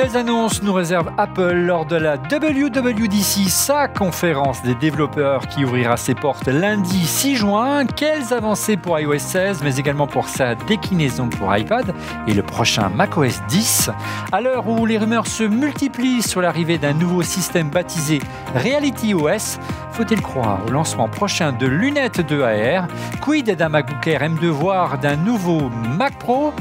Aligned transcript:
Quelles 0.00 0.16
annonces 0.16 0.62
nous 0.62 0.72
réserve 0.72 1.10
Apple 1.18 1.54
lors 1.54 1.84
de 1.84 1.96
la 1.96 2.14
WWDC, 2.14 3.48
sa 3.48 3.88
conférence 3.88 4.62
des 4.62 4.76
développeurs 4.76 5.48
qui 5.48 5.64
ouvrira 5.64 5.96
ses 5.96 6.14
portes 6.14 6.46
lundi 6.46 7.04
6 7.04 7.34
juin? 7.34 7.84
Quelles 7.84 8.32
avancées 8.32 8.76
pour 8.76 9.00
iOS 9.00 9.18
16, 9.18 9.64
mais 9.64 9.74
également 9.74 10.06
pour 10.06 10.28
sa 10.28 10.54
déclinaison 10.54 11.28
pour 11.28 11.56
iPad 11.56 11.92
et 12.28 12.32
le 12.32 12.44
prochain 12.44 12.90
macOS 12.90 13.40
10 13.48 13.90
À 14.30 14.40
l'heure 14.40 14.68
où 14.68 14.86
les 14.86 14.98
rumeurs 14.98 15.26
se 15.26 15.42
multiplient 15.42 16.22
sur 16.22 16.42
l'arrivée 16.42 16.78
d'un 16.78 16.92
nouveau 16.92 17.22
système 17.22 17.68
baptisé 17.68 18.20
Reality 18.54 19.14
OS, 19.14 19.58
faut-il 19.90 20.22
croire 20.22 20.60
au 20.68 20.70
lancement 20.70 21.08
prochain 21.08 21.50
de 21.50 21.66
lunettes 21.66 22.24
de 22.24 22.40
AR 22.40 22.86
Quid 23.20 23.50
d'un 23.50 23.68
MacBook 23.68 24.06
Air 24.06 24.20
M2 24.20 24.46
voire 24.46 24.98
d'un 24.98 25.16
nouveau 25.16 25.70
Mac 25.98 26.16
Pro? 26.20 26.52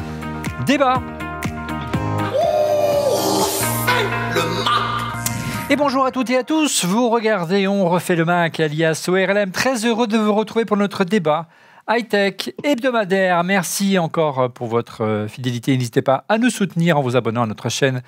Débat 0.66 1.04
Et 5.70 5.76
bonjour 5.76 6.06
à 6.06 6.12
toutes 6.12 6.30
et 6.30 6.38
à 6.38 6.44
tous, 6.44 6.86
vous 6.86 7.10
regardez 7.10 7.68
On 7.68 7.90
refait 7.90 8.16
le 8.16 8.24
Mac 8.24 8.58
alias 8.62 9.06
ORLM, 9.10 9.52
très 9.52 9.86
heureux 9.86 10.08
de 10.08 10.18
vous 10.18 10.34
retrouver 10.34 10.64
pour 10.64 10.78
notre 10.78 11.04
débat 11.04 11.50
high-tech 11.90 12.54
hebdomadaire. 12.64 13.44
Merci 13.44 14.00
encore 14.00 14.50
pour 14.54 14.68
votre 14.68 15.04
euh, 15.04 15.28
fidélité. 15.28 15.76
N'hésitez 15.76 16.02
pas 16.02 16.24
à 16.30 16.38
nous 16.38 16.50
soutenir 16.50 16.98
en 16.98 17.02
vous 17.02 17.18
abonnant 17.18 17.44
à 17.44 17.48
notre 17.48 17.68
chaîne 17.68 18.02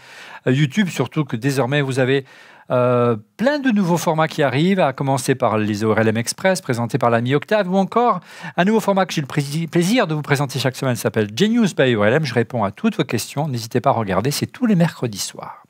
euh, 0.47 0.53
YouTube, 0.53 0.87
surtout 0.87 1.25
que 1.25 1.35
désormais 1.35 1.81
vous 1.81 1.99
avez 1.99 2.23
euh, 2.71 3.17
plein 3.35 3.59
de 3.59 3.71
nouveaux 3.71 3.97
formats 3.97 4.29
qui 4.29 4.41
arrivent, 4.41 4.79
à 4.79 4.93
commencer 4.93 5.35
par 5.35 5.57
les 5.57 5.83
ORLM 5.83 6.15
Express 6.15 6.61
présentés 6.61 6.97
par 6.97 7.09
l'ami 7.09 7.35
Octave, 7.35 7.69
ou 7.69 7.75
encore 7.75 8.21
un 8.55 8.63
nouveau 8.63 8.79
format 8.79 9.05
que 9.05 9.13
j'ai 9.13 9.21
le 9.21 9.67
plaisir 9.67 10.07
de 10.07 10.15
vous 10.15 10.21
présenter 10.21 10.59
chaque 10.59 10.77
semaine 10.77 10.95
s'appelle 10.95 11.27
Genius 11.35 11.75
by 11.75 11.93
ORLM. 11.93 12.23
Je 12.23 12.33
réponds 12.33 12.63
à 12.63 12.71
toutes 12.71 12.95
vos 12.95 13.03
questions. 13.03 13.49
N'hésitez 13.49 13.81
pas 13.81 13.89
à 13.89 13.93
regarder, 13.93 14.31
c'est 14.31 14.47
tous 14.47 14.65
les 14.65 14.75
mercredis 14.75 15.19
soirs 15.19 15.63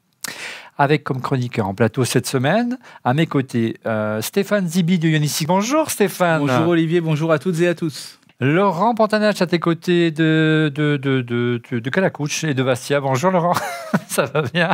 avec 0.80 1.04
comme 1.04 1.22
chroniqueur 1.22 1.68
en 1.68 1.76
plateau 1.76 2.06
cette 2.06 2.26
semaine, 2.26 2.80
à 3.04 3.14
mes 3.14 3.28
côtés, 3.28 3.76
euh, 3.86 4.22
Stéphane 4.22 4.66
Zibi 4.68 4.98
de 4.98 5.10
Ionissi. 5.10 5.46
Bonjour 5.46 5.92
Stéphane. 5.92 6.40
Bonjour 6.40 6.70
Olivier, 6.70 7.02
bonjour 7.02 7.34
à 7.34 7.38
toutes 7.38 7.60
et 7.60 7.68
à 7.68 7.76
tous. 7.76 8.18
Laurent 8.40 8.96
Pantanach 8.96 9.42
à 9.42 9.48
tes 9.48 9.60
côtés 9.60 10.12
de, 10.12 10.72
de, 10.74 10.96
de, 10.96 11.22
de, 11.22 11.80
de 11.80 11.90
Calacouche 11.90 12.46
et 12.46 12.54
de 12.54 12.64
Bastia. 12.64 13.02
Bonjour 13.02 13.30
Laurent, 13.30 13.54
ça 14.08 14.24
va 14.24 14.42
bien? 14.44 14.72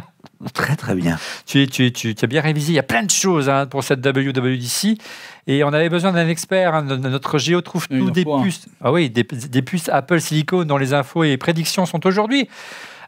Très 0.53 0.75
très 0.75 0.93
bien. 0.93 1.17
Tu, 1.47 1.65
tu, 1.65 1.91
tu, 1.91 2.13
tu, 2.13 2.23
as 2.25 2.27
bien 2.27 2.41
révisé, 2.41 2.73
il 2.73 2.75
y 2.75 2.79
a 2.79 2.83
plein 2.83 3.01
de 3.01 3.09
choses 3.09 3.49
hein, 3.49 3.65
pour 3.65 3.83
cette 3.83 4.05
WWDC 4.05 4.99
et 5.47 5.63
on 5.63 5.69
avait 5.69 5.89
besoin 5.89 6.11
d'un 6.11 6.27
expert. 6.27 6.75
Hein. 6.75 6.83
Notre 6.83 7.39
Géo 7.39 7.61
trouve 7.61 7.87
tout 7.87 8.11
des 8.11 8.25
puces. 8.25 8.67
Ah 8.83 8.91
oui, 8.91 9.09
des, 9.09 9.23
des 9.23 9.61
puces 9.63 9.89
Apple 9.89 10.21
Silicon 10.21 10.65
dont 10.65 10.77
les 10.77 10.93
infos 10.93 11.23
et 11.23 11.35
prédictions 11.37 11.87
sont 11.87 12.05
aujourd'hui. 12.05 12.47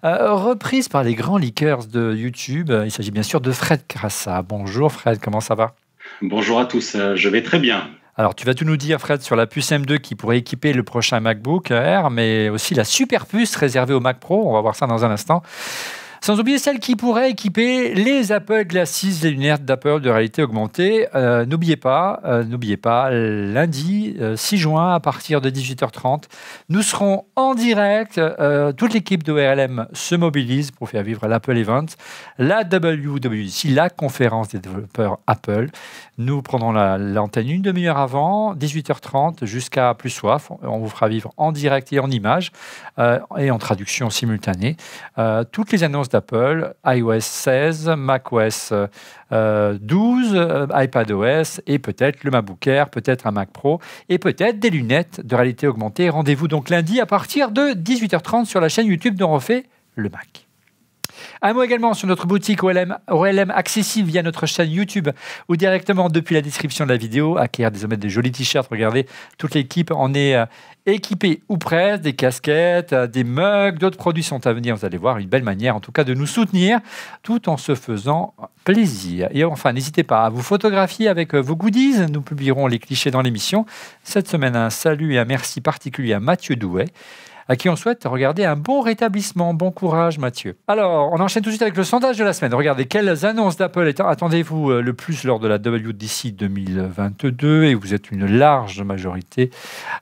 Euh, 0.03 0.33
reprise 0.33 0.89
par 0.89 1.03
les 1.03 1.15
grands 1.15 1.37
leakers 1.37 1.85
de 1.85 2.13
YouTube. 2.13 2.71
Il 2.85 2.91
s'agit 2.91 3.11
bien 3.11 3.23
sûr 3.23 3.41
de 3.41 3.51
Fred 3.51 3.81
Crassa. 3.87 4.41
Bonjour 4.41 4.91
Fred, 4.91 5.19
comment 5.19 5.41
ça 5.41 5.55
va? 5.55 5.73
Bonjour 6.21 6.59
à 6.59 6.65
tous, 6.65 6.95
euh, 6.95 7.15
je 7.15 7.29
vais 7.29 7.41
très 7.41 7.59
bien. 7.59 7.89
Alors, 8.15 8.33
tu 8.33 8.45
vas 8.47 8.55
tout 8.55 8.65
nous 8.65 8.77
dire, 8.77 8.99
Fred, 8.99 9.21
sur 9.21 9.35
la 9.35 9.45
puce 9.45 9.71
M2 9.71 9.99
qui 9.99 10.15
pourrait 10.15 10.39
équiper 10.39 10.73
le 10.73 10.81
prochain 10.81 11.19
MacBook 11.19 11.69
Air, 11.69 12.09
mais 12.09 12.49
aussi 12.49 12.73
la 12.73 12.83
super 12.83 13.27
puce 13.27 13.55
réservée 13.55 13.93
au 13.93 13.99
Mac 13.99 14.19
Pro. 14.19 14.49
On 14.49 14.53
va 14.53 14.61
voir 14.61 14.75
ça 14.75 14.87
dans 14.87 15.05
un 15.05 15.11
instant. 15.11 15.43
Sans 16.21 16.39
oublier 16.39 16.57
celle 16.57 16.79
qui 16.79 16.95
pourrait 16.95 17.31
équiper 17.31 17.93
les 17.93 18.31
Apple 18.31 18.65
Glasses, 18.65 19.21
les 19.23 19.31
lunettes 19.31 19.65
d'Apple 19.65 20.01
de 20.01 20.09
réalité 20.09 20.41
augmentée. 20.41 21.07
Euh, 21.15 21.45
n'oubliez 21.45 21.75
pas, 21.75 22.21
euh, 22.25 22.43
n'oubliez 22.43 22.77
pas, 22.77 23.11
lundi 23.11 24.17
6 24.35 24.55
euh, 24.55 24.57
juin 24.57 24.93
à 24.93 24.99
partir 24.99 25.41
de 25.41 25.49
18h30, 25.49 26.23
nous 26.69 26.81
serons 26.81 27.25
en 27.35 27.53
direct. 27.53 28.19
toute 28.77 28.93
l'équipe 28.93 29.23
de 29.23 29.33
RLM 29.33 29.87
se 29.93 30.15
mobilise 30.15 30.71
pour 30.71 30.89
faire 30.89 31.03
vivre 31.03 31.27
l'Apple 31.27 31.58
Event, 31.58 31.86
la 32.37 32.63
WWDC, 32.63 33.69
la 33.69 33.89
conférence 33.89 34.49
des 34.49 34.59
développeurs 34.59 35.19
Apple. 35.27 35.69
Nous 36.17 36.42
prendrons 36.42 36.71
l'antenne 36.71 37.49
une 37.49 37.61
demi-heure 37.61 37.97
avant, 37.97 38.55
18h30 38.55 39.45
jusqu'à 39.45 39.93
plus 39.93 40.09
soif. 40.09 40.52
On 40.61 40.80
vous 40.80 40.89
fera 40.89 41.08
vivre 41.08 41.31
en 41.37 41.52
direct 41.52 41.93
et 41.93 41.99
en 41.99 42.09
image 42.09 42.52
et 43.37 43.52
en 43.52 43.58
traduction 43.59 44.09
simultanée 44.09 44.77
toutes 45.52 45.71
les 45.71 45.83
annonces 45.83 46.06
d'Apple, 46.09 46.73
iOS 46.85 47.19
16, 47.21 47.89
macOS 47.97 48.73
12, 49.31 50.31
euh, 50.33 50.67
iPadOS 50.73 51.61
et 51.67 51.79
peut-être 51.79 52.23
le 52.23 52.31
MacBook 52.31 52.65
Air, 52.67 52.89
peut-être 52.89 53.27
un 53.27 53.31
Mac 53.31 53.51
Pro 53.51 53.79
et 54.09 54.17
peut-être 54.17 54.59
des 54.59 54.69
lunettes 54.69 55.21
de 55.25 55.35
réalité 55.35 55.67
augmentée. 55.67 56.09
Rendez-vous 56.09 56.47
donc 56.47 56.69
lundi 56.69 56.99
à 56.99 57.05
partir 57.05 57.51
de 57.51 57.73
18h30 57.73 58.45
sur 58.45 58.61
la 58.61 58.69
chaîne 58.69 58.87
YouTube 58.87 59.15
dont 59.15 59.29
on 59.29 59.33
refait 59.33 59.65
le 59.95 60.09
Mac. 60.09 60.46
Un 61.42 61.54
mot 61.54 61.64
également 61.64 61.94
sur 61.94 62.08
notre 62.08 62.28
boutique 62.28 62.64
OLM, 62.64 62.98
OLM 63.10 63.52
accessible 63.52 64.10
via 64.10 64.23
notre 64.23 64.45
chaîne 64.45 64.70
YouTube 64.70 65.10
ou 65.50 65.55
directement 65.55 66.10
depuis 66.10 66.36
la 66.36 66.42
description 66.42 66.86
de 66.86 66.92
la 66.92 66.98
vidéo. 66.98 67.38
Acquérir 67.38 67.72
désormais 67.72 67.98
des 67.98 68.10
jolis 68.10 68.32
t-shirts. 68.32 68.67
Regardez, 68.70 69.05
toute 69.38 69.55
l'équipe 69.55 69.92
en 69.92 70.14
est 70.14 70.36
euh, 70.36 70.45
équipée 70.86 71.42
ou 71.50 71.58
presque. 71.58 72.02
Des 72.04 72.14
casquettes, 72.14 72.94
euh, 72.94 73.08
des 73.08 73.23
mugs, 73.23 73.78
d'autres 73.78 73.98
produits 73.98 74.23
sont 74.23 74.45
à 74.48 74.54
venir. 74.54 74.76
Vous 74.76 74.86
allez 74.86 74.98
voir, 74.98 75.17
une 75.17 75.28
belle 75.28 75.44
manière 75.44 75.76
en 75.76 75.80
tout 75.80 75.92
cas 75.92 76.04
de 76.04 76.14
nous 76.14 76.28
soutenir 76.28 76.80
tout 77.23 77.49
en 77.49 77.58
se 77.58 77.76
faisant 77.76 78.34
plaisir. 78.64 79.30
Et 79.32 79.44
enfin, 79.44 79.73
n'hésitez 79.73 80.04
pas 80.04 80.26
à 80.26 80.30
vous 80.30 80.42
photographier 80.42 81.08
avec 81.08 81.34
euh, 81.34 81.39
vos 81.39 81.55
goodies. 81.55 82.08
Nous 82.11 82.22
publierons 82.22 82.67
les 82.67 82.80
clichés 82.80 83.11
dans 83.11 83.22
l'émission. 83.22 83.66
Cette 84.04 84.28
semaine, 84.28 84.55
un 84.55 84.70
salut 84.70 85.14
et 85.14 85.20
un 85.20 85.26
merci 85.26 85.61
particulier 85.61 86.14
à 86.14 86.20
Mathieu 86.20 86.55
Douet 86.55 86.88
à 87.49 87.55
qui 87.55 87.69
on 87.69 87.75
souhaite 87.75 88.03
regarder 88.05 88.45
un 88.45 88.55
bon 88.55 88.81
rétablissement. 88.81 89.53
Bon 89.53 89.71
courage, 89.71 90.19
Mathieu. 90.19 90.58
Alors, 90.67 91.11
on 91.13 91.19
enchaîne 91.19 91.43
tout 91.43 91.49
de 91.49 91.53
suite 91.53 91.61
avec 91.61 91.77
le 91.77 91.83
sondage 91.83 92.17
de 92.17 92.23
la 92.23 92.33
semaine. 92.33 92.53
Regardez, 92.53 92.85
quelles 92.85 93.25
annonces 93.25 93.58
d'Apple 93.58 93.93
attendez-vous 93.99 94.71
euh, 94.71 94.81
le 94.81 94.93
plus 94.93 95.23
lors 95.23 95.39
de 95.39 95.47
la 95.47 95.55
WDC 95.55 96.36
2022 96.36 97.63
Et 97.63 97.73
vous 97.73 97.93
êtes 97.93 98.11
une 98.11 98.25
large 98.25 98.81
majorité 98.81 99.49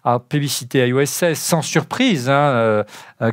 à 0.03 0.19
publicité 0.19 0.88
iOS 0.88 1.05
16, 1.05 1.38
sans 1.38 1.61
surprise. 1.61 2.28
50,1%, 2.28 2.31
hein, 2.31 2.85
euh, 3.22 3.31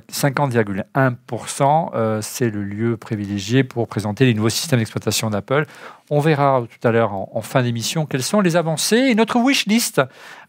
euh, 1.95 2.21
c'est 2.23 2.51
le 2.51 2.63
lieu 2.63 2.97
privilégié 2.97 3.65
pour 3.65 3.89
présenter 3.89 4.25
les 4.27 4.35
nouveaux 4.35 4.49
systèmes 4.49 4.79
d'exploitation 4.79 5.31
d'Apple. 5.31 5.67
On 6.11 6.21
verra 6.21 6.63
tout 6.69 6.87
à 6.87 6.93
l'heure 6.93 7.13
en, 7.13 7.41
fin 7.41 7.63
d'émission 7.63 8.07
quelles 8.07 8.23
sont 8.23 8.41
les 8.41 8.57
avancées 8.57 8.97
et 8.97 9.15
notre 9.15 9.39
wish 9.39 9.67
list, 9.67 10.01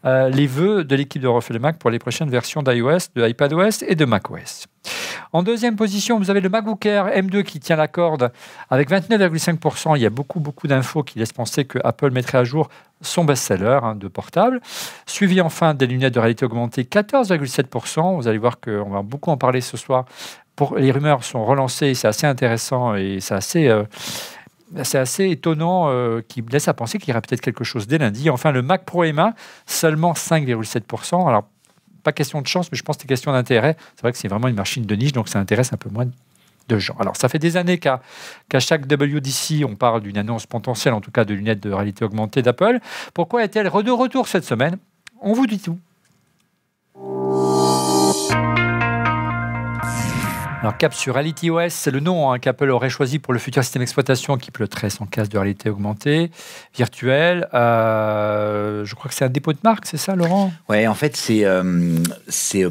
euh, 0.04 0.28
les 0.28 0.46
vœux 0.46 0.84
de 0.84 0.94
l'équipe 0.94 1.22
de 1.22 1.28
Refait 1.28 1.54
le 1.54 1.60
Mac 1.60 1.78
pour 1.78 1.90
les 1.90 1.98
prochaines 1.98 2.30
versions 2.30 2.62
d'iOS, 2.62 3.10
de 3.14 3.26
iPadOS 3.26 3.82
et 3.86 3.94
de 3.94 4.04
macOS. 4.04 4.66
En 5.32 5.42
deuxième 5.42 5.74
position, 5.74 6.18
vous 6.18 6.30
avez 6.30 6.40
le 6.40 6.48
MacBook 6.48 6.84
Air 6.86 7.06
M2 7.06 7.42
qui 7.42 7.58
tient 7.58 7.76
la 7.76 7.88
corde 7.88 8.30
avec 8.70 8.90
29,5%. 8.90 9.96
Il 9.96 10.02
y 10.02 10.06
a 10.06 10.10
beaucoup, 10.10 10.38
beaucoup 10.38 10.68
d'infos 10.68 11.02
qui 11.02 11.18
laissent 11.18 11.32
penser 11.32 11.64
que 11.64 11.78
Apple 11.82 12.10
mettrait 12.10 12.38
à 12.38 12.44
jour 12.44 12.68
son 13.04 13.24
best-seller 13.24 13.80
hein, 13.82 13.94
de 13.94 14.08
portable. 14.08 14.60
Suivi 15.06 15.40
enfin 15.40 15.74
des 15.74 15.86
lunettes 15.86 16.14
de 16.14 16.20
réalité 16.20 16.44
augmentée, 16.44 16.84
14,7%. 16.84 18.16
Vous 18.16 18.28
allez 18.28 18.38
voir 18.38 18.60
qu'on 18.60 18.90
va 18.90 19.02
beaucoup 19.02 19.30
en 19.30 19.36
parler 19.36 19.60
ce 19.60 19.76
soir. 19.76 20.04
Pour, 20.56 20.76
les 20.76 20.92
rumeurs 20.92 21.24
sont 21.24 21.44
relancées, 21.44 21.94
c'est 21.94 22.08
assez 22.08 22.26
intéressant 22.26 22.94
et 22.94 23.18
c'est 23.20 23.34
assez... 23.34 23.68
Euh, 23.68 23.84
c'est 24.82 24.98
assez 24.98 25.30
étonnant, 25.30 25.88
euh, 25.88 26.20
qui 26.26 26.42
laisse 26.50 26.66
à 26.66 26.74
penser 26.74 26.98
qu'il 26.98 27.10
y 27.10 27.12
aura 27.12 27.20
peut-être 27.20 27.42
quelque 27.42 27.62
chose 27.62 27.86
dès 27.86 27.98
lundi. 27.98 28.28
Enfin, 28.28 28.50
le 28.50 28.60
Mac 28.60 28.84
Pro 28.84 29.04
M1, 29.04 29.32
seulement 29.66 30.14
5,7%. 30.14 31.28
Alors, 31.28 31.44
pas 32.02 32.12
question 32.12 32.42
de 32.42 32.46
chance, 32.48 32.72
mais 32.72 32.78
je 32.78 32.82
pense 32.82 32.96
que 32.96 33.02
c'est 33.02 33.08
question 33.08 33.30
d'intérêt. 33.30 33.76
C'est 33.94 34.02
vrai 34.02 34.10
que 34.10 34.18
c'est 34.18 34.26
vraiment 34.26 34.48
une 34.48 34.56
machine 34.56 34.84
de 34.84 34.94
niche, 34.96 35.12
donc 35.12 35.28
ça 35.28 35.38
intéresse 35.38 35.72
un 35.72 35.76
peu 35.76 35.90
moins 35.90 36.06
de 36.68 36.78
gens. 36.78 36.96
Alors, 36.98 37.16
ça 37.16 37.28
fait 37.28 37.38
des 37.38 37.56
années 37.56 37.78
qu'à 37.78 38.00
chaque 38.58 38.90
WDC, 38.90 39.64
on 39.64 39.76
parle 39.76 40.02
d'une 40.02 40.18
annonce 40.18 40.46
potentielle, 40.46 40.94
en 40.94 41.00
tout 41.00 41.10
cas 41.10 41.24
de 41.24 41.34
lunettes 41.34 41.60
de 41.60 41.72
réalité 41.72 42.04
augmentée 42.04 42.42
d'Apple. 42.42 42.78
Pourquoi 43.12 43.44
est-elle 43.44 43.66
de 43.66 43.90
retour 43.90 44.28
cette 44.28 44.44
semaine? 44.44 44.76
On 45.20 45.32
vous 45.32 45.46
dit 45.46 45.58
tout. 45.58 45.78
Alors, 50.64 50.78
cap 50.78 50.94
sur 50.94 51.12
Reality 51.12 51.50
OS, 51.50 51.74
c'est 51.74 51.90
le 51.90 52.00
nom 52.00 52.32
hein, 52.32 52.38
qu'Apple 52.38 52.70
aurait 52.70 52.88
choisi 52.88 53.18
pour 53.18 53.34
le 53.34 53.38
futur 53.38 53.62
système 53.62 53.80
d'exploitation 53.80 54.38
qui 54.38 54.50
piloterait 54.50 54.88
son 54.88 55.04
casque 55.04 55.30
de 55.30 55.36
réalité 55.36 55.68
augmentée, 55.68 56.30
virtuelle. 56.74 57.46
Euh, 57.52 58.82
je 58.86 58.94
crois 58.94 59.10
que 59.10 59.14
c'est 59.14 59.26
un 59.26 59.28
dépôt 59.28 59.52
de 59.52 59.58
marque, 59.62 59.84
c'est 59.84 59.98
ça, 59.98 60.16
Laurent? 60.16 60.54
Oui, 60.70 60.86
en 60.86 60.94
fait, 60.94 61.18
c'est 61.18 61.44
euh, 61.44 61.98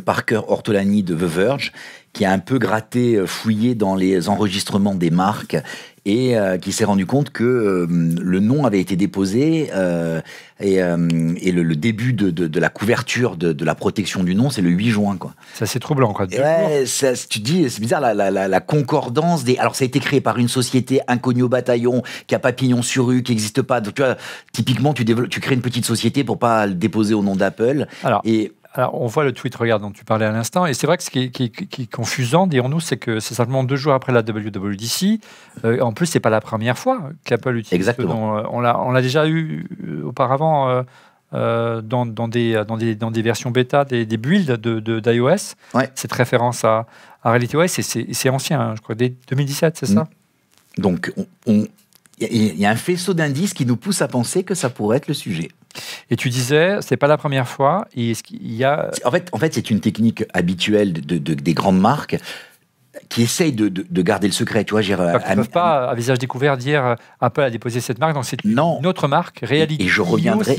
Parker 0.03 0.41
Ortolani 0.47 1.03
de 1.03 1.13
The 1.13 1.19
Verge 1.19 1.71
qui 2.13 2.25
a 2.25 2.31
un 2.31 2.39
peu 2.39 2.59
gratté, 2.59 3.15
euh, 3.15 3.25
fouillé 3.25 3.75
dans 3.75 3.95
les 3.95 4.29
enregistrements 4.29 4.95
des 4.95 5.09
marques 5.09 5.57
et 6.05 6.37
euh, 6.37 6.57
qui 6.57 6.71
s'est 6.71 6.83
rendu 6.83 7.05
compte 7.05 7.29
que 7.29 7.43
euh, 7.43 7.87
le 7.89 8.39
nom 8.39 8.65
avait 8.65 8.81
été 8.81 8.95
déposé 8.95 9.69
euh, 9.73 10.21
et, 10.59 10.75
et 10.75 11.51
le, 11.51 11.63
le, 11.63 11.75
début 11.75 12.13
de, 12.13 12.29
de, 12.29 12.47
de, 12.47 12.59
la 12.59 12.69
couverture 12.69 13.35
de, 13.35 13.51
de, 13.51 13.65
la 13.65 13.75
protection 13.75 14.23
du 14.23 14.35
nom, 14.35 14.49
c'est 14.49 14.61
le 14.61 14.69
8 14.69 14.89
juin. 14.89 15.17
Quoi. 15.17 15.33
Ça, 15.53 15.65
c'est 15.65 15.79
troublant. 15.79 16.13
Quoi. 16.13 16.27
Ouais, 16.27 16.85
ça, 16.85 17.13
tu 17.13 17.39
dis, 17.39 17.69
c'est 17.69 17.81
bizarre, 17.81 17.99
la, 17.99 18.13
la, 18.13 18.47
la, 18.47 18.59
concordance 18.61 19.43
des... 19.43 19.57
Alors, 19.57 19.75
ça 19.75 19.83
a 19.83 19.87
été 19.87 19.99
créé 19.99 20.21
par 20.21 20.37
une 20.37 20.47
société 20.47 21.01
inconnue 21.07 21.43
au 21.43 21.49
bataillon, 21.49 22.01
qui 22.27 22.35
a 22.35 22.39
papillon 22.39 22.81
sur 22.81 23.07
rue, 23.07 23.23
qui 23.23 23.31
n'existe 23.33 23.61
pas. 23.61 23.81
Donc, 23.81 23.95
tu 23.95 24.03
vois, 24.03 24.15
typiquement, 24.53 24.93
tu, 24.93 25.03
tu 25.03 25.39
crées 25.41 25.55
une 25.55 25.61
petite 25.61 25.85
société 25.85 26.23
pour 26.23 26.39
pas 26.39 26.65
le 26.65 26.75
déposer 26.75 27.13
au 27.13 27.23
nom 27.23 27.35
d'Apple. 27.35 27.87
Alors, 28.03 28.21
et 28.23 28.53
alors, 28.73 28.99
on 28.99 29.05
voit 29.05 29.23
le 29.23 29.33
tweet, 29.33 29.55
regarde, 29.55 29.83
dont 29.83 29.91
tu 29.91 30.03
parlais 30.03 30.25
à 30.25 30.31
l'instant, 30.31 30.65
et 30.65 30.73
c'est 30.73 30.87
vrai 30.87 30.97
que 30.97 31.03
ce 31.03 31.11
qui 31.11 31.19
est, 31.21 31.91
confusant, 31.91 32.47
dirons-nous, 32.47 32.79
c'est 32.79 32.97
que 32.97 33.19
c'est 33.19 33.35
simplement 33.35 33.63
deux 33.63 33.75
jours 33.75 33.93
après 33.93 34.11
la 34.11 34.21
WWDC. 34.21 35.19
Euh, 35.63 35.79
en 35.81 35.93
plus, 35.93 36.07
c'est 36.07 36.19
pas 36.19 36.31
la 36.31 36.41
première 36.41 36.77
fois 36.77 37.11
qu'Apple 37.23 37.55
utilise. 37.57 37.73
Exactement. 37.73 38.43
on 38.51 38.61
l'a 38.61 39.01
déjà 39.01 39.27
eu 39.27 39.67
auparavant. 40.03 40.83
dans, 41.31 41.81
dans, 41.81 42.27
des, 42.27 42.63
dans, 42.67 42.77
des, 42.77 42.95
dans 42.95 43.11
des 43.11 43.21
versions 43.21 43.51
bêta, 43.51 43.85
des, 43.85 44.05
des 44.05 44.17
builds 44.17 44.57
d'iOS. 44.57 44.81
De, 44.81 44.99
d'iOS. 44.99 45.55
Cette 45.93 46.13
référence 46.13 46.63
à, 46.63 46.87
à 47.23 47.31
RealityOS, 47.31 47.67
c'est 47.67 48.29
ancien, 48.29 48.59
hein, 48.59 48.73
je 48.75 48.81
crois, 48.81 48.95
dès 48.95 49.13
2017, 49.29 49.77
c'est 49.77 49.85
ça? 49.85 50.07
Donc, 50.77 51.13
on, 51.45 51.67
il 52.19 52.59
y 52.59 52.65
a 52.65 52.69
un 52.69 52.75
faisceau 52.75 53.13
d'indices 53.13 53.53
qui 53.53 53.65
nous 53.65 53.77
pousse 53.77 54.01
à 54.01 54.07
penser 54.07 54.43
que 54.43 54.55
ça 54.55 54.69
pourrait 54.69 54.97
être 54.97 55.07
le 55.07 55.13
sujet. 55.13 55.49
Et 56.09 56.15
tu 56.15 56.29
disais, 56.29 56.77
c'est 56.81 56.97
pas 56.97 57.07
la 57.07 57.17
première 57.17 57.47
fois. 57.47 57.87
Et 57.95 58.13
il 58.31 58.53
y 58.53 58.63
a... 58.63 58.91
En 59.05 59.11
fait, 59.11 59.29
en 59.31 59.37
fait 59.37 59.53
c'est 59.53 59.69
une 59.69 59.79
technique 59.79 60.23
habituelle 60.33 60.93
de, 60.93 61.17
des 61.17 61.53
grandes 61.53 61.79
marques 61.79 62.17
qui 63.09 63.23
essayent 63.23 63.53
de, 63.53 63.69
de, 63.69 64.01
garder 64.01 64.27
le 64.27 64.33
secret. 64.33 64.63
Tu 64.63 64.71
vois, 64.71 64.81
ils 64.81 64.91
ne 64.91 65.35
peuvent 65.35 65.49
pas, 65.49 65.89
à 65.89 65.95
visage 65.95 66.19
découvert, 66.19 66.57
dire 66.57 66.85
euh, 66.85 66.95
Apple 67.21 67.41
a 67.41 67.49
déposé 67.49 67.79
cette 67.79 67.99
marque, 67.99 68.13
donc 68.13 68.25
c'est 68.25 68.43
une 68.43 68.59
autre 68.59 69.07
marque, 69.07 69.39
réalité. 69.41 69.83
Et, 69.83 69.87
je 69.87 70.01
reviendrai, 70.01 70.55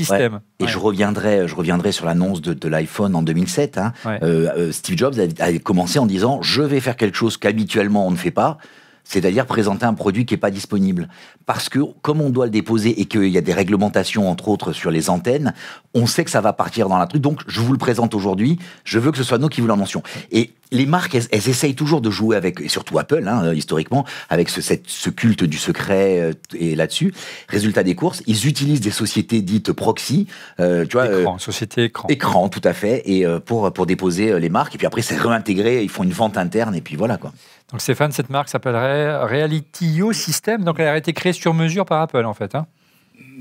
et 0.59 0.67
je 0.67 0.77
reviendrai, 0.77 1.47
je 1.47 1.55
reviendrai 1.55 1.91
sur 1.91 2.05
l'annonce 2.05 2.41
de, 2.41 2.67
l'iPhone 2.67 3.15
en 3.15 3.21
2007. 3.21 3.77
Hein. 3.77 3.93
Euh, 4.05 4.19
euh, 4.21 4.71
Steve 4.71 4.97
Jobs 4.97 5.15
a, 5.19 5.43
a, 5.43 5.57
commencé 5.59 5.99
en 5.99 6.05
disant 6.05 6.41
Je 6.41 6.61
vais 6.61 6.79
faire 6.79 6.97
quelque 6.97 7.17
chose 7.17 7.37
qu'habituellement 7.37 8.07
on 8.07 8.11
ne 8.11 8.17
fait 8.17 8.31
pas 8.31 8.57
c'est-à-dire 9.05 9.45
présenter 9.45 9.85
un 9.85 9.93
produit 9.93 10.25
qui 10.25 10.33
n'est 10.33 10.39
pas 10.39 10.51
disponible. 10.51 11.07
Parce 11.45 11.69
que 11.69 11.79
comme 12.01 12.21
on 12.21 12.29
doit 12.29 12.45
le 12.45 12.51
déposer 12.51 12.99
et 12.99 13.05
qu'il 13.05 13.29
y 13.29 13.37
a 13.37 13.41
des 13.41 13.53
réglementations, 13.53 14.29
entre 14.29 14.49
autres, 14.49 14.73
sur 14.73 14.91
les 14.91 15.09
antennes, 15.09 15.53
on 15.93 16.07
sait 16.07 16.25
que 16.25 16.31
ça 16.31 16.41
va 16.41 16.51
partir 16.51 16.89
dans 16.89 16.97
la 16.97 17.07
truc. 17.07 17.21
Donc, 17.21 17.41
je 17.47 17.61
vous 17.61 17.71
le 17.71 17.77
présente 17.77 18.13
aujourd'hui. 18.13 18.59
Je 18.83 18.99
veux 18.99 19.11
que 19.11 19.17
ce 19.17 19.23
soit 19.23 19.37
nous 19.37 19.47
qui 19.47 19.61
vous 19.61 19.67
l'annoncions. 19.67 20.03
Et 20.31 20.51
les 20.71 20.85
marques, 20.85 21.15
elles, 21.15 21.47
essayent 21.47 21.75
toujours 21.75 22.01
de 22.01 22.09
jouer 22.09 22.35
avec, 22.35 22.59
et 22.59 22.67
surtout 22.67 22.97
Apple, 22.97 23.27
hein, 23.27 23.53
historiquement, 23.53 24.05
avec 24.29 24.49
ce, 24.49 24.61
cette, 24.61 24.89
ce, 24.89 25.09
culte 25.09 25.43
du 25.43 25.57
secret 25.57 26.19
euh, 26.19 26.33
et 26.57 26.75
là-dessus. 26.75 27.13
Résultat 27.47 27.83
des 27.83 27.95
courses, 27.95 28.23
ils 28.25 28.47
utilisent 28.47 28.81
des 28.81 28.91
sociétés 28.91 29.41
dites 29.41 29.71
proxy, 29.71 30.27
euh, 30.59 30.85
tu 30.85 30.97
vois, 30.97 31.05
écran, 31.05 31.35
euh, 31.35 31.39
société 31.39 31.83
écran, 31.85 32.07
écran, 32.09 32.49
tout 32.49 32.61
à 32.63 32.73
fait, 32.73 33.03
et 33.05 33.25
pour 33.45 33.71
pour 33.71 33.85
déposer 33.85 34.39
les 34.39 34.49
marques. 34.49 34.75
Et 34.75 34.77
puis 34.77 34.87
après, 34.87 35.01
c'est 35.01 35.17
réintégré. 35.17 35.83
Ils 35.83 35.89
font 35.89 36.03
une 36.03 36.11
vente 36.11 36.37
interne, 36.37 36.75
et 36.75 36.81
puis 36.81 36.95
voilà 36.95 37.17
quoi. 37.17 37.31
Donc 37.71 37.81
Stéphane, 37.81 38.11
cette 38.11 38.29
marque 38.29 38.49
s'appellerait 38.49 39.25
Reality 39.25 40.01
System, 40.13 40.63
donc 40.63 40.79
elle 40.79 40.87
a 40.87 40.97
été 40.97 41.13
créée 41.13 41.33
sur 41.33 41.53
mesure 41.53 41.85
par 41.85 42.01
Apple 42.01 42.25
en 42.25 42.33
fait. 42.33 42.55
Hein 42.55 42.67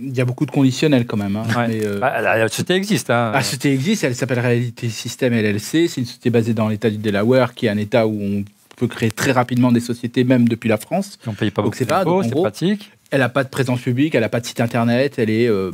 il 0.00 0.16
y 0.16 0.20
a 0.20 0.24
beaucoup 0.24 0.46
de 0.46 0.50
conditionnels 0.50 1.06
quand 1.06 1.16
même. 1.16 1.36
Hein. 1.36 1.46
Euh, 1.70 1.98
bah, 1.98 2.20
la 2.20 2.48
société 2.48 2.74
existe. 2.74 3.10
Hein. 3.10 3.32
La 3.32 3.42
société 3.42 3.72
existe, 3.72 4.04
elle 4.04 4.14
s'appelle 4.14 4.40
Reality 4.40 4.90
System 4.90 5.32
LLC. 5.32 5.88
C'est 5.88 5.98
une 5.98 6.06
société 6.06 6.30
basée 6.30 6.54
dans 6.54 6.68
l'État 6.68 6.90
du 6.90 6.98
Delaware, 6.98 7.54
qui 7.54 7.66
est 7.66 7.68
un 7.68 7.76
État 7.76 8.06
où 8.06 8.20
on 8.20 8.44
peut 8.76 8.88
créer 8.88 9.10
très 9.10 9.32
rapidement 9.32 9.72
des 9.72 9.80
sociétés, 9.80 10.24
même 10.24 10.48
depuis 10.48 10.68
la 10.68 10.76
France. 10.76 11.18
on 11.26 11.30
ne 11.30 11.36
paye 11.36 11.50
pas 11.50 11.62
beaucoup 11.62 11.84
d'impôts, 11.84 12.22
c'est 12.22 12.30
pratique. 12.30 12.90
Elle 13.10 13.20
n'a 13.20 13.28
pas 13.28 13.44
de 13.44 13.48
présence 13.48 13.80
publique, 13.80 14.14
elle 14.14 14.22
n'a 14.22 14.28
pas 14.28 14.40
de 14.40 14.46
site 14.46 14.60
internet, 14.60 15.18
elle 15.18 15.30
est 15.30 15.46
euh, 15.48 15.70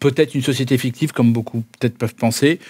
peut-être 0.00 0.34
une 0.34 0.42
société 0.42 0.76
fictive, 0.76 1.12
comme 1.12 1.32
beaucoup 1.32 1.64
peut-être 1.78 1.96
peuvent 1.96 2.14
penser. 2.14 2.60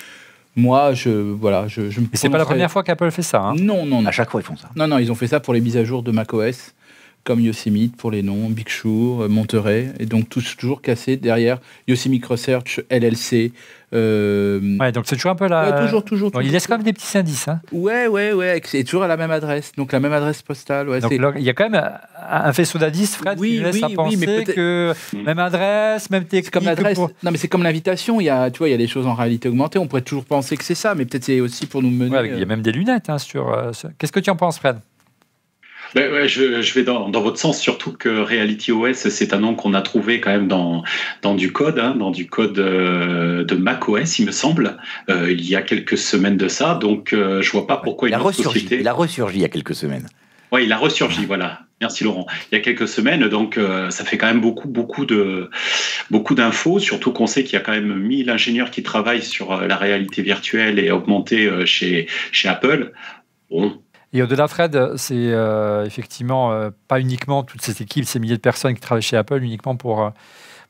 Moi, 0.58 0.92
je 0.92 1.10
voilà, 1.10 1.68
je, 1.68 1.88
je 1.88 2.00
Et 2.00 2.04
c'est 2.14 2.28
pas 2.28 2.36
la 2.36 2.44
première 2.44 2.70
fois 2.70 2.82
qu'Apple 2.82 3.12
fait 3.12 3.22
ça. 3.22 3.40
Hein 3.40 3.54
non, 3.54 3.86
non, 3.86 4.02
non. 4.02 4.08
À 4.08 4.10
chaque 4.10 4.28
fois, 4.28 4.40
ils 4.40 4.44
font 4.44 4.56
ça. 4.56 4.68
Non, 4.74 4.88
non, 4.88 4.98
ils 4.98 5.12
ont 5.12 5.14
fait 5.14 5.28
ça 5.28 5.38
pour 5.38 5.54
les 5.54 5.60
mises 5.60 5.76
à 5.76 5.84
jour 5.84 6.02
de 6.02 6.10
macOS, 6.10 6.74
comme 7.22 7.38
Yosemite 7.38 7.96
pour 7.96 8.10
les 8.10 8.24
noms, 8.24 8.50
Big 8.50 8.68
Sur, 8.68 9.28
Monterey, 9.28 9.92
et 10.00 10.06
donc 10.06 10.28
tous 10.28 10.56
toujours 10.56 10.82
cassés 10.82 11.16
derrière 11.16 11.60
Yosemite 11.86 12.26
Research, 12.26 12.80
LLC, 12.90 13.52
euh, 13.94 14.76
ouais, 14.78 14.92
donc 14.92 15.04
c'est 15.06 15.16
toujours 15.16 15.32
un 15.32 15.36
peu 15.36 15.48
là. 15.48 15.80
toujours, 15.82 16.04
toujours, 16.04 16.30
il 16.42 16.52
laisse 16.52 16.66
quand 16.66 16.76
même 16.76 16.84
des 16.84 16.92
petits 16.92 17.16
indices. 17.16 17.48
Hein. 17.48 17.60
Ouais, 17.72 18.06
ouais, 18.06 18.32
ouais. 18.32 18.60
C'est 18.64 18.84
toujours 18.84 19.02
à 19.04 19.08
la 19.08 19.16
même 19.16 19.30
adresse. 19.30 19.72
Donc 19.76 19.92
la 19.92 20.00
même 20.00 20.12
adresse 20.12 20.42
postale. 20.42 20.88
Ouais, 20.88 21.00
donc 21.00 21.12
il 21.12 21.42
y 21.42 21.48
a 21.48 21.54
quand 21.54 21.70
même 21.70 21.90
un 22.30 22.52
faisceau 22.52 22.78
d'indices, 22.78 23.16
Fred, 23.16 23.40
qui 23.40 23.60
laisse 23.60 23.82
à 23.82 23.88
penser 23.88 24.16
mais 24.16 24.44
que 24.44 24.92
même 25.24 25.38
adresse, 25.38 26.10
même 26.10 26.24
technique. 26.24 26.50
comme 26.50 26.64
l'adresse. 26.64 26.98
Non, 26.98 27.30
mais 27.30 27.38
c'est 27.38 27.48
comme 27.48 27.62
l'invitation. 27.62 28.20
Il 28.20 28.24
y 28.24 28.30
a, 28.30 28.50
tu 28.50 28.58
vois, 28.58 28.68
il 28.68 28.72
y 28.72 28.74
a 28.74 28.78
des 28.78 28.88
choses 28.88 29.06
en 29.06 29.14
réalité 29.14 29.48
augmentée. 29.48 29.78
On 29.78 29.86
pourrait 29.86 30.02
toujours 30.02 30.24
penser 30.24 30.56
que 30.56 30.64
c'est 30.64 30.74
ça, 30.74 30.94
mais 30.94 31.04
peut-être 31.04 31.24
c'est 31.24 31.40
aussi 31.40 31.66
pour 31.66 31.82
nous 31.82 31.90
mener. 31.90 32.14
Ouais, 32.14 32.28
il 32.28 32.38
y 32.38 32.42
a 32.42 32.46
même 32.46 32.62
des 32.62 32.72
lunettes 32.72 33.08
hein, 33.08 33.18
sur. 33.18 33.52
Euh, 33.52 33.72
Qu'est-ce 33.98 34.12
que 34.12 34.20
tu 34.20 34.30
en 34.30 34.36
penses, 34.36 34.58
Fred? 34.58 34.78
Ben 35.94 36.26
je, 36.26 36.74
vais 36.74 36.82
dans, 36.82 37.10
votre 37.10 37.38
sens, 37.38 37.60
surtout 37.60 37.92
que 37.92 38.08
Reality 38.08 38.72
OS, 38.72 39.08
c'est 39.08 39.32
un 39.32 39.40
nom 39.40 39.54
qu'on 39.54 39.74
a 39.74 39.82
trouvé 39.82 40.20
quand 40.20 40.30
même 40.30 40.48
dans, 40.48 40.82
dans 41.22 41.34
du 41.34 41.52
code, 41.52 41.78
hein, 41.78 41.94
dans 41.98 42.10
du 42.10 42.26
code 42.26 42.58
euh, 42.58 43.44
de 43.44 43.54
Mac 43.54 43.88
OS, 43.88 44.18
il 44.18 44.26
me 44.26 44.32
semble, 44.32 44.76
euh, 45.08 45.32
il 45.32 45.48
y 45.48 45.56
a 45.56 45.62
quelques 45.62 45.96
semaines 45.96 46.36
de 46.36 46.48
ça. 46.48 46.74
Donc, 46.74 47.12
euh, 47.12 47.40
je 47.42 47.50
vois 47.50 47.66
pas 47.66 47.78
pourquoi 47.78 48.08
il 48.08 48.14
a 48.14 48.18
ressurgi. 48.18 48.68
Il 48.70 48.88
a 48.88 48.92
ressurgi 48.92 49.38
il 49.38 49.42
y 49.42 49.44
a 49.44 49.48
quelques 49.48 49.74
semaines. 49.74 50.06
Oui, 50.52 50.64
il 50.64 50.72
a 50.72 50.78
ressurgi, 50.78 51.26
voilà. 51.26 51.60
Merci 51.80 52.04
Laurent. 52.04 52.26
Il 52.50 52.54
y 52.54 52.58
a 52.58 52.60
quelques 52.60 52.88
semaines, 52.88 53.28
donc 53.28 53.60
ça 53.90 54.04
fait 54.04 54.16
quand 54.18 54.26
même 54.26 54.40
beaucoup, 54.40 54.66
beaucoup 54.66 55.04
de, 55.04 55.50
beaucoup 56.10 56.34
d'infos. 56.34 56.80
Surtout 56.80 57.12
qu'on 57.12 57.26
sait 57.26 57.44
qu'il 57.44 57.52
y 57.52 57.56
a 57.56 57.60
quand 57.60 57.72
même 57.72 57.94
1000 57.94 58.30
ingénieurs 58.30 58.70
qui 58.70 58.82
travaillent 58.82 59.22
sur 59.22 59.60
la 59.60 59.76
réalité 59.76 60.22
virtuelle 60.22 60.78
et 60.78 60.90
augmentée 60.90 61.48
chez, 61.66 62.08
chez 62.32 62.48
Apple. 62.48 62.92
Bon, 63.50 63.78
et 64.12 64.22
au-delà, 64.22 64.48
Fred, 64.48 64.96
c'est 64.96 65.14
euh, 65.14 65.84
effectivement 65.84 66.52
euh, 66.52 66.70
pas 66.88 66.98
uniquement 66.98 67.42
toute 67.42 67.60
cette 67.60 67.80
équipe, 67.82 68.06
ces 68.06 68.18
milliers 68.18 68.36
de 68.36 68.40
personnes 68.40 68.74
qui 68.74 68.80
travaillent 68.80 69.02
chez 69.02 69.18
Apple, 69.18 69.42
uniquement 69.42 69.76
pour 69.76 70.00
euh, 70.00 70.10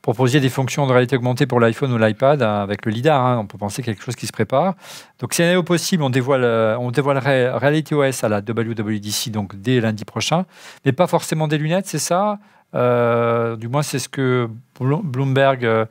proposer 0.01 0.41
des 0.41 0.49
fonctions 0.49 0.85
de 0.87 0.91
réalité 0.91 1.15
augmentée 1.15 1.45
pour 1.45 1.61
l'iPhone 1.61 1.93
ou 1.93 1.97
l'iPad 1.97 2.41
avec 2.41 2.85
le 2.85 2.91
LIDAR. 2.91 3.25
Hein. 3.25 3.37
on 3.39 3.45
peut 3.45 3.57
penser 3.57 3.81
quelque 3.81 4.03
chose 4.03 4.17
qui 4.17 4.27
se 4.27 4.33
prépare. 4.33 4.75
Donc, 5.19 5.33
si 5.33 5.55
au 5.55 5.63
possible, 5.63 6.03
on, 6.03 6.09
dévoile, 6.09 6.43
on 6.79 6.91
dévoilerait 6.91 7.49
Reality 7.51 7.93
OS 7.93 8.23
à 8.25 8.29
la 8.29 8.39
WWDC, 8.39 9.31
donc 9.31 9.55
dès 9.55 9.79
lundi 9.79 10.03
prochain, 10.03 10.45
mais 10.85 10.91
pas 10.91 11.07
forcément 11.07 11.47
des 11.47 11.57
lunettes, 11.57 11.87
c'est 11.87 11.97
ça? 11.97 12.39
Du 12.73 13.67
moins, 13.67 13.83
c'est 13.83 13.99
ce 13.99 14.09
que 14.09 14.49
Bloomberg. 14.79 15.87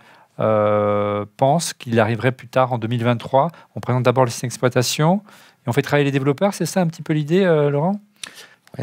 pense 1.37 1.73
qu'il 1.75 1.99
arriverait 2.01 2.33
plus 2.33 2.49
tard 2.49 2.73
en 2.73 2.79
2023. 2.79 3.51
On 3.75 3.81
présente 3.81 4.05
d'abord 4.05 4.25
le 4.25 4.31
système 4.31 4.49
d'exploitation, 4.49 5.23
on 5.69 5.73
fait 5.73 5.83
travailler 5.83 6.05
les 6.05 6.13
développeurs, 6.13 6.55
c'est 6.55 6.67
ça 6.67 6.81
un 6.81 6.87
petit 6.87 7.03
peu 7.03 7.13
l'idée, 7.13 7.45
euh, 7.45 7.71
Laurent? 7.71 8.01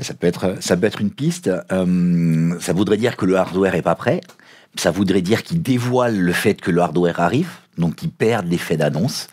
Ça, 0.01 0.13
peut 0.13 0.27
être, 0.27 0.55
ça 0.59 0.75
peut 0.75 0.87
être 0.87 1.01
une 1.01 1.11
piste. 1.11 1.49
Euh, 1.71 2.59
ça 2.59 2.73
voudrait 2.73 2.97
dire 2.97 3.17
que 3.17 3.25
le 3.25 3.37
hardware 3.37 3.73
n'est 3.73 3.81
pas 3.81 3.95
prêt. 3.95 4.21
Ça 4.75 4.91
voudrait 4.91 5.21
dire 5.21 5.43
qu'ils 5.43 5.61
dévoilent 5.61 6.19
le 6.19 6.33
fait 6.33 6.55
que 6.55 6.69
le 6.69 6.81
hardware 6.81 7.21
arrive, 7.21 7.49
donc 7.77 8.03
ils 8.03 8.09
perdent 8.09 8.47
l'effet 8.47 8.75
d'annonce. 8.75 9.27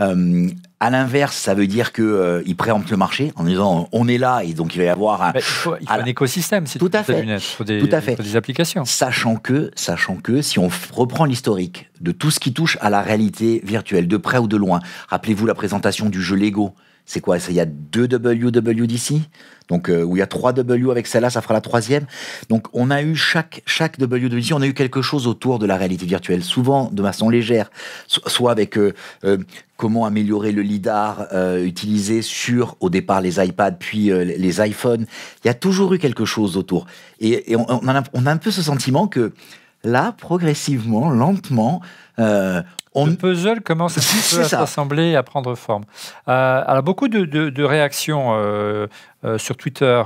Euh, 0.00 0.48
à 0.78 0.90
l'inverse, 0.90 1.34
ça 1.36 1.54
veut 1.54 1.66
dire 1.66 1.92
qu'ils 1.92 2.04
euh, 2.04 2.54
préemptent 2.56 2.90
le 2.90 2.96
marché 2.96 3.32
en 3.34 3.44
disant 3.44 3.88
on 3.90 4.06
est 4.06 4.18
là 4.18 4.42
et 4.44 4.52
donc 4.52 4.76
il 4.76 4.78
va 4.78 4.84
y 4.84 4.88
avoir 4.88 5.22
un, 5.22 5.32
il 5.34 5.40
faut, 5.40 5.74
un 5.88 6.04
écosystème, 6.04 6.66
c'est 6.66 6.78
tout 6.78 6.90
à 6.92 7.02
fait, 7.02 7.24
des, 7.64 7.80
tout 7.80 7.88
à 7.90 8.00
fait, 8.00 8.14
des 8.22 8.36
applications. 8.36 8.84
Sachant 8.84 9.36
que, 9.36 9.72
sachant 9.74 10.16
que 10.16 10.42
si 10.42 10.60
on 10.60 10.68
reprend 10.92 11.24
l'historique 11.24 11.90
de 12.00 12.12
tout 12.12 12.30
ce 12.30 12.38
qui 12.38 12.52
touche 12.52 12.78
à 12.80 12.90
la 12.90 13.02
réalité 13.02 13.62
virtuelle, 13.64 14.06
de 14.06 14.16
près 14.16 14.38
ou 14.38 14.46
de 14.46 14.56
loin, 14.56 14.80
rappelez-vous 15.08 15.46
la 15.46 15.54
présentation 15.54 16.08
du 16.08 16.22
jeu 16.22 16.36
Lego 16.36 16.74
c'est 17.06 17.20
quoi 17.20 17.36
Il 17.48 17.54
y 17.54 17.60
a 17.60 17.66
deux 17.66 18.06
WWDC, 18.06 19.20
donc 19.68 19.90
euh, 19.90 20.02
où 20.02 20.16
il 20.16 20.20
y 20.20 20.22
a 20.22 20.26
trois 20.26 20.52
W 20.52 20.90
avec 20.90 21.06
celle-là, 21.06 21.28
ça 21.28 21.42
fera 21.42 21.52
la 21.52 21.60
troisième. 21.60 22.06
Donc 22.48 22.66
on 22.72 22.90
a 22.90 23.02
eu 23.02 23.14
chaque 23.14 23.62
chaque 23.66 23.98
WWDC, 23.98 24.52
on 24.52 24.62
a 24.62 24.66
eu 24.66 24.74
quelque 24.74 25.02
chose 25.02 25.26
autour 25.26 25.58
de 25.58 25.66
la 25.66 25.76
réalité 25.76 26.06
virtuelle, 26.06 26.42
souvent 26.42 26.90
de 26.90 27.02
façon 27.02 27.28
légère, 27.28 27.70
soit 28.06 28.50
avec 28.50 28.78
euh, 28.78 28.94
euh, 29.24 29.36
comment 29.76 30.06
améliorer 30.06 30.52
le 30.52 30.62
lidar 30.62 31.26
utilisé 31.62 32.22
sur 32.22 32.76
au 32.80 32.90
départ 32.90 33.20
les 33.20 33.44
iPads 33.44 33.72
puis 33.72 34.04
les 34.04 34.66
iPhones. 34.66 35.04
Il 35.44 35.48
y 35.48 35.50
a 35.50 35.54
toujours 35.54 35.92
eu 35.94 35.98
quelque 35.98 36.24
chose 36.24 36.56
autour, 36.56 36.86
et, 37.20 37.56
on, 37.56 37.88
a, 37.88 38.30
un 38.30 38.36
peu 38.36 38.50
ce 38.52 38.62
sentiment 38.62 39.08
que 39.08 39.32
là, 39.82 40.14
progressivement, 40.16 41.10
lentement, 41.10 41.82
on... 42.94 43.06
Le 43.06 43.16
puzzle 43.16 43.60
commence 43.60 43.98
à 44.38 44.44
s'assembler 44.44 45.10
et 45.10 45.16
à 45.16 45.22
prendre 45.22 45.54
forme. 45.54 45.84
Euh, 46.28 46.62
alors, 46.66 46.82
beaucoup 46.82 47.08
de, 47.08 47.62
réactions 47.62 48.34
euh, 48.34 48.86
euh, 49.24 49.38
sur 49.38 49.56
Twitter 49.56 50.02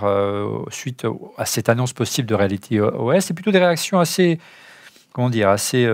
suite 0.71 1.07
à 1.37 1.45
cette 1.45 1.69
annonce 1.69 1.93
possible 1.93 2.29
de 2.29 2.35
Reality 2.35 2.81
OS, 2.81 3.25
c'est 3.25 3.35
plutôt 3.35 3.51
des 3.51 3.59
réactions 3.59 4.01
assez, 4.01 4.39
comment 5.13 5.31
dire, 5.31 5.49
assez 5.49 5.89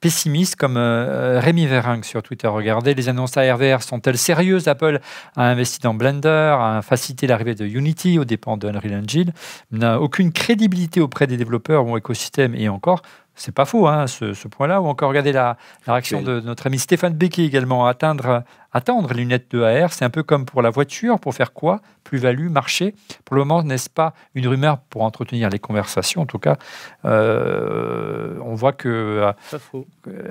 pessimistes, 0.00 0.56
comme 0.56 0.76
Rémi 0.76 1.66
Verring 1.66 2.02
sur 2.02 2.22
Twitter. 2.22 2.48
Regardez, 2.48 2.94
les 2.94 3.08
annonces 3.08 3.36
ARVR 3.36 3.82
sont-elles 3.82 4.18
sérieuses? 4.18 4.66
Apple 4.68 5.00
a 5.36 5.44
investi 5.44 5.78
dans 5.80 5.94
Blender, 5.94 6.56
a 6.58 6.80
facilité 6.82 7.26
l'arrivée 7.26 7.54
de 7.54 7.66
Unity 7.66 8.18
aux 8.18 8.24
dépens 8.24 8.56
de 8.56 8.68
Unreal 8.68 9.02
Engine, 9.02 9.32
n'a 9.70 10.00
aucune 10.00 10.32
crédibilité 10.32 11.00
auprès 11.00 11.26
des 11.26 11.36
développeurs 11.36 11.86
ou 11.86 11.96
écosystèmes 11.96 12.54
et 12.54 12.68
encore 12.68 13.02
c'est 13.40 13.54
pas 13.54 13.64
faux, 13.64 13.88
hein, 13.88 14.06
ce, 14.06 14.48
point-là. 14.48 14.82
Ou 14.82 14.86
encore, 14.86 15.08
regardez 15.08 15.32
la, 15.32 15.56
réaction 15.86 16.20
de 16.20 16.40
notre 16.40 16.66
ami 16.66 16.78
Stéphane 16.78 17.14
Becquet 17.14 17.44
également. 17.44 17.86
Atteindre 17.86 18.44
attendre 18.72 19.12
les 19.12 19.20
lunettes 19.20 19.50
de 19.50 19.62
AR. 19.62 19.92
C'est 19.92 20.04
un 20.04 20.10
peu 20.10 20.22
comme 20.22 20.44
pour 20.44 20.62
la 20.62 20.70
voiture. 20.70 21.18
Pour 21.20 21.34
faire 21.34 21.52
quoi? 21.52 21.80
Plus-value, 22.04 22.48
marché. 22.48 22.94
Pour 23.24 23.36
le 23.36 23.42
moment, 23.44 23.62
n'est-ce 23.62 23.90
pas 23.90 24.14
une 24.34 24.46
rumeur 24.46 24.78
pour 24.78 25.02
entretenir 25.02 25.48
les 25.50 25.58
conversations? 25.58 26.22
En 26.22 26.26
tout 26.26 26.38
cas, 26.38 26.56
euh, 27.04 28.38
on 28.44 28.54
voit 28.54 28.72
que 28.72 29.32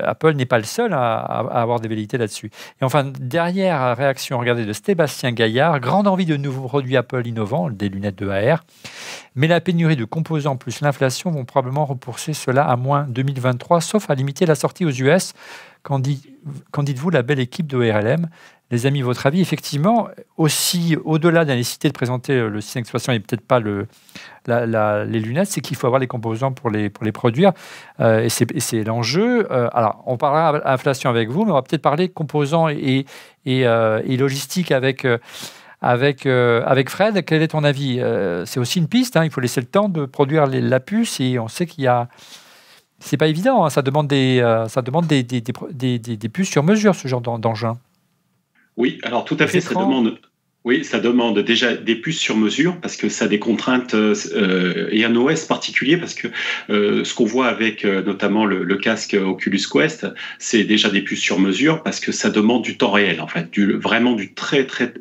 Apple 0.03 0.34
n'est 0.34 0.46
pas 0.46 0.58
le 0.58 0.63
seul 0.63 0.93
à, 0.93 1.17
avoir 1.17 1.79
des 1.79 1.88
velléités 1.88 2.17
là-dessus. 2.17 2.51
Et 2.81 2.86
enfin, 2.86 3.03
dernière 3.03 3.96
réaction, 3.98 4.39
regardez, 4.39 4.65
de 4.65 4.74
Sébastien 4.74 5.31
Gaillard. 5.31 5.79
Grande 5.79 6.08
envie 6.08 6.25
de 6.25 6.38
nouveaux 6.38 6.67
produits 6.67 6.98
Apple 6.98 7.25
innovants, 7.25 7.69
des 7.69 7.89
lunettes 7.89 8.17
de 8.17 8.29
AR. 8.29 8.63
Mais 9.36 9.48
la 9.48 9.62
pénurie 9.62 9.96
de 9.96 10.05
composants 10.05 10.58
plus 10.58 10.81
l'inflation 10.81 11.31
vont 11.31 11.46
probablement 11.46 11.86
repousser 11.86 12.34
cela 12.34 12.65
à 12.65 12.75
moins 12.75 13.05
2023, 13.10 13.81
sauf 13.81 14.10
à 14.10 14.15
limiter 14.15 14.46
la 14.46 14.55
sortie 14.55 14.86
aux 14.86 14.91
US. 14.91 15.34
Qu'en 15.83 16.00
dites-vous, 16.00 17.09
la 17.09 17.21
belle 17.21 17.39
équipe 17.39 17.67
de 17.67 17.77
RLM 17.77 18.27
les 18.71 18.86
amis, 18.86 19.01
votre 19.01 19.25
avis, 19.25 19.41
effectivement, 19.41 20.09
aussi 20.38 20.95
au-delà 21.03 21.43
de 21.43 21.50
la 21.50 21.55
nécessité 21.55 21.88
de 21.88 21.93
présenter 21.93 22.39
le 22.39 22.62
système 22.62 22.81
d'exploitation 22.81 23.13
et 23.13 23.19
peut-être 23.19 23.41
pas 23.41 23.59
le, 23.59 23.88
les 24.48 25.19
lunettes, 25.19 25.48
c'est 25.48 25.62
qu'il 25.62 25.75
faut 25.75 25.88
avoir 25.88 26.00
les 26.00 26.07
composants 26.07 26.51
pour 26.51 26.69
les, 26.69 26.89
produire. 26.89 27.51
Euh, 28.00 28.24
et 28.24 28.29
c'est 28.29 28.83
l'enjeu. 28.83 29.51
Euh, 29.51 29.69
alors, 29.74 30.03
on 30.05 30.17
parlera 30.17 30.71
inflation 30.71 31.09
avec 31.09 31.29
vous, 31.29 31.45
mais 31.45 31.51
on 31.51 31.55
va 31.55 31.63
peut-être 31.63 31.81
parler 31.81 32.09
composants 32.09 32.69
et, 32.69 33.05
et, 33.45 33.65
euh, 33.65 34.01
logistique 34.17 34.71
avec 34.71 35.05
euh, 35.05 35.17
Fred. 36.88 37.25
Quel 37.25 37.41
est 37.41 37.48
ton 37.50 37.63
avis? 37.63 38.00
Euh, 38.00 38.45
C'est 38.45 38.59
aussi 38.59 38.77
une 38.77 38.88
piste, 38.88 39.17
hein. 39.17 39.25
il 39.25 39.31
faut 39.31 39.41
laisser 39.41 39.62
le 39.62 39.67
temps 39.67 39.89
de 39.89 40.05
produire 40.05 40.45
la 40.45 40.79
puce 40.79 41.19
et 41.19 41.39
on 41.39 41.48
sait 41.48 41.65
qu'il 41.65 41.86
y 41.86 41.88
a... 41.88 42.07
C'est 43.00 43.18
pas 43.18 43.27
évident, 43.27 43.65
hein. 43.65 43.70
ça 43.70 43.82
demande, 43.82 44.08
des, 44.08 44.39
euh, 44.39 44.68
ça 44.68 44.82
demande 44.82 45.08
des, 45.08 45.24
des, 45.24 45.41
des, 45.41 46.00
des, 46.00 46.29
puces 46.29 46.50
sur 46.50 46.63
mesure, 46.63 46.96
ce 46.96 47.08
genre 47.08 47.22
d'engin. 47.22 47.77
Oui, 48.77 49.00
alors 49.03 49.25
tout 49.25 49.38
à 49.39 49.48
fait, 49.48 49.62
ça 49.62 49.74
demande, 49.74 50.20
oui, 50.69 50.85
ça 50.85 50.99
demande 50.99 51.39
déjà 51.39 51.73
des 51.73 51.95
puces 51.95 52.19
sur 52.19 52.38
mesure 52.38 52.79
parce 52.79 52.95
que 52.95 53.09
ça 53.09 53.25
a 53.25 53.27
des 53.27 53.39
contraintes 53.39 53.95
euh, 53.95 54.88
et 54.91 55.03
un 55.03 55.15
OS 55.15 55.45
particulier 55.45 55.97
parce 55.97 56.13
que 56.13 56.27
euh, 56.69 57.03
ce 57.03 57.15
qu'on 57.15 57.25
voit 57.25 57.47
avec 57.47 57.85
euh, 57.85 58.03
notamment 58.03 58.45
le, 58.45 58.77
casque 58.77 59.17
Oculus 59.19 59.63
Quest, 59.71 60.05
c'est 60.38 60.63
déjà 60.63 60.89
des 60.89 61.01
puces 61.01 61.21
sur 61.21 61.39
mesure 61.39 61.81
parce 61.81 61.99
que 61.99 62.11
ça 62.11 62.29
demande 62.29 62.61
du 62.61 62.77
temps 62.77 62.91
réel 62.91 63.19
en 63.19 63.27
fait, 63.27 63.49
du, 63.49 63.73
vraiment 63.73 64.13
du 64.13 64.35
très 64.35 64.67
très 64.67 64.93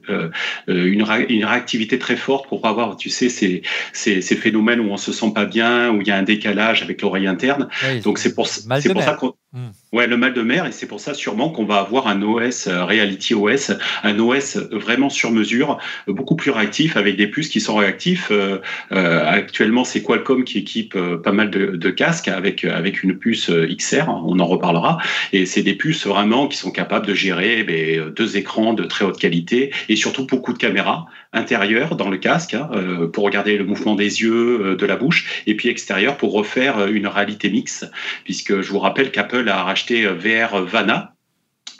une, 0.68 1.04
une, 1.28 1.44
réactivité 1.44 1.98
très 1.98 2.16
forte 2.16 2.48
pour 2.48 2.62
pas 2.62 2.70
avoir, 2.70 2.96
tu 2.96 3.10
sais, 3.10 3.28
ces, 3.28 3.60
ces, 3.92 4.22
ces, 4.22 4.36
phénomènes 4.36 4.80
où 4.80 4.90
on 4.90 4.96
se 4.96 5.12
sent 5.12 5.32
pas 5.34 5.44
bien, 5.44 5.90
où 5.90 6.00
il 6.00 6.08
y 6.08 6.10
a 6.10 6.16
un 6.16 6.22
décalage 6.22 6.82
avec 6.82 7.02
l'oreille 7.02 7.26
interne. 7.26 7.68
Donc 8.02 8.18
c'est 8.18 8.34
pour, 8.34 8.48
c'est 8.48 8.92
pour 8.92 9.02
ça 9.02 9.12
qu'on 9.12 9.34
Hmm. 9.54 9.68
Ouais, 9.94 10.06
le 10.06 10.18
mal 10.18 10.34
de 10.34 10.42
mer, 10.42 10.66
et 10.66 10.72
c'est 10.72 10.86
pour 10.86 11.00
ça 11.00 11.14
sûrement 11.14 11.48
qu'on 11.48 11.64
va 11.64 11.76
avoir 11.76 12.06
un 12.06 12.20
OS 12.20 12.66
euh, 12.66 12.84
Reality 12.84 13.32
OS, 13.32 13.72
un 14.02 14.18
OS 14.18 14.58
vraiment 14.70 15.08
sur 15.08 15.30
mesure, 15.30 15.78
beaucoup 16.06 16.36
plus 16.36 16.50
réactif 16.50 16.98
avec 16.98 17.16
des 17.16 17.28
puces 17.28 17.48
qui 17.48 17.58
sont 17.58 17.76
réactifs. 17.76 18.28
Euh, 18.30 18.58
euh, 18.92 19.24
actuellement, 19.26 19.84
c'est 19.84 20.02
Qualcomm 20.02 20.44
qui 20.44 20.58
équipe 20.58 20.98
pas 21.24 21.32
mal 21.32 21.50
de, 21.50 21.90
casques 21.90 22.28
avec 22.28 22.66
avec 22.66 23.02
une 23.02 23.16
puce 23.16 23.50
XR, 23.50 24.10
on 24.10 24.38
en 24.38 24.44
reparlera, 24.44 24.98
et 25.32 25.46
c'est 25.46 25.62
des 25.62 25.74
puces 25.74 26.06
vraiment 26.06 26.46
qui 26.46 26.58
sont 26.58 26.70
capables 26.70 27.06
de 27.06 27.14
gérer 27.14 27.64
ben, 27.64 28.10
deux 28.10 28.36
écrans 28.36 28.74
de 28.74 28.84
très 28.84 29.06
haute 29.06 29.18
qualité 29.18 29.72
et 29.88 29.96
surtout 29.96 30.26
beaucoup 30.26 30.52
de 30.52 30.58
caméras 30.58 31.06
intérieures 31.32 31.96
dans 31.96 32.10
le 32.10 32.18
casque 32.18 32.52
hein, 32.54 32.68
pour 33.12 33.24
regarder 33.24 33.56
le 33.56 33.64
mouvement 33.64 33.94
des 33.94 34.20
yeux, 34.22 34.76
de 34.76 34.86
la 34.86 34.96
bouche, 34.96 35.42
et 35.46 35.56
puis 35.56 35.70
extérieur 35.70 36.18
pour 36.18 36.32
refaire 36.32 36.86
une 36.88 37.06
réalité 37.06 37.48
mixte, 37.48 37.90
puisque 38.24 38.60
je 38.60 38.70
vous 38.70 38.78
rappelle 38.78 39.10
qu'Apple 39.10 39.37
a 39.46 39.62
racheté 39.62 40.04
euh, 40.04 40.14
VR 40.14 40.62
Vana, 40.64 41.14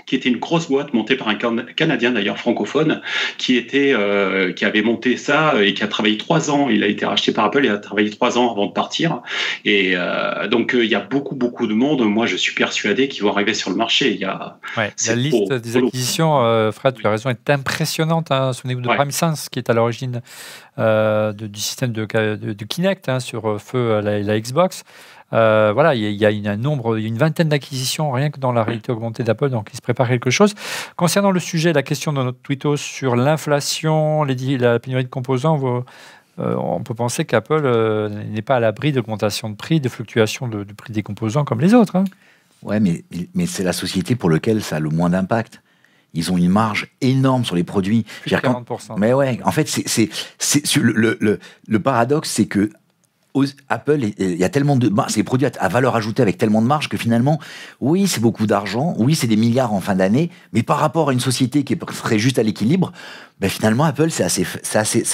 qui 0.06 0.16
était 0.16 0.30
une 0.30 0.38
grosse 0.38 0.68
boîte 0.68 0.94
montée 0.94 1.16
par 1.16 1.28
un 1.28 1.34
Canadien 1.34 2.12
d'ailleurs 2.12 2.38
francophone, 2.38 3.02
qui 3.36 3.56
était, 3.56 3.92
euh, 3.92 4.54
qui 4.54 4.64
avait 4.64 4.80
monté 4.80 5.18
ça 5.18 5.62
et 5.62 5.74
qui 5.74 5.82
a 5.82 5.86
travaillé 5.86 6.16
trois 6.16 6.50
ans. 6.50 6.70
Il 6.70 6.82
a 6.82 6.86
été 6.86 7.04
racheté 7.04 7.32
par 7.32 7.44
Apple 7.44 7.66
et 7.66 7.68
a 7.68 7.76
travaillé 7.76 8.08
trois 8.08 8.38
ans 8.38 8.50
avant 8.50 8.66
de 8.66 8.72
partir. 8.72 9.20
Et 9.66 9.92
euh, 9.94 10.48
donc 10.48 10.74
il 10.74 10.86
y 10.88 10.94
a 10.94 11.00
beaucoup 11.00 11.34
beaucoup 11.34 11.66
de 11.66 11.74
monde. 11.74 12.00
Moi, 12.06 12.24
je 12.24 12.36
suis 12.36 12.54
persuadé 12.54 13.08
qu'ils 13.08 13.22
vont 13.22 13.32
arriver 13.32 13.52
sur 13.52 13.68
le 13.68 13.76
marché. 13.76 14.12
Il 14.12 14.20
y 14.20 14.24
a 14.24 14.58
la 14.76 15.14
liste 15.14 15.52
des 15.52 15.76
acquisitions, 15.76 16.72
Fred, 16.72 16.94
tu 16.94 17.06
as 17.06 17.10
raison, 17.10 17.28
est 17.28 17.50
impressionnante. 17.50 18.30
Hein. 18.30 18.54
Souvenez-vous 18.54 18.80
de 18.80 19.10
Sense 19.10 19.50
qui 19.50 19.58
est 19.58 19.68
à 19.68 19.74
l'origine 19.74 20.22
du 20.78 21.60
système 21.60 21.92
de, 21.92 22.06
de, 22.06 22.64
Kinect 22.64 23.10
hein, 23.10 23.20
sur 23.20 23.60
feu 23.60 24.00
la 24.00 24.40
Xbox. 24.40 24.84
Euh, 25.32 25.72
voilà, 25.74 25.94
il 25.94 26.02
y, 26.14 26.24
a, 26.24 26.30
une, 26.30 26.48
un 26.48 26.56
nombre, 26.56 26.96
une 26.96 27.18
vingtaine 27.18 27.50
d'acquisitions 27.50 28.10
rien 28.12 28.30
que 28.30 28.40
dans 28.40 28.52
la 28.52 28.64
réalité 28.64 28.92
augmentée 28.92 29.24
d'Apple, 29.24 29.50
donc 29.50 29.68
il 29.72 29.76
se 29.76 29.82
prépare 29.82 30.08
quelque 30.08 30.30
chose. 30.30 30.54
Concernant 30.96 31.30
le 31.30 31.40
sujet, 31.40 31.72
la 31.72 31.82
question 31.82 32.12
de 32.12 32.22
notre 32.22 32.38
tweetos 32.38 32.78
sur 32.78 33.14
l'inflation, 33.14 34.24
la 34.24 34.78
pénurie 34.78 35.04
de 35.04 35.08
composants, 35.08 35.84
euh, 36.38 36.54
on 36.56 36.82
peut 36.82 36.94
penser 36.94 37.24
qu'Apple 37.24 37.62
euh, 37.64 38.08
n'est 38.08 38.42
pas 38.42 38.56
à 38.56 38.60
l'abri 38.60 38.92
d'augmentation 38.92 39.50
de 39.50 39.56
prix, 39.56 39.80
de 39.80 39.88
fluctuations 39.88 40.48
de, 40.48 40.64
prix 40.64 40.92
des 40.92 41.02
composants 41.02 41.44
comme 41.44 41.60
les 41.60 41.74
autres. 41.74 41.96
Hein. 41.96 42.04
Ouais, 42.62 42.80
mais, 42.80 43.04
mais 43.34 43.46
c'est 43.46 43.64
la 43.64 43.72
société 43.72 44.16
pour 44.16 44.30
laquelle 44.30 44.62
ça 44.62 44.76
a 44.76 44.80
le 44.80 44.90
moins 44.90 45.10
d'impact 45.10 45.60
ils 46.14 46.32
ont 46.32 46.38
une 46.38 46.48
marge 46.48 46.88
énorme 47.00 47.44
sur 47.44 47.54
les 47.54 47.64
produits. 47.64 48.04
Plus 48.22 48.32
40%. 48.32 48.98
mais 48.98 49.12
ouais, 49.12 49.38
en 49.44 49.52
fait, 49.52 49.68
c'est, 49.68 50.08
le, 50.80 51.16
le, 51.20 51.38
le, 51.66 51.80
paradoxe, 51.80 52.30
c'est 52.30 52.46
que 52.46 52.70
Apple, 53.68 54.00
il 54.18 54.36
y 54.36 54.44
a 54.44 54.48
tellement 54.48 54.76
de. 54.76 54.92
C'est 55.08 55.20
des 55.20 55.24
produits 55.24 55.46
à 55.58 55.68
valeur 55.68 55.96
ajoutée 55.96 56.22
avec 56.22 56.38
tellement 56.38 56.62
de 56.62 56.66
marge 56.66 56.88
que 56.88 56.96
finalement, 56.96 57.38
oui, 57.80 58.06
c'est 58.06 58.20
beaucoup 58.20 58.46
d'argent, 58.46 58.94
oui, 58.98 59.14
c'est 59.14 59.26
des 59.26 59.36
milliards 59.36 59.72
en 59.72 59.80
fin 59.80 59.94
d'année, 59.94 60.30
mais 60.52 60.62
par 60.62 60.78
rapport 60.78 61.10
à 61.10 61.12
une 61.12 61.20
société 61.20 61.64
qui 61.64 61.76
serait 61.92 62.18
juste 62.18 62.38
à 62.38 62.42
l'équilibre, 62.42 62.92
ben 63.40 63.48
finalement, 63.48 63.84
Apple, 63.84 64.10
c'est 64.10 64.24
assez, 64.24 64.44
c'est 64.62 64.78
assez, 64.78 65.04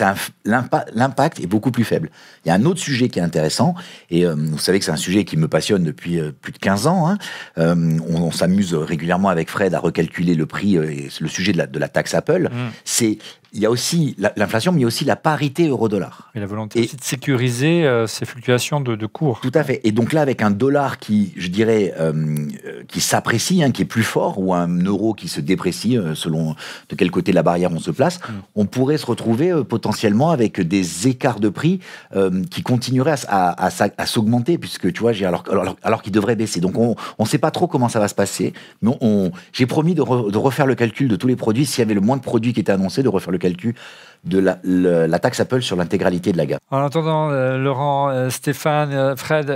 l'impact 0.44 1.40
est 1.40 1.46
beaucoup 1.46 1.70
plus 1.70 1.84
faible. 1.84 2.10
Il 2.44 2.48
y 2.48 2.50
a 2.50 2.54
un 2.54 2.64
autre 2.64 2.80
sujet 2.80 3.08
qui 3.08 3.18
est 3.18 3.22
intéressant, 3.22 3.74
et 4.08 4.24
euh, 4.24 4.34
vous 4.34 4.58
savez 4.58 4.78
que 4.78 4.84
c'est 4.86 4.92
un 4.92 4.96
sujet 4.96 5.24
qui 5.24 5.36
me 5.36 5.46
passionne 5.46 5.84
depuis 5.84 6.18
euh, 6.18 6.32
plus 6.32 6.52
de 6.52 6.58
15 6.58 6.86
ans. 6.86 7.08
Hein. 7.08 7.18
Euh, 7.58 7.98
on, 8.08 8.30
s'amuse 8.30 8.74
régulièrement 8.74 9.28
avec 9.28 9.50
Fred 9.50 9.74
à 9.74 9.78
recalculer 9.78 10.34
le 10.34 10.46
prix 10.46 10.76
et 10.76 11.08
le 11.20 11.28
sujet 11.28 11.52
de 11.52 11.58
la, 11.58 11.66
de 11.66 11.78
la 11.78 11.88
taxe 11.88 12.14
Apple. 12.14 12.48
Mmh. 12.50 12.70
C'est 12.84 13.18
il 13.56 13.60
y 13.60 13.66
a 13.66 13.70
aussi 13.70 14.16
l'inflation, 14.18 14.72
mais 14.72 14.78
il 14.78 14.80
y 14.80 14.84
a 14.84 14.88
aussi 14.88 15.04
la 15.04 15.14
parité 15.14 15.68
euro-dollar. 15.68 16.32
Et 16.34 16.40
la 16.40 16.46
volonté 16.46 16.80
de 16.80 16.88
sécuriser 17.00 17.88
ces 18.08 18.24
fluctuations 18.24 18.80
de, 18.80 18.96
de, 18.96 19.06
cours. 19.06 19.38
Tout 19.40 19.52
à 19.54 19.62
fait. 19.62 19.80
Et 19.84 19.92
donc 19.92 20.12
là, 20.12 20.22
avec 20.22 20.42
un 20.42 20.50
dollar 20.50 20.98
qui, 20.98 21.32
je 21.36 21.46
dirais, 21.46 21.94
qui 22.88 23.00
s'apprécie, 23.00 23.62
hein, 23.62 23.70
qui 23.70 23.82
est 23.82 23.84
plus 23.84 24.02
fort, 24.02 24.40
ou 24.40 24.54
un 24.54 24.66
euro 24.82 25.14
qui 25.14 25.28
se 25.28 25.40
déprécie, 25.40 25.96
selon 26.14 26.56
de 26.88 26.96
quel 26.96 27.12
côté 27.12 27.30
la 27.30 27.44
barrière 27.44 27.70
on 27.70 27.78
se 27.78 27.92
place, 27.92 28.13
On 28.54 28.66
pourrait 28.66 28.99
se 28.99 29.06
retrouver 29.06 29.50
euh, 29.50 29.64
potentiellement 29.64 30.30
avec 30.30 30.61
des 30.61 31.09
écarts 31.09 31.40
de 31.40 31.49
prix 31.49 31.80
euh, 32.14 32.42
qui 32.50 32.62
continueraient 32.62 33.14
à, 33.28 34.06
s'augmenter, 34.06 34.59
puisque 34.59 34.92
tu 34.92 35.00
vois, 35.00 35.12
alors, 35.23 35.44
alors, 35.50 35.76
alors 35.83 36.02
qu'ils 36.02 36.12
devraient 36.12 36.37
baisser. 36.37 36.61
Donc 36.61 36.78
on 36.78 36.97
ne 37.18 37.25
sait 37.25 37.38
pas 37.38 37.50
trop 37.50 37.66
comment 37.66 37.88
ça 37.88 38.00
va 38.00 38.09
se 38.09 38.14
passer. 38.14 38.52
Mais 38.83 38.90
j'ai 39.52 39.66
promis 39.66 39.94
de, 39.94 40.02
refaire 40.02 40.66
le 40.66 40.75
calcul 40.75 41.09
de 41.09 41.16
tous 41.16 41.26
les 41.26 41.37
produits. 41.37 41.66
S'il 41.66 41.80
y 41.80 41.83
avait 41.83 41.94
le 41.94 42.00
moins 42.00 42.16
de 42.16 42.23
produits 42.23 42.52
qui 42.52 42.61
étaient 42.61 42.73
annoncés, 42.73 43.02
de 43.02 43.09
refaire 43.09 43.33
le 43.33 43.38
calcul 43.38 43.75
de 44.24 44.38
la, 44.38 45.18
taxe 45.18 45.40
Apple 45.40 45.62
sur 45.62 45.76
l'intégralité 45.76 46.32
de 46.32 46.36
la 46.38 46.46
gamme. 46.46 46.58
En 46.70 46.84
attendant, 46.84 47.30
euh, 47.30 47.58
Laurent, 47.58 48.08
euh, 48.08 48.30
Stéphane, 48.30 48.92
euh, 48.92 49.16
Fred, 49.16 49.50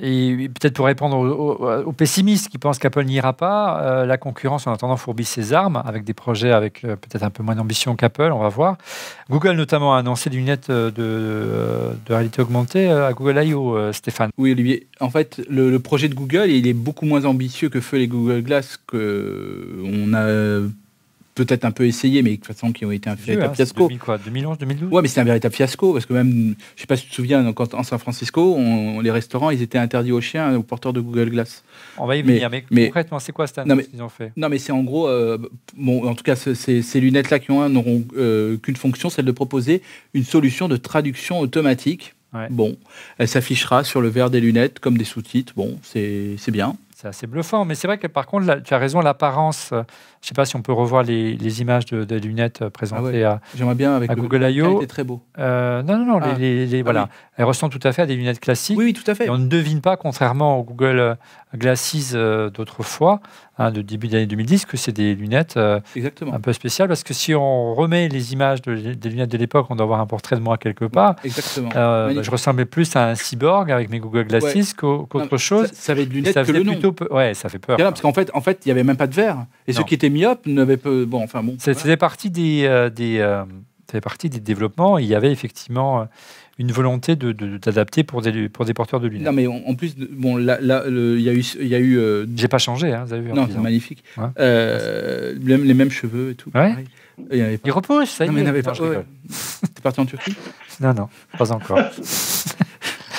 et 0.00 0.48
peut-être 0.48 0.74
pour 0.74 0.86
répondre 0.86 1.16
aux, 1.18 1.92
pessimistes 1.92 2.48
qui 2.48 2.58
pensent 2.58 2.78
qu'Apple 2.78 3.04
n'ira 3.04 3.32
pas, 3.32 4.04
la 4.04 4.16
concurrence 4.16 4.66
en 4.66 4.72
attendant 4.72 4.96
fourbit 4.96 5.24
ses 5.24 5.52
armes 5.52 5.82
avec 5.84 6.04
des 6.04 6.14
projets 6.14 6.52
avec 6.52 6.82
peut-être 6.82 7.22
un 7.22 7.30
peu 7.30 7.42
moins 7.42 7.54
d'ambition 7.54 7.94
qu'Apple, 7.96 8.32
on 8.32 8.40
va 8.40 8.48
voir. 8.48 8.76
Google 9.30 9.52
notamment 9.52 9.94
a 9.94 9.98
annoncé 9.98 10.30
des 10.30 10.36
lunettes 10.36 10.70
de, 10.70 10.90
de, 10.90 12.12
réalité 12.12 12.42
augmentée 12.42 12.90
à 12.90 13.12
Google 13.12 13.42
I.O., 13.44 13.92
Stéphane. 13.92 14.30
Oui, 14.38 14.52
Olivier. 14.52 14.88
En 15.00 15.10
fait, 15.10 15.40
le, 15.48 15.78
projet 15.78 16.08
de 16.08 16.14
Google, 16.14 16.50
il 16.50 16.66
est 16.66 16.74
beaucoup 16.74 17.06
moins 17.06 17.24
ambitieux 17.24 17.68
que 17.68 17.80
feu 17.80 17.98
les 17.98 18.08
Google 18.08 18.42
Glass 18.42 18.78
que 18.86 19.82
on 19.84 20.14
a 20.14 20.66
peut-être 21.34 21.64
un 21.64 21.70
peu 21.70 21.86
essayé, 21.86 22.22
mais 22.22 22.30
de 22.30 22.36
toute 22.36 22.46
façon 22.46 22.72
qui 22.72 22.84
ont 22.84 22.90
été 22.90 23.10
un 23.10 23.14
véritable 23.14 23.50
hein, 23.52 23.54
fiasco. 23.54 23.88
2011, 23.88 24.58
2012 24.58 24.92
Ouais, 24.92 25.02
mais 25.02 25.08
c'est 25.08 25.20
un 25.20 25.24
véritable 25.24 25.54
fiasco 25.54 25.92
parce 25.92 26.06
que 26.06 26.12
même, 26.12 26.54
je 26.76 26.80
sais 26.80 26.86
pas 26.86 26.96
si 26.96 27.04
tu 27.04 27.10
te 27.10 27.14
souviens, 27.14 27.52
quand 27.52 27.74
en 27.74 27.82
San 27.82 27.98
Francisco, 27.98 28.58
les 29.02 29.10
restaurants, 29.10 29.50
ils 29.50 29.62
étaient 29.62 29.78
interdits 29.78 30.12
aux 30.12 30.20
chiens, 30.20 30.54
aux 30.56 30.62
porteurs 30.62 30.92
de 30.92 31.00
Google 31.00 31.30
Glass. 31.30 31.64
On 31.98 32.06
va 32.06 32.16
y 32.16 32.22
venir, 32.22 32.50
mais, 32.70 32.86
concrètement, 32.86 33.18
c'est 33.18 33.32
quoi 33.32 33.46
cette 33.46 33.58
annonce 33.58 33.84
qu'ils 33.84 34.02
ont 34.02 34.08
fait? 34.08 34.32
Non, 34.36 34.48
mais 34.48 34.58
c'est 34.58 34.72
en 34.72 34.82
gros, 34.82 35.08
euh, 35.08 35.38
bon, 35.76 36.06
en 36.08 36.14
tout 36.14 36.24
cas, 36.24 36.36
ces 36.36 37.00
lunettes-là 37.00 37.38
qui 37.38 37.50
ont 37.50 37.62
un 37.62 37.68
n'auront 37.68 38.04
euh, 38.16 38.56
qu'une 38.58 38.76
fonction, 38.76 39.10
celle 39.10 39.24
de 39.24 39.32
proposer 39.32 39.82
une 40.12 40.24
solution 40.24 40.68
de 40.68 40.76
traduction 40.76 41.40
automatique. 41.40 42.14
Bon, 42.50 42.76
elle 43.18 43.28
s'affichera 43.28 43.84
sur 43.84 44.00
le 44.00 44.08
verre 44.08 44.28
des 44.28 44.40
lunettes 44.40 44.80
comme 44.80 44.98
des 44.98 45.04
sous-titres. 45.04 45.52
Bon, 45.56 45.78
c'est 45.82 46.36
bien. 46.50 46.76
c'est 46.96 47.06
assez 47.06 47.26
bluffant. 47.28 47.64
Mais 47.64 47.76
c'est 47.76 47.86
vrai 47.86 47.98
que 47.98 48.08
par 48.08 48.26
contre, 48.26 48.46
là, 48.46 48.60
tu 48.60 48.74
as 48.74 48.78
raison, 48.78 49.00
l'apparence. 49.00 49.72
Je 50.24 50.26
ne 50.26 50.28
sais 50.30 50.34
pas 50.34 50.46
si 50.46 50.56
on 50.56 50.62
peut 50.62 50.72
revoir 50.72 51.02
les, 51.02 51.36
les 51.36 51.60
images 51.60 51.84
de, 51.84 52.02
des 52.04 52.18
lunettes 52.18 52.62
euh, 52.62 52.70
présentées 52.70 53.24
à. 53.24 53.42
J'aimerais 53.54 53.74
bien 53.74 53.94
avec 53.94 54.10
À 54.10 54.14
le- 54.14 54.22
Google 54.22 54.42
I.O. 54.50 54.76
C'était 54.76 54.86
très 54.86 55.04
beau. 55.04 55.20
euh, 55.38 55.82
non, 55.82 55.98
non, 55.98 56.06
non, 56.06 56.20
Ah. 56.22 56.32
les, 56.38 56.64
les- 56.64 56.66
les- 56.66 56.80
Ah 56.80 56.82
voilà. 56.84 57.02
oui. 57.02 57.08
Elles 57.36 57.44
ressemblent 57.44 57.74
tout 57.78 57.86
à 57.86 57.92
fait 57.92 58.00
à 58.00 58.06
des 58.06 58.16
lunettes 58.16 58.40
classiques. 58.40 58.78
Oui, 58.78 58.86
oui, 58.86 58.92
tout 58.94 59.08
à 59.10 59.14
fait. 59.14 59.26
Et 59.26 59.30
on 59.30 59.36
ne 59.36 59.48
devine 59.48 59.82
pas, 59.82 59.98
contrairement 59.98 60.58
aux 60.58 60.62
Google 60.62 60.98
euh, 60.98 61.14
Glasses 61.54 62.14
d'autrefois, 62.54 63.20
hein, 63.58 63.70
de 63.70 63.82
début 63.82 64.08
d'année 64.08 64.26
2010, 64.26 64.64
que 64.66 64.76
c'est 64.76 64.92
des 64.92 65.14
lunettes 65.14 65.56
euh, 65.56 65.80
un 66.32 66.40
peu 66.40 66.52
spéciales. 66.52 66.88
Parce 66.88 67.02
que 67.02 67.12
si 67.14 67.34
on 67.34 67.74
remet 67.74 68.08
les 68.08 68.32
images 68.32 68.62
de- 68.62 68.94
des 68.94 69.08
lunettes 69.10 69.30
de 69.30 69.38
l'époque, 69.38 69.66
on 69.70 69.76
doit 69.76 69.84
avoir 69.84 70.00
un 70.00 70.06
portrait 70.06 70.36
de 70.36 70.40
moi 70.40 70.56
quelque 70.58 70.84
part. 70.84 71.16
Exactement. 71.24 71.68
Euh, 71.76 72.06
Magnifique. 72.06 72.24
je 72.24 72.30
ressemblais 72.30 72.64
plus 72.64 72.94
à 72.96 73.08
un 73.10 73.14
cyborg 73.14 73.70
avec 73.70 73.90
mes 73.90 73.98
Google 73.98 74.24
Glasses 74.24 74.44
Ouais. 74.44 74.62
qu'autre 74.76 75.36
chose. 75.36 75.66
Ça, 75.68 75.74
ça 75.74 75.92
avait 75.92 76.06
de 76.06 76.12
Et 76.12 76.14
lunettes 76.14 76.34
ça 76.34 76.44
que 76.44 76.52
le 76.52 76.62
nom. 76.62 76.72
plutôt 76.76 76.94
Ouais, 77.14 77.34
ça 77.34 77.48
fait 77.48 77.58
peur. 77.58 77.76
Parce 77.76 78.00
qu'en 78.00 78.12
fait, 78.12 78.30
en 78.34 78.40
fait, 78.40 78.60
il 78.64 78.68
n'y 78.68 78.72
avait 78.72 78.84
même 78.84 78.96
pas 78.96 79.06
de 79.06 79.14
verre. 79.14 79.44
Et 79.66 79.72
ceux 79.72 79.80
Non. 79.80 79.84
qui 79.86 79.94
étaient 79.94 80.10
myopes 80.14 80.46
n'avaient 80.46 80.76
pas. 80.76 80.90
Bon, 81.06 81.22
enfin 81.22 81.42
bon. 81.42 81.56
Ça 81.58 81.72
voilà. 81.72 81.80
faisait 81.80 81.96
partie 81.96 82.30
des, 82.30 82.64
euh, 82.64 82.88
des, 82.90 83.18
euh, 83.18 83.44
partie 84.02 84.28
des 84.30 84.40
développements. 84.40 84.98
Il 84.98 85.06
y 85.06 85.14
avait 85.14 85.30
effectivement 85.30 86.00
euh, 86.00 86.04
une 86.58 86.72
volonté 86.72 87.16
de- 87.16 87.32
de- 87.32 87.58
d'adapter 87.58 88.02
pour 88.04 88.22
des, 88.22 88.48
pour 88.48 88.64
des 88.64 88.74
porteurs 88.74 89.00
de 89.00 89.08
lunettes. 89.08 89.26
Non, 89.26 89.32
mais 89.32 89.46
en, 89.46 89.56
en 89.66 89.74
plus, 89.74 89.96
de- 89.96 90.08
bon, 90.10 90.36
là, 90.36 90.58
il 90.88 91.20
y 91.20 91.28
a 91.28 91.32
eu, 91.32 91.42
y 91.60 91.74
a 91.74 91.78
eu. 91.78 91.98
euh, 91.98 92.26
J'ai 92.36 92.48
pas 92.48 92.58
changé, 92.58 92.92
hein, 92.92 93.04
vous 93.06 93.12
avez 93.12 93.22
vu. 93.22 93.32
en 93.32 93.34
non, 93.34 93.48
c'est 93.50 93.58
magnifique. 93.60 94.02
Ouais. 94.16 94.24
Euh, 94.38 95.34
les, 95.40 95.74
mêmes 95.74 95.90
cheveux 95.90 96.30
et 96.30 96.34
tout. 96.34 96.50
Ouais. 96.54 96.74
Il 97.30 97.40
avait 97.40 97.58
pas. 97.58 97.68
Il 97.68 97.72
repousse, 97.72 98.10
ça 98.10 98.24
y 98.24 98.28
Non, 98.28 98.34
mais 98.34 98.40
il 98.42 98.48
est. 98.48 98.52
Non, 98.52 98.62
pas. 98.62 98.72
je 98.72 98.82
ouais. 98.82 98.88
rigole. 98.88 99.04
T'es 99.74 99.82
parti 99.82 100.00
en 100.00 100.06
Turquie? 100.06 100.34
Non, 100.80 100.94
non, 100.94 101.08
pas 101.38 101.52
encore. 101.52 101.78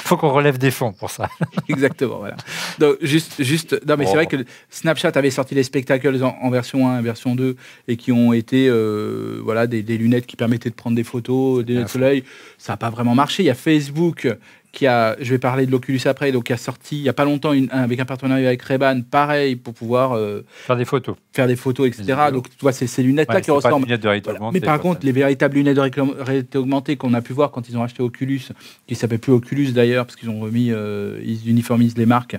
faut 0.07 0.17
qu'on 0.17 0.31
relève 0.31 0.57
des 0.57 0.71
fonds 0.71 0.93
pour 0.93 1.09
ça. 1.09 1.29
Exactement, 1.69 2.17
voilà. 2.19 2.37
Donc, 2.79 2.97
juste, 3.01 3.41
juste, 3.43 3.73
non, 3.87 3.95
mais 3.97 4.05
Oh. 4.05 4.09
c'est 4.09 4.15
vrai 4.15 4.27
que 4.27 4.37
Snapchat 4.69 5.11
avait 5.15 5.31
sorti 5.31 5.55
les 5.55 5.63
spectacles 5.63 6.23
en, 6.23 6.37
en 6.41 6.49
version 6.51 6.87
1 6.87 6.99
et 6.99 7.01
version 7.01 7.35
2 7.35 7.55
et 7.87 7.97
qui 7.97 8.11
ont 8.11 8.31
été, 8.33 8.67
euh, 8.69 9.39
voilà, 9.43 9.65
des, 9.67 9.81
des 9.81 9.97
lunettes 9.97 10.27
qui 10.27 10.35
permettaient 10.35 10.69
de 10.69 10.75
prendre 10.75 10.95
des 10.95 11.03
photos, 11.03 11.65
des 11.65 11.73
lunettes 11.73 11.87
de 11.87 11.91
soleil. 11.91 12.23
Ça 12.57 12.73
n'a 12.73 12.77
pas 12.77 12.89
vraiment 12.89 13.15
marché. 13.15 13.41
Il 13.43 13.47
y 13.47 13.49
a 13.49 13.55
Facebook 13.55 14.27
qui 14.75 14.85
a, 14.87 15.15
je 15.21 15.31
vais 15.31 15.39
parler 15.39 15.65
de 15.65 15.71
l'Oculus 15.71 16.01
après, 16.05 16.31
donc 16.31 16.43
qui 16.43 16.53
a 16.53 16.57
sorti 16.57 16.97
il 16.97 17.01
n'y 17.03 17.09
a 17.09 17.13
pas 17.13 17.23
longtemps 17.25 17.53
une- 17.53 17.69
avec 17.71 17.99
un 17.99 18.05
partenariat 18.05 18.49
avec 18.49 18.61
Ray-Ban, 18.61 19.01
pareil, 19.09 19.55
pour 19.55 19.73
pouvoir 19.73 20.11
euh, 20.17 20.43
Faire 20.67 20.75
des 20.75 20.83
photos. 20.85 21.15
faire 21.33 21.47
des 21.47 21.55
photos, 21.55 21.87
etc. 21.87 22.03
Des. 22.27 22.31
Donc, 22.33 22.49
tu 22.49 22.57
vois, 22.61 22.73
c'est 22.73 22.85
ces 22.85 23.01
lunettes-là 23.01 23.35
Ouais, 23.35 23.41
qui 23.41 23.51
ressemblent. 23.51 23.85
lunettes 23.85 24.01
de 24.03 24.07
réalité 24.09 24.25
Voilà. 24.25 24.39
augmentée, 24.39 24.59
Mais 24.59 24.65
par 24.65 24.79
contre, 24.81 24.99
ça. 25.01 25.05
les 25.05 25.11
véritables 25.13 25.55
lunettes 25.55 25.77
de 25.77 26.21
réalité 26.21 26.57
augmentée 26.57 26.97
qu'on 26.97 27.13
a 27.13 27.21
pu 27.21 27.31
voir 27.33 27.51
quand 27.51 27.69
ils 27.69 27.77
ont 27.77 27.83
acheté 27.83 28.03
Oculus, 28.03 28.41
qui 28.85 28.95
s'appelle 28.95 29.19
plus 29.19 29.31
Oculus 29.31 29.71
d'ailleurs, 29.71 30.05
parce 30.05 30.17
qu'ils 30.17 30.29
ont 30.29 30.39
remis, 30.41 30.71
euh, 30.71 31.19
ils 31.23 31.49
uniformisent 31.49 31.97
les 31.97 32.05
marques. 32.05 32.35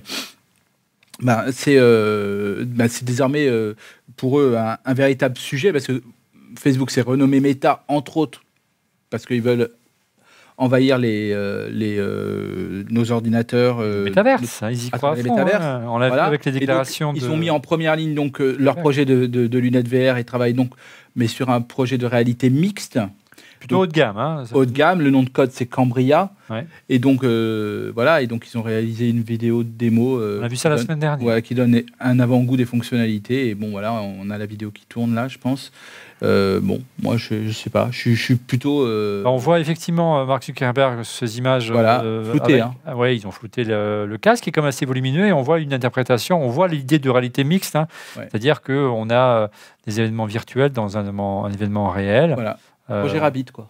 Bah, 1.23 1.47
c'est 1.51 1.77
euh, 1.79 2.65
bah, 2.67 2.85
désormais 3.03 3.47
euh, 3.49 3.73
pour 4.19 4.39
eux 4.39 4.55
un, 4.59 4.77
un 4.85 4.95
véritable 4.95 5.39
sujet 5.39 5.73
parce 5.73 5.87
que 5.87 6.03
Facebook 6.59 6.91
s'est 6.91 7.01
renommé 7.01 7.41
Meta 7.41 7.85
entre 7.89 8.19
autres 8.19 8.43
parce 9.09 9.25
qu'ils 9.25 9.41
veulent 9.41 9.71
envahir 10.59 10.99
les, 10.99 11.33
euh, 11.33 11.69
les 11.71 11.97
euh, 11.99 12.85
nos 12.91 13.11
ordinateurs. 13.13 13.79
euh, 13.81 14.05
Métaverse, 14.05 14.63
hein, 14.63 14.71
ils 14.71 14.87
y 14.87 14.89
à 14.93 14.97
croient 14.97 15.13
à 15.13 15.17
fond, 15.17 15.37
hein. 15.39 15.83
On 15.89 15.99
l'a 15.99 16.09
Voilà. 16.09 16.23
vu 16.25 16.29
avec 16.29 16.45
les 16.45 16.53
donc, 16.53 16.61
déclarations. 16.61 17.13
ils 17.15 17.29
ont 17.31 17.37
mis 17.37 17.51
en 17.51 17.61
première 17.61 17.95
ligne 17.97 18.15
donc 18.15 18.41
euh, 18.41 18.57
leur 18.59 18.77
projet 18.77 19.05
de, 19.05 19.27
de- 19.27 19.47
de 19.47 19.59
lunettes 19.59 19.89
VR 19.89 20.17
et 20.17 20.25
travaillent 20.25 20.55
donc 20.55 20.71
mais 21.15 21.27
sur 21.27 21.51
un 21.51 21.61
projet 21.61 21.99
de 21.99 22.07
réalité 22.07 22.51
mixte 22.51 22.99
plutôt 23.59 23.79
haut 23.81 23.87
de 23.87 23.93
gamme. 23.93 24.17
Hein, 24.19 24.45
haut 24.53 24.65
de 24.65 24.71
gamme. 24.71 25.01
Le 25.01 25.11
nom 25.11 25.23
de 25.23 25.29
code, 25.31 25.51
c'est 25.53 25.67
Cambria. 25.67 26.31
Ouais. 26.51 26.67
Et 26.89 26.99
donc, 26.99 27.25
euh, 27.25 27.91
voilà. 27.95 28.23
Et 28.23 28.27
donc, 28.27 28.47
ils 28.53 28.57
ont 28.57 28.63
réalisé 28.63 29.09
une 29.09 29.23
vidéo 29.23 29.63
de 29.65 29.69
démo. 29.69 30.19
euh, 30.19 30.39
On 30.41 30.45
a 30.45 30.49
vu 30.49 30.57
ça 30.57 30.69
la 30.69 30.77
donne- 30.77 30.85
semaine 30.85 30.99
dernière. 31.01 31.25
voilà, 31.25 31.41
qui 31.41 31.55
donne 31.55 31.83
un 32.01 32.21
avant-goût 32.21 32.57
des 32.57 32.65
fonctionnalités. 32.65 33.49
Et 33.49 33.55
bon, 33.55 33.71
voilà, 33.71 33.93
on 33.95 34.31
a 34.31 34.39
la 34.39 34.47
vidéo 34.47 34.71
qui 34.71 34.87
tourne 34.87 35.15
là, 35.15 35.29
je 35.29 35.39
pense. 35.39 35.73
Euh, 36.23 36.61
bon, 36.63 36.81
moi, 37.03 37.17
je, 37.19 37.47
je 37.47 37.53
sais 37.53 37.69
pas. 37.69 37.89
Je, 37.91 37.99
suis- 37.99 38.15
je 38.15 38.23
suis 38.23 38.35
plutôt. 38.37 38.85
Bah, 39.25 39.31
on 39.31 39.37
voit 39.37 39.61
effectivement 39.61 40.25
Mark 40.25 40.45
Zuckerberg 40.45 41.03
ces 41.03 41.37
images. 41.39 41.71
Voilà, 41.71 42.03
floutées, 42.31 42.61
hein. 42.61 42.75
Ah 42.87 42.97
ouais, 42.97 43.15
ils 43.17 43.27
ont 43.27 43.31
flouté 43.31 43.65
le, 43.65 44.07
le 44.07 44.17
casque 44.19 44.45
qui 44.45 44.49
est 44.51 44.53
comme 44.53 44.65
assez 44.65 44.87
volumineux 44.87 45.27
et 45.27 45.33
on 45.33 45.43
voit 45.43 45.59
une 45.59 45.75
interprétation, 45.75 46.43
on 46.43 46.49
voit 46.49 46.69
l'idée 46.69 46.99
de 46.99 47.11
réalité 47.11 47.45
mixte, 47.45 47.77
hein. 47.77 47.87
Ouais. 48.17 48.29
c'est-à-dire 48.31 48.63
qu'on 48.63 49.11
a 49.11 49.51
des 49.87 50.01
événements 50.01 50.25
virtuels 50.27 50.71
dans 50.73 50.97
un, 50.97 51.03
événement- 51.03 51.45
un 51.45 51.53
événement 51.53 51.91
réel. 51.91 52.33
voilà. 52.35 52.59
Euh, 52.91 53.01
Projet 53.03 53.19
Rabbit, 53.19 53.47
quoi. 53.53 53.69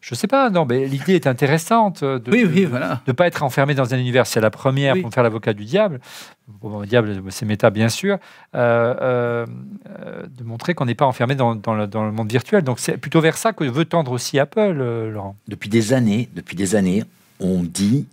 je 0.00 0.14
sais 0.14 0.26
pas, 0.26 0.50
non, 0.50 0.64
mais 0.66 0.86
l'idée 0.86 1.14
est 1.14 1.26
intéressante 1.26 2.02
euh, 2.02 2.18
de 2.18 2.30
Oui, 2.30 2.42
de- 2.44 2.48
oui, 2.48 2.64
voilà. 2.64 3.00
de 3.06 3.12
pas 3.12 3.26
être 3.26 3.42
enfermé 3.42 3.74
dans 3.74 3.92
un 3.94 3.98
univers. 3.98 4.26
C'est 4.26 4.40
la 4.40 4.50
première 4.50 4.94
Oui. 4.94 5.00
pour 5.00 5.10
me 5.10 5.12
faire 5.14 5.22
l'avocat 5.22 5.52
du 5.52 5.64
diable. 5.64 6.00
Bon, 6.48 6.80
le 6.80 6.86
diable, 6.86 7.22
c'est 7.30 7.46
méta, 7.46 7.70
bien 7.70 7.88
sûr. 7.88 8.18
Euh, 8.54 8.94
euh, 9.00 9.46
euh, 10.00 10.22
de 10.38 10.44
montrer 10.44 10.74
qu'on 10.74 10.84
n'est 10.86 10.94
pas 10.94 11.06
enfermé 11.06 11.34
dans, 11.34 11.54
dans 11.54 11.74
le, 11.74 11.86
dans 11.86 12.04
le 12.04 12.12
monde 12.12 12.30
virtuel. 12.30 12.62
Donc 12.64 12.78
c'est 12.80 12.96
plutôt 12.98 13.20
vers 13.20 13.36
ça 13.36 13.52
que 13.52 13.64
veut 13.64 13.84
tendre 13.84 14.12
aussi 14.12 14.38
Apple, 14.38 14.58
euh, 14.80 15.10
Laurent. 15.10 15.36
Depuis 15.48 15.68
des 15.68 15.92
années, 15.92 16.28
depuis 16.34 16.56
des 16.56 16.74
années, 16.76 17.04
on 17.38 17.62
dit 17.62 18.06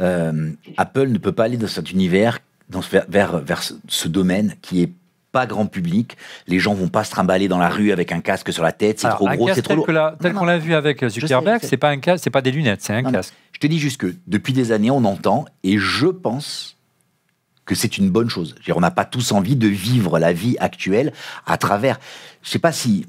euh, 0.00 0.50
Apple 0.76 1.08
ne 1.08 1.18
peut 1.18 1.32
pas 1.32 1.44
aller 1.44 1.56
dans 1.58 1.66
cet 1.66 1.90
univers, 1.92 2.38
dans 2.70 2.82
ce- 2.82 2.90
vers, 2.90 3.04
vers, 3.08 3.38
vers 3.38 3.62
ce, 3.62 3.74
ce 3.88 4.08
domaine 4.08 4.54
qui 4.62 4.82
est 4.82 4.90
pas 5.32 5.46
grand 5.46 5.66
public. 5.66 6.16
Les 6.46 6.58
gens 6.60 6.74
vont 6.74 6.88
pas 6.88 7.02
se 7.04 7.10
trimballer 7.10 7.48
dans 7.48 7.58
la 7.58 7.68
rue 7.70 7.90
avec 7.90 8.12
un 8.12 8.20
casque 8.20 8.52
sur 8.52 8.62
la 8.62 8.72
tête. 8.72 9.00
C'est 9.00 9.08
trop 9.08 9.26
un 9.28 9.34
gros, 9.34 9.46
casque 9.46 9.56
c'est 9.56 9.62
trop 9.62 9.84
tel 9.84 9.94
lourd. 9.96 10.10
tel 10.20 10.34
qu'on 10.34 10.44
l'a 10.44 10.58
vu 10.58 10.74
avec 10.74 11.04
Zuckerberg, 11.08 11.60
c'est 11.62 11.76
pas 11.78 11.88
un 11.88 11.98
casque, 11.98 12.22
c'est 12.22 12.30
pas 12.30 12.42
des 12.42 12.50
lunettes, 12.52 12.82
c'est 12.82 12.92
un 12.92 13.02
Non, 13.02 13.08
non. 13.10 13.14
casque. 13.18 13.34
Je 13.52 13.58
te 13.58 13.66
dis 13.66 13.78
juste 13.78 13.96
que 14.00 14.14
depuis 14.26 14.52
des 14.52 14.70
années, 14.72 14.90
on 14.90 15.04
entend, 15.04 15.46
et 15.64 15.78
je 15.78 16.06
pense 16.06 16.76
que 17.64 17.74
c'est 17.74 17.96
une 17.96 18.10
bonne 18.10 18.28
chose. 18.28 18.54
On 18.74 18.80
n'a 18.80 18.90
pas 18.90 19.04
tous 19.04 19.32
envie 19.32 19.56
de 19.56 19.68
vivre 19.68 20.18
la 20.18 20.32
vie 20.32 20.56
actuelle 20.60 21.12
à 21.46 21.56
travers. 21.56 21.98
Je 22.42 22.50
sais 22.50 22.58
pas 22.58 22.72
si 22.72 23.06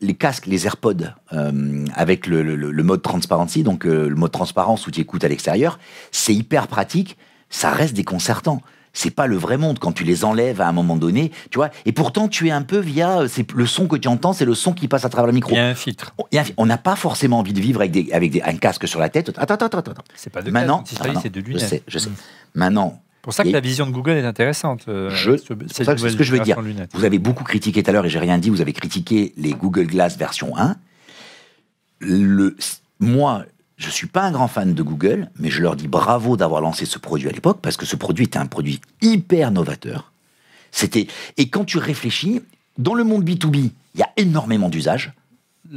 les 0.00 0.14
casques, 0.14 0.46
les 0.46 0.66
AirPods, 0.66 1.12
euh, 1.32 1.84
avec 1.94 2.26
le, 2.26 2.42
le- 2.42 2.54
le 2.70 2.82
mode 2.82 3.02
transparency, 3.02 3.62
donc 3.64 3.84
euh, 3.86 4.08
le 4.08 4.14
mode 4.14 4.30
transparence 4.32 4.86
où 4.86 4.90
tu 4.90 5.00
écoutes 5.00 5.24
à 5.24 5.28
l'extérieur, 5.28 5.78
c'est 6.12 6.34
hyper 6.34 6.68
pratique. 6.68 7.16
Ça 7.50 7.70
reste 7.70 7.94
déconcertant. 7.94 8.60
C'est 8.92 9.10
pas 9.10 9.26
le 9.26 9.36
vrai 9.36 9.56
monde 9.58 9.78
quand 9.78 9.92
tu 9.92 10.04
les 10.04 10.24
enlèves 10.24 10.60
à 10.60 10.66
un 10.68 10.72
moment 10.72 10.96
donné, 10.96 11.30
tu 11.50 11.58
vois. 11.58 11.70
Et 11.84 11.92
pourtant, 11.92 12.26
tu 12.28 12.48
es 12.48 12.50
un 12.50 12.62
peu 12.62 12.78
via. 12.78 13.20
euh, 13.20 13.28
C'est 13.28 13.50
le 13.52 13.66
son 13.66 13.86
que 13.86 13.96
tu 13.96 14.08
entends, 14.08 14.32
c'est 14.32 14.44
le 14.44 14.54
son 14.54 14.72
qui 14.72 14.88
passe 14.88 15.04
à 15.04 15.08
travers 15.08 15.26
le 15.26 15.32
micro. 15.32 15.52
Il 15.52 15.56
y 15.56 15.58
a 15.60 15.66
un 15.66 15.74
filtre. 15.74 16.14
On- 16.56 16.66
n'a 16.66 16.78
pas 16.78 16.96
forcément 16.96 17.38
envie 17.38 17.52
de 17.52 17.60
vivre 17.60 17.80
avec, 17.80 17.92
des, 17.92 18.10
avec 18.12 18.30
des- 18.30 18.42
un 18.42 18.56
casque 18.56 18.88
sur 18.88 19.00
la 19.00 19.08
tête. 19.08 19.28
Attends, 19.36 19.54
attends, 19.54 19.66
attends. 19.66 19.78
attends. 19.92 20.04
C'est 20.14 20.30
pas 20.32 20.42
de 20.42 20.50
Maintenant, 20.50 20.82
casque, 20.82 21.02
ah, 21.14 21.20
c'est 21.22 21.30
de 21.30 21.40
je 21.40 21.44
lunettes. 21.46 21.68
sais, 21.68 21.82
je 21.86 21.98
sais. 21.98 22.08
Mm. 22.10 22.14
Maintenant, 22.54 23.02
C'est 23.20 23.22
pour 23.22 23.32
ça 23.34 23.42
que 23.44 23.48
Et- 23.48 23.52
la 23.52 23.60
vision 23.60 23.86
de 23.86 23.90
Google 23.90 24.12
est 24.12 24.24
intéressante. 24.24 24.84
euh, 24.88 25.10
Je- 25.10 25.36
ce- 25.36 25.52
c'est 25.66 25.84
ça 25.84 25.92
ce 25.96 26.02
nouvelle 26.02 26.16
que 26.16 26.24
je 26.24 26.32
veux 26.32 26.40
dire. 26.40 26.60
lunettes. 26.62 26.90
vous 26.94 27.04
avez 27.04 27.18
beaucoup 27.18 27.44
critiqué 27.44 27.82
tout 27.82 27.90
à 27.90 27.92
l'heure 27.92 28.06
et 28.06 28.08
j'ai 28.08 28.18
rien 28.20 28.38
dit. 28.38 28.48
Vous 28.48 28.60
avez 28.62 28.72
critiqué 28.72 29.34
les 29.36 29.52
Google 29.52 29.86
Glass 29.86 30.16
version 30.16 30.56
1. 30.56 30.76
Le, 32.00 32.56
moi, 33.00 33.44
je 33.78 33.90
suis 33.90 34.08
pas 34.08 34.22
un 34.22 34.32
grand 34.32 34.48
fan 34.48 34.74
de 34.74 34.82
Google, 34.82 35.30
mais 35.38 35.50
je 35.50 35.62
leur 35.62 35.76
dis 35.76 35.86
bravo 35.86 36.36
d'avoir 36.36 36.60
lancé 36.60 36.84
ce 36.84 36.98
produit 36.98 37.28
à 37.28 37.32
l'époque 37.32 37.60
parce 37.62 37.76
que 37.76 37.86
ce 37.86 37.96
produit 37.96 38.24
était 38.24 38.38
un 38.38 38.46
produit 38.46 38.80
hyper 39.00 39.52
novateur. 39.52 40.12
C'était 40.72 41.06
et 41.36 41.48
quand 41.48 41.64
tu 41.64 41.78
réfléchis, 41.78 42.42
dans 42.76 42.94
le 42.94 43.04
monde 43.04 43.24
B2B, 43.24 43.70
il 43.94 44.00
y 44.00 44.02
a 44.02 44.10
énormément 44.16 44.68
d'usages 44.68 45.12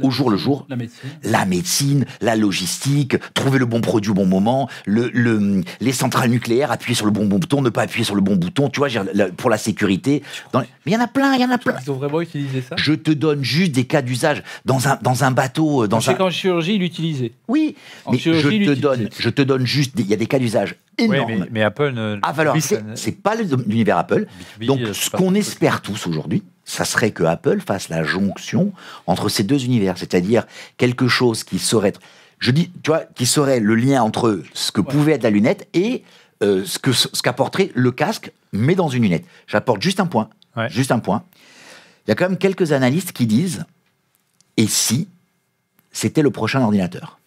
au 0.02 0.10
jour 0.10 0.30
le 0.30 0.36
jour. 0.38 0.64
La 0.70 0.76
médecine. 0.76 1.10
la 1.22 1.44
médecine, 1.44 2.04
la 2.22 2.34
logistique, 2.36 3.16
trouver 3.34 3.58
le 3.58 3.66
bon 3.66 3.80
produit 3.82 4.10
au 4.10 4.14
bon 4.14 4.24
moment, 4.26 4.68
le, 4.86 5.10
le- 5.12 5.62
les 5.80 5.92
centrales 5.92 6.30
nucléaires, 6.30 6.70
appuyer 6.72 6.94
sur 6.94 7.04
le 7.04 7.12
bon 7.12 7.26
bouton, 7.26 7.60
ne 7.60 7.68
pas 7.68 7.82
appuyer 7.82 8.04
sur 8.04 8.14
le 8.14 8.20
bon 8.22 8.36
bouton, 8.36 8.70
tu 8.70 8.80
vois, 8.80 8.88
pour 9.36 9.50
la 9.50 9.58
sécurité. 9.58 10.22
Dans 10.52 10.60
les- 10.60 10.66
Mais 10.86 10.92
il 10.92 10.94
y 10.94 10.96
en 10.96 11.00
a 11.04 11.08
plein, 11.08 11.34
il 11.34 11.40
y 11.40 11.44
en 11.44 11.50
a 11.50 11.58
plein. 11.58 11.74
Ils 11.84 11.90
ont 11.90 11.96
vraiment 11.96 12.20
utilisé 12.22 12.62
ça? 12.62 12.74
Je 12.78 12.94
te 12.94 13.10
donne 13.10 13.44
juste 13.44 13.72
des 13.72 13.84
cas 13.84 14.00
d'usage 14.02 14.42
dans 14.64 14.88
un, 14.88 14.98
dans 15.02 15.24
un 15.24 15.30
bateau, 15.30 15.84
euh, 15.84 15.88
dans 15.88 16.08
un... 16.08 16.14
qu'en 16.14 16.30
chirurgie, 16.30 16.74
il 16.76 16.80
l'utilisait. 16.80 17.32
Oui, 17.48 17.76
En 18.06 18.12
mais 18.12 18.18
je 18.18 18.22
chirurgie, 18.22 18.64
te, 18.66 18.72
donne, 18.72 19.08
je 19.18 19.28
te 19.28 19.42
donne 19.42 19.66
juste, 19.66 19.94
des- 19.96 20.04
il 20.04 20.08
y 20.08 20.14
a 20.14 20.16
des 20.16 20.26
cas 20.26 20.38
d'usage 20.38 20.76
Oui, 20.98 21.04
énormes. 21.06 21.32
mais, 21.40 21.48
mais 21.50 21.62
Apple 21.62 21.92
ne. 21.92 22.18
Ah, 22.22 22.32
valeur, 22.32 22.54
oui, 22.54 22.62
c'est 22.62 23.22
pas 23.22 23.34
l'univers 23.66 23.98
Apple. 23.98 24.26
B2B, 24.60 24.66
Donc, 24.66 24.80
euh, 24.80 24.92
ce 24.94 25.10
qu'on 25.10 25.34
espère 25.34 25.82
tous 25.82 26.06
aujourd'hui, 26.06 26.42
ça 26.72 26.84
serait 26.86 27.10
que 27.10 27.22
Apple 27.24 27.60
fasse 27.60 27.90
la 27.90 28.02
jonction 28.02 28.72
entre 29.06 29.28
ces 29.28 29.42
deux 29.42 29.64
univers, 29.66 29.98
c'est-à-dire 29.98 30.46
quelque 30.78 31.06
chose 31.06 31.44
qui 31.44 31.58
serait, 31.58 31.92
je 32.38 32.50
dis, 32.50 32.70
tu 32.82 32.90
vois, 32.90 33.00
qui 33.14 33.26
serait 33.26 33.60
le 33.60 33.74
lien 33.74 34.02
entre 34.02 34.42
ce 34.54 34.72
que 34.72 34.80
pouvait 34.80 35.12
être 35.12 35.22
la 35.22 35.28
lunette 35.30 35.68
et 35.74 36.02
euh, 36.42 36.64
ce 36.64 36.78
que 36.78 36.92
ce 36.92 37.20
qu'apporterait 37.22 37.70
le 37.74 37.90
casque, 37.92 38.32
mais 38.52 38.74
dans 38.74 38.88
une 38.88 39.02
lunette. 39.02 39.26
J'apporte 39.46 39.82
juste 39.82 40.00
un 40.00 40.06
point, 40.06 40.30
Ouais. 40.56 40.70
juste 40.70 40.92
un 40.92 40.98
point. 40.98 41.24
Il 42.06 42.10
y 42.10 42.12
a 42.12 42.14
quand 42.14 42.28
même 42.28 42.38
quelques 42.38 42.72
analystes 42.72 43.12
qui 43.12 43.26
disent, 43.26 43.64
et 44.56 44.66
si 44.66 45.08
c'était 45.92 46.22
le 46.22 46.30
prochain 46.30 46.62
ordinateur? 46.62 47.18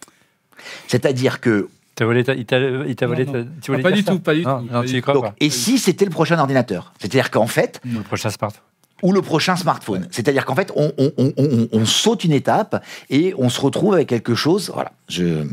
C'est-à-dire 0.87 1.39
que 1.39 1.69
T'as 1.93 2.03
volé 2.05 2.23
ta- 2.25 2.33
il 2.33 2.45
t'a 2.45 2.57
il 2.59 2.95
t'a 2.95 3.05
Non, 3.05 3.13
volé 3.13 3.25
non. 3.25 3.31
ta- 3.31 3.43
tu 3.61 3.71
voulais 3.71 3.81
pas 3.83 3.91
du 3.91 4.01
ça 4.01 4.11
tout, 4.11 4.19
pas 4.19 4.33
du 4.33 4.41
non, 4.41 4.59
tout, 4.59 4.65
Non, 4.65 4.81
pas 4.81 4.85
tu 4.85 4.91
du 4.91 4.97
y 4.97 5.01
crois 5.01 5.13
donc, 5.13 5.23
pas. 5.23 5.35
et 5.39 5.49
si 5.49 5.77
c'était 5.77 6.03
le 6.03 6.11
prochain 6.11 6.37
ordinateur? 6.37 6.91
C'est-à-dire 6.99 7.31
qu'en 7.31 7.47
fait, 7.47 7.79
Le 7.85 8.01
prochain 8.01 8.29
smartphone. 8.29 8.61
Ou 9.03 9.11
le 9.11 9.21
prochain 9.21 9.55
smartphone. 9.55 10.07
C'est-à-dire 10.11 10.45
qu'en 10.45 10.55
fait, 10.55 10.71
on, 10.75 10.91
on- 10.97 11.11
on- 11.17 11.33
on- 11.37 11.67
on 11.71 11.85
saute 11.85 12.23
une 12.23 12.31
étape 12.31 12.83
et 13.09 13.33
on 13.37 13.49
se 13.49 13.59
retrouve 13.61 13.93
avec 13.93 14.07
quelque 14.09 14.35
chose. 14.35 14.71
Voilà. 14.73 14.91
Je, 15.09 15.45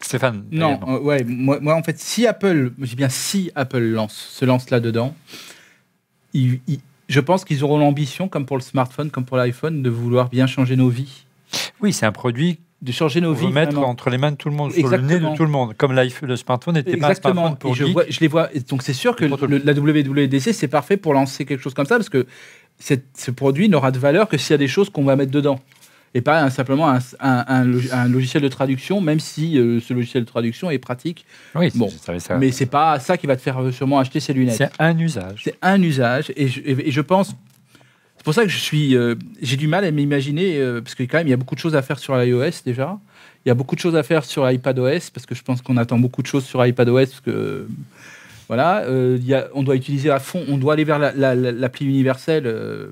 Stéphane 0.00 0.44
Non, 0.50 0.78
euh, 0.88 0.98
ouais, 1.00 1.24
moi, 1.24 1.58
moi, 1.60 1.74
en 1.74 1.82
fait, 1.82 1.98
si 1.98 2.26
Apple, 2.26 2.72
je 2.80 2.86
dis 2.86 2.96
bien 2.96 3.08
si 3.08 3.50
Apple 3.54 3.78
lance, 3.80 4.14
se 4.32 4.44
lance 4.44 4.70
là-dedans, 4.70 5.14
il- 6.34 6.60
il- 6.68 6.80
je 7.08 7.20
pense 7.20 7.44
qu'ils 7.44 7.62
auront 7.64 7.78
l'ambition, 7.78 8.28
comme 8.28 8.46
pour 8.46 8.56
le 8.56 8.62
smartphone, 8.62 9.10
comme 9.10 9.24
pour 9.24 9.36
l'iPhone, 9.36 9.82
de 9.82 9.90
vouloir 9.90 10.28
bien 10.28 10.46
changer 10.46 10.76
nos 10.76 10.88
vies. 10.88 11.24
Oui, 11.80 11.92
c'est 11.92 12.06
un 12.06 12.12
produit 12.12 12.58
De 12.82 12.92
changer 12.92 13.20
nos 13.20 13.32
vies. 13.32 13.46
mettre 13.48 13.72
vraiment. 13.72 13.88
entre 13.88 14.10
les 14.10 14.18
mains 14.18 14.32
de 14.32 14.36
tout 14.36 14.48
le 14.50 14.54
monde, 14.56 14.72
sur 14.72 14.88
le 14.88 14.98
nez 14.98 15.18
de 15.18 15.34
tout 15.36 15.44
le 15.44 15.50
monde. 15.50 15.74
Comme 15.78 15.92
l'iPhone, 15.92 16.28
le 16.28 16.36
smartphone 16.36 16.74
n'était 16.74 16.96
pas 16.96 17.06
un 17.06 17.10
Exactement. 17.10 17.34
smartphone 17.34 17.58
pour 17.58 17.70
Et 17.72 17.74
je, 17.74 17.84
vois, 17.84 18.04
je 18.08 18.20
les 18.20 18.28
vois. 18.28 18.48
Donc 18.68 18.82
c'est 18.82 18.92
sûr 18.92 19.14
que 19.16 19.24
le- 19.24 19.58
la 19.64 19.72
WWDC 19.72 20.52
c'est 20.52 20.68
parfait 20.68 20.96
pour 20.96 21.14
lancer 21.14 21.44
quelque 21.46 21.62
chose 21.62 21.74
comme 21.74 21.86
ça 21.86 21.96
parce 21.96 22.08
que 22.10 22.26
cette- 22.78 23.06
ce 23.16 23.30
produit 23.30 23.68
n'aura 23.68 23.90
de 23.90 23.98
valeur 23.98 24.28
que 24.28 24.36
s'il 24.38 24.52
y 24.52 24.54
a 24.54 24.58
des 24.58 24.68
choses 24.68 24.90
qu'on 24.90 25.04
va 25.04 25.16
mettre 25.16 25.32
dedans. 25.32 25.60
Et 26.14 26.22
pas 26.22 26.40
un- 26.42 26.48
simplement 26.50 26.88
un, 26.88 26.98
un- 27.20 27.44
un 27.46 27.64
log- 27.64 27.90
un 27.92 28.08
logiciel 28.08 28.42
de 28.42 28.48
traduction, 28.48 29.00
même 29.02 29.20
si 29.20 29.58
euh, 29.58 29.80
ce 29.80 29.92
logiciel 29.92 30.24
de 30.24 30.28
traduction 30.28 30.70
est 30.70 30.78
pratique. 30.78 31.26
Oui, 31.54 31.70
Bon. 31.74 31.90
ça- 31.90 32.38
Mais 32.38 32.52
c'est 32.52 32.66
pas 32.66 32.98
ça 33.00 33.18
qui 33.18 33.26
va 33.26 33.36
te 33.36 33.42
faire 33.42 33.60
euh, 33.62 33.70
sûrement 33.72 33.98
acheter 33.98 34.20
ces 34.20 34.32
lunettes. 34.32 34.56
c'est 34.56 34.70
un 34.78 34.98
usage. 34.98 35.42
C'est 35.44 35.56
un 35.60 35.82
usage 35.82 36.32
et 36.36 36.48
je, 36.48 36.60
et- 36.60 36.88
et 36.88 36.90
je 36.90 37.00
pense. 37.02 37.34
C'est 38.16 38.24
pour 38.24 38.32
ça 38.34 38.42
que 38.44 38.48
je 38.48 38.56
suis. 38.58 38.96
euh, 38.96 39.14
J'ai 39.42 39.56
du 39.56 39.66
mal 39.68 39.84
à 39.84 39.90
m'imaginer 39.90 40.56
euh, 40.56 40.80
parce 40.80 40.94
que 40.94 41.02
quand 41.02 41.18
même 41.18 41.26
il 41.26 41.30
y 41.30 41.34
a 41.34 41.36
beaucoup 41.36 41.54
de 41.54 41.60
choses 41.60 41.76
à 41.76 41.82
faire 41.82 41.98
sur 41.98 42.16
l'iOS 42.16 42.62
déjà. 42.64 42.98
Il 43.44 43.48
y 43.48 43.52
a 43.52 43.54
beaucoup 43.54 43.74
de 43.76 43.80
choses 43.80 43.94
à 43.94 44.02
faire 44.02 44.24
sur 44.24 44.44
l'iPadOS 44.46 45.10
parce 45.12 45.26
que 45.26 45.34
je 45.34 45.42
pense 45.42 45.60
qu'on 45.60 45.76
attend 45.76 45.98
beaucoup 45.98 46.22
de 46.22 46.26
choses 46.26 46.44
sur 46.46 46.64
iPadOS 46.64 46.94
parce 47.06 47.20
que 47.20 47.68
voilà, 48.48 48.82
euh, 48.84 49.16
il 49.20 49.26
y 49.26 49.34
a, 49.34 49.48
on 49.54 49.62
doit 49.62 49.76
utiliser 49.76 50.10
à 50.10 50.18
fond, 50.20 50.42
on 50.48 50.56
doit 50.56 50.74
aller 50.74 50.84
vers 50.84 50.98
la- 50.98 51.12
la- 51.12 51.34
la- 51.34 51.52
l'appli 51.52 51.86
universelle 51.86 52.46
euh, 52.46 52.86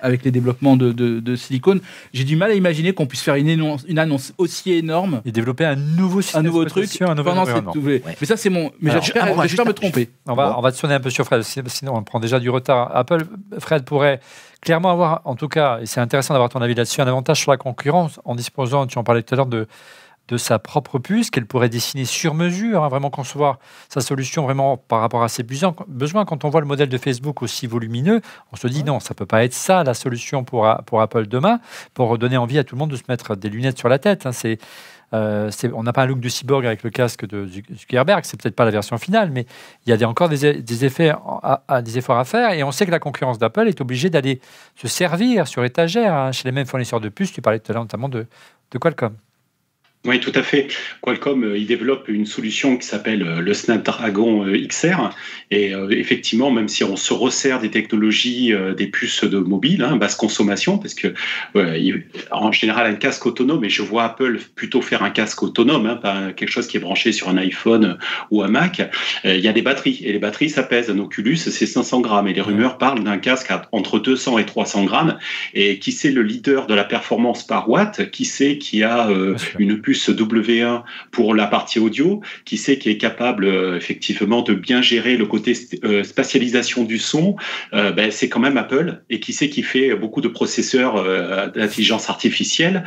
avec 0.00 0.24
les 0.24 0.30
développements 0.30 0.76
de, 0.76 0.92
de, 0.92 1.18
de 1.18 1.36
silicone. 1.36 1.80
J'ai 2.12 2.22
du 2.24 2.36
mal 2.36 2.50
à 2.52 2.54
imaginer 2.54 2.92
qu'on 2.92 3.06
puisse 3.06 3.22
faire 3.22 3.34
une 3.34 3.48
annonce, 3.48 3.84
une 3.88 3.98
annonce 3.98 4.32
aussi 4.38 4.72
énorme, 4.72 5.22
Et 5.24 5.32
développer 5.32 5.64
un 5.64 5.74
nouveau 5.74 6.20
système 6.22 6.40
un 6.40 6.44
nouveau 6.44 6.64
truc 6.64 6.88
un 7.02 7.14
nouvel 7.16 7.24
pendant 7.34 7.44
cette 7.46 7.64
doublée. 7.74 8.02
Mais 8.20 8.26
ça 8.26 8.36
c'est 8.36 8.48
mon. 8.50 8.70
Mais 8.80 8.92
j'espère 8.92 9.36
me 9.36 9.42
juste- 9.48 9.74
tromper. 9.74 10.08
On 10.26 10.34
va, 10.34 10.56
on 10.56 10.60
va 10.60 10.70
te 10.72 10.76
sonner 10.76 10.94
un 10.94 11.00
peu 11.00 11.10
sur 11.10 11.24
Fred, 11.24 11.42
si- 11.42 11.60
sinon 11.66 11.96
on 11.96 12.02
prend 12.04 12.20
déjà 12.20 12.38
du 12.38 12.48
retard. 12.50 12.94
Apple, 12.96 13.24
Fred 13.58 13.84
pourrait 13.84 14.20
clairement 14.60 14.90
avoir, 14.90 15.22
en 15.24 15.34
tout 15.36 15.48
cas, 15.48 15.78
et 15.80 15.86
c'est 15.86 16.00
intéressant 16.00 16.34
d'avoir 16.34 16.48
ton 16.50 16.60
avis 16.60 16.74
là-dessus, 16.74 17.00
un 17.00 17.06
avantage 17.06 17.38
sur 17.40 17.50
la 17.50 17.56
concurrence 17.56 18.20
en 18.24 18.34
disposant, 18.36 18.86
tu 18.86 18.98
en 18.98 19.04
parlais 19.04 19.22
tout 19.22 19.34
à 19.34 19.36
l'heure, 19.36 19.46
de, 19.46 19.66
de 20.28 20.36
sa 20.36 20.58
propre 20.58 20.98
puce 20.98 21.30
qu'elle 21.30 21.46
pourrait 21.46 21.68
dessiner 21.70 22.04
sur 22.04 22.34
mesure, 22.34 22.84
hein, 22.84 22.88
vraiment 22.88 23.10
concevoir 23.10 23.58
sa 23.88 24.00
solution 24.00 24.42
vraiment 24.44 24.76
par 24.76 25.00
rapport 25.00 25.22
à 25.22 25.28
ses 25.28 25.42
besoins. 25.42 25.74
besoins. 25.88 26.24
Quand 26.24 26.44
on 26.44 26.50
voit 26.50 26.60
le 26.60 26.66
modèle 26.66 26.88
de 26.90 26.98
Facebook 26.98 27.42
aussi 27.42 27.66
volumineux, 27.66 28.20
on 28.52 28.56
se 28.56 28.68
dit 28.68 28.84
non, 28.84 29.00
ça 29.00 29.14
peut 29.14 29.26
pas 29.26 29.44
être 29.44 29.54
ça 29.54 29.84
la 29.84 29.94
solution 29.94 30.44
pour, 30.44 30.68
pour 30.86 31.00
Apple 31.00 31.26
demain, 31.26 31.60
pour 31.94 32.18
donner 32.18 32.36
envie 32.36 32.58
à 32.58 32.64
tout 32.64 32.74
le 32.74 32.78
monde 32.80 32.90
de 32.90 32.96
se 32.96 33.04
mettre 33.08 33.36
des 33.36 33.48
lunettes 33.48 33.78
sur 33.78 33.88
la 33.88 33.98
tête. 33.98 34.26
hein. 34.26 34.32
C'est 34.32 34.58
euh, 35.14 35.50
c'est- 35.50 35.72
on 35.72 35.82
n'a 35.84 35.94
pas 35.94 36.02
un 36.02 36.06
look 36.06 36.20
de 36.20 36.28
cyborg 36.28 36.66
avec 36.66 36.82
le 36.82 36.90
casque 36.90 37.26
de 37.26 37.46
Zuc- 37.46 37.74
Zuckerberg, 37.74 38.24
c'est 38.26 38.38
peut-être 38.38 38.54
pas 38.54 38.66
la 38.66 38.70
version 38.70 38.98
finale, 38.98 39.30
mais 39.32 39.46
il 39.86 39.90
y 39.90 39.92
a 39.94 39.96
des- 39.96 40.04
encore 40.04 40.28
des, 40.28 40.60
des 40.60 40.84
effets 40.84 41.08
à, 41.42 41.62
à- 41.66 41.80
des 41.80 41.96
efforts 41.96 42.18
à 42.18 42.24
faire 42.26 42.50
et 42.52 42.62
on 42.62 42.72
sait 42.72 42.84
que 42.84 42.90
la 42.90 42.98
concurrence 42.98 43.38
d'Apple 43.38 43.68
est 43.68 43.80
obligée 43.80 44.10
d'aller 44.10 44.38
se 44.76 44.86
servir 44.86 45.48
sur 45.48 45.64
étagère 45.64 46.12
hein, 46.12 46.32
chez 46.32 46.44
les 46.44 46.52
mêmes 46.52 46.66
fournisseurs 46.66 47.00
de 47.00 47.08
puces. 47.08 47.32
Tu 47.32 47.40
parlais 47.40 47.58
tout 47.58 47.72
à 47.72 47.74
l'heure 47.74 47.84
notamment 47.84 48.10
de, 48.10 48.26
de 48.70 48.78
Qualcomm. 48.78 49.14
Oui, 50.06 50.20
tout 50.20 50.32
à 50.36 50.42
fait. 50.42 50.68
Qualcomm, 51.02 51.42
euh, 51.42 51.58
il 51.58 51.66
développe 51.66 52.08
une 52.08 52.24
solution 52.24 52.76
qui 52.76 52.86
s'appelle 52.86 53.22
euh, 53.24 53.40
le 53.40 53.52
Snapdragon 53.52 54.46
euh, 54.46 54.56
XR. 54.56 55.10
Et 55.50 55.72
effectivement, 55.90 56.50
même 56.50 56.68
si 56.68 56.84
on 56.84 56.94
se 56.94 57.12
resserre 57.12 57.58
des 57.58 57.70
technologies 57.70 58.52
des 58.76 58.86
puces 58.86 59.24
de 59.24 59.38
mobile, 59.38 59.82
hein, 59.82 59.96
basse 59.96 60.14
consommation, 60.14 60.76
parce 60.76 60.92
que 60.92 61.14
il- 61.54 62.04
en 62.30 62.52
général, 62.52 62.86
un 62.86 62.94
casque 62.96 63.24
autonome, 63.24 63.64
et 63.64 63.70
je 63.70 63.80
vois 63.80 64.04
Apple 64.04 64.40
plutôt 64.54 64.82
faire 64.82 65.02
un 65.02 65.08
casque 65.08 65.42
autonome, 65.42 65.86
hein, 65.86 65.96
pas 65.96 66.32
quelque 66.32 66.50
chose 66.50 66.66
qui 66.66 66.76
est 66.76 66.80
branché 66.80 67.12
sur 67.12 67.30
un 67.30 67.38
iPhone 67.38 67.96
ou 68.30 68.42
un 68.42 68.48
Mac, 68.48 68.82
il 69.24 69.40
y 69.40 69.48
a 69.48 69.52
des 69.54 69.62
batteries. 69.62 70.02
Et 70.04 70.12
les 70.12 70.18
batteries, 70.18 70.50
ça 70.50 70.62
pèse. 70.62 70.90
Un 70.90 70.98
Oculus, 70.98 71.36
c'est 71.36 71.64
500 71.66 72.00
grammes. 72.02 72.28
Et 72.28 72.34
les 72.34 72.42
rumeurs 72.42 72.76
parlent 72.76 73.02
d'un 73.02 73.16
casque 73.18 73.50
à 73.50 73.62
entre 73.72 73.98
200 73.98 74.36
et 74.36 74.44
300 74.44 74.84
grammes. 74.84 75.18
Et 75.54 75.78
qui 75.78 75.92
c'est 75.92 76.10
le 76.10 76.22
leader 76.22 76.66
de 76.66 76.74
la 76.74 76.84
performance 76.84 77.46
par 77.46 77.70
watt? 77.70 78.10
Qui 78.10 78.26
c'est 78.26 78.58
qui 78.58 78.82
a 78.82 79.08
une 79.58 79.80
puce 79.80 79.87
W1 79.92 80.82
pour 81.10 81.34
la 81.34 81.46
partie 81.46 81.78
audio, 81.78 82.20
qui 82.44 82.56
sait 82.56 82.78
qui 82.78 82.90
est 82.90 82.98
capable 82.98 83.44
euh, 83.44 83.76
effectivement 83.76 84.42
de 84.42 84.54
bien 84.54 84.82
gérer 84.82 85.16
le 85.16 85.26
côté 85.26 85.54
euh, 85.84 86.02
spatialisation 86.04 86.84
du 86.84 86.98
son, 86.98 87.36
euh, 87.72 87.92
ben, 87.92 88.10
c'est 88.10 88.28
quand 88.28 88.40
même 88.40 88.56
Apple 88.56 89.02
et 89.10 89.20
qui 89.20 89.32
sait 89.32 89.48
qui 89.48 89.62
fait 89.62 89.94
beaucoup 89.94 90.20
de 90.20 90.28
processeurs 90.28 91.02
d'intelligence 91.52 92.10
artificielle, 92.10 92.84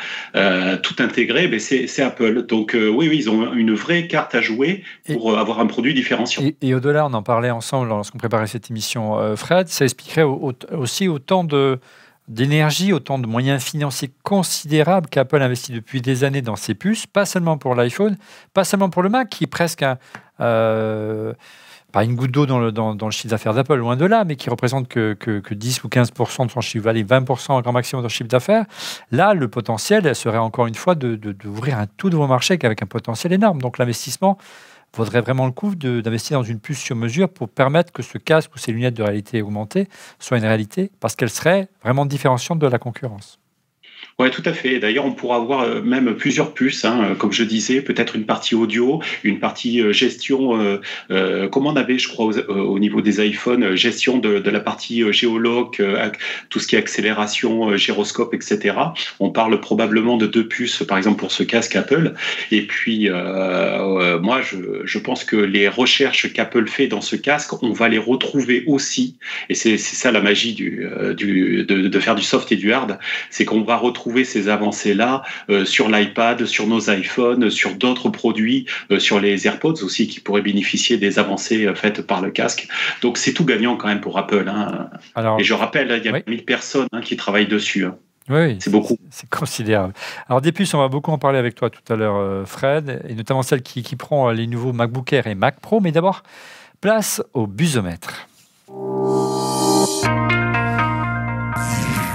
tout 0.84 0.96
intégré, 1.00 1.48
ben, 1.48 1.60
c'est 1.60 2.02
Apple. 2.02 2.46
Donc 2.46 2.72
oui, 2.76 3.08
oui, 3.10 3.16
ils 3.18 3.30
ont 3.30 3.54
une 3.54 3.74
vraie 3.74 4.08
carte 4.08 4.36
à 4.36 4.42
jouer 4.42 4.84
pour 5.12 5.38
avoir 5.38 5.60
un 5.60 5.66
produit 5.68 5.94
différenciant. 5.94 6.44
Et, 6.44 6.56
et 6.62 6.74
au-delà, 6.74 7.06
on 7.06 7.14
en 7.14 7.24
parlait 7.24 7.50
ensemble 7.52 7.90
lorsqu'on 7.90 8.18
préparait 8.18 8.48
cette 8.48 8.70
émission, 8.70 9.36
Fred, 9.36 9.68
ça 9.68 9.86
expliquerait 9.86 10.24
au- 10.24 10.52
au- 10.52 10.76
aussi 10.78 11.08
autant 11.08 11.44
de 11.44 11.80
d'énergie, 12.32 12.94
autant 12.94 13.20
de 13.20 13.28
moyens 13.28 13.62
financiers 13.62 14.12
considérables 14.24 15.10
qu'Apple 15.10 15.41
investit 15.41 15.74
depuis 15.74 16.02
des 16.02 16.24
années 16.24 16.41
dans 16.41 16.56
ses 16.56 16.76
puces, 16.76 17.06
pas 17.06 17.26
seulement 17.26 17.58
pour 17.58 17.76
l'iPhone, 17.76 18.17
pas 18.54 18.63
seulement 18.63 18.89
pour 18.89 19.04
le 19.04 19.10
Mac, 19.10 19.30
qui 19.30 19.44
est 19.44 19.48
presque 19.48 19.84
euh, 20.39 21.34
pas 21.91 22.06
une 22.06 22.15
goutte 22.15 22.32
d'eau 22.32 22.46
dans 22.46 22.60
le, 22.60 22.72
dans, 22.72 22.94
le 22.94 23.12
chiffre 23.12 23.28
d'affaires 23.28 23.54
d'Apple, 23.54 23.76
loin 23.76 23.98
de 23.98 24.06
là, 24.06 24.24
mais 24.24 24.38
qui 24.38 24.50
représente 24.50 24.88
que, 24.88 25.13
que, 25.13 25.39
que 25.39 25.54
10 25.54 25.84
ou 25.84 25.89
15% 25.89 26.46
de 26.46 26.52
son 26.52 26.62
chiffre, 26.62 26.88
allez, 26.88 27.04
20 27.04 27.30
au 27.30 27.62
grand 27.62 27.74
maximum 27.74 28.02
de 28.02 28.08
son 28.08 28.13
chiffre 28.13 28.30
d'affaires. 28.30 28.65
Là, 29.12 29.34
le 29.34 29.50
potentiel 29.50 30.15
serait 30.15 30.38
encore 30.38 30.67
une 30.67 30.76
fois 30.76 30.96
d'ouvrir 30.96 31.20
de, 31.20 31.32
d'ouvrir 31.34 31.78
un 31.78 31.88
tout 31.98 32.10
nouveau 32.10 32.28
marché 32.28 32.58
avec 32.63 32.82
un 32.82 32.86
potentiel 32.86 33.34
énorme. 33.34 33.62
Donc 33.62 33.78
l'investissement 33.78 34.38
vaudrait 34.96 35.22
vraiment 35.22 35.46
le 35.46 35.52
coup 35.52 35.76
d'investir 35.76 36.38
dans 36.38 36.44
une 36.44 36.60
puce 36.60 36.80
sur 36.80 36.96
mesure 36.96 37.30
pour 37.30 37.50
permettre 37.50 37.92
que 37.94 38.04
ce 38.04 38.18
casque 38.18 38.54
ou 38.56 38.58
ces 38.58 38.72
lunettes 38.72 38.96
de 38.96 39.04
réalité 39.04 39.42
augmentée 39.42 39.88
soient 40.20 40.38
une 40.38 40.46
réalité, 40.46 40.92
parce 41.00 41.16
qu'elles 41.16 41.30
seraient 41.30 41.70
vraiment 41.84 42.06
différenciantes 42.06 42.60
de 42.60 42.68
la 42.68 42.80
concurrence. 42.80 43.40
Ouais, 44.22 44.30
tout 44.30 44.44
à 44.46 44.54
fait. 44.54 44.78
D'ailleurs, 44.78 45.08
on 45.08 45.14
pourra 45.14 45.38
avoir 45.38 45.62
euh, 45.62 45.82
même 45.82 46.14
plusieurs 46.14 46.54
puces, 46.54 46.86
hein, 46.86 47.04
euh, 47.04 47.16
comme 47.16 47.32
je 47.32 47.44
disais, 47.44 47.82
peut-être 47.82 48.16
une 48.16 48.28
partie 48.28 48.54
audio, 48.54 49.02
une 49.24 49.40
partie 49.40 49.82
euh, 49.82 49.94
gestion, 49.94 50.80
euh, 51.10 51.48
comme 51.48 51.66
on 51.66 51.76
avait, 51.76 51.98
je 51.98 52.08
crois, 52.08 52.28
au 52.48 52.78
niveau 52.78 53.02
des 53.02 53.26
iPhones, 53.26 53.76
gestion 53.76 54.20
de, 54.20 54.38
la 54.48 54.60
partie 54.60 55.12
géologue, 55.12 55.78
euh, 55.80 56.08
tout 56.50 56.60
ce 56.60 56.68
qui 56.68 56.76
est 56.76 56.78
accélération, 56.78 57.76
gyroscope, 57.76 58.36
etc. 58.36 58.76
On 59.20 59.32
parle 59.32 59.60
probablement 59.60 60.18
de 60.18 60.28
deux 60.28 60.48
puces, 60.48 60.84
par 60.88 61.00
exemple, 61.00 61.18
pour 61.18 61.32
ce 61.32 61.42
casque 61.42 61.76
Apple. 61.76 62.14
Et 62.52 62.68
puis, 62.68 63.10
moi, 63.10 64.42
je, 64.44 65.00
pense 65.00 65.24
que 65.24 65.36
les 65.36 65.68
recherches 65.68 66.32
qu'Apple 66.32 66.68
fait 66.68 66.86
dans 66.86 67.02
ce 67.02 67.16
casque, 67.16 67.64
on 67.64 67.72
va 67.72 67.90
les 67.90 67.98
retrouver 67.98 68.66
aussi. 68.68 69.16
Et 69.50 69.56
c'est 69.56 69.78
ça 69.80 70.12
la 70.12 70.22
magie 70.22 70.54
du, 70.54 70.86
de, 70.86 71.64
de 71.64 72.00
faire 72.00 72.14
du 72.14 72.22
soft 72.24 72.52
et 72.52 72.56
du 72.56 72.72
hard, 72.72 73.00
c'est 73.32 73.46
qu'on 73.46 73.62
va 73.62 73.78
retrouver 73.78 74.11
ces 74.26 74.50
avancées-là 74.50 75.24
euh, 75.50 75.65
sur 75.65 75.89
l'iPad, 75.89 76.45
sur 76.45 76.67
nos 76.67 76.89
iPhones, 76.91 77.50
sur 77.50 77.76
d'autres 77.76 78.10
produits, 78.10 78.65
euh, 78.91 79.00
sur 79.00 79.19
les 79.19 79.47
AirPods 79.47 79.84
aussi, 79.84 80.08
qui 80.08 80.19
pourraient 80.19 80.41
bénéficier 80.41 80.97
des 80.97 81.17
avancées 81.19 81.65
euh, 81.65 81.74
faites 81.76 82.02
par 82.06 82.21
le 82.21 82.30
casque. 82.32 82.67
Donc 83.02 83.17
c'est 83.17 83.34
tout 83.34 83.45
gagnant 83.45 83.78
quand 83.78 83.88
même 83.88 84.02
pour 84.02 84.17
Apple. 84.17 84.47
hein. 84.47 84.89
Alors, 85.15 85.39
Et 85.39 85.43
je 85.43 85.54
rappelle, 85.54 85.88
il 85.97 86.06
y 86.06 86.10
a 86.10 86.13
Oui. 86.13 86.24
1000 86.28 86.45
personnes 86.45 86.88
hein, 86.91 87.02
qui 87.02 87.15
travaillent 87.17 87.47
dessus. 87.47 87.86
hein. 87.86 87.95
oui, 88.30 88.58
C'est 88.60 88.69
beaucoup. 88.71 88.97
C'est 89.10 89.30
considérable. 89.30 89.93
Alors, 90.30 90.41
des 90.41 90.52
puces, 90.52 90.74
on 90.74 90.80
va 90.80 90.88
beaucoup 90.89 91.12
en 91.12 91.17
parler 91.17 91.39
avec 91.39 91.56
toi 91.56 91.69
tout 91.69 91.82
à 91.91 91.95
l'heure, 91.95 92.47
Fred, 92.47 93.02
et 93.08 93.13
notamment 93.15 93.41
celles 93.43 93.62
qui 93.63 93.80
équiperont 93.80 94.30
euh, 94.30 94.34
les 94.34 94.47
nouveaux 94.47 94.74
MacBook 94.74 95.12
Air 95.13 95.28
et 95.28 95.36
Mac 95.36 95.60
Pro. 95.60 95.80
Mais 95.82 95.91
d'abord, 95.91 96.24
place 96.82 97.21
au 97.34 97.47
busomètre. 97.47 98.28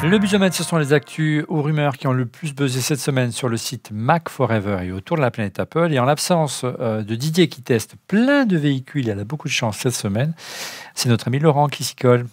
Le 0.09 0.19
busomètre, 0.19 0.55
ce 0.55 0.63
sont 0.63 0.77
les 0.77 0.93
actus 0.93 1.45
ou 1.49 1.63
rumeurs 1.63 1.97
qui 1.97 2.07
ont 2.07 2.13
le 2.13 2.27
plus 2.27 2.55
buzzé 2.55 2.81
cette 2.81 3.01
semaine 3.01 3.33
sur 3.33 3.49
le 3.49 3.57
site 3.57 3.91
Mac 3.93 4.29
Forever 4.29 4.79
et 4.85 4.93
autour 4.93 5.17
de 5.17 5.23
la 5.23 5.31
planète 5.33 5.59
Apple. 5.59 5.93
Et 5.93 5.99
en 5.99 6.05
l'absence 6.05 6.63
euh, 6.65 7.03
de 7.03 7.15
Didier 7.17 7.49
qui 7.49 7.63
teste 7.63 7.95
plein 8.07 8.45
de 8.47 8.57
véhicules, 8.57 9.07
il 9.09 9.11
a 9.11 9.25
beaucoup 9.25 9.49
de 9.49 9.53
chance 9.53 9.79
cette 9.79 9.95
semaine, 9.95 10.33
c'est 10.95 11.09
notre 11.09 11.27
ami 11.27 11.41
Laurent 11.41 11.67
qui 11.69 11.83
s'y 11.83 11.97
colle. 11.97 12.27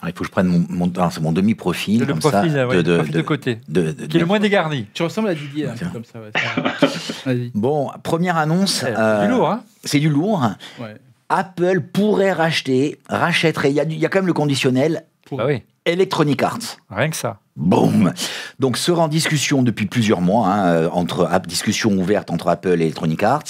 Alors, 0.00 0.10
il 0.10 0.12
faut 0.12 0.18
que 0.20 0.26
je 0.26 0.30
prenne 0.30 0.46
mon, 0.46 0.64
mon, 0.68 1.10
c'est 1.10 1.20
mon 1.22 1.32
demi-profil. 1.32 2.00
Le 2.00 2.06
comme 2.06 2.18
profil, 2.20 2.52
ça, 2.52 2.66
de, 2.66 3.20
côté, 3.22 3.58
de- 3.68 3.92
de- 3.92 4.06
qui 4.06 4.16
est 4.16 4.20
le 4.20 4.26
moins 4.26 4.38
dégarni. 4.38 4.86
Tu 4.94 5.02
ressembles 5.02 5.28
à 5.28 5.34
Didier, 5.34 5.68
Tiens. 5.74 5.90
comme 5.92 6.04
ça. 6.04 6.20
ouais. 7.26 7.50
Bon, 7.54 7.90
première 8.04 8.36
annonce. 8.36 8.80
C'est 8.80 8.94
euh, 8.96 9.24
du 9.26 9.32
lourd, 9.32 9.50
hein 9.50 9.64
C'est 9.84 9.98
du 9.98 10.08
lourd. 10.10 10.46
Ouais. 10.80 10.94
Apple 11.30 11.80
pourrait 11.80 12.32
racheter, 12.32 12.98
rachèterait. 13.08 13.70
Il 13.70 13.74
y, 13.74 13.80
a 13.80 13.84
du- 13.84 13.94
il 13.96 14.00
y 14.00 14.06
a 14.06 14.08
quand 14.08 14.18
même 14.18 14.26
le 14.28 14.32
conditionnel 14.34 15.04
Pour- 15.26 15.38
Bah 15.38 15.44
oui, 15.48 15.62
Electronic 15.88 16.42
Arts. 16.42 16.76
rien 16.90 17.08
que 17.10 17.16
ça. 17.16 17.40
Boum 17.58 18.12
Donc 18.60 18.78
sera 18.78 19.02
en 19.02 19.08
discussion 19.08 19.62
depuis 19.62 19.86
plusieurs 19.86 20.20
mois, 20.20 20.46
hein, 20.46 20.66
euh, 20.68 20.88
entre 20.92 21.28
discussion 21.46 21.90
ouverte 21.92 22.30
entre 22.30 22.48
Apple 22.48 22.70
et 22.80 22.84
Electronic 22.84 23.22
Arts, 23.24 23.42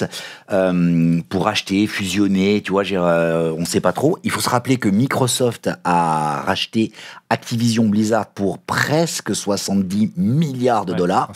euh, 0.51 1.21
pour 1.29 1.47
acheter, 1.47 1.87
fusionner, 1.87 2.62
tu 2.62 2.73
vois, 2.73 2.85
euh, 2.90 3.53
on 3.57 3.61
ne 3.61 3.66
sait 3.66 3.81
pas 3.81 3.92
trop. 3.92 4.18
Il 4.25 4.31
faut 4.31 4.40
se 4.40 4.49
rappeler 4.49 4.79
que 4.79 4.88
Microsoft 4.88 5.68
a 5.85 6.42
racheté 6.47 6.90
Activision 7.31 7.85
Blizzard 7.85 8.27
pour 8.29 8.59
presque 8.59 9.35
70 9.37 10.12
milliards 10.16 10.87
de 10.87 10.92
Ouais, 10.92 10.99
dollars. 10.99 11.31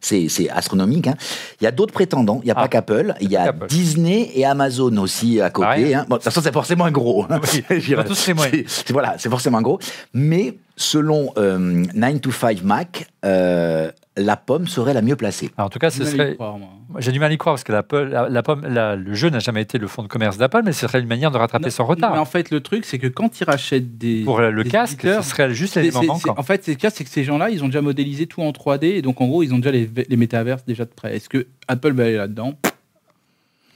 C'est, 0.00 0.50
astronomique. 0.50 1.06
hein. 1.06 1.14
Il 1.60 1.64
y 1.64 1.66
a 1.66 1.70
d'autres 1.70 1.94
prétendants. 1.94 2.40
Il 2.42 2.46
n'y 2.46 2.50
a 2.50 2.54
Ah, 2.58 2.62
pas 2.62 2.68
qu'Apple. 2.68 3.14
Il 3.22 3.30
y 3.30 3.36
a. 3.36 3.52
Disney 3.68 4.30
et 4.34 4.44
Amazon 4.44 4.94
aussi 4.98 5.40
à 5.40 5.48
côté. 5.48 5.64
Pareil. 5.66 5.94
hein. 5.94 6.04
Bon, 6.08 6.16
de 6.16 6.20
toute 6.20 6.24
façon, 6.24 6.42
c'est 6.42 6.52
forcément 6.52 6.84
un 6.84 6.90
gros. 6.90 7.26
Oui, 7.30 7.64
voilà, 8.90 9.14
c'est 9.18 9.30
forcément 9.30 9.58
un 9.58 9.62
gros. 9.62 9.78
Mais 10.12 10.58
selon 10.78 11.32
euh, 11.36 11.58
9 11.58 12.20
to 12.22 12.30
5 12.30 12.62
Mac, 12.62 13.08
euh, 13.24 13.90
la 14.16 14.36
pomme 14.36 14.66
serait 14.66 14.94
la 14.94 15.02
mieux 15.02 15.16
placée. 15.16 15.50
Alors, 15.58 15.66
en 15.66 15.70
tout 15.70 15.78
cas, 15.78 15.90
ce 15.90 16.02
J'ai 16.04 16.10
du 16.10 16.16
mal 16.16 16.26
à 16.26 16.30
y 16.30 16.34
serait. 16.36 17.00
J'ai 17.00 17.12
du 17.12 17.18
mal 17.20 17.30
à 17.30 17.34
y 17.34 17.38
croire 17.38 17.54
parce 17.56 17.64
que 17.64 17.72
la, 17.72 17.82
pomme- 17.82 18.08
la- 18.08 18.28
la 18.28 18.42
pomme- 18.42 18.66
la- 18.66 18.96
le 18.96 19.14
jeu 19.14 19.28
n'a 19.28 19.40
jamais 19.40 19.60
été 19.62 19.76
le 19.78 19.86
fonds 19.88 20.02
de 20.02 20.08
commerce 20.08 20.38
d'Apple, 20.38 20.62
mais 20.64 20.72
ce 20.72 20.86
serait 20.86 21.00
une 21.00 21.06
manière 21.06 21.30
de 21.30 21.36
rattraper 21.36 21.66
Non, 21.66 21.70
son 21.70 21.84
retard. 21.84 22.12
Mais 22.12 22.18
en 22.18 22.24
fait, 22.24 22.50
le 22.50 22.60
truc, 22.60 22.84
c'est 22.84 22.98
que 22.98 23.06
quand 23.08 23.40
ils 23.40 23.44
rachètent 23.44 23.98
des. 23.98 24.22
Pour 24.24 24.40
le 24.40 24.62
des 24.64 24.70
casque, 24.70 24.94
éditeurs, 25.04 25.22
ce 25.24 25.30
serait 25.30 25.52
juste 25.52 25.74
l'élément 25.76 26.02
manquant. 26.04 26.34
En 26.38 26.42
fait, 26.42 26.64
c'est 26.64 26.70
le 26.72 26.76
cas, 26.78 26.90
c'est 26.90 27.04
que 27.04 27.10
ces 27.10 27.24
gens-là, 27.24 27.50
ils 27.50 27.62
ont 27.62 27.66
déjà 27.66 27.82
modélisé 27.82 28.26
tout 28.26 28.40
en 28.42 28.50
3D, 28.52 28.84
et 28.84 29.02
donc 29.02 29.20
en 29.20 29.26
gros, 29.26 29.42
ils 29.42 29.52
ont 29.52 29.58
déjà 29.58 29.72
les, 29.72 29.90
les 30.08 30.16
métaverses 30.16 30.64
déjà 30.64 30.84
de 30.84 30.90
près. 30.90 31.14
Est-ce 31.16 31.28
que 31.28 31.46
Apple 31.68 31.92
va 31.92 32.04
aller 32.04 32.16
là-dedans? 32.16 32.54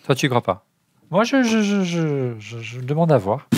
Toi, 0.07 0.15
tu 0.15 0.27
y 0.27 0.29
crois 0.29 0.43
pas? 0.43 0.65
Moi, 1.11 1.25
je, 1.25 1.43
je, 1.43 1.63
je, 1.63 1.83
je, 1.85 2.35
je- 2.39 2.59
je 2.61 2.81
demande 2.81 3.13
à 3.13 3.19
voir. 3.19 3.49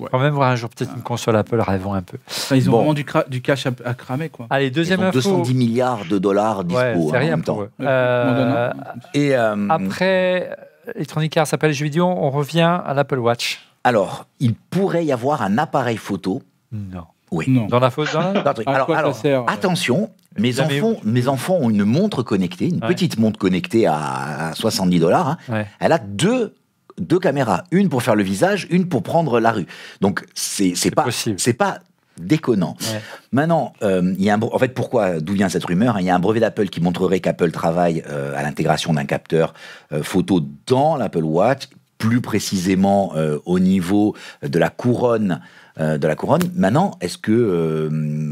Ouais. 0.00 0.08
Quand 0.10 0.18
même 0.18 0.34
voir 0.34 0.50
un 0.50 0.56
jour 0.56 0.70
peut-être 0.70 0.92
une 0.96 1.02
console 1.02 1.36
Apple, 1.36 1.60
rêvons 1.60 1.94
un 1.94 2.02
peu. 2.02 2.18
Enfin, 2.28 2.56
Ils 2.56 2.68
ont 2.68 2.72
Bon. 2.72 2.78
vraiment 2.78 2.94
du, 2.94 3.04
cra- 3.04 3.28
du 3.28 3.40
cash 3.42 3.66
à, 3.66 3.70
à 3.84 3.94
cramer, 3.94 4.28
quoi. 4.28 4.46
Allez, 4.50 4.66
Ils 4.66 4.72
deuxième 4.72 5.00
ont 5.00 5.04
info. 5.04 5.18
210 5.20 5.54
milliards 5.54 6.04
de 6.08 6.18
dollars 6.18 6.64
dispo 6.64 6.80
Ouais, 6.80 6.92
hein, 6.94 7.00
c'est 7.10 7.16
en 7.16 7.20
rien 7.20 7.30
même 7.30 7.42
temps. 7.44 7.54
pour 7.54 7.62
eux. 7.64 7.70
Ouais, 7.78 7.86
Euh. 7.88 8.72
Et 9.14 9.36
euh, 9.36 9.68
après 9.68 10.56
Electronic 10.94 11.36
Arts 11.36 11.46
s'appelle 11.46 11.72
jeux 11.72 11.84
vidéo, 11.84 12.06
on 12.06 12.30
revient 12.30 12.80
à 12.84 12.94
l'Apple 12.94 13.18
Watch. 13.18 13.60
alors, 13.84 14.26
il 14.40 14.54
pourrait 14.54 15.04
y 15.04 15.12
avoir 15.12 15.42
un 15.42 15.58
appareil 15.58 15.96
photo. 15.96 16.42
Non. 16.72 17.04
Oui. 17.30 17.46
Non. 17.48 17.66
Dans 17.66 17.78
la 17.78 17.90
faute, 17.90 18.12
dans 18.12 18.32
la... 18.32 18.42
Dans 18.42 18.52
Alors, 18.66 18.90
alors, 18.92 19.14
sert, 19.14 19.42
euh 19.42 19.44
attention, 19.46 20.10
mes 20.36 20.58
enfants, 20.60 20.94
mes 21.04 21.28
enfants 21.28 21.54
ont 21.60 21.70
une 21.70 21.84
montre 21.84 22.24
connectée, 22.24 22.66
une 22.68 22.80
Ouais. 22.82 22.88
petite 22.88 23.18
montre 23.20 23.38
connectée 23.38 23.86
à 23.86 24.50
70 24.54 24.98
dollars. 24.98 25.28
hein. 25.28 25.36
Ouais. 25.48 25.66
Elle 25.78 25.92
a 25.92 25.98
deux, 25.98 26.54
deux 27.00 27.18
caméras, 27.18 27.64
une 27.70 27.88
pour 27.88 28.02
faire 28.02 28.14
le 28.14 28.22
visage, 28.22 28.66
une 28.70 28.88
pour 28.88 29.02
prendre 29.02 29.40
la 29.40 29.52
rue. 29.52 29.66
Donc 30.00 30.24
c'est 30.34 30.74
c'est 30.74 30.90
pas 30.90 31.06
c'est 31.10 31.54
pas 31.54 31.80
déconnant. 32.18 32.76
Ouais. 32.80 33.00
Maintenant, 33.32 33.72
euh, 33.82 34.14
il 34.18 34.24
y 34.24 34.30
a 34.30 34.34
un, 34.34 34.40
en 34.40 34.58
fait, 34.58 34.74
pourquoi, 34.74 35.20
d'où 35.20 35.32
vient 35.32 35.48
cette 35.48 35.64
rumeur 35.64 35.96
hein 35.96 36.00
Il 36.00 36.06
y 36.06 36.10
a 36.10 36.14
un 36.14 36.18
brevet 36.18 36.40
d'Apple 36.40 36.68
qui 36.68 36.80
montrerait 36.80 37.20
qu'Apple 37.20 37.50
travaille 37.50 38.02
euh, 38.08 38.36
à 38.36 38.42
l'intégration 38.42 38.92
d'un 38.92 39.06
capteur 39.06 39.54
euh, 39.92 40.02
photo 40.02 40.42
dans 40.66 40.96
l'Apple 40.96 41.24
Watch, 41.24 41.68
plus 41.98 42.20
précisément 42.20 43.12
euh, 43.16 43.38
au 43.44 43.58
niveau 43.58 44.14
de 44.42 44.58
la 44.58 44.70
couronne. 44.70 45.40
Euh, 45.80 45.98
de 45.98 46.06
la 46.06 46.14
couronne. 46.14 46.42
Maintenant, 46.54 46.92
est-ce 47.00 47.16
que 47.18 47.32
euh, 47.32 47.88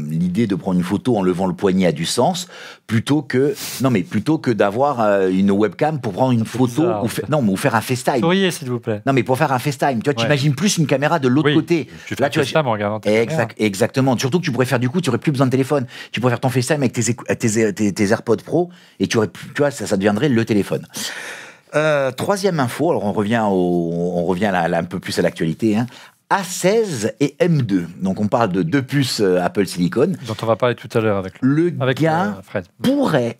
l'idée 0.09 0.45
de 0.47 0.55
prendre 0.55 0.77
une 0.77 0.83
photo 0.85 1.17
en 1.17 1.23
levant 1.23 1.47
le 1.47 1.53
poignet 1.53 1.87
a 1.87 1.91
du 1.91 2.05
sens 2.05 2.47
plutôt 2.87 3.21
que 3.21 3.55
non 3.81 3.89
mais 3.89 4.03
plutôt 4.03 4.37
que 4.37 4.51
d'avoir 4.51 4.99
euh, 5.01 5.29
une 5.29 5.51
webcam 5.51 5.99
pour 5.99 6.13
prendre 6.13 6.31
une 6.31 6.45
photo 6.45 6.65
bizarre, 6.83 7.03
ou, 7.03 7.07
fa- 7.07 7.21
non 7.29 7.41
mais 7.41 7.51
ou 7.51 7.57
faire 7.57 7.75
un 7.75 7.81
FaceTime. 7.81 8.19
Souriez, 8.19 8.51
s'il 8.51 8.69
vous 8.69 8.79
plaît. 8.79 9.01
Non 9.05 9.13
mais 9.13 9.23
pour 9.23 9.37
faire 9.37 9.51
un 9.51 9.59
FaceTime, 9.59 10.01
tu 10.03 10.09
vois, 10.09 10.17
Ouais. 10.19 10.23
t'imagines 10.25 10.53
plus 10.55 10.77
une 10.77 10.87
caméra 10.87 11.19
de 11.19 11.27
l'autre 11.27 11.49
Oui. 11.49 11.55
côté. 11.55 11.87
Tu 12.05 12.15
fais 12.15 12.21
Là, 12.21 12.29
tu 12.29 12.39
en 12.39 12.71
regardant 12.71 12.99
Exact, 13.09 13.55
exactement. 13.59 14.17
Surtout 14.17 14.39
que 14.39 14.45
tu 14.45 14.51
pourrais 14.51 14.65
faire 14.65 14.79
du 14.79 14.89
coup, 14.89 15.01
tu 15.01 15.09
aurais 15.09 15.17
plus 15.19 15.31
besoin 15.31 15.47
de 15.47 15.51
téléphone. 15.51 15.85
Tu 16.11 16.19
pourrais 16.19 16.31
faire 16.33 16.39
ton 16.39 16.49
FaceTime 16.49 16.77
avec 16.77 16.93
tes, 16.93 17.01
écou- 17.11 17.25
tes, 17.35 17.73
tes, 17.73 17.93
tes 17.93 18.09
AirPods 18.11 18.37
Pro 18.45 18.69
et 18.99 19.07
tu 19.07 19.17
aurais, 19.17 19.29
tu 19.29 19.59
vois, 19.61 19.71
ça, 19.71 19.87
ça 19.87 19.97
deviendrait 19.97 20.29
le 20.29 20.45
téléphone. 20.45 20.85
Euh, 21.75 22.11
troisième 22.11 22.59
info, 22.59 22.89
alors 22.89 23.05
on 23.05 23.11
revient, 23.11 23.43
au, 23.47 23.91
on 24.15 24.25
revient 24.25 24.49
là, 24.51 24.67
là 24.67 24.79
un 24.79 24.83
peu 24.83 24.99
plus 24.99 25.17
à 25.19 25.21
l'actualité. 25.21 25.77
Hein. 25.77 25.85
A16 26.31 27.13
et 27.19 27.35
M2. 27.39 27.85
Donc 28.01 28.19
on 28.21 28.27
parle 28.27 28.51
de 28.51 28.61
deux 28.63 28.81
puces 28.83 29.19
euh, 29.19 29.41
Apple 29.41 29.65
Silicon. 29.65 30.13
dont 30.27 30.35
on 30.41 30.45
va 30.45 30.55
parler 30.55 30.75
tout 30.75 30.89
à 30.95 31.01
l'heure 31.01 31.17
avec, 31.17 31.33
Le 31.41 31.73
avec 31.79 31.99
gain 32.01 32.35
euh, 32.37 32.41
Fred. 32.43 32.65
pourrait 32.81 33.39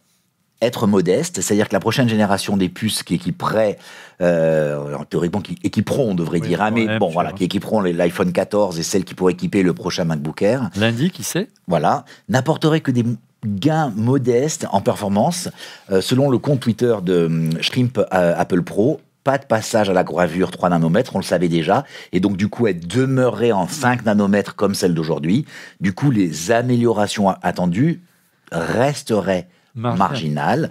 être 0.61 0.87
modeste, 0.87 1.39
c'est-à-dire 1.39 1.69
que 1.69 1.73
la 1.73 1.79
prochaine 1.79 2.09
génération 2.09 2.57
des 2.57 2.67
puces 2.67 3.03
qui 3.03 3.15
équiperaient, 3.15 3.77
euh, 4.21 4.93
théoriquement 5.09 5.39
qui 5.39 5.55
équiperont, 5.63 6.11
on 6.11 6.15
devrait 6.15 6.41
Oui, 6.41 6.47
dire, 6.49 6.61
hein, 6.61 6.71
mais 6.71 6.99
bon 6.99 7.07
voilà, 7.09 7.29
vois. 7.29 7.37
qui 7.37 7.45
équiperont 7.45 7.79
l'iPhone 7.79 8.33
14 8.33 8.77
et 8.77 8.83
celles 8.83 9.05
qui 9.05 9.13
pourraient 9.13 9.31
équiper 9.33 9.63
le 9.63 9.73
prochain 9.73 10.03
MacBook 10.03 10.41
Air. 10.41 10.69
Lundi, 10.75 11.11
qui 11.11 11.23
sait? 11.23 11.47
Voilà, 11.67 12.03
n'apporterait 12.27 12.81
que 12.81 12.91
des 12.91 13.05
gains 13.45 13.93
modestes 13.95 14.65
en 14.73 14.81
performance. 14.81 15.47
Euh, 15.91 16.01
selon 16.01 16.29
le 16.29 16.39
compte 16.39 16.59
Twitter 16.59 16.93
de 17.03 17.25
hum, 17.27 17.51
Shrimp 17.61 17.97
Apple 18.11 18.63
Pro, 18.63 18.99
pas 19.23 19.37
de 19.37 19.45
passage 19.45 19.89
à 19.89 19.93
la 19.93 20.03
gravure 20.03 20.51
3 20.51 20.69
nanomètres, 20.69 21.15
on 21.15 21.19
le 21.19 21.23
savait 21.23 21.49
déjà, 21.49 21.85
et 22.11 22.19
donc 22.19 22.37
du 22.37 22.47
coup 22.47 22.67
elle 22.67 22.79
demeurerait 22.79 23.51
en 23.51 23.67
5 23.67 24.05
nanomètres 24.05 24.55
comme 24.55 24.75
celle 24.75 24.93
d'aujourd'hui. 24.93 25.45
Du 25.79 25.93
coup, 25.93 26.11
les 26.11 26.51
améliorations 26.51 27.29
attendues 27.29 28.01
resteraient 28.51 29.47
Marginal. 29.75 29.97
marginales. 29.97 30.69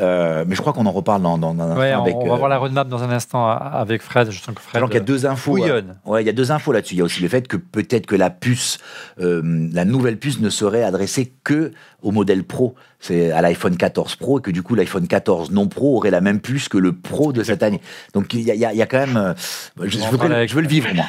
Euh, 0.00 0.44
mais 0.46 0.54
je 0.54 0.60
crois 0.60 0.72
qu'on 0.72 0.86
en 0.86 0.92
reparle 0.92 1.22
dans, 1.22 1.38
dans, 1.38 1.54
dans 1.54 1.64
un 1.64 1.76
Ouais, 1.76 1.90
instant 1.90 1.98
on, 2.00 2.02
avec. 2.04 2.16
on 2.16 2.28
va 2.28 2.34
euh, 2.34 2.36
voir 2.36 2.48
la 2.48 2.58
roadmap 2.58 2.88
dans 2.88 3.02
un 3.02 3.10
instant 3.10 3.46
a- 3.48 3.54
avec 3.54 4.00
Fred. 4.02 4.30
Je 4.30 4.40
sens 4.40 4.54
que 4.54 4.60
Fred. 4.60 4.82
qu'il 4.84 4.94
y 4.94 4.96
a 4.96 5.00
deux 5.00 5.26
infos. 5.26 5.52
bouillonne. 5.52 5.96
euh, 6.06 6.10
Ouais, 6.10 6.22
il 6.22 6.26
y 6.26 6.30
a 6.30 6.32
deux 6.32 6.52
infos 6.52 6.70
là-dessus. 6.72 6.94
Il 6.94 6.98
y 6.98 7.00
a 7.00 7.04
aussi 7.04 7.20
le 7.20 7.28
fait 7.28 7.48
que 7.48 7.56
peut-être 7.56 8.06
que 8.06 8.14
la 8.14 8.30
puce, 8.30 8.78
euh, 9.20 9.68
la 9.72 9.84
nouvelle 9.84 10.16
puce 10.18 10.38
ne 10.40 10.50
serait 10.50 10.84
adressée 10.84 11.32
que 11.42 11.72
au 12.02 12.12
modèle 12.12 12.44
Pro, 12.44 12.76
c'est 13.00 13.32
à 13.32 13.42
l'iPhone 13.42 13.76
14 13.76 14.14
Pro, 14.16 14.38
et 14.38 14.42
que 14.42 14.50
du 14.52 14.62
coup 14.62 14.74
l'iPhone 14.76 15.08
14 15.08 15.50
non 15.50 15.66
Pro 15.66 15.96
aurait 15.96 16.10
la 16.12 16.20
même 16.20 16.40
puce 16.40 16.68
que 16.68 16.78
le 16.78 16.92
Pro 16.92 17.32
de 17.32 17.42
cette 17.42 17.64
année. 17.64 17.80
Donc 18.14 18.32
il 18.34 18.42
y 18.42 18.50
a, 18.52 18.54
il 18.54 18.60
y 18.60 18.64
il 18.72 18.76
y 18.78 18.82
a 18.82 18.86
quand 18.86 18.98
même, 18.98 19.16
euh, 19.16 19.34
je, 19.82 19.98
veux, 19.98 20.28
le- 20.28 20.34
avec- 20.36 20.48
je 20.50 20.54
veux 20.54 20.62
le 20.62 20.68
vivre 20.68 20.88
moi. 20.94 21.06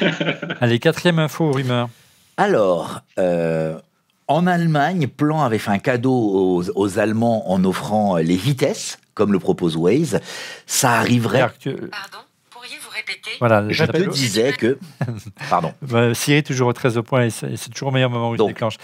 Allez, 0.60 0.78
quatrième 0.80 1.18
info, 1.20 1.52
rumeur. 1.52 1.88
Alors. 2.36 3.02
euh, 3.18 3.78
en 4.30 4.46
Allemagne, 4.46 5.06
Plan 5.08 5.42
avait 5.42 5.58
fait 5.58 5.70
un 5.70 5.78
cadeau 5.78 6.12
aux, 6.12 6.64
aux 6.74 6.98
Allemands 6.98 7.50
en 7.50 7.64
offrant 7.64 8.16
euh, 8.16 8.22
les 8.22 8.36
vitesses, 8.36 8.98
comme 9.14 9.32
le 9.32 9.38
propose 9.38 9.76
Waze. 9.76 10.20
Ça 10.66 10.92
arriverait. 10.92 11.40
Pardon 11.40 12.18
Pourriez-vous 12.50 12.90
répéter 12.94 13.30
Voilà, 13.40 13.64
Je 13.70 13.84
te 13.84 14.08
disais 14.10 14.52
que. 14.52 14.78
Pardon. 15.50 15.72
Bah, 15.82 16.14
Siri 16.14 16.42
toujours 16.42 16.68
au 16.68 16.72
13 16.72 16.96
au 16.98 17.02
point 17.02 17.24
et 17.24 17.30
c'est 17.30 17.70
toujours 17.70 17.88
au 17.88 17.92
meilleur 17.92 18.10
moment 18.10 18.30
où 18.30 18.34
il 18.34 18.38
Donc. 18.38 18.48
déclenche. 18.48 18.76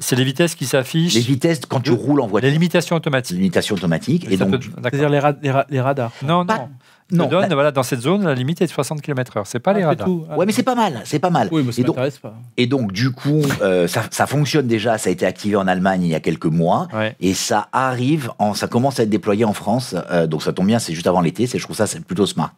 C'est 0.00 0.16
les 0.16 0.24
vitesses 0.24 0.54
qui 0.56 0.66
s'affichent, 0.66 1.14
Les 1.14 1.20
vitesses 1.20 1.60
quand 1.68 1.80
tu 1.80 1.92
roules 1.92 2.20
en 2.20 2.24
les 2.24 2.30
voiture. 2.30 2.50
limitations 2.50 2.96
automatiques. 2.96 3.36
limitation 3.36 3.76
automatique. 3.76 4.26
Et 4.28 4.36
Ça 4.36 4.44
donc, 4.44 4.60
peut- 4.60 4.68
d'accord. 4.70 4.82
C'est-à-dire 4.90 5.08
les, 5.08 5.18
ra- 5.20 5.34
les 5.40 5.50
ra- 5.52 5.66
les 5.70 5.80
radars. 5.80 6.10
Non, 6.22 6.44
Pas- 6.44 6.58
non. 6.58 6.68
Non, 7.12 7.26
donne, 7.26 7.48
la- 7.48 7.54
voilà, 7.54 7.70
dans 7.70 7.82
cette 7.82 8.00
zone, 8.00 8.24
la 8.24 8.34
limite 8.34 8.60
est 8.62 8.66
de 8.66 8.70
60 8.70 9.02
km/h. 9.02 9.42
C'est 9.44 9.58
pas 9.60 9.72
les 9.72 9.80
Ah, 9.80 9.82
c'est 9.82 9.88
radars. 9.88 10.06
tout. 10.06 10.24
Ah, 10.30 10.38
ouais, 10.38 10.46
mais 10.46 10.52
c'est 10.52 10.62
pas 10.62 10.74
mal, 10.74 11.02
c'est 11.04 11.18
pas 11.18 11.30
mal. 11.30 11.48
Oui, 11.52 11.62
mais 11.64 11.72
ça 11.72 11.80
et, 11.82 11.84
donc, 11.84 11.96
m'intéresse 11.96 12.18
pas. 12.18 12.34
et 12.56 12.66
donc, 12.66 12.92
du 12.92 13.10
coup, 13.12 13.42
euh, 13.62 13.86
ça, 13.86 14.02
ça 14.10 14.26
fonctionne 14.26 14.66
déjà, 14.66 14.96
ça 14.98 15.10
a 15.10 15.12
été 15.12 15.26
activé 15.26 15.56
en 15.56 15.66
Allemagne 15.66 16.02
il 16.02 16.08
y 16.08 16.14
a 16.14 16.20
quelques 16.20 16.46
mois, 16.46 16.88
Ouais. 16.94 17.14
et 17.20 17.34
ça 17.34 17.68
arrive, 17.72 18.30
en, 18.38 18.54
ça 18.54 18.68
commence 18.68 19.00
à 19.00 19.02
être 19.02 19.10
déployé 19.10 19.44
en 19.44 19.52
France, 19.52 19.94
euh, 20.10 20.26
donc 20.26 20.42
ça 20.42 20.52
tombe 20.52 20.66
bien, 20.66 20.78
c'est 20.78 20.94
juste 20.94 21.06
avant 21.06 21.20
l'été, 21.20 21.46
c'est, 21.46 21.58
je 21.58 21.64
trouve 21.64 21.76
ça 21.76 21.86
c'est 21.86 22.02
plutôt 22.04 22.26
smart. 22.26 22.52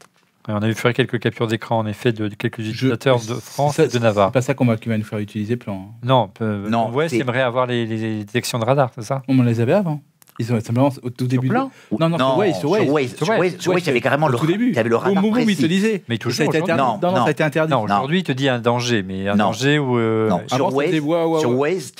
Ouais, 0.48 0.54
On 0.56 0.62
a 0.62 0.68
vu 0.68 0.74
faire 0.74 0.94
quelques 0.94 1.18
captures 1.18 1.48
d'écran, 1.48 1.78
en 1.78 1.86
effet, 1.86 2.12
de, 2.12 2.28
de 2.28 2.34
quelques 2.36 2.62
Je- 2.62 2.70
utilisateurs 2.70 3.18
de 3.18 3.34
France 3.34 3.74
ça- 3.74 3.84
et 3.84 3.88
de 3.88 3.98
Navarre. 3.98 4.28
C'est 4.28 4.34
pas 4.34 4.42
ça 4.42 4.54
qu'on 4.54 4.64
va, 4.66 4.76
qui 4.76 4.88
va 4.88 4.96
nous 4.96 5.02
faire 5.02 5.18
utiliser 5.18 5.56
plan. 5.56 5.88
Non, 6.04 6.30
euh, 6.40 6.68
Non, 6.68 6.88
ouais, 6.92 7.08
c'est- 7.08 7.18
aimerait 7.18 7.42
avoir 7.42 7.66
les, 7.66 7.84
les 7.84 8.18
détections 8.18 8.60
de 8.60 8.64
radar, 8.64 8.90
c'est 8.94 9.02
ça? 9.02 9.22
On 9.26 9.42
les 9.42 9.60
avait 9.60 9.72
avant. 9.72 10.00
Ils 10.38 10.52
ont 10.52 10.60
simplement 10.60 10.90
au 11.02 11.10
tout 11.10 11.26
début. 11.26 11.48
de- 11.48 11.52
plein 11.52 11.70
Non, 11.98 12.08
non, 12.10 12.18
sur 12.18 12.36
Waze, 12.38 12.58
sur 12.58 12.70
Waze. 12.70 12.82
sur 13.16 13.28
Waze, 13.28 13.56
Sur 13.58 13.72
Waze, 13.72 13.82
il 13.82 13.86
y 13.86 13.90
avait 13.90 14.00
carrément 14.00 14.28
le, 14.28 14.36
tout 14.36 14.46
début. 14.46 14.68
il 14.68 14.74
y 14.76 14.78
avait 14.78 14.88
le 14.88 14.96
radar 14.96 15.12
Au 15.12 15.14
moment 15.26 15.36
où 15.36 15.48
il 15.48 15.56
te 15.56 15.66
disait. 15.66 16.02
Mais 16.08 16.18
toujours 16.18 16.36
ça 16.36 16.42
a 16.42 16.46
été 16.46 16.58
interdit. 16.58 16.82
Non, 16.82 16.98
Non, 17.00 17.08
non, 17.08 17.10
non. 17.12 17.22
ça 17.22 17.28
a 17.28 17.30
été 17.30 17.42
interdit. 17.44 17.72
Non, 17.72 17.82
aujourd'hui, 17.82 18.18
il 18.18 18.22
te 18.22 18.32
dit 18.32 18.48
un 18.48 18.58
danger, 18.58 19.02
mais 19.02 19.28
un 19.28 19.34
Non. 19.34 19.46
danger 19.46 19.78
où. 19.78 19.98
euh, 19.98 20.28
Non, 20.28 20.42
Avant, 20.50 20.68
sur 20.68 20.74
Waze, 20.76 20.90
ouais, 21.00 21.24
ouais, 21.24 21.40
sur. 21.40 21.50
Waze, 21.58 21.92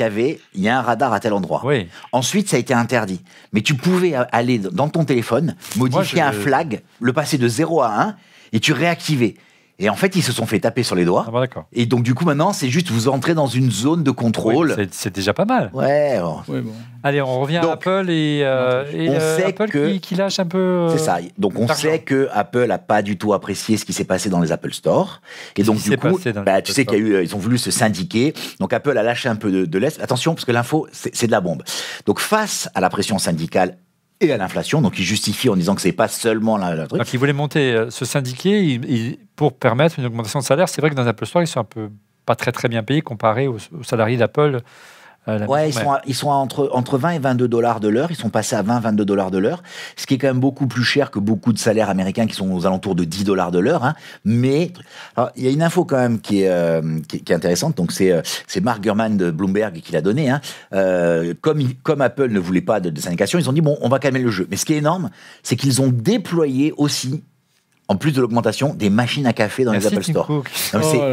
il 0.54 0.62
y 0.62 0.68
a 0.68 0.78
un 0.78 0.82
radar 0.82 1.12
à 1.12 1.20
tel 1.20 1.32
endroit. 1.32 1.62
Oui, 1.64 1.88
Ensuite, 2.12 2.48
ça 2.48 2.56
a 2.56 2.60
été 2.60 2.74
interdit. 2.74 3.20
Mais 3.52 3.62
tu 3.62 3.74
pouvais 3.74 4.14
aller 4.32 4.58
dans 4.58 4.88
ton 4.88 5.04
téléphone, 5.04 5.56
modifier 5.76 6.20
je- 6.20 6.26
un 6.26 6.32
flag, 6.32 6.82
le 7.00 7.12
passer 7.12 7.38
de 7.38 7.48
0 7.48 7.80
à 7.82 7.88
1, 8.02 8.16
et 8.52 8.60
tu 8.60 8.72
réactivais. 8.72 9.34
Et 9.78 9.90
en 9.90 9.94
fait, 9.94 10.16
ils 10.16 10.22
se 10.22 10.32
sont 10.32 10.46
fait 10.46 10.58
taper 10.60 10.82
sur 10.82 10.94
les 10.96 11.04
doigts. 11.04 11.24
ah 11.28 11.30
bon, 11.30 11.38
d'accord. 11.40 11.66
Et 11.74 11.84
donc, 11.84 12.02
du 12.02 12.14
coup, 12.14 12.24
maintenant, 12.24 12.54
c'est 12.54 12.70
juste 12.70 12.90
vous 12.90 13.08
entrez 13.08 13.34
dans 13.34 13.46
une 13.46 13.70
zone 13.70 14.02
de 14.02 14.10
Oui, 14.10 14.16
contrôle. 14.16 14.72
c'est- 14.74 14.94
C'est 14.94 15.14
déjà 15.14 15.34
pas 15.34 15.44
mal. 15.44 15.70
ouais, 15.74 16.18
oh, 16.22 16.38
Ouais, 16.48 16.62
bon. 16.62 16.72
Allez, 17.02 17.20
on 17.20 17.40
revient 17.40 17.58
à 17.58 17.72
Apple 17.72 18.06
et, 18.08 18.40
euh, 18.42 18.84
et, 18.92 19.10
on 19.10 19.12
euh, 19.12 19.36
sait 19.36 19.44
Apple 19.44 19.68
que- 19.68 19.92
qui, 19.92 20.00
qui 20.00 20.14
lâche 20.14 20.40
un 20.40 20.46
peu. 20.46 20.56
euh, 20.58 20.88
c'est 20.96 21.04
ça. 21.04 21.18
Donc, 21.38 21.52
on 21.58 21.66
d'argent. 21.66 21.82
sait 21.90 21.98
que 22.00 22.28
Apple 22.32 22.70
a 22.70 22.78
pas 22.78 23.02
du 23.02 23.18
tout 23.18 23.34
apprécié 23.34 23.76
ce 23.76 23.84
qui 23.84 23.92
s'est 23.92 24.04
passé 24.04 24.30
dans 24.30 24.40
les 24.40 24.50
Apple 24.50 24.72
Store. 24.72 25.20
Et 25.56 25.62
donc, 25.62 25.76
du 25.76 25.82
s'est 25.82 25.96
coup, 25.98 26.16
passé 26.16 26.32
dans 26.32 26.40
les 26.40 26.46
bah, 26.46 26.54
Apple 26.54 26.66
tu 26.66 26.72
sais 26.72 26.86
qu'il 26.86 26.98
y 26.98 27.00
a 27.02 27.04
eu, 27.04 27.12
euh, 27.14 27.22
ils 27.22 27.34
ont 27.36 27.38
voulu 27.38 27.58
se 27.58 27.70
syndiquer. 27.70 28.32
Donc, 28.60 28.72
Apple 28.72 28.96
a 28.96 29.02
lâché 29.02 29.28
un 29.28 29.36
peu 29.36 29.50
de, 29.52 29.66
de 29.66 29.78
l'est. 29.78 30.00
Attention, 30.00 30.34
parce 30.34 30.46
que 30.46 30.52
l'info, 30.52 30.86
c'est 30.90 31.14
c'est 31.14 31.26
de 31.26 31.32
la 31.32 31.40
bombe. 31.42 31.62
Donc, 32.06 32.18
face 32.18 32.68
à 32.74 32.80
la 32.80 32.88
pression 32.88 33.18
syndicale 33.18 33.76
et 34.20 34.32
à 34.32 34.36
l'inflation, 34.36 34.80
donc 34.80 34.98
ils 34.98 35.04
justifient 35.04 35.48
en 35.50 35.56
disant 35.56 35.74
que 35.74 35.80
c'est 35.82 35.92
pas 35.92 36.08
seulement 36.08 36.56
la, 36.56 36.74
la. 36.74 36.86
Donc, 36.86 37.12
ils 37.12 37.18
voulaient 37.18 37.32
monter, 37.32 37.72
euh, 37.74 37.90
il- 38.62 38.84
il- 38.90 39.18
pour 39.36 39.52
permettre 39.54 39.98
une 39.98 40.06
augmentation 40.06 40.38
de 40.38 40.44
salaire. 40.44 40.68
C'est 40.68 40.80
vrai 40.80 40.90
que 40.90 40.94
dans 40.94 41.06
Apple 41.06 41.26
Store, 41.26 41.42
ils 41.42 41.46
sont 41.46 41.60
un 41.60 41.64
peu 41.64 41.90
pas 42.24 42.34
très 42.34 42.50
très 42.52 42.68
bien 42.68 42.82
payés 42.82 43.02
comparés 43.02 43.46
aux, 43.46 43.58
aux 43.78 43.82
salariés 43.84 44.16
d'Apple 44.16 44.60
la 45.26 45.46
Ouais, 45.46 45.68
ils 45.68 45.72
sont, 45.72 45.90
à- 45.92 46.02
ils 46.06 46.14
sont 46.14 46.30
à 46.30 46.34
entre, 46.34 46.68
entre 46.72 46.98
20 46.98 47.10
et 47.10 47.18
22 47.18 47.48
dollars 47.48 47.80
de 47.80 47.88
l'heure. 47.88 48.08
Ils 48.10 48.16
sont 48.16 48.28
passés 48.30 48.54
à 48.56 48.62
20, 48.62 48.80
22 48.80 49.04
dollars 49.04 49.30
de 49.30 49.38
l'heure. 49.38 49.62
Ce 49.96 50.06
qui 50.06 50.14
est 50.14 50.18
quand 50.18 50.28
même 50.28 50.40
beaucoup 50.40 50.66
plus 50.66 50.84
cher 50.84 51.10
que 51.10 51.18
beaucoup 51.18 51.52
de 51.52 51.58
salaires 51.58 51.90
américains 51.90 52.26
qui 52.26 52.34
sont 52.34 52.50
aux 52.52 52.66
alentours 52.66 52.94
de 52.94 53.04
10 53.04 53.24
dollars 53.24 53.50
de 53.50 53.58
l'heure. 53.58 53.84
hein. 53.84 53.94
Mais 54.24 54.72
il 55.36 55.44
y 55.44 55.48
a 55.48 55.50
une 55.50 55.62
info 55.62 55.84
quand 55.84 55.96
même 55.98 56.20
qui 56.20 56.42
est, 56.42 56.48
euh, 56.50 56.80
qui, 57.08 57.16
est- 57.16 57.20
qui 57.20 57.32
est 57.32 57.36
intéressante. 57.36 57.76
Donc, 57.76 57.92
c'est, 57.92 58.12
euh, 58.12 58.22
c'est 58.46 58.60
Mark 58.62 58.80
Gurman 58.82 59.16
de 59.16 59.30
Bloomberg 59.30 59.80
qui 59.80 59.92
l'a 59.92 60.00
donné. 60.02 60.30
hein. 60.30 60.40
Euh, 60.72 61.34
comme, 61.40 61.60
comme 61.82 62.00
Apple 62.00 62.28
ne 62.30 62.38
voulait 62.38 62.60
pas 62.60 62.80
de, 62.80 62.90
de 62.90 63.00
syndication, 63.00 63.38
ils 63.38 63.48
ont 63.48 63.52
dit 63.52 63.60
bon, 63.60 63.76
on 63.80 63.88
va 63.88 63.98
calmer 63.98 64.20
le 64.20 64.30
jeu. 64.30 64.46
Mais 64.50 64.56
ce 64.56 64.64
qui 64.64 64.74
est 64.74 64.78
énorme, 64.78 65.10
c'est 65.42 65.56
qu'ils 65.56 65.80
ont 65.82 65.88
déployé 65.88 66.72
aussi, 66.76 67.22
en 67.88 67.96
plus 67.96 68.12
de 68.12 68.20
l'augmentation, 68.20 68.74
des 68.74 68.90
machines 68.90 69.26
à 69.26 69.32
café 69.32 69.64
dans 69.64 69.70
Merci, 69.72 69.90
les 69.90 69.94
Apple 69.96 70.04
Store. 70.10 70.26
Oh 70.28 70.42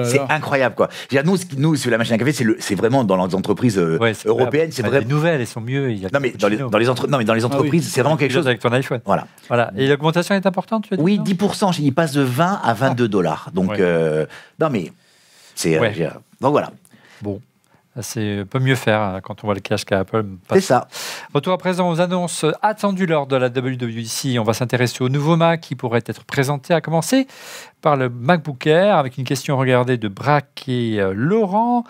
c'est, 0.05 0.19
incroyable, 0.29 0.75
quoi. 0.75 0.89
Nous, 1.23 1.37
nous, 1.57 1.75
sur 1.75 1.91
la 1.91 1.97
machine 1.99 2.15
à 2.15 2.17
café, 2.17 2.31
c'est, 2.59 2.75
vraiment 2.75 3.03
dans 3.03 3.23
les 3.25 3.35
entreprises 3.35 3.77
euh, 3.77 3.97
Ouais, 3.99 4.13
européennes, 4.25 4.71
c'est 4.71 4.81
vrai. 4.83 5.01
Les 5.01 5.05
nouvelles, 5.05 5.39
elles 5.41 5.47
sont 5.47 5.61
mieux. 5.61 5.91
Il 5.91 5.99
y 5.99 6.05
a 6.05 6.09
Non, 6.11 6.19
mais 6.19 6.31
dans 6.31 6.47
les, 6.47 6.57
dans 6.57 6.77
les, 6.77 6.89
entre- 6.89 7.07
non, 7.07 7.17
mais 7.19 7.25
dans 7.25 7.35
les 7.35 7.45
entreprises, 7.45 7.89
c'est 7.91 8.01
vraiment 8.01 8.17
quelque 8.17 8.33
chose. 8.33 8.47
avec 8.47 8.59
ton 8.59 8.71
iPhone. 8.71 9.01
Voilà. 9.05 9.27
Voilà. 9.47 9.71
Et 9.77 9.87
l'augmentation 9.87 10.33
est 10.35 10.45
importante, 10.47 10.85
tu 10.87 10.93
as 10.95 10.97
dit 10.97 11.03
Oui, 11.03 11.17
non 11.19 11.23
10%, 11.23 11.79
il 11.79 11.93
passe 11.93 12.13
de 12.13 12.21
20 12.21 12.61
à 12.63 12.73
22 12.73 13.07
dollars. 13.07 13.49
Donc, 13.53 13.71
Ouais. 13.71 13.77
euh, 13.79 14.25
non, 14.59 14.69
mais 14.71 14.91
c'est. 15.55 15.77
euh, 15.77 15.81
Ouais. 15.81 16.09
donc 16.41 16.51
voilà, 16.51 16.71
Bon. 17.21 17.39
C'est 18.01 18.43
peut 18.49 18.59
mieux 18.59 18.75
faire 18.75 18.99
hein, 19.01 19.19
quand 19.21 19.43
on 19.43 19.47
voit 19.47 19.53
le 19.53 19.59
cash 19.59 19.85
qu'a 19.85 19.99
Apple. 19.99 20.25
c'est 20.51 20.61
ça. 20.61 20.87
Retour 21.33 21.53
à 21.53 21.57
présent 21.57 21.89
aux 21.91 22.01
annonces 22.01 22.45
attendues 22.61 23.05
lors 23.05 23.27
de 23.27 23.35
la 23.35 23.47
WWDC. 23.49 24.39
On 24.39 24.43
va 24.43 24.53
s'intéresser 24.53 25.03
au 25.03 25.09
nouveau 25.09 25.35
Mac 25.35 25.61
qui 25.61 25.75
pourrait 25.75 26.01
être 26.05 26.23
présenté, 26.23 26.73
à 26.73 26.81
commencer 26.81 27.27
par 27.81 27.95
le 27.95 28.09
MacBook 28.09 28.65
Air, 28.65 28.95
avec 28.97 29.17
une 29.17 29.25
question 29.25 29.57
regardée 29.57 29.97
de 29.97 30.07
Braque 30.07 30.63
et 30.67 30.99
euh, 30.99 31.13
Laurent. 31.15 31.83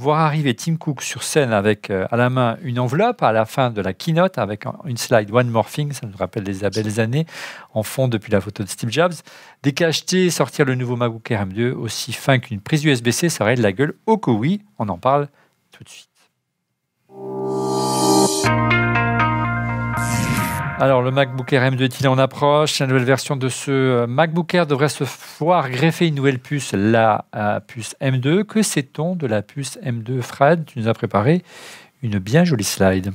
Voir 0.00 0.20
arriver 0.20 0.54
Tim 0.54 0.76
Cook 0.76 1.02
sur 1.02 1.24
scène 1.24 1.52
avec 1.52 1.90
euh, 1.90 2.06
à 2.12 2.16
la 2.16 2.30
main 2.30 2.56
une 2.62 2.78
enveloppe 2.78 3.20
à 3.20 3.32
la 3.32 3.44
fin 3.46 3.70
de 3.70 3.80
la 3.80 3.92
keynote 3.92 4.38
avec 4.38 4.64
un- 4.64 4.76
une 4.84 4.96
slide 4.96 5.28
One 5.34 5.50
More 5.50 5.66
Thing, 5.66 5.90
ça 5.90 6.06
nous 6.06 6.16
rappelle 6.16 6.44
les 6.44 6.60
belles 6.70 7.00
années, 7.00 7.26
en 7.74 7.82
fond 7.82 8.06
depuis 8.06 8.30
la 8.30 8.40
photo 8.40 8.62
de 8.62 8.68
Steve 8.68 8.90
Jobs. 8.92 9.14
Décacheter, 9.64 10.30
sortir 10.30 10.66
le 10.66 10.76
nouveau 10.76 10.94
MacBook 10.94 11.28
Air 11.32 11.44
M2 11.46 11.72
aussi 11.72 12.12
fin 12.12 12.38
qu'une 12.38 12.60
prise 12.60 12.84
USB-C, 12.84 13.28
ça 13.28 13.42
aurait 13.42 13.56
de 13.56 13.62
la 13.62 13.72
gueule. 13.72 13.94
Oh 14.06 14.18
que 14.18 14.30
oui, 14.30 14.62
on 14.78 14.88
en 14.88 14.98
parle 14.98 15.26
Alors, 20.80 21.02
le 21.02 21.10
MacBook 21.10 21.52
Air 21.52 21.72
M2 21.72 21.82
est-il 21.82 22.06
en 22.06 22.18
approche? 22.18 22.78
La 22.78 22.86
nouvelle 22.86 23.04
version 23.04 23.34
de 23.34 23.48
ce 23.48 23.70
euh, 23.70 24.06
MacBook 24.06 24.54
Air 24.54 24.66
devrait 24.66 24.88
se 24.88 25.04
voir 25.38 25.70
greffer 25.70 26.06
une 26.06 26.14
nouvelle 26.14 26.38
puce, 26.38 26.72
la 26.72 27.24
euh, 27.34 27.58
puce 27.58 27.96
M2. 28.00 28.44
Que 28.44 28.62
sait-on 28.62 29.16
de 29.16 29.26
la 29.26 29.42
puce 29.42 29.76
M2 29.84 30.22
Fred 30.22 30.66
Tu 30.66 30.78
nous 30.78 30.86
as 30.86 30.94
préparé 30.94 31.42
une 32.02 32.18
bien 32.18 32.44
jolie 32.44 32.62
slide. 32.62 33.12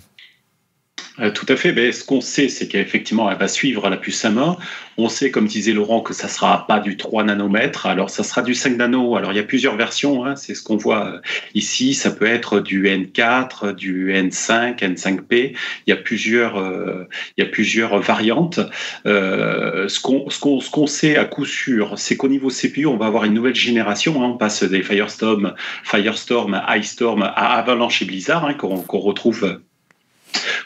Euh, 1.19 1.29
tout 1.29 1.45
à 1.49 1.55
fait. 1.55 1.73
Ben, 1.73 1.91
ce 1.91 2.03
qu'on 2.03 2.21
sait, 2.21 2.49
c'est 2.49 2.67
qu'effectivement, 2.67 3.29
elle 3.29 3.37
va 3.37 3.47
suivre 3.47 3.87
la 3.87 3.97
puce 3.97 4.23
M1. 4.23 4.57
On 4.97 5.09
sait, 5.09 5.29
comme 5.29 5.45
disait 5.45 5.71
Laurent, 5.71 6.01
que 6.01 6.11
ça 6.13 6.27
sera 6.27 6.65
pas 6.65 6.79
du 6.79 6.97
3 6.97 7.23
nanomètres. 7.23 7.85
Alors, 7.85 8.09
ça 8.09 8.23
sera 8.23 8.41
du 8.41 8.55
5 8.55 8.77
nano. 8.77 9.15
Alors, 9.15 9.31
il 9.31 9.35
y 9.35 9.39
a 9.39 9.43
plusieurs 9.43 9.75
versions. 9.75 10.25
hein. 10.25 10.35
C'est 10.35 10.55
ce 10.55 10.63
qu'on 10.63 10.75
voit 10.75 11.05
euh, 11.07 11.19
ici. 11.53 11.93
Ça 11.93 12.09
peut 12.09 12.25
être 12.25 12.61
du 12.61 12.85
N4, 12.85 13.75
du 13.75 14.11
N5, 14.11 14.79
N5P. 14.79 15.55
Il 15.85 15.89
y 15.89 15.93
a 15.93 15.97
plusieurs, 15.97 16.57
euh, 16.57 17.07
il 17.37 17.43
y 17.43 17.47
a 17.47 17.49
plusieurs 17.49 17.99
variantes. 17.99 18.59
Euh, 19.05 19.87
ce 19.89 19.99
qu'on, 19.99 20.31
ce 20.31 20.39
qu'on 20.71 20.87
sait 20.87 21.15
à 21.17 21.25
coup 21.25 21.45
sûr, 21.45 21.93
c'est 21.97 22.17
qu'au 22.17 22.27
niveau 22.27 22.49
CPU, 22.49 22.87
on 22.87 22.97
va 22.97 23.05
avoir 23.05 23.25
une 23.25 23.35
nouvelle 23.35 23.53
génération. 23.55 24.23
hein. 24.23 24.29
On 24.33 24.37
passe 24.37 24.63
des 24.63 24.81
Firestorm, 24.81 25.53
Firestorm, 25.83 26.59
Ice 26.79 26.91
Storm 26.91 27.21
à 27.21 27.57
Avalanche 27.59 28.01
et 28.01 28.05
Blizzard, 28.05 28.45
hein, 28.45 28.55
qu'on 28.55 28.99
retrouve 28.99 29.59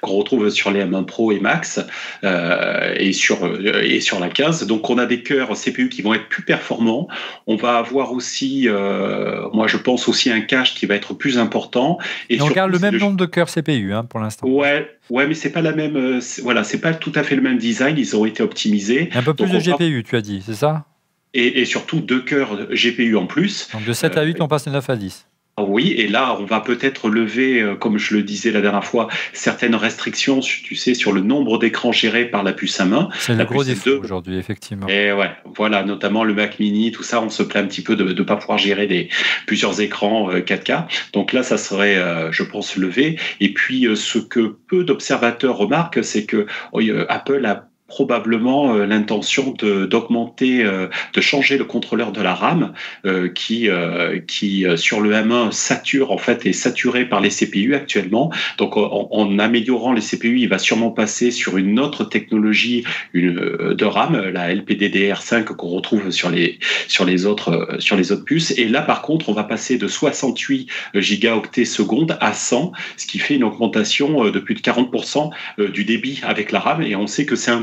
qu'on 0.01 0.13
retrouve 0.13 0.49
sur 0.49 0.71
les 0.71 0.83
M1 0.83 1.05
Pro 1.05 1.31
et 1.31 1.39
Max 1.39 1.79
euh, 2.23 2.93
et, 2.97 3.13
sur, 3.13 3.45
euh, 3.45 3.81
et 3.83 3.99
sur 3.99 4.19
la 4.19 4.29
15. 4.29 4.65
Donc 4.67 4.89
on 4.89 4.97
a 4.97 5.05
des 5.05 5.23
cœurs 5.23 5.49
CPU 5.53 5.89
qui 5.89 6.01
vont 6.01 6.13
être 6.13 6.27
plus 6.29 6.43
performants. 6.43 7.07
On 7.47 7.55
va 7.55 7.77
avoir 7.77 8.11
aussi, 8.13 8.67
euh, 8.67 9.47
moi 9.53 9.67
je 9.67 9.77
pense 9.77 10.07
aussi 10.07 10.31
un 10.31 10.41
cache 10.41 10.75
qui 10.75 10.85
va 10.85 10.95
être 10.95 11.13
plus 11.13 11.37
important. 11.37 11.97
Et 12.29 12.41
on 12.41 12.47
garde 12.49 12.71
le 12.71 12.79
même 12.79 12.97
nombre 12.97 13.17
de 13.17 13.25
cœurs 13.25 13.49
CPU 13.49 13.93
hein, 13.93 14.03
pour 14.03 14.19
l'instant. 14.19 14.47
Ouais, 14.47 14.89
ouais, 15.09 15.27
mais 15.27 15.33
c'est 15.33 15.51
pas 15.51 15.61
la 15.61 15.71
même. 15.73 16.19
voilà, 16.43 16.63
c'est 16.63 16.79
pas 16.81 16.93
tout 16.93 17.11
à 17.15 17.23
fait 17.23 17.35
le 17.35 17.41
même 17.41 17.57
design. 17.57 17.97
Ils 17.97 18.15
ont 18.15 18.25
été 18.25 18.43
optimisés 18.43 19.09
Un 19.13 19.23
peu 19.23 19.33
plus 19.33 19.45
Donc, 19.45 19.53
de 19.63 19.71
va- 19.71 19.77
GPU, 19.77 20.03
tu 20.03 20.15
as 20.15 20.21
dit, 20.21 20.43
c'est 20.45 20.53
ça? 20.55 20.85
Et, 21.33 21.61
et 21.61 21.65
surtout 21.65 21.99
deux 21.99 22.21
cœurs 22.21 22.67
GPU 22.71 23.15
en 23.15 23.25
plus. 23.27 23.67
Donc 23.73 23.83
de 23.85 23.93
7 23.93 24.17
à 24.17 24.23
8, 24.23 24.41
on 24.41 24.47
passe 24.47 24.65
de 24.65 24.71
9 24.71 24.89
à 24.89 24.95
10. 24.95 25.27
Oui, 25.59 25.93
et 25.97 26.07
là, 26.07 26.37
on 26.39 26.45
va 26.45 26.59
peut-être 26.59 27.09
lever, 27.09 27.61
euh, 27.61 27.75
comme 27.75 27.97
je 27.97 28.15
le 28.15 28.21
disais 28.21 28.51
la 28.51 28.61
dernière 28.61 28.85
fois, 28.85 29.07
certaines 29.33 29.73
restrictions, 29.73 30.39
tu 30.39 30.75
sais, 30.75 30.93
sur 30.93 31.11
le 31.11 31.21
nombre 31.21 31.57
d'écrans 31.57 31.91
gérés 31.91 32.25
par 32.25 32.43
la 32.43 32.53
puce 32.53 32.79
à 32.79 32.85
main. 32.85 33.09
C'est 33.17 33.33
le 33.33 33.43
gros 33.43 33.63
défaut 33.63 33.89
M2. 33.89 33.99
aujourd'hui, 33.99 34.37
effectivement. 34.37 34.87
Et 34.87 35.11
ouais, 35.11 35.31
voilà, 35.55 35.83
notamment 35.83 36.23
le 36.23 36.35
Mac 36.35 36.59
Mini, 36.59 36.91
tout 36.91 37.01
ça, 37.01 37.21
on 37.21 37.29
se 37.29 37.41
plaint 37.41 37.65
un 37.65 37.67
petit 37.67 37.81
peu 37.81 37.95
de 37.95 38.03
ne 38.03 38.23
pas 38.23 38.35
pouvoir 38.35 38.59
gérer 38.59 38.85
des 38.85 39.09
plusieurs 39.47 39.81
écrans 39.81 40.29
euh, 40.29 40.41
4K. 40.41 40.85
Donc 41.13 41.33
là, 41.33 41.41
ça 41.41 41.57
serait, 41.57 41.97
euh, 41.97 42.31
je 42.31 42.43
pense, 42.43 42.75
levé. 42.75 43.17
Et 43.39 43.51
puis, 43.53 43.87
euh, 43.87 43.95
ce 43.95 44.19
que 44.19 44.57
peu 44.67 44.83
d'observateurs 44.83 45.57
remarquent, 45.57 46.03
c'est 46.03 46.25
que 46.25 46.45
euh, 46.75 47.05
Apple 47.09 47.45
a 47.45 47.67
probablement 47.87 48.75
euh, 48.75 48.85
l'intention 48.85 49.53
de 49.57 49.85
d'augmenter, 49.85 50.63
euh, 50.63 50.87
de 51.13 51.21
changer 51.21 51.57
le 51.57 51.63
contrôleur 51.65 52.11
de 52.11 52.21
la 52.21 52.33
RAM 52.33 52.73
euh, 53.05 53.29
qui 53.29 53.69
euh, 53.69 54.19
qui 54.27 54.65
euh, 54.65 54.77
sur 54.77 54.99
le 54.99 55.11
M1 55.11 55.51
sature 55.51 56.11
en 56.11 56.17
fait 56.17 56.45
est 56.45 56.53
saturé 56.53 57.05
par 57.05 57.21
les 57.21 57.29
CPU 57.29 57.75
actuellement. 57.75 58.31
Donc 58.57 58.77
en, 58.77 59.07
en 59.11 59.39
améliorant 59.39 59.93
les 59.93 60.01
CPU, 60.01 60.39
il 60.39 60.49
va 60.49 60.59
sûrement 60.59 60.91
passer 60.91 61.31
sur 61.31 61.57
une 61.57 61.79
autre 61.79 62.03
technologie 62.03 62.83
une, 63.13 63.39
euh, 63.39 63.73
de 63.73 63.85
RAM, 63.85 64.17
la 64.33 64.53
LPDDR5 64.53 65.45
qu'on 65.45 65.69
retrouve 65.69 66.11
sur 66.11 66.29
les 66.29 66.59
sur 66.87 67.05
les 67.05 67.25
autres 67.25 67.77
sur 67.79 67.95
les 67.95 68.11
autres 68.11 68.25
puces. 68.25 68.51
Et 68.57 68.65
là 68.65 68.81
par 68.81 69.01
contre, 69.01 69.29
on 69.29 69.33
va 69.33 69.43
passer 69.43 69.77
de 69.77 69.87
68 69.87 70.69
gigaoctets 70.95 71.65
secondes 71.65 72.17
à 72.19 72.33
100, 72.33 72.71
ce 72.97 73.05
qui 73.07 73.19
fait 73.19 73.35
une 73.35 73.43
augmentation 73.43 74.29
de 74.29 74.39
plus 74.39 74.55
de 74.55 74.61
40% 74.61 75.31
euh, 75.59 75.69
du 75.69 75.83
débit 75.83 76.21
avec 76.23 76.51
la 76.51 76.59
RAM. 76.59 76.81
Et 76.81 76.95
on 76.95 77.07
sait 77.07 77.25
que 77.25 77.35
c'est 77.35 77.51
un 77.51 77.61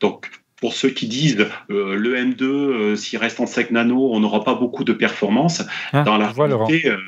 Donc 0.00 0.30
pour 0.60 0.74
ceux 0.74 0.90
qui 0.90 1.06
disent 1.08 1.46
euh, 1.70 1.94
le 1.94 2.16
M2, 2.16 2.42
euh, 2.44 2.96
s'il 2.96 3.18
reste 3.18 3.40
en 3.40 3.46
5 3.46 3.70
nano, 3.70 4.10
on 4.12 4.20
n'aura 4.20 4.44
pas 4.44 4.54
beaucoup 4.54 4.84
de 4.84 4.92
performance. 4.92 5.62
Hein, 5.92 6.02
Dans 6.04 6.18
la 6.18 6.26
réalité, 6.68 6.88
euh, 6.90 6.98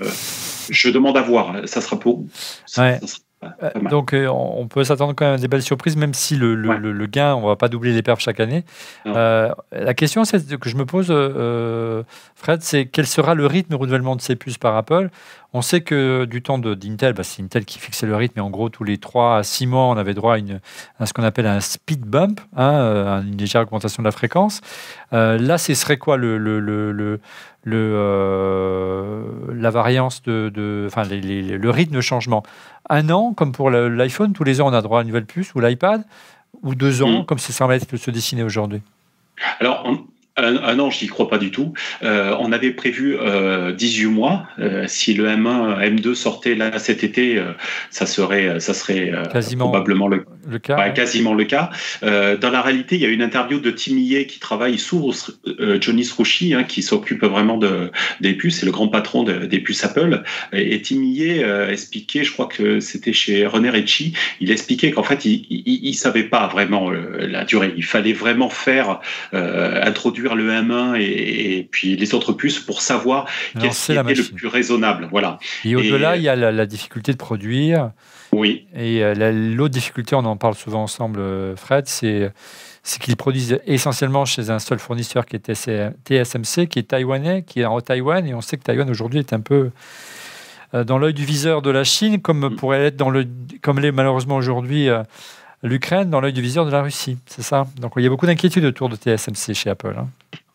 je 0.70 0.88
demande 0.88 1.16
à 1.18 1.22
voir. 1.22 1.57
Ça 1.68 1.81
sera 1.83 1.98
pour. 1.98 2.24
ça- 2.66 2.83
Ouais. 2.83 2.98
ça 3.00 3.07
sera 3.07 3.20
Euh. 3.42 3.70
Donc 3.90 4.12
euh, 4.14 4.26
on 4.28 4.66
peut 4.68 4.85
s'attendre 4.85 5.14
quand 5.16 5.24
même 5.24 5.35
à 5.35 5.38
des 5.38 5.48
belles 5.48 5.62
surprises, 5.62 5.96
même 5.96 6.14
si 6.14 6.37
le, 6.37 6.55
le- 6.55 6.68
Ouais. 6.68 6.78
le- 6.78 6.92
le 6.92 7.07
gain, 7.07 7.35
on 7.35 7.46
va 7.46 7.57
pas 7.57 7.68
doubler 7.68 7.92
les 7.92 8.02
perfs 8.02 8.20
chaque 8.20 8.38
année. 8.40 8.64
Euh, 9.07 9.50
la 9.72 9.94
question 9.94 10.22
que 10.22 10.68
je 10.68 10.76
me 10.76 10.87
pose, 10.87 11.09
euh, 11.11 12.02
Fred, 12.37 12.62
c'est 12.62 12.87
quel 12.87 13.07
sera 13.07 13.35
le 13.35 13.46
rythme 13.46 13.70
de 13.70 13.76
renouvellement 13.76 14.14
de 14.16 14.20
ces 14.20 14.37
puces 14.37 14.59
par 14.59 14.76
Apple? 14.76 15.11
On 15.55 15.61
sait 15.61 15.83
que 15.83 16.24
du 16.24 16.40
temps 16.40 16.57
d'Intel, 16.59 17.12
bah, 17.12 17.24
c'est 17.24 17.42
Intel 17.42 17.64
qui 17.66 17.78
fixait 17.78 18.07
le 18.07 18.16
rythme, 18.16 18.38
et 18.38 18.42
en 18.42 18.48
gros 18.48 18.70
tous 18.70 18.85
les 18.85 18.96
3 18.96 19.37
à 19.38 19.42
6 19.42 19.66
mois, 19.66 19.85
on 19.85 19.96
avait 19.98 20.14
droit 20.14 20.35
à, 20.35 20.38
une- 20.38 20.61
à 20.98 21.05
ce 21.07 21.12
qu'on 21.12 21.24
appelle 21.24 21.46
un 21.46 21.61
speed 21.61 22.00
bump, 22.07 22.40
hein, 22.57 23.22
une 23.26 23.37
légère 23.37 23.61
augmentation 23.62 24.02
de 24.02 24.09
la 24.09 24.12
fréquence. 24.12 24.61
Là, 25.11 25.59
ce 25.59 25.74
serait 25.74 25.98
quoi 25.98 26.16
le, 26.16 26.38
le, 27.64 27.77
euh, 27.94 29.22
la 29.55 29.70
variance 29.70 30.22
de, 30.22 30.51
de 30.53 30.85
enfin 30.87 31.05
les- 31.05 31.20
les- 31.20 31.42
le 31.59 31.70
rythme 31.70 31.94
de 31.94 32.01
changement 32.01 32.42
un 32.90 33.09
an, 33.11 33.33
comme 33.35 33.53
pour 33.53 33.70
l'iPhone, 33.70 34.33
tous 34.33 34.44
les 34.44 34.61
ans 34.61 34.68
on 34.68 34.72
a 34.72 34.83
droit 34.83 34.98
à 34.98 35.03
une 35.03 35.09
nouvelle 35.09 35.27
puce, 35.27 35.55
ou 35.55 35.61
l'iPad, 35.61 36.03
ou 36.62 36.75
deux 36.75 37.03
ans, 37.03 37.20
Mm. 37.22 37.27
comme 37.27 37.38
ça 37.38 37.53
semble 37.53 37.75
être 37.75 37.96
se 37.96 38.11
dessiner 38.11 38.42
aujourd'hui? 38.42 38.83
Alors, 39.61 39.83
on- 39.87 39.98
un, 40.37 40.57
un 40.57 40.79
an, 40.79 40.90
j'y 40.90 41.07
crois 41.09 41.29
pas 41.29 41.38
du 41.38 41.51
tout. 41.51 41.73
Euh, 42.03 42.35
on 42.40 42.53
avait 42.53 42.71
prévu 42.71 43.16
euh, 43.18 43.73
18 43.73 44.07
mois. 44.07 44.45
Euh, 44.59 44.85
si 44.87 45.14
le 45.14 45.27
M1, 45.29 45.79
M2 45.95 46.14
sortait 46.14 46.55
là 46.55 46.79
cet 46.79 47.05
été, 47.05 47.38
euh, 47.38 47.53
ça 47.90 48.07
serait, 48.07 48.59
ça 48.61 48.73
serait 48.75 49.12
euh, 49.12 49.25
Quasiment. 49.27 49.66
probablement 49.68 50.09
le, 50.09 50.25
Le 50.49 50.59
cas 50.59 50.77
ouais. 50.79 50.92
quasiment 50.95 51.35
le 51.35 51.45
cas. 51.45 51.71
Euh, 52.03 52.37
dans 52.37 52.51
la 52.51 52.62
réalité, 52.62 52.97
il 52.97 53.03
y 53.03 53.07
a 53.07 53.09
une 53.09 53.23
interview 53.23 53.61
de 53.61 53.71
Tim 53.71 53.95
Millet 53.95 54.27
qui 54.27 54.38
travaille 54.40 54.79
sous 54.79 55.12
euh, 55.47 55.79
Johnny 55.81 56.05
Srouchi, 56.05 56.55
hein, 56.55 56.64
qui 56.64 56.83
s'occupe 56.83 57.25
vraiment 57.25 57.59
de, 57.59 57.90
des 58.21 58.33
puces, 58.33 58.61
c'est 58.61 58.66
le 58.66 58.73
grand 58.73 58.88
patron 58.88 59.23
de- 59.25 59.47
des 59.47 59.61
puces 59.61 59.85
Apple. 59.85 60.23
Et, 60.53 60.75
et 60.75 60.83
Tim 60.83 60.97
Millet 60.97 61.42
euh, 61.45 61.71
expliquait, 61.71 62.25
je 62.25 62.33
crois 62.33 62.47
que 62.47 62.81
c'était 62.81 63.12
chez 63.12 63.47
René 63.47 63.71
Ritchie, 63.71 64.14
il 64.40 64.51
expliquait 64.51 64.90
qu'en 64.92 65.03
fait, 65.03 65.25
il, 65.25 65.45
il 65.51 65.95
savait 65.95 66.25
pas 66.25 66.47
vraiment 66.47 66.90
euh, 66.90 67.27
la 67.29 67.45
durée. 67.45 67.75
Il 67.77 67.85
fallait 67.85 68.12
vraiment 68.12 68.49
faire 68.49 69.01
euh, 69.35 69.81
le 70.35 70.51
M1 70.51 70.97
et, 71.01 71.59
et 71.59 71.63
puis 71.65 71.97
les 71.97 72.15
autres 72.15 72.33
puces 72.33 72.59
pour 72.59 72.81
savoir 72.83 73.27
qu'est-ce 73.61 73.93
qui 73.93 73.99
était 73.99 74.15
le 74.15 74.35
plus 74.35 74.47
raisonnable. 74.49 75.09
Voilà. 75.11 75.39
Et 75.65 75.75
au-delà, 75.77 76.17
et- 76.17 76.21
il 76.21 76.23
y 76.25 76.29
a 76.29 76.37
la, 76.37 76.53
la 76.53 76.67
difficulté 76.67 77.13
de 77.13 77.17
produire. 77.19 77.91
Oui. 78.33 78.67
Et 78.75 79.03
euh, 79.05 79.15
la- 79.15 79.33
l'autre 79.33 79.75
difficulté, 79.75 80.15
on 80.15 80.25
en 80.25 80.37
parle 80.37 80.55
souvent 80.55 80.83
ensemble, 80.85 81.21
euh, 81.21 81.57
Fred, 81.57 81.87
c'est 81.87 82.31
c'est 82.85 83.01
qu'ils 83.01 83.17
produisent 83.17 83.61
essentiellement 83.67 84.25
chez 84.25 84.51
un 84.51 84.59
seul 84.59 84.79
fournisseur 84.81 85.25
qui 85.25 85.37
est 85.37 85.53
TSMC, 86.05 86.67
qui 86.67 86.79
est 86.81 86.89
taïwanais, 86.89 87.45
qui 87.47 87.61
est 87.61 87.65
en 87.65 87.81
Taïwan. 87.81 88.27
Et 88.27 88.35
on 88.35 88.41
sait 88.41 88.57
que 88.57 88.65
Taïwan 88.65 88.91
aujourd'hui 88.91 89.21
est 89.21 89.33
un 89.33 89.39
peu 89.41 89.71
euh, 90.75 90.83
dans 90.85 90.99
l'œil 90.99 91.15
du 91.15 91.25
viseur 91.25 91.63
de 91.63 91.71
la 91.71 91.85
Chine, 91.85 92.21
comme 92.21 92.41
Mm. 92.49 92.57
pourrait 92.57 92.87
être 92.87 92.97
dans 92.97 93.11
le, 93.11 93.25
comme 93.61 93.79
l'est 93.79 93.93
malheureusement 93.93 94.37
aujourd'hui 94.37 94.89
euh, 94.89 95.03
l'Ukraine 95.62 96.11
dans 96.11 96.20
l'œil 96.20 96.33
du 96.33 96.42
viseur 96.42 96.64
de 96.66 96.70
la 96.70 96.82
Russie. 96.82 97.18
C'est 97.26 97.43
ça? 97.43 97.66
Donc 97.78 97.93
il 97.97 98.03
y 98.03 98.07
a 98.07 98.11
beaucoup 98.11 98.26
d'inquiétudes 98.26 98.64
autour 98.64 98.89
de 98.89 98.97
TSMC 98.97 99.55
chez 99.55 99.70
Apple. 99.70 99.95
hein. 99.99 100.09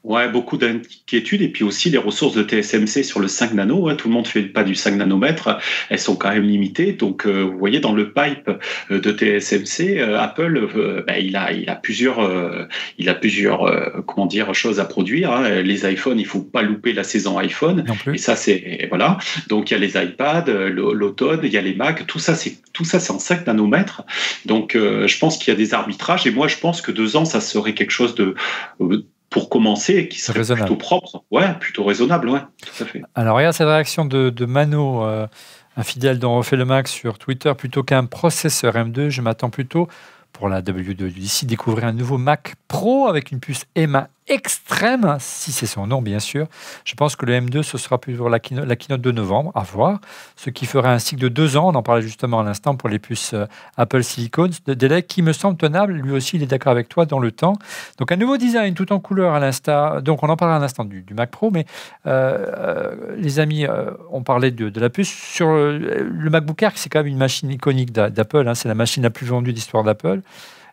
Ouais, 0.04 0.30
beaucoup 0.30 0.56
d'inquiétudes 0.58 1.42
et 1.42 1.50
puis 1.50 1.66
aussi 1.66 1.90
les 1.90 1.98
ressources 1.98 2.34
de 2.36 2.42
TSMC 2.44 3.04
sur 3.04 3.20
le 3.20 3.28
5 3.28 3.54
nano. 3.54 3.90
hein, 3.90 3.96
tout 3.96 4.08
le 4.08 4.14
monde 4.14 4.26
fait 4.28 4.44
pas 4.44 4.64
du 4.64 4.74
5 4.74 4.96
nanomètres, 4.96 5.58
elles 5.90 6.00
sont 6.00 6.16
quand 6.16 6.30
même 6.30 6.44
limitées. 6.44 6.94
Donc, 6.94 7.26
euh, 7.26 7.42
vous 7.44 7.58
voyez 7.58 7.82
dans 7.82 7.92
le 7.92 8.14
pipe 8.14 8.50
euh, 8.90 9.00
de 9.02 9.12
TSMC, 9.12 10.00
euh, 10.00 10.18
Apple, 10.18 10.70
euh, 10.78 11.04
ben, 11.06 11.16
il 11.22 11.36
a, 11.36 11.52
il 11.52 11.70
a 11.70 11.76
plusieurs, 11.76 12.20
euh, 12.20 12.66
il 12.98 13.10
a 13.10 13.16
plusieurs, 13.16 13.64
euh, 13.66 14.02
comment 14.06 14.28
dire, 14.28 14.54
choses 14.56 14.80
à 14.80 14.86
produire. 14.86 15.32
hein. 15.32 15.62
Les 15.62 15.86
iPhones, 15.92 16.20
il 16.20 16.26
faut 16.26 16.42
pas 16.42 16.62
louper 16.62 16.94
la 16.94 17.04
saison 17.04 17.38
iPhone. 17.38 17.84
Non 17.86 17.96
Et 18.14 18.18
ça, 18.18 18.38
c'est 18.38 18.86
voilà. 18.90 19.18
Donc 19.50 19.72
il 19.72 19.74
y 19.74 19.78
a 19.78 19.80
les 19.80 19.98
iPads, 20.02 20.46
l'automne, 20.70 21.42
il 21.44 21.52
y 21.52 21.58
a 21.58 21.62
les 21.62 21.74
Mac. 21.76 22.08
Tout 22.08 22.20
ça, 22.20 22.36
c'est 22.36 22.56
tout 22.72 22.86
ça, 22.86 23.00
c'est 23.02 23.12
en 23.12 23.20
5 23.20 23.46
nanomètres. 23.48 24.04
Donc 24.46 24.76
euh, 24.76 25.06
je 25.08 25.18
pense 25.20 25.38
qu'il 25.38 25.52
y 25.54 25.56
a 25.56 25.58
des 25.58 25.74
arbitrages. 25.74 26.26
Et 26.28 26.32
moi, 26.32 26.48
je 26.48 26.58
pense 26.58 26.82
que 26.82 26.92
deux 26.92 27.18
ans, 27.18 27.26
ça 27.26 27.42
serait 27.42 27.74
quelque 27.74 27.92
chose 27.92 28.16
de 28.16 28.36
euh, 28.80 29.04
pour 29.30 29.50
commencer, 29.50 30.08
qui 30.08 30.20
serait 30.20 30.44
plutôt 30.56 30.76
propre. 30.76 31.24
Ouais, 31.32 31.54
plutôt 31.60 31.84
raisonnable. 31.84 32.30
Ouais, 32.30 32.42
tout 32.62 32.84
à 32.84 32.86
fait. 32.86 33.02
Alors 33.16 33.38
regarde 33.38 33.54
cette 33.54 33.68
réaction 33.68 34.06
de, 34.06 34.30
de 34.30 34.46
Mano, 34.46 35.04
euh, 35.04 35.28
un 35.76 35.84
fidèle 35.84 36.20
dont 36.20 36.38
refait 36.38 36.56
le 36.56 36.66
max 36.66 36.92
sur 36.92 37.18
Twitter, 37.18 37.54
plutôt 37.56 37.84
qu'un 37.84 38.06
processeur 38.06 38.76
M2, 38.76 39.10
je 39.10 39.22
m'attends 39.22 39.50
plutôt 39.50 39.88
pour 40.32 40.50
la 40.50 40.62
W2 40.62 41.46
découvrir 41.46 41.86
un 41.86 41.94
nouveau 41.94 42.18
Mac 42.18 42.56
Pro 42.68 43.08
avec 43.08 43.32
une 43.32 43.40
puce 43.40 43.66
M1 43.76 44.08
extrême, 44.28 45.18
si 45.20 45.52
c'est 45.52 45.66
son 45.66 45.88
nom 45.88 46.02
bien 46.02 46.20
sûr. 46.20 46.48
Je 46.84 46.96
pense 46.96 47.16
que 47.16 47.26
le 47.26 47.34
M2 47.34 47.64
ce 47.64 47.78
sera 47.78 48.00
la, 48.30 48.40
keynote- 48.40 48.66
la 48.66 48.76
keynote 48.76 49.02
de 49.02 49.12
novembre, 49.12 49.52
à 49.56 49.62
voir, 49.62 50.00
ce 50.36 50.50
qui 50.50 50.66
ferait 50.66 50.90
un 50.90 51.00
cycle 51.00 51.22
de 51.22 51.30
deux 51.30 51.58
ans, 51.58 51.70
on 51.70 51.76
en 51.76 51.84
parlait 51.84 52.02
justement 52.02 52.40
à 52.40 52.44
l'instant 52.44 52.76
pour 52.76 52.90
les 52.90 53.00
puces 53.00 53.34
euh, 53.34 53.46
Apple 53.78 54.04
Silicon, 54.04 54.50
de 54.66 54.74
délai 54.74 55.04
qui 55.04 55.22
me 55.22 55.34
semble 55.34 55.58
tenable, 55.58 55.94
lui 55.94 56.12
aussi 56.12 56.38
il 56.38 56.44
est 56.44 56.48
d'accord 56.48 56.72
avec 56.72 56.90
toi 56.90 57.06
dans 57.06 57.20
le 57.20 57.32
temps. 57.32 57.54
Donc 57.98 58.12
un 58.12 58.18
nouveau 58.18 58.38
design 58.38 58.74
tout 58.74 58.92
en 58.92 59.00
couleur 59.00 59.34
à 59.34 59.40
l'instar, 59.40 60.02
donc 60.02 60.24
on 60.24 60.30
en 60.30 60.36
parlera 60.36 60.58
à 60.58 60.62
l'instant 60.62 60.86
du, 60.86 61.06
Mac 61.16 61.32
Pro, 61.32 61.52
mais 61.52 61.66
euh, 62.06 62.46
euh, 62.58 63.16
les 63.18 63.40
amis, 63.40 63.66
euh, 63.66 63.92
on 64.12 64.24
parlait 64.24 64.52
de, 64.52 64.80
la 64.80 64.90
puce. 64.90 65.08
Sur 65.10 65.48
le 65.48 66.30
MacBook 66.30 66.62
Air, 66.62 66.72
c'est 66.76 66.90
quand 66.90 67.00
même 67.00 67.08
une 67.08 67.18
machine 67.18 67.50
iconique 67.50 67.92
d'a- 67.92 68.10
d'Apple, 68.10 68.48
hein, 68.48 68.56
c'est 68.56 68.68
la 68.68 68.76
machine 68.76 69.04
la 69.04 69.10
plus 69.10 69.26
vendue 69.26 69.52
de 69.52 69.56
l'histoire 69.56 69.84
d'Apple. 69.84 70.22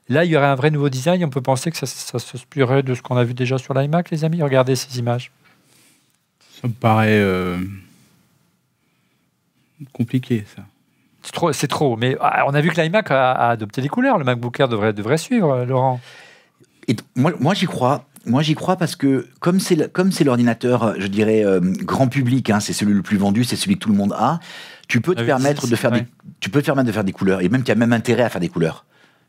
Là, 0.09 0.25
il 0.25 0.31
y 0.31 0.37
aurait 0.37 0.47
un 0.47 0.55
vrai 0.55 0.71
nouveau 0.71 0.89
design. 0.89 1.25
On 1.25 1.31
peut 1.31 1.41
penser 1.41 1.71
que 1.71 1.77
ça, 1.77 1.87
ça 1.87 2.19
se 2.19 2.37
inspirerait 2.37 2.83
de 2.83 2.95
ce 2.95 3.03
qu'on 3.03 3.17
a 3.17 3.25
vu 3.25 3.33
déjà 3.35 3.57
sur 3.59 3.73
l'iMac, 3.75 4.11
les 4.11 4.25
amis. 4.25 4.43
Regardez 4.43 4.77
ces 4.77 4.99
images. 4.99 5.31
Ça 6.61 6.69
me 6.69 6.73
paraît 6.75 7.19
euh, 7.21 7.57
compliqué, 9.93 10.45
ça. 10.55 10.63
C'est 11.23 11.33
trop, 11.33 11.53
c'est 11.53 11.69
trop. 11.69 11.97
Mais 11.97 12.17
ah, 12.21 12.45
on 12.47 12.55
a 12.55 12.61
vu 12.61 12.71
que 12.71 12.81
l'iMac 12.81 13.11
a, 13.11 13.33
a 13.33 13.51
adopté 13.51 13.81
les 13.81 13.89
couleurs. 13.89 14.19
Le 14.19 14.25
MacBook 14.25 14.59
Air 14.61 14.69
devrait, 14.69 14.93
devrait 14.93 15.17
suivre, 15.17 15.51
euh, 15.51 15.65
Laurent. 15.65 16.01
Et 16.87 16.97
moi, 17.17 17.33
moi 17.41 17.55
j'y 17.55 17.67
crois. 17.67 18.05
Moi, 18.27 18.41
j'y 18.41 18.55
crois 18.55 18.77
parce 18.77 18.97
que 18.97 19.27
comme 19.41 19.61
c'est 19.61 19.93
comme 19.93 20.11
c'est 20.11 20.25
l'ordinateur, 20.25 20.95
je 20.99 21.07
dirais 21.09 21.45
euh, 21.45 21.61
grand 21.61 22.09
public, 22.09 22.49
hein, 22.49 22.59
c'est 22.61 22.73
celui 22.73 22.95
le 22.95 23.03
plus 23.03 23.19
vendu, 23.19 23.45
c'est 23.45 23.57
celui 23.57 23.75
que 23.75 23.81
tout 23.81 23.91
le 23.91 23.97
monde 23.97 24.15
a. 24.15 24.41
Tu 24.89 25.03
peux 25.03 25.15
te 25.15 25.21
Ah 25.21 25.23
oui, 25.23 25.27
permettre 25.27 25.67
de 25.67 25.77
faire 25.77 25.93
ouais. 25.93 26.03
des, 26.03 26.07
tu 26.41 26.49
peux 26.49 26.61
te 26.61 26.67
permettre 26.67 26.87
de 26.87 26.93
faire 26.93 27.05
des 27.05 27.13
couleurs 27.13 27.43
et 27.43 27.49
même 27.51 27.63
tu 27.65 27.71
as 27.71 27.75
même 27.75 27.93
intérêt 27.93 28.23
à 28.23 28.31
faire 28.31 28.41
des 28.41 28.49
couleurs. 28.49 28.85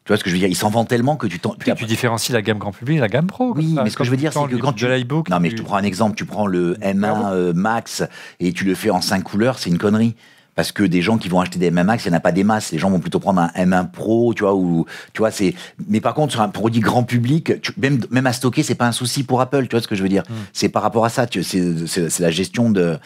Tu 0.05 0.09
vois 0.11 0.17
ce 0.17 0.23
que 0.23 0.29
je 0.29 0.35
veux 0.35 0.39
dire? 0.39 0.47
Il 0.49 0.55
s'en 0.55 0.69
vend 0.69 0.85
tellement 0.85 1.15
que 1.17 1.25
tu 1.27 1.39
t'en. 1.39 1.55
Tu 1.55 1.85
différencies 1.85 2.31
la 2.31 2.43
gamme 2.43 2.59
grand 2.59 2.71
public 2.71 2.97
et 2.97 3.01
la 3.01 3.07
gamme 3.07 3.25
pro. 3.27 3.53
Oui, 3.55 3.73
ça. 3.75 3.83
mais 3.83 3.89
ce 3.89 3.97
que 3.97 4.03
je 4.03 4.11
veux 4.11 4.17
dire, 4.17 4.31
c'est 4.31 4.47
que 4.47 4.55
quand 4.57 4.71
tu- 4.73 4.85
de 4.85 4.91
l'iBook. 4.91 5.29
Non, 5.29 5.39
mais 5.39 5.49
je 5.49 5.55
te 5.55 5.61
prends 5.63 5.77
un 5.77 5.83
exemple. 5.83 6.15
Tu 6.15 6.25
prends 6.25 6.45
le 6.45 6.75
M1 6.81 7.31
euh, 7.33 7.53
Max 7.53 8.03
et 8.39 8.53
tu 8.53 8.65
le 8.65 8.75
fais 8.75 8.91
en 8.91 9.01
5 9.01 9.23
couleurs, 9.23 9.57
c'est 9.57 9.69
une 9.71 9.79
connerie. 9.79 10.15
Parce 10.53 10.71
que 10.71 10.83
des 10.83 11.01
gens 11.01 11.17
qui 11.17 11.27
vont 11.27 11.41
acheter 11.41 11.59
des 11.59 11.69
M1 11.69 11.83
Max, 11.83 12.05
il 12.05 12.09
n'y 12.09 12.13
en 12.13 12.17
a 12.17 12.21
pas 12.21 12.31
des 12.31 12.45
masses. 12.45 12.71
Les 12.71 12.77
gens 12.77 12.89
vont 12.89 12.99
plutôt 12.99 13.19
prendre 13.19 13.41
un 13.41 13.47
M1 13.57 13.89
Pro, 13.91 14.33
tu 14.33 14.43
vois, 14.43 14.53
ou, 14.55 14.85
tu 15.11 15.19
vois, 15.19 15.29
c'est, 15.31 15.53
mais 15.89 15.99
par 15.99 16.13
contre, 16.13 16.31
sur 16.31 16.41
un 16.41 16.47
produit 16.49 16.79
grand 16.81 17.03
public, 17.03 17.59
tu- 17.61 17.73
même, 17.77 17.99
même 18.09 18.25
à 18.27 18.31
stocker, 18.31 18.63
c'est 18.63 18.75
pas 18.75 18.87
un 18.87 18.93
souci 18.93 19.23
pour 19.23 19.41
Apple, 19.41 19.63
tu 19.67 19.71
vois 19.75 19.81
ce 19.81 19.87
que 19.89 19.95
je 19.95 20.03
veux 20.03 20.07
dire? 20.07 20.23
Hmm. 20.29 20.33
C'est 20.53 20.69
par 20.69 20.81
rapport 20.83 21.03
à 21.03 21.09
ça, 21.09 21.25
tu- 21.27 21.43
c'est, 21.43 22.19
la 22.19 22.29
gestion 22.31 22.69
de, 22.69 22.97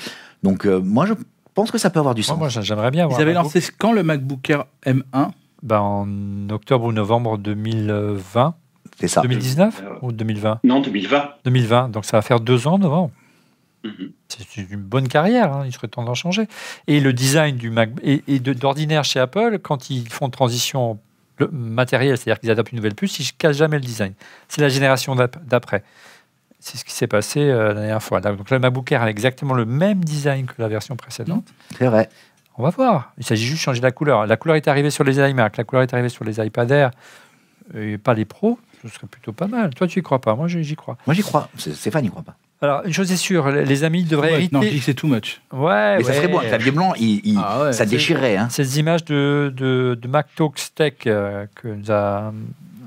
donc, 0.43 0.65
euh, 0.67 0.79
moi, 0.83 1.07
je 1.07 1.13
pense 1.55 1.71
que 1.71 1.79
ça 1.79 1.89
peut 1.89 1.97
avoir 1.99 2.13
du 2.13 2.21
sens. 2.21 2.37
moi, 2.37 2.49
j'aimerais 2.49 2.91
bien. 2.91 3.03
Ils 3.03 3.05
avoir 3.05 3.19
avaient 3.21 3.31
un 3.31 3.35
MacBook. 3.35 3.53
lancé 3.55 3.71
quand 3.79 3.93
le 3.93 4.03
MacBook 4.03 4.47
Air 4.49 4.65
M1 4.85 5.31
Ben, 5.63 5.79
en 5.79 6.49
octobre 6.49 6.85
ou 6.85 6.91
novembre 6.91 7.37
2020, 7.37 8.55
c'est 8.99 9.07
ça. 9.07 9.21
2019 9.21 9.83
Euh, 9.83 9.89
ou 10.01 10.11
2020 10.11 10.59
Non, 10.63 10.79
2020. 10.81 11.29
2020. 11.45 11.89
Donc 11.89 12.05
ça 12.05 12.17
va 12.17 12.21
faire 12.21 12.39
deux 12.39 12.67
ans 12.67 12.77
novembre. 12.77 13.11
Mhm. 13.83 14.11
C'est 14.27 14.57
une 14.57 14.81
bonne 14.81 15.07
carrière, 15.07 15.53
hein, 15.53 15.63
il 15.65 15.71
serait 15.73 15.87
temps 15.87 16.03
d'en 16.03 16.13
changer. 16.13 16.47
Et 16.87 16.99
le 16.99 17.13
design 17.13 17.55
du 17.55 17.69
Mac, 17.69 17.91
et, 18.03 18.21
d'ordinaire 18.39 19.03
chez 19.05 19.19
Apple, 19.19 19.59
quand 19.61 19.89
ils 19.89 20.07
font 20.09 20.29
transition 20.29 20.99
le- 21.37 21.47
matérielle, 21.51 22.17
c'est-à-dire 22.17 22.39
qu'ils 22.41 22.51
adaptent 22.51 22.71
une 22.71 22.77
nouvelle 22.77 22.95
puce, 22.95 23.19
ils 23.19 23.23
ne 23.23 23.37
cassent 23.37 23.57
jamais 23.57 23.77
le 23.77 23.83
design. 23.85 24.13
C'est 24.49 24.61
la 24.61 24.67
génération 24.69 25.15
d'ap- 25.15 25.41
d'après. 25.45 25.83
C'est 26.59 26.77
ce 26.77 26.83
qui 26.83 26.91
s'est 26.91 27.07
passé 27.07 27.39
euh, 27.39 27.69
la 27.69 27.73
dernière 27.75 28.03
fois. 28.03 28.19
Donc 28.19 28.49
le 28.49 28.59
MacBook 28.59 28.91
Air 28.91 29.01
a 29.03 29.09
exactement 29.09 29.53
le 29.53 29.65
même 29.65 30.03
design 30.03 30.45
que 30.45 30.53
la 30.57 30.67
version 30.67 30.97
précédente. 30.97 31.47
C'est 31.77 31.85
vrai. 31.87 32.09
On 32.59 32.63
va 32.63 32.69
voir. 32.71 33.13
Il 33.17 33.23
s'agit 33.25 33.45
juste 33.45 33.59
de 33.59 33.63
changer 33.63 33.81
la 33.81 33.91
couleur. 33.91 34.27
La 34.27 34.35
couleur 34.37 34.57
est 34.57 34.67
arrivée 34.67 34.89
sur 34.91 35.03
les 35.05 35.17
iMac, 35.17 35.55
la 35.57 35.63
couleur 35.63 35.81
est 35.83 35.93
arrivée 35.93 36.09
sur 36.09 36.25
les 36.25 36.45
iPad 36.45 36.69
Air, 36.69 36.91
et 37.73 37.97
pas 37.97 38.13
les 38.13 38.25
pros. 38.25 38.59
Ce 38.83 38.89
serait 38.89 39.07
plutôt 39.07 39.31
pas 39.31 39.47
mal. 39.47 39.73
Toi, 39.73 39.87
tu 39.87 39.99
y 39.99 40.01
crois 40.03 40.19
pas 40.19 40.35
Moi, 40.35 40.47
j'y 40.47 40.75
crois. 40.75 40.97
Moi, 41.07 41.13
j'y 41.13 41.21
crois. 41.21 41.49
C'est- 41.57 41.73
Stéphane 41.73 42.03
n'y 42.03 42.09
croit 42.09 42.23
pas. 42.23 42.35
Alors, 42.61 42.81
une 42.85 42.91
chose 42.91 43.09
est 43.11 43.15
sûre, 43.17 43.49
les- 43.49 43.83
amis 43.85 44.03
devraient 44.03 44.33
Ouais, 44.33 44.49
Non, 44.51 44.59
je 44.61 44.67
dis 44.67 44.73
hériter. 44.75 44.79
que 44.79 44.83
c'est 44.85 44.93
too 44.93 45.07
much. 45.07 45.41
Ouais, 45.53 45.97
Mais 45.97 46.03
ça 46.03 46.09
ouais. 46.09 46.15
serait 46.17 46.27
bon. 46.27 46.39
Un 46.39 46.43
clavier 46.47 46.71
blanc, 46.71 46.93
il, 46.99 47.21
il- 47.23 47.39
Ah 47.41 47.63
ouais, 47.63 47.73
ça 47.73 47.85
déchirerait, 47.85 48.35
hein. 48.35 48.49
Ces 48.49 48.79
images 48.79 49.05
de, 49.05 49.53
de, 49.55 49.97
de 50.01 50.07
Mac 50.09 50.27
Talks 50.35 50.59
Tech 50.75 50.93
euh, 51.07 51.45
que 51.55 51.69
nous 51.69 51.89
a 51.89 52.33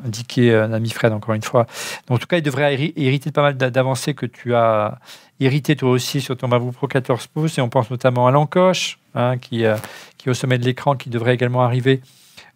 indiqué 0.04 0.54
un 0.54 0.72
ami 0.74 0.90
Fred, 0.90 1.12
encore 1.14 1.34
une 1.34 1.42
fois. 1.42 1.66
Donc, 2.06 2.16
en 2.16 2.18
tout 2.18 2.26
cas, 2.26 2.36
il 2.36 2.42
devrait 2.42 2.74
héri- 2.74 2.92
hériter 2.96 3.30
de 3.30 3.34
pas 3.34 3.40
mal 3.42 3.56
d'a- 3.56 3.70
d'avancées 3.70 4.12
que 4.12 4.26
tu 4.26 4.54
as 4.54 4.98
hérité 5.44 5.76
toi 5.76 5.90
aussi 5.90 6.20
sur 6.20 6.36
ton 6.36 6.48
MacBook 6.48 6.74
Pro 6.74 6.86
14 6.86 7.26
pouces. 7.28 7.58
Et 7.58 7.60
on 7.60 7.68
pense 7.68 7.90
notamment 7.90 8.26
à 8.26 8.30
l'encoche, 8.30 8.98
hein, 9.14 9.38
qui, 9.38 9.64
euh, 9.64 9.76
qui 10.18 10.28
est 10.28 10.30
au 10.30 10.34
sommet 10.34 10.58
de 10.58 10.64
l'écran, 10.64 10.96
qui 10.96 11.10
devrait 11.10 11.34
également 11.34 11.62
arriver 11.62 12.00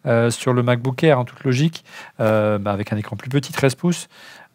euh, 0.07 0.31
sur 0.31 0.53
le 0.53 0.63
MacBook 0.63 1.03
Air, 1.05 1.19
en 1.19 1.25
toute 1.25 1.43
logique, 1.45 1.85
euh, 2.21 2.59
bah, 2.59 2.73
avec 2.73 2.93
un 2.93 2.97
écran 2.97 3.17
plus 3.17 3.29
petit, 3.29 3.53
13 3.53 3.75
pouces. 3.75 4.09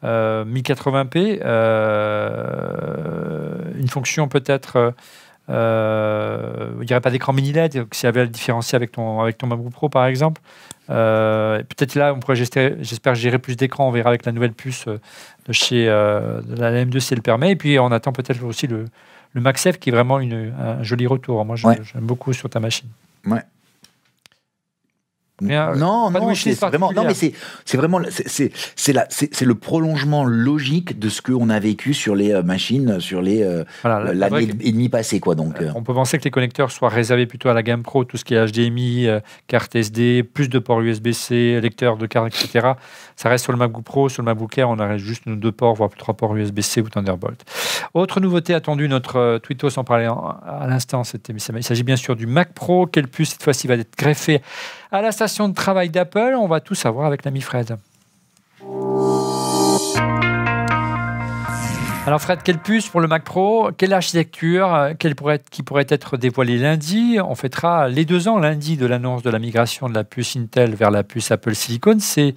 Euh, 0.04 0.46
1080p, 0.46 1.42
euh, 1.44 2.42
une 3.76 3.88
fonction 3.88 4.28
peut-être 4.28 4.96
euh, 5.50 6.70
il 6.82 6.88
n'y 6.92 7.00
pas 7.00 7.10
d'écran 7.10 7.34
mini 7.34 7.52
LED, 7.52 7.86
s'il 7.92 8.06
y 8.06 8.08
avait 8.08 8.22
à 8.22 8.24
le 8.24 8.30
différencier 8.30 8.76
avec 8.76 8.92
ton, 8.92 9.20
avec 9.22 9.38
ton 9.38 9.48
MacBook 9.48 9.74
Pro 9.74 9.90
par 9.90 10.06
exemple. 10.06 10.42
Euh, 10.92 11.60
Peut-être 11.64 11.96
là, 11.96 12.14
on 12.14 12.20
pourrait 12.20 12.36
j'espère 12.36 13.16
gérer 13.16 13.40
plus 13.40 13.56
d'écran, 13.56 13.88
on 13.88 13.92
verra 13.92 14.10
avec 14.10 14.26
la 14.26 14.32
nouvelle 14.32 14.54
puce 14.54 14.86
euh, 14.88 15.00
de 15.48 15.54
chez 15.54 15.88
euh, 15.88 16.42
de 16.42 16.56
la 16.56 16.72
M2 16.86 17.00
si 17.00 17.14
elle 17.14 17.20
le 17.20 17.24
permet. 17.24 17.52
Et 17.52 17.56
puis 17.56 17.80
on 17.80 17.92
attend 17.92 18.12
peut-être 18.12 18.44
aussi 18.44 18.68
le, 18.68 18.86
le 19.34 19.42
MagSafe 19.42 19.80
qui 19.80 19.90
est 19.90 19.94
vraiment 19.94 20.20
une, 20.20 20.54
un 20.60 20.84
joli 20.84 21.08
retour. 21.08 21.44
Moi 21.46 21.56
Ouais. 21.64 21.78
j'aime 21.94 22.04
beaucoup 22.06 22.34
sur 22.34 22.50
ta 22.50 22.60
machine. 22.60 22.90
Ouais. 23.26 23.42
Rien, 25.42 25.74
non, 25.76 26.10
non, 26.20 26.28
c'est 26.36 26.50
vraiment, 26.68 26.92
non, 26.94 27.04
mais 27.08 27.14
c'est, 27.14 27.34
c'est 27.66 27.78
vraiment, 27.78 28.00
c'est, 28.10 28.52
c'est, 28.76 28.94
la- 28.94 29.08
c'est- 29.10 29.34
c'est 29.34 29.46
le 29.46 29.56
prolongement 29.56 30.24
logique 30.24 31.00
de 31.00 31.10
ce 31.10 31.22
qu'on 31.22 31.50
a 31.50 31.60
vécu 31.60 31.94
sur 31.94 32.16
les 32.16 32.32
euh, 32.34 32.44
machines, 32.44 33.00
sur 33.00 33.22
les 33.22 33.42
euh, 33.44 33.64
Voilà, 33.82 34.00
la- 34.00 34.06
la 34.14 34.30
l'année 34.30 34.46
vraie- 34.48 34.56
et 34.68 34.72
demie 34.72 34.90
passée, 34.90 35.20
quoi. 35.20 35.36
Donc, 35.36 35.62
euh, 35.62 35.72
On 35.76 35.84
peut 35.84 35.94
penser 35.94 36.18
que 36.20 36.24
les 36.24 36.32
connecteurs 36.32 36.72
soient 36.72 36.90
réservés 36.90 37.26
plutôt 37.26 37.50
à 37.50 37.54
la 37.54 37.64
gamme 37.64 37.84
Pro, 37.84 38.04
tout 38.04 38.18
ce 38.18 38.24
qui 38.26 38.34
est 38.36 38.46
HDMI, 38.46 39.08
euh, 39.08 39.20
carte 39.48 39.76
SD, 39.76 40.24
plus 40.24 40.50
de 40.50 40.60
ports 40.60 40.82
USB-C, 40.82 41.60
lecteur 41.62 41.98
de 41.98 42.06
carte, 42.06 42.28
etc. 42.28 42.74
Ça 43.16 43.30
reste 43.30 43.44
sur 43.44 43.52
le 43.54 43.58
MacBook 43.60 43.84
Pro, 43.84 44.10
sur 44.10 44.22
le 44.22 44.26
MacBook 44.26 44.58
Air, 44.58 44.70
on 44.70 44.80
aurait 44.80 45.00
juste 45.00 45.26
nos 45.26 45.36
deux 45.36 45.52
ports, 45.52 45.74
voire 45.76 45.90
trois 45.98 46.14
ports 46.16 46.36
USB-C 46.36 46.82
ou 46.82 46.90
Thunderbolt. 46.90 47.40
Autre 47.94 48.20
nouveauté 48.20 48.54
attendue, 48.54 48.88
notre 48.88 49.18
euh, 49.18 49.40
Twittos 49.40 49.78
en 49.80 49.84
parlait 49.84 50.06
à 50.08 50.66
l'instant, 50.68 51.04
c'était- 51.04 51.34
il 51.34 51.64
s'agit 51.64 51.84
bien 51.84 51.96
sûr 51.96 52.16
du 52.16 52.26
Mac 52.28 52.54
Pro. 52.54 52.86
Quelle 52.88 53.08
puce 53.08 53.32
cette 53.32 53.44
fois-ci 53.44 53.68
va 53.68 53.76
être 53.76 53.98
greffée 53.98 54.42
à 54.92 55.02
la 55.02 55.12
station 55.12 55.48
de 55.50 55.54
travail 55.54 55.90
d'Apple 55.90 56.34
On 56.38 56.48
va 56.48 56.60
tout 56.60 56.76
savoir 56.76 57.06
avec 57.08 57.24
l'ami 57.26 57.42
Fred. 57.42 57.78
Alors 62.08 62.20
Fred, 62.20 62.40
quelle 62.44 62.58
puce 62.58 62.90
pour 62.90 63.00
le 63.00 63.08
Mac 63.08 63.24
Pro? 63.24 63.70
Quelle 63.78 63.94
architecture 63.94 64.74
euh, 64.74 64.94
quelle 64.98 65.16
pourrait 65.16 65.36
être- 65.36 65.50
Qui 65.52 65.62
pourrait 65.62 65.86
être 65.88 66.18
dévoilée 66.18 66.58
lundi? 66.58 67.20
On 67.24 67.36
fêtera 67.36 67.88
les 67.90 68.06
deux 68.06 68.28
ans 68.28 68.40
lundi 68.40 68.76
de 68.76 68.88
l'annonce 68.88 69.22
de 69.22 69.30
la 69.30 69.38
migration 69.38 69.88
de 69.88 69.94
la 69.94 70.04
puce 70.04 70.36
Intel 70.36 70.74
vers 70.74 70.90
la 70.90 71.04
puce 71.04 71.30
Apple 71.32 71.54
Silicon. 71.54 71.98
C'est 72.00 72.34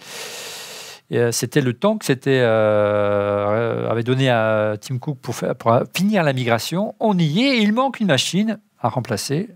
euh, 1.13 1.33
c'était 1.33 1.63
le 1.63 1.73
temps 1.73 1.97
que 1.97 2.05
c'était 2.05 2.41
euh, 2.43 3.91
avait 3.91 4.03
donné 4.03 4.29
à 4.29 4.75
Tim 4.79 4.99
Cook 4.99 5.19
pour, 5.21 5.35
pour 5.59 5.79
finir 5.97 6.23
la 6.25 6.35
migration. 6.35 6.95
On 7.01 7.17
y 7.19 7.41
est. 7.43 7.57
et 7.57 7.63
il 7.63 7.73
manque 7.73 8.01
une 8.01 8.09
machine 8.09 8.59
à 8.81 8.91
remplacer 8.91 9.49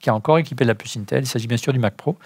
qui 0.00 0.08
est 0.08 0.12
encore 0.12 0.38
équipée 0.38 0.64
de 0.64 0.68
la 0.68 0.74
puce 0.74 0.96
Intel. 0.96 1.24
Il 1.24 1.26
s'agit 1.26 1.46
bien 1.46 1.56
sûr 1.56 1.72
du 1.72 1.78
Mac 1.78 1.94
Pro. 1.94 2.16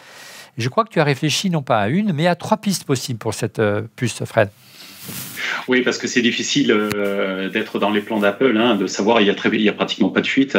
Et 0.59 0.63
je 0.63 0.69
crois 0.69 0.85
que 0.85 0.91
tu 0.91 1.01
as 1.01 1.05
réfléchi 1.05 1.51
non 1.51 1.63
pas 1.63 1.81
à 1.81 1.89
une, 1.89 2.13
mais 2.13 2.27
à 2.27 2.35
trois 2.35 2.59
pistes 2.59 2.85
possibles 2.85 3.19
pour 3.19 3.35
cette 3.35 3.59
euh, 3.59 3.83
puce, 3.97 4.25
Fred. 4.25 4.51
Oui, 5.69 5.83
parce 5.83 5.99
que 5.99 6.07
c'est 6.07 6.23
difficile 6.23 6.71
euh, 6.71 7.49
d'être 7.49 7.79
dans 7.79 7.91
les 7.91 8.01
plans 8.01 8.19
d'Apple, 8.19 8.57
hein, 8.57 8.77
de 8.77 8.87
savoir, 8.87 9.21
il 9.21 9.27
y, 9.27 9.31
a 9.31 9.35
très, 9.35 9.49
il 9.51 9.63
y 9.63 9.69
a 9.69 9.73
pratiquement 9.73 10.11
pas 10.11 10.21
de 10.21 10.27
fuite. 10.27 10.59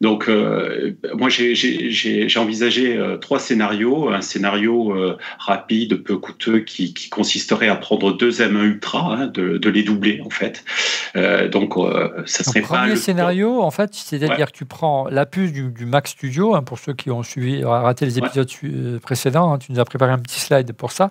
Donc, 0.00 0.28
euh, 0.28 0.92
moi, 1.14 1.28
j'ai 1.28 2.26
envisagé 2.36 2.96
euh, 2.96 3.16
trois 3.16 3.38
scénarios. 3.38 4.10
Un 4.10 4.20
scénario 4.20 4.94
rapide, 5.38 6.02
peu 6.02 6.16
coûteux, 6.16 6.60
qui, 6.60 6.94
qui, 6.94 7.08
consisterait 7.08 7.68
à 7.68 7.76
prendre 7.76 8.16
deux 8.16 8.30
M1 8.30 8.62
Ultra, 8.62 9.14
hein, 9.14 9.26
de, 9.26 9.58
de, 9.58 9.70
les 9.70 9.82
doubler, 9.82 10.20
en 10.24 10.30
fait. 10.30 10.64
donc, 11.50 11.74
ça 12.26 12.44
serait 12.44 12.60
Le 12.60 12.66
premier 12.66 12.96
scénario, 12.96 13.62
en 13.62 13.70
fait, 13.70 13.94
c'est-à-dire 13.94 14.50
que 14.50 14.56
tu 14.56 14.64
prends 14.64 15.08
la 15.08 15.26
puce 15.26 15.52
du, 15.52 15.70
du 15.70 15.86
Mac 15.86 16.08
Studio, 16.08 16.54
hein, 16.54 16.62
pour 16.62 16.78
ceux 16.78 16.92
qui 16.92 17.10
ont 17.10 17.22
suivi, 17.22 17.64
raté 17.64 18.04
les 18.04 18.18
épisodes 18.18 18.50
précédents, 19.02 19.58
tu 19.58 19.72
nous 19.72 19.80
as 19.80 19.84
préparé 19.84 20.12
un 20.12 20.18
petit 20.18 20.40
slide 20.40 20.72
pour 20.72 20.92
ça. 20.92 21.10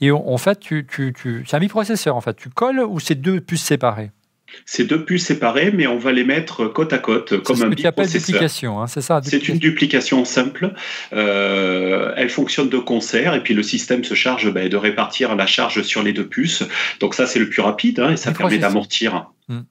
Et 0.00 0.10
en 0.10 0.38
fait, 0.38 0.60
tu, 0.60 0.86
tu, 0.90 1.12
tu 1.12 1.44
c'est 1.46 1.56
un 1.56 1.60
microprocesseur, 1.60 2.16
en 2.16 2.20
fait. 2.20 2.34
Tu 2.36 2.50
ou 2.72 3.00
c'est 3.00 3.14
deux 3.14 3.40
puces 3.40 3.62
séparées 3.62 4.10
c'est 4.66 4.84
deux 4.84 5.04
puces 5.04 5.26
séparées, 5.26 5.72
mais 5.72 5.86
on 5.86 5.98
va 5.98 6.12
les 6.12 6.24
mettre 6.24 6.66
côte 6.66 6.92
à 6.92 6.98
côte 6.98 7.42
comme 7.42 7.56
un 7.56 7.66
ce 7.66 7.70
que 7.70 7.74
tu 7.74 7.86
appelles 7.86 8.10
duplication, 8.10 8.80
hein, 8.80 8.86
c'est 8.86 9.00
ça 9.00 9.20
C'est 9.22 9.48
une 9.48 9.58
duplication 9.58 10.24
simple. 10.24 10.74
Euh, 11.12 12.12
elle 12.16 12.30
fonctionne 12.30 12.68
de 12.68 12.78
concert 12.78 13.34
et 13.34 13.42
puis 13.42 13.54
le 13.54 13.62
système 13.62 14.04
se 14.04 14.14
charge 14.14 14.52
bah, 14.52 14.68
de 14.68 14.76
répartir 14.76 15.34
la 15.36 15.46
charge 15.46 15.82
sur 15.82 16.02
les 16.02 16.12
deux 16.12 16.26
puces. 16.26 16.62
Donc 17.00 17.14
ça, 17.14 17.26
c'est 17.26 17.38
le 17.38 17.48
plus 17.48 17.62
rapide 17.62 18.00
hein, 18.00 18.12
et 18.12 18.16
ça 18.16 18.32
permet 18.32 18.58
d'amortir. 18.58 19.30
Hmm. 19.48 19.62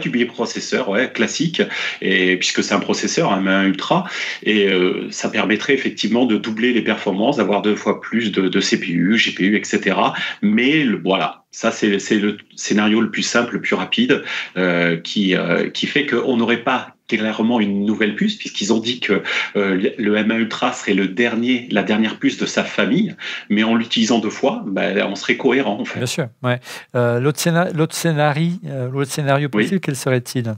Du 0.00 0.08
biprocesseur, 0.08 0.88
ouais, 0.88 1.12
classique, 1.12 1.62
et 2.00 2.36
puisque 2.36 2.64
c'est 2.64 2.74
un 2.74 2.80
processeur, 2.80 3.32
un 3.32 3.64
ultra, 3.64 4.04
et 4.42 4.66
euh, 4.68 5.08
ça 5.10 5.28
permettrait 5.28 5.74
effectivement 5.74 6.24
de 6.24 6.36
doubler 6.36 6.72
les 6.72 6.80
performances, 6.82 7.36
d'avoir 7.36 7.60
deux 7.60 7.76
fois 7.76 8.00
plus 8.00 8.32
de, 8.32 8.48
de 8.48 8.60
CPU, 8.60 9.16
GPU, 9.16 9.56
etc. 9.56 9.96
Mais 10.40 10.84
le, 10.84 10.98
voilà, 11.04 11.44
ça 11.50 11.70
c'est 11.70 12.16
le 12.16 12.38
scénario 12.56 13.00
le 13.00 13.10
plus 13.10 13.22
simple, 13.22 13.54
le 13.54 13.60
plus 13.60 13.74
rapide, 13.74 14.24
euh, 14.56 14.96
qui 14.96 15.36
euh, 15.36 15.68
qui 15.68 15.86
fait 15.86 16.06
qu'on 16.06 16.38
n'aurait 16.38 16.64
pas 16.64 16.93
clairement 17.08 17.60
une 17.60 17.84
nouvelle 17.84 18.14
puce, 18.14 18.36
puisqu'ils 18.36 18.72
ont 18.72 18.78
dit 18.78 19.00
que 19.00 19.22
euh, 19.56 19.90
le 19.98 20.16
M1 20.16 20.38
Ultra 20.38 20.72
serait 20.72 20.94
le 20.94 21.08
dernier, 21.08 21.68
la 21.70 21.82
dernière 21.82 22.18
puce 22.18 22.38
de 22.38 22.46
sa 22.46 22.64
famille, 22.64 23.14
mais 23.50 23.62
en 23.62 23.74
l'utilisant 23.74 24.18
deux 24.18 24.30
fois, 24.30 24.62
bah, 24.66 24.82
on 25.08 25.14
serait 25.14 25.36
cohérent 25.36 25.80
en 25.80 25.84
fait. 25.84 25.98
Bien 25.98 26.06
sûr. 26.06 26.28
Ouais. 26.42 26.60
Euh, 26.94 27.20
l'autre, 27.20 27.40
scénario, 27.40 28.52
euh, 28.66 28.90
l'autre 28.90 29.10
scénario 29.10 29.48
possible, 29.48 29.80
quel 29.80 29.96
serait-il? 29.96 30.54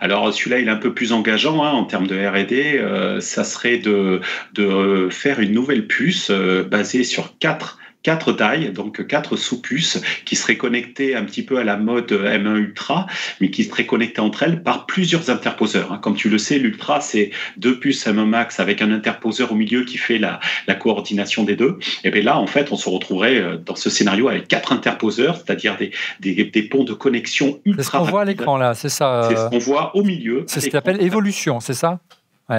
Alors 0.00 0.34
celui-là, 0.34 0.58
il 0.58 0.68
est 0.68 0.70
un 0.70 0.76
peu 0.76 0.92
plus 0.92 1.12
engageant 1.12 1.64
hein, 1.64 1.70
en 1.70 1.84
termes 1.84 2.06
de 2.06 2.14
R&D. 2.14 3.20
ça 3.20 3.42
serait 3.42 3.78
de, 3.78 4.20
de 4.52 5.08
faire 5.10 5.40
une 5.40 5.52
nouvelle 5.52 5.86
puce 5.86 6.30
basée 6.30 7.04
sur 7.04 7.38
quatre 7.38 7.78
quatre 8.06 8.30
tailles, 8.30 8.70
donc 8.70 9.04
quatre 9.08 9.34
sous-puces 9.34 10.00
qui 10.24 10.36
seraient 10.36 10.56
connectées 10.56 11.16
un 11.16 11.24
petit 11.24 11.42
peu 11.42 11.58
à 11.58 11.64
la 11.64 11.76
mode 11.76 12.12
M1 12.12 12.56
Ultra, 12.56 13.08
mais 13.40 13.50
qui 13.50 13.64
seraient 13.64 13.84
connectées 13.84 14.20
entre 14.20 14.44
elles 14.44 14.62
par 14.62 14.86
plusieurs 14.86 15.28
interposeurs. 15.28 15.92
Hein. 15.92 15.98
Comme 16.00 16.14
tu 16.14 16.28
le 16.28 16.38
sais, 16.38 16.60
l'Ultra, 16.60 17.00
c'est 17.00 17.32
deux 17.56 17.80
puces 17.80 18.06
M1 18.06 18.24
Max 18.24 18.60
avec 18.60 18.80
un 18.80 18.92
interposeur 18.92 19.50
au 19.50 19.56
milieu 19.56 19.84
qui 19.84 19.98
fait 19.98 20.18
la, 20.18 20.38
la 20.68 20.76
coordination 20.76 21.42
des 21.42 21.56
deux. 21.56 21.80
Et 22.04 22.10
bien 22.12 22.22
là, 22.22 22.38
en 22.38 22.46
fait, 22.46 22.70
on 22.70 22.76
se 22.76 22.88
retrouverait 22.88 23.38
euh, 23.38 23.56
dans 23.56 23.74
ce 23.74 23.90
scénario 23.90 24.28
avec 24.28 24.46
quatre 24.46 24.72
interposeurs, 24.72 25.34
c'est-à-dire 25.38 25.76
des, 25.76 25.90
des, 26.20 26.44
des, 26.44 26.62
ponts 26.62 26.84
de 26.84 26.92
connexion 26.92 27.58
ultra. 27.64 27.82
C'est 27.82 27.90
ce 27.90 27.90
qu'on 27.90 28.04
voit 28.04 28.22
à 28.22 28.24
l'écran 28.24 28.56
là, 28.56 28.74
c'est 28.74 28.88
ça. 28.88 29.26
C'est 29.28 29.36
ce 29.36 29.48
qu'on 29.48 29.58
voit 29.58 29.96
au 29.96 30.04
milieu. 30.04 30.44
C'est 30.46 30.60
ce 30.60 30.70
qu'on 30.70 30.78
appelle 30.78 31.02
évolution, 31.02 31.58
c'est 31.58 31.74
ça? 31.74 31.98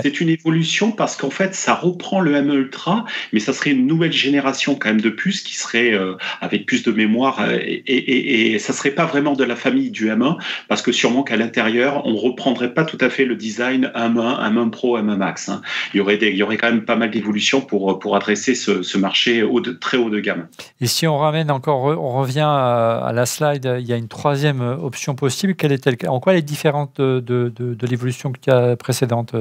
C'est 0.02 0.20
une 0.20 0.28
évolution 0.28 0.92
parce 0.92 1.16
qu'en 1.16 1.30
fait, 1.30 1.56
ça 1.56 1.74
reprend 1.74 2.20
le 2.20 2.34
M1 2.34 2.54
Ultra, 2.54 3.06
mais 3.32 3.40
ça 3.40 3.54
serait 3.54 3.72
une 3.72 3.88
nouvelle 3.88 4.12
génération 4.12 4.76
quand 4.76 4.90
même 4.90 5.00
de 5.00 5.10
puces 5.10 5.42
qui 5.42 5.56
serait 5.56 5.94
euh, 5.94 6.16
avec 6.42 6.66
plus 6.66 6.84
de 6.84 6.92
mémoire 6.92 7.40
euh, 7.40 7.58
et, 7.58 7.84
et, 7.88 8.54
et, 8.54 8.60
ça 8.60 8.74
serait 8.74 8.92
pas 8.92 9.06
vraiment 9.06 9.34
de 9.34 9.46
la 9.46 9.56
famille 9.56 9.90
du 9.90 10.10
M1 10.10 10.38
parce 10.68 10.82
que 10.82 10.92
sûrement 10.92 11.24
qu'à 11.24 11.38
l'intérieur, 11.38 12.06
on 12.06 12.18
reprendrait 12.18 12.74
pas 12.74 12.84
tout 12.84 12.98
à 13.00 13.10
fait 13.10 13.24
le 13.24 13.36
design 13.36 13.92
M1, 13.96 14.54
M1 14.54 14.70
Pro, 14.72 15.00
M1 15.00 15.16
Max. 15.16 15.48
Hein. 15.48 15.62
Il 15.94 15.98
y 15.98 16.02
aurait 16.02 16.18
des, 16.18 16.30
il 16.30 16.36
y 16.36 16.44
aurait 16.44 16.58
quand 16.58 16.70
même 16.70 16.84
pas 16.84 16.98
mal 16.98 17.10
d'évolutions 17.10 17.62
pour 17.62 18.00
pour 18.00 18.18
adresser 18.18 18.56
ce, 18.56 18.84
ce 18.84 18.98
marché 18.98 19.42
haut 19.44 19.62
de, 19.62 19.72
très 19.72 19.98
haut 19.98 20.10
de 20.10 20.20
gamme. 20.20 20.48
Et 20.82 20.88
si 20.88 21.08
on 21.08 21.18
ramène 21.18 21.50
encore, 21.50 21.86
on 21.86 22.20
revient 22.20 22.46
à, 22.46 23.12
la 23.14 23.26
slide, 23.26 23.78
il 23.80 23.88
y 23.88 23.94
a 23.94 23.96
une 23.96 24.10
troisième 24.10 24.62
option 24.62 25.16
possible. 25.16 25.56
Quelle 25.56 25.72
est-elle? 25.72 25.96
En 26.10 26.20
quoi 26.20 26.34
elle 26.34 26.40
est 26.40 26.42
différente 26.42 27.00
de, 27.00 27.20
de, 27.22 27.50
de 27.56 27.88
l'évolution 27.88 28.34
précédente 28.78 29.34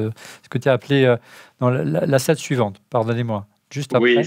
ce 0.43 0.49
que 0.49 0.59
tu 0.59 0.69
as 0.69 0.73
appelé 0.73 1.05
euh, 1.05 1.17
dans 1.61 1.71
la, 1.71 2.07
la, 2.07 2.19
suivante, 2.19 2.81
pardonnez-moi. 2.91 3.47
Juste 3.71 3.95
après. 3.95 4.17
Oui. 4.17 4.27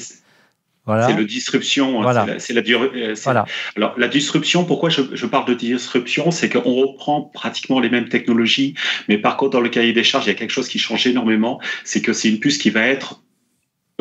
Voilà. 0.86 1.08
C'est 1.08 1.14
le 1.14 1.26
disruption. 1.26 2.00
Hein, 2.00 2.04
voilà. 2.04 2.40
C'est 2.40 2.54
la, 2.54 2.62
la, 2.62 2.72
euh, 2.72 3.16
voilà. 3.24 3.46
Alors 3.78 3.94
la 3.98 4.08
disruption, 4.08 4.66
pourquoi 4.66 4.90
je, 4.90 5.02
je 5.14 5.26
parle 5.28 5.46
de 5.46 5.54
disruption, 5.54 6.32
c'est 6.32 6.50
qu'on 6.50 6.74
reprend 6.74 7.22
pratiquement 7.22 7.80
les 7.80 7.90
mêmes 7.90 8.10
technologies, 8.10 8.74
mais 9.08 9.20
par 9.20 9.38
contre 9.38 9.52
dans 9.52 9.62
le 9.62 9.70
cahier 9.70 9.94
des 9.94 10.04
charges, 10.04 10.26
il 10.26 10.30
y 10.30 10.32
a 10.32 10.36
quelque 10.36 10.50
chose 10.50 10.68
qui 10.68 10.80
change 10.80 11.06
énormément, 11.06 11.60
c'est 11.84 12.02
que 12.02 12.12
c'est 12.12 12.30
une 12.30 12.40
puce 12.40 12.58
qui 12.58 12.72
va 12.72 12.82
être 12.82 13.22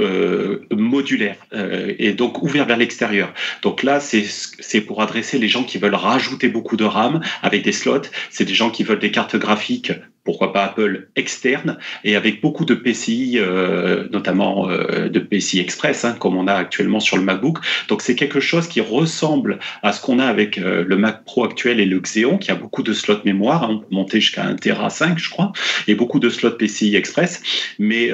euh, 0.01 0.65
modulaire 0.71 1.37
euh, 1.53 1.93
et 1.99 2.13
donc 2.13 2.41
ouvert 2.45 2.67
vers 2.67 2.77
l'extérieur. 2.77 3.35
Donc 3.63 3.83
là, 3.83 3.99
c'est 3.99 4.81
pour 4.81 5.03
adresser 5.03 5.39
les 5.39 5.49
gens 5.49 5.65
qui 5.65 5.79
veulent 5.79 5.97
rajouter 5.97 6.49
beaucoup 6.49 6.77
de 6.77 6.85
RAM 6.85 7.21
avec 7.43 7.65
des 7.65 7.73
slots. 7.73 8.03
C'est 8.31 8.45
des 8.45 8.55
gens 8.55 8.71
qui 8.71 8.85
veulent 8.85 9.01
des 9.01 9.11
cartes 9.11 9.35
graphiques 9.35 9.91
pourquoi 10.29 10.53
pas 10.53 10.65
Apple 10.65 11.09
externe, 11.17 11.79
et 12.05 12.15
avec 12.15 12.43
beaucoup 12.43 12.67
de 12.67 12.75
PCI, 12.75 13.39
euh, 13.39 14.09
notamment 14.13 14.69
euh, 14.69 15.09
de 15.09 15.21
PCI 15.21 15.59
Express, 15.61 16.05
hein, 16.05 16.15
comme 16.21 16.37
on 16.37 16.47
a 16.47 16.53
actuellement 16.53 17.01
sur 17.01 17.17
le 17.17 17.23
MacBook. 17.23 17.61
Donc 17.89 18.03
c'est 18.03 18.15
quelque 18.15 18.39
chose 18.39 18.69
qui 18.69 18.83
ressemble 18.83 19.59
à 19.83 19.95
ce 19.95 20.03
qu'on 20.03 20.19
a 20.19 20.27
avec 20.27 20.59
euh, 20.59 20.85
le 20.87 20.97
Mac 20.99 21.25
Pro 21.25 21.45
actuel 21.45 21.81
et 21.81 21.87
le 21.87 21.99
Xeon, 21.99 22.37
qui 22.37 22.51
a 22.51 22.57
beaucoup 22.57 22.83
de 22.83 22.93
slots 22.93 23.25
mémoire, 23.25 23.63
hein, 23.63 23.69
on 23.71 23.79
peut 23.79 23.87
monter 23.91 24.21
jusqu'à 24.21 24.45
1 24.45 24.57
Tera 24.57 24.91
5, 24.91 25.19
je 25.19 25.31
crois, 25.31 25.51
et 25.87 25.95
beaucoup 25.95 26.19
de 26.19 26.29
slots 26.29 26.51
PCI 26.51 26.95
Express, 26.95 27.43
mais 27.79 28.13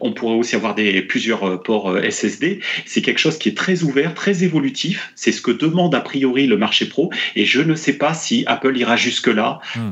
on 0.00 0.12
pourrait 0.12 0.36
aussi 0.36 0.54
avoir 0.54 0.76
des, 0.76 1.02
plusieurs 1.02 1.64
ports 1.64 1.98
SSD. 2.08 2.60
C'est 2.86 3.02
quelque 3.02 3.18
chose 3.18 3.38
qui 3.38 3.48
est 3.48 3.56
très 3.56 3.82
ouvert, 3.82 4.14
très 4.14 4.44
évolutif. 4.44 5.12
C'est 5.16 5.32
ce 5.32 5.42
que 5.42 5.50
demande 5.50 5.96
a 5.96 6.00
priori 6.00 6.46
le 6.46 6.56
marché 6.56 6.86
pro, 6.86 7.10
et 7.34 7.44
je 7.44 7.60
ne 7.60 7.74
sais 7.74 7.94
pas 7.94 8.14
si 8.14 8.44
Apple 8.46 8.76
ira 8.76 8.94
jusque-là. 8.94 9.58
Hmm 9.74 9.90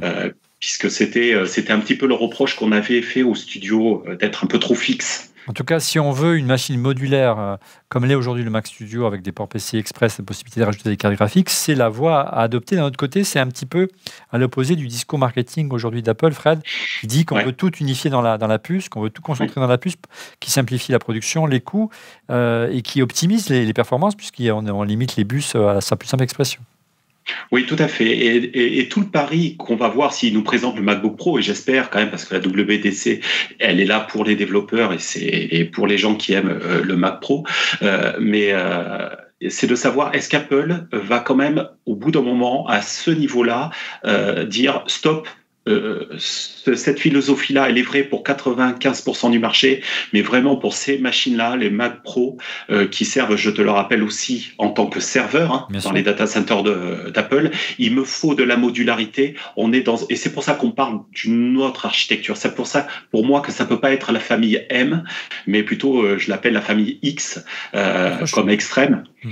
puisque 0.61 0.91
c'était 0.91 1.35
euh, 1.35 1.47
c'était 1.47 1.73
un 1.73 1.81
petit 1.81 1.95
peu 1.95 2.07
le 2.07 2.15
reproche 2.15 2.57
qu'on 2.57 2.73
avait 2.73 3.03
fait 3.03 3.23
au 3.23 3.35
studio 3.35 4.03
euh, 4.07 4.17
d'être 4.17 4.45
un 4.45 4.47
peu 4.47 4.59
trop 4.59 4.75
fixe. 4.75 5.33
En 5.47 5.55
tout 5.55 5.65
cas, 5.65 5.81
si 5.81 5.99
on 5.99 6.13
veut 6.13 6.37
une 6.37 6.45
machine 6.45 6.79
modulaire 6.79 7.39
euh, 7.39 7.57
comme 7.89 8.05
l'est 8.05 8.15
aujourd'hui 8.15 8.45
le 8.45 8.51
Mac 8.51 8.67
Studio 8.67 9.07
avec 9.07 9.23
des 9.23 9.33
ports 9.33 9.49
PCI 9.49 9.79
Express, 9.79 10.19
la 10.19 10.25
possibilité 10.25 10.61
de 10.61 10.67
rajouter 10.67 10.91
des 10.91 10.99
cartes 10.99 11.15
graphiques, 11.15 11.49
c'est 11.49 11.75
la 11.75 11.89
voie 11.89 12.21
à 12.21 12.43
adopter. 12.43 12.77
D'un 12.77 12.85
autre 12.85 12.99
côté, 12.99 13.25
c'est 13.25 13.39
un 13.39 13.47
petit 13.47 13.65
peu 13.65 13.89
à 14.31 14.37
l'opposé 14.37 14.77
du 14.77 14.89
discours 14.89 15.19
marketing 15.19 15.71
aujourd'hui 15.73 16.03
d'Apple, 16.03 16.33
Fred, 16.33 16.61
qui 17.01 17.07
dit 17.07 17.25
qu'on 17.25 17.43
veut 17.43 17.53
tout 17.53 17.75
unifier 17.77 18.11
dans 18.11 18.21
la, 18.21 18.37
dans 18.37 18.47
la 18.47 18.59
puce, 18.59 18.91
qu'on 18.91 19.01
veut 19.01 19.09
tout 19.09 19.23
concentrer 19.23 19.59
dans 19.59 19.67
la 19.67 19.79
puce, 19.79 19.95
qui 20.39 20.51
simplifie 20.51 20.93
la 20.93 20.99
production, 20.99 21.47
les 21.47 21.61
coûts 21.61 21.89
et 22.31 22.83
qui 22.85 23.01
optimise 23.01 23.49
les, 23.49 23.65
les 23.65 23.73
performances, 23.73 24.17
puisqu'on 24.17 24.69
on 24.69 24.83
limite 24.83 25.17
les 25.17 25.25
bus 25.25 25.55
à 25.55 25.81
sa 25.81 25.97
plus 25.97 26.09
simple 26.09 26.25
expression. 26.25 26.61
Oui, 27.51 27.66
tout 27.66 27.76
à 27.79 27.89
fait. 27.89 28.49
Et, 28.55 28.89
tout 28.89 29.01
le 29.01 29.07
pari 29.07 29.57
qu'on 29.57 29.76
va 29.76 29.89
voir 29.89 30.12
s'il 30.12 30.35
nous 30.35 30.43
présente 30.43 30.76
le 30.76 30.83
MacBook 30.83 31.16
Pro, 31.16 31.39
et 31.39 31.43
j'espère 31.43 31.91
quand 31.91 31.99
même, 31.99 32.11
parce 32.11 32.24
que 32.24 32.35
la 32.35 32.41
WDC, 32.41 33.20
elle 33.59 33.81
est 33.81 33.85
là 33.85 34.01
pour 34.01 34.24
les 34.24 34.37
développeurs 34.37 34.93
et, 34.93 34.99
c'est 34.99 35.70
pour 35.72 35.87
les 35.87 35.99
gens 35.99 36.14
qui 36.14 36.33
aiment 36.33 36.59
euh, 36.62 36.83
le 36.83 36.97
Mac 36.97 37.20
Pro, 37.20 37.45
euh, 37.83 38.12
mais 38.20 38.49
euh, 38.53 39.09
c'est 39.49 39.66
de 39.66 39.74
savoir 39.74 40.14
est-ce 40.14 40.29
qu'Apple 40.29 40.87
va 40.93 41.20
quand 41.20 41.35
même, 41.35 41.68
au 41.87 41.95
bout 41.95 42.11
d'un 42.11 42.22
moment, 42.22 42.66
à 42.66 42.83
ce 42.83 43.11
niveau-là, 43.11 43.70
dire 44.47 44.83
stop, 44.87 45.29
euh, 45.69 46.09
cette 46.19 46.99
philosophie-là, 46.99 47.69
elle 47.69 47.79
est 47.79 47.83
vraie 47.83 48.03
pour 48.03 48.23
95% 48.23 49.31
du 49.31 49.39
marché, 49.39 49.83
mais 50.12 50.23
vraiment 50.23 50.57
pour 50.57 50.75
ces 50.75 50.99
machines-là, 50.99 51.57
les 51.57 51.71
Mac 51.71 52.03
Pro, 52.03 52.39
euh, 52.71 52.87
qui 52.87 53.05
servent, 53.05 53.37
je 53.37 53.51
te 53.51 53.62
le 53.62 53.71
rappelle 53.71 54.03
aussi, 54.03 54.53
en 54.59 54.71
tant 54.71 54.87
que 54.87 55.01
serveur 55.01 55.53
hein, 55.53 55.81
dans 55.83 55.93
les 55.93 56.03
data 56.03 56.27
centers 56.27 56.62
d'Apple, 56.62 57.51
il 57.79 57.95
me 57.95 58.05
faut 58.05 58.35
de 58.35 58.45
la 58.45 58.57
modularité. 58.57 59.35
On 59.57 59.73
est 59.73 59.83
dans 59.83 59.99
et 60.09 60.16
c'est 60.16 60.33
pour 60.33 60.43
ça 60.43 60.55
qu'on 60.55 60.71
parle 60.71 61.01
d'une 61.12 61.59
autre 61.59 61.87
architecture. 61.87 62.37
C'est 62.37 62.55
pour 62.55 62.66
ça, 62.66 62.87
pour 63.11 63.25
moi, 63.25 63.41
que 63.41 63.53
ça 63.53 63.64
peut 63.64 63.81
pas 63.81 63.93
être 63.93 64.12
la 64.12 64.21
famille 64.21 64.64
M, 64.71 65.05
mais 65.47 65.62
plutôt, 65.62 66.03
euh, 66.03 66.19
je 66.19 66.31
l'appelle 66.31 66.55
la 66.55 66.62
famille 66.62 66.99
X, 67.03 67.45
comme 68.33 68.51
extrême. 68.51 69.05
Hmm. 69.25 69.31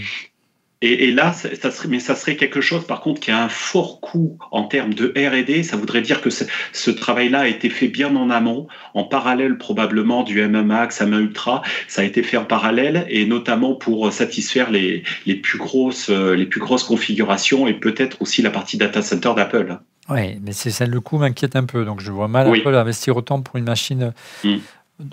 Et, 0.83 1.09
et, 1.09 1.13
là, 1.13 1.33
ça 1.33 1.71
serait, 1.71 1.89
mais 1.89 2.01
ça 2.01 2.15
serait 2.15 2.37
quelque 2.37 2.61
chose, 2.61 2.87
par 2.87 3.01
contre, 3.01 3.21
qui 3.21 3.31
a 3.31 3.43
un 3.43 3.49
fort 3.49 4.01
coût 4.01 4.39
en 4.51 4.65
termes 4.65 4.93
de 4.93 5.13
R&D. 5.17 5.63
Ça 5.63 5.77
voudrait 5.77 6.03
dire 6.03 6.21
que 6.21 6.29
ce, 6.29 6.91
travail-là 6.91 7.41
a 7.41 7.49
été 7.49 7.71
fait 7.71 7.89
bien 7.89 8.15
en 8.15 8.29
amont, 8.29 8.69
en 8.93 9.05
parallèle 9.05 9.57
probablement 9.57 10.23
du 10.23 10.47
MMAX, 10.47 11.01
M1 11.01 11.19
Ultra. 11.19 11.63
Ça 11.89 12.03
a 12.03 12.05
été 12.05 12.23
fait 12.23 12.37
en 12.37 12.45
parallèle 12.45 13.07
et 13.09 13.25
notamment 13.25 13.75
pour 13.75 14.13
satisfaire 14.13 14.71
les, 14.71 15.03
les 15.25 15.35
plus 15.35 15.59
grosses, 15.59 16.11
les 16.11 16.47
plus 16.47 16.61
grosses 16.61 16.85
configurations 16.85 17.67
et 17.67 17.75
peut-être 17.75 18.21
aussi 18.21 18.43
la 18.43 18.51
partie 18.51 18.77
data 18.77 19.01
center 19.01 19.33
d'Apple. 19.35 19.79
Oui, 20.09 20.39
mais 20.43 20.53
c'est 20.53 20.71
ça 20.71 20.87
le 20.87 21.01
coût 21.01 21.19
m'inquiète 21.19 21.57
un 21.57 21.65
peu. 21.65 21.85
Donc 21.85 22.01
je 22.01 22.13
vois 22.13 22.29
mal 22.29 22.49
Apple 22.49 22.75
investir 22.75 23.17
autant 23.17 23.41
pour 23.41 23.57
une 23.57 23.65
machine. 23.65 24.13
Mm 24.45 24.57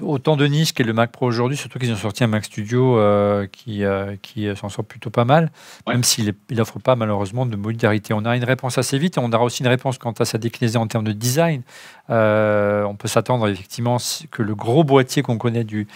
autant 0.02 0.38
de 0.38 0.46
niche 0.46 0.74
qu'est 0.74 0.84
le 0.84 0.94
Mac 0.94 1.12
Pro 1.12 1.26
aujourd'hui, 1.26 1.58
surtout 1.58 1.78
qu'ils 1.78 1.92
ont 1.92 1.96
sorti 1.98 2.24
un 2.24 2.28
Mac 2.28 2.46
Studio 2.46 2.98
euh, 2.98 3.48
qui, 3.52 3.84
euh, 3.84 4.16
qui 4.22 4.48
s'en 4.56 4.70
sort 4.70 4.86
plutôt 4.86 5.10
pas 5.10 5.26
mal, 5.26 5.52
Ouais. 5.86 5.94
même 5.94 6.04
s'il 6.04 6.34
n'offre 6.52 6.80
pas 6.80 6.96
malheureusement 6.96 7.46
de 7.46 7.56
modularité. 7.58 8.14
On 8.14 8.24
a 8.26 8.36
une 8.36 8.46
réponse 8.46 8.78
assez 8.78 8.98
vite 8.98 9.18
et 9.18 9.20
on 9.20 9.32
aura 9.32 9.44
aussi 9.44 9.62
une 9.62 9.68
réponse 9.68 9.98
quant 9.98 10.14
à 10.14 10.26
sa 10.26 10.38
déclinaison 10.38 10.82
en 10.82 10.88
termes 10.88 11.04
de 11.04 11.12
design. 11.12 11.64
Euh, 12.10 12.84
on 12.84 12.96
peut 12.96 13.08
s'attendre 13.08 13.48
effectivement 13.48 13.98
que 14.30 14.44
le 14.44 14.56
gros 14.56 14.84
boîtier 14.84 15.24
qu'on 15.24 15.38
connaît 15.38 15.64
du, 15.64 15.88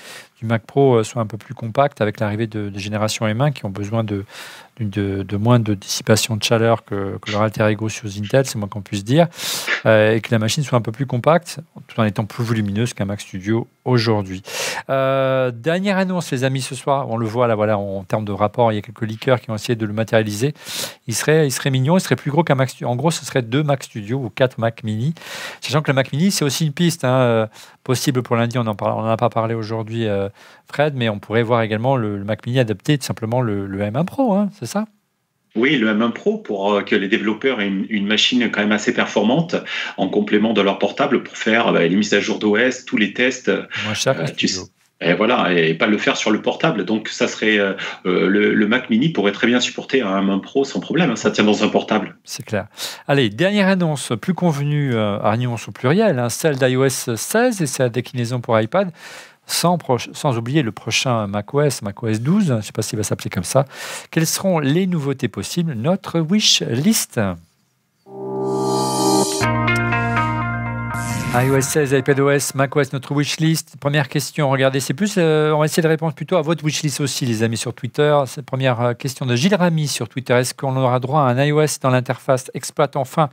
Mac 0.42 0.64
Pro 0.66 0.98
euh, 0.98 1.04
soit 1.04 1.22
un 1.22 1.26
peu 1.26 1.38
plus 1.38 1.54
compact 1.54 2.00
avec 2.00 2.20
l'arrivée 2.20 2.48
de, 2.48 2.70
de 2.70 2.80
générations 2.80 3.26
M1 3.26 3.52
qui 3.52 3.66
ont 3.66 3.72
besoin 3.72 4.04
de, 4.04 4.24
moins 5.36 5.60
de 5.60 5.74
dissipation 5.74 6.38
de 6.38 6.44
chaleur 6.44 6.86
que, 6.86 7.20
leur 7.32 7.42
alter 7.42 7.66
ego 7.68 7.90
sur 7.90 8.08
Intel, 8.08 8.46
c'est 8.46 8.58
moins 8.58 8.70
qu'on 8.70 8.82
puisse 8.82 9.04
dire, 9.04 9.28
euh, 9.86 10.16
et 10.16 10.22
que 10.22 10.30
la 10.32 10.40
machine 10.40 10.64
soit 10.64 10.78
un 10.78 10.82
peu 10.82 10.92
plus 10.92 11.08
compacte 11.08 11.60
tout 11.88 12.00
en 12.00 12.04
étant 12.04 12.24
plus 12.24 12.44
volumineuse 12.44 12.94
qu'un 12.94 13.06
Mac 13.06 13.20
Studio 13.20 13.68
aujourd'hui. 13.84 14.44
Dernière 14.88 15.98
annonce, 15.98 16.32
les 16.32 16.44
amis, 16.44 16.62
ce 16.62 16.76
soir, 16.76 17.10
on 17.10 17.18
le 17.18 17.26
voit 17.26 17.48
là, 17.48 17.56
voilà, 17.56 17.78
en 17.78 18.04
termes 18.04 18.26
de 18.26 18.32
rapport, 18.32 18.72
il 18.72 18.76
y 18.76 18.78
a 18.78 18.82
quelques 18.82 19.02
leakers 19.02 19.42
qui 19.42 19.50
ont 19.50 19.56
essayé 19.56 19.76
de 19.76 19.86
le 19.86 19.94
matérialiser. 19.94 20.54
Il 21.08 21.16
serait, 21.16 21.48
il 21.48 21.52
serait 21.52 21.72
mignon, 21.72 21.98
il 21.98 22.02
serait 22.02 22.16
plus 22.16 22.32
gros 22.32 22.44
qu'un 22.44 22.56
Mac 22.56 22.70
Studio. 22.70 22.88
En 22.88 22.96
gros, 22.96 23.12
ce 23.12 23.26
serait 23.26 23.42
deux 23.42 23.64
Mac 23.64 23.84
Studio 23.84 24.20
ou 24.20 24.30
quatre 24.30 24.60
Mac 24.60 24.84
Mini, 24.84 25.14
sachant 25.62 25.82
que 25.82 25.90
le 25.90 25.96
Mac 25.98 26.14
Mini, 26.14 26.32
c'est 26.32 26.46
aussi 26.46 26.66
une 26.66 26.72
piste 26.74 27.04
hein, 27.04 27.20
euh, 27.20 27.48
possible 27.84 28.24
pour 28.24 28.36
lundi. 28.38 28.58
On 28.58 28.64
n'en 28.64 29.06
a 29.06 29.18
pas 29.18 29.30
parlé 29.30 29.54
aujourd'hui, 29.56 30.08
euh, 30.08 30.30
Fred, 30.72 30.94
mais 30.96 31.10
on 31.10 31.20
pourrait 31.20 31.44
voir 31.44 31.62
également 31.64 31.98
le, 31.98 32.18
le 32.18 32.24
Mac 32.24 32.46
Mini 32.46 32.60
adapter 32.60 32.98
tout 32.98 33.04
simplement 33.06 33.42
le, 33.42 33.66
le 33.68 33.80
M1 33.82 34.06
Pro, 34.06 34.34
hein, 34.34 34.50
c'est 34.58 34.66
ça? 34.68 34.86
Oui, 35.56 35.78
le 35.78 35.92
M1 35.92 36.12
Pro 36.12 36.38
pour 36.38 36.72
euh, 36.72 36.82
que 36.84 36.96
les 36.96 37.08
développeurs 37.08 37.60
aient 37.62 37.68
une, 37.68 37.86
une 37.90 38.06
machine 38.06 38.50
quand 38.52 38.62
même 38.62 38.72
assez 38.72 38.94
performante 38.94 39.56
en 39.98 40.08
complément 40.08 40.54
de 40.54 40.62
leur 40.62 40.78
portable 40.78 41.24
pour 41.24 41.36
faire 41.36 41.74
bah, 41.74 41.82
les 41.88 41.96
mises 41.96 42.14
à 42.14 42.20
jour 42.20 42.38
d'OS, 42.40 42.86
tous 42.86 42.98
les 42.98 43.12
tests, 43.14 43.52
Moins 43.84 43.94
cher 43.96 44.16
qu'un 44.16 44.26
tu 44.26 44.48
Studio. 44.48 44.66
sais. 44.66 44.72
Et 45.00 45.14
voilà, 45.14 45.54
et 45.54 45.76
pas 45.76 45.86
le 45.86 45.98
faire 45.98 46.18
sur 46.18 46.32
le 46.32 46.42
portable. 46.42 46.84
Donc 46.84 47.10
ça 47.10 47.28
serait 47.28 47.60
euh, 47.60 47.74
euh, 48.06 48.28
le, 48.28 48.68
Mac 48.68 48.90
Mini 48.90 49.10
pourrait 49.10 49.32
très 49.32 49.46
bien 49.46 49.60
supporter 49.60 50.02
un 50.02 50.22
M1 50.22 50.42
Pro 50.42 50.64
sans 50.64 50.80
problème. 50.80 51.12
hein, 51.12 51.16
ça 51.16 51.30
tient 51.30 51.44
dans 51.44 51.64
un 51.64 51.70
portable. 51.70 52.16
C'est 52.24 52.44
clair. 52.44 52.68
Allez, 53.08 53.30
dernière 53.30 53.68
annonce 53.68 54.14
plus 54.20 54.34
convenue, 54.34 54.96
euh, 54.96 55.20
annonce 55.22 55.68
au 55.68 55.72
pluriel, 55.72 56.18
hein, 56.18 56.30
celle 56.30 56.58
d'iOS 56.58 57.16
16 57.16 57.62
et 57.62 57.68
sa 57.68 57.90
déclinaison 57.90 58.42
pour 58.42 58.60
iPad, 58.60 58.92
sans, 59.46 59.78
sans 60.14 60.38
oublier 60.38 60.64
le 60.64 60.72
prochain 60.72 61.28
macOS, 61.28 61.84
macOS 61.84 62.20
12, 62.20 62.48
je 62.48 62.54
ne 62.54 62.62
sais 62.62 62.72
pas 62.72 62.82
s'il 62.82 62.98
va 62.98 63.04
s'appeler 63.04 63.30
comme 63.30 63.44
ça. 63.44 63.66
Quelles 64.10 64.28
seront 64.28 64.60
les 64.60 64.88
nouveautés 64.88 65.28
possibles? 65.28 65.74
Notre 65.74 66.20
wish 66.20 66.62
list. 66.62 67.20
iOS 71.36 71.62
16, 71.62 71.92
iPadOS, 71.94 72.56
macOS, 72.56 72.94
notre 72.94 73.14
wishlist. 73.14 73.76
Première 73.80 74.08
question, 74.08 74.50
regardez, 74.50 74.80
c'est 74.80 74.94
plus, 74.94 75.16
euh, 75.18 75.52
on 75.52 75.60
va 75.60 75.66
essayer 75.66 75.84
de 75.84 75.88
répondre 75.88 76.14
plutôt 76.14 76.38
à 76.38 76.42
votre 76.42 76.64
wishlist 76.64 77.02
aussi, 77.02 77.26
les 77.26 77.44
amis, 77.44 77.58
sur 77.58 77.74
Twitter. 77.74 78.18
C'est 78.26 78.38
la 78.38 78.44
première 78.44 78.82
euh, 78.82 78.94
question 78.94 79.26
de 79.26 79.36
Gilles 79.36 79.56
Ramy 79.56 79.88
sur 79.88 80.08
Twitter. 80.08 80.34
Est-ce 80.34 80.54
qu'on 80.54 80.76
aura 80.78 81.00
droit 81.00 81.22
à 81.22 81.26
un 81.26 81.44
iOS 81.44 81.80
dans 81.82 81.90
l'interface 81.90 82.50
exploite 82.54 82.96
enfin 82.96 83.30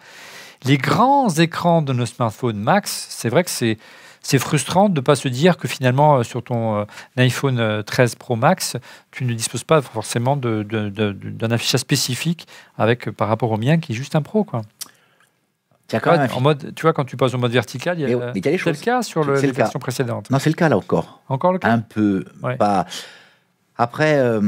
les 0.65 0.77
grands 0.77 1.29
écrans 1.29 1.83
de 1.83 1.93
nos 1.93 2.07
smartphones 2.07 2.59
Max? 2.59 3.07
C'est 3.11 3.29
vrai 3.29 3.45
que 3.45 3.51
c'est 3.51 3.79
c'est 4.25 4.39
frustrant 4.39 4.89
de 4.89 4.97
ne 4.97 5.01
pas 5.01 5.17
se 5.17 5.29
dire 5.29 5.59
que 5.59 5.69
finalement, 5.69 6.17
euh, 6.17 6.23
sur 6.23 6.43
ton 6.43 6.87
iPhone 7.17 7.61
euh, 7.61 7.83
13 7.83 8.15
Pro 8.17 8.37
Max, 8.37 8.77
tu 9.13 9.25
ne 9.25 9.35
disposes 9.35 9.65
pas 9.65 9.83
forcément 9.83 10.37
d'un 10.37 11.51
affichage 11.51 11.81
spécifique 11.81 12.49
avec, 12.79 13.11
par 13.11 13.29
rapport 13.29 13.53
au 13.53 13.59
mien 13.59 13.79
qui 13.79 13.93
est 13.93 13.95
juste 13.95 14.17
un 14.17 14.23
Pro. 14.23 14.43
Quoi. 14.43 14.63
Quand 15.91 16.17
même 16.17 16.29
en 16.35 16.41
mode, 16.41 16.73
tu 16.75 16.83
vois, 16.83 16.93
quand 16.93 17.05
tu 17.05 17.17
passes 17.17 17.35
au 17.35 17.39
mode 17.39 17.53
vertical, 17.53 17.99
il 17.99 18.03
y 18.03 18.05
a, 18.13 18.17
Mais- 18.17 18.25
mais 18.27 18.31
il 18.41 18.45
y 18.45 18.49
a 18.49 18.51
des 18.53 18.59
c'est 18.59 18.71
le 18.71 18.75
choses. 18.75 18.81
cas 18.81 19.03
sur 19.03 19.23
le, 19.23 19.39
les 19.41 19.53
versions 19.53 19.79
précédentes. 19.79 20.31
Non, 20.31 20.39
c'est 20.39 20.51
le 20.51 20.55
cas 20.57 20.69
là 20.69 20.77
encore. 20.77 21.21
Encore 21.29 21.53
le 21.53 21.59
cas 21.59 21.71
Un 21.71 21.79
peu. 21.81 22.25
Ouais. 22.43 22.57
Pas. 22.57 22.87
Après, 23.77 24.17
euh, 24.19 24.41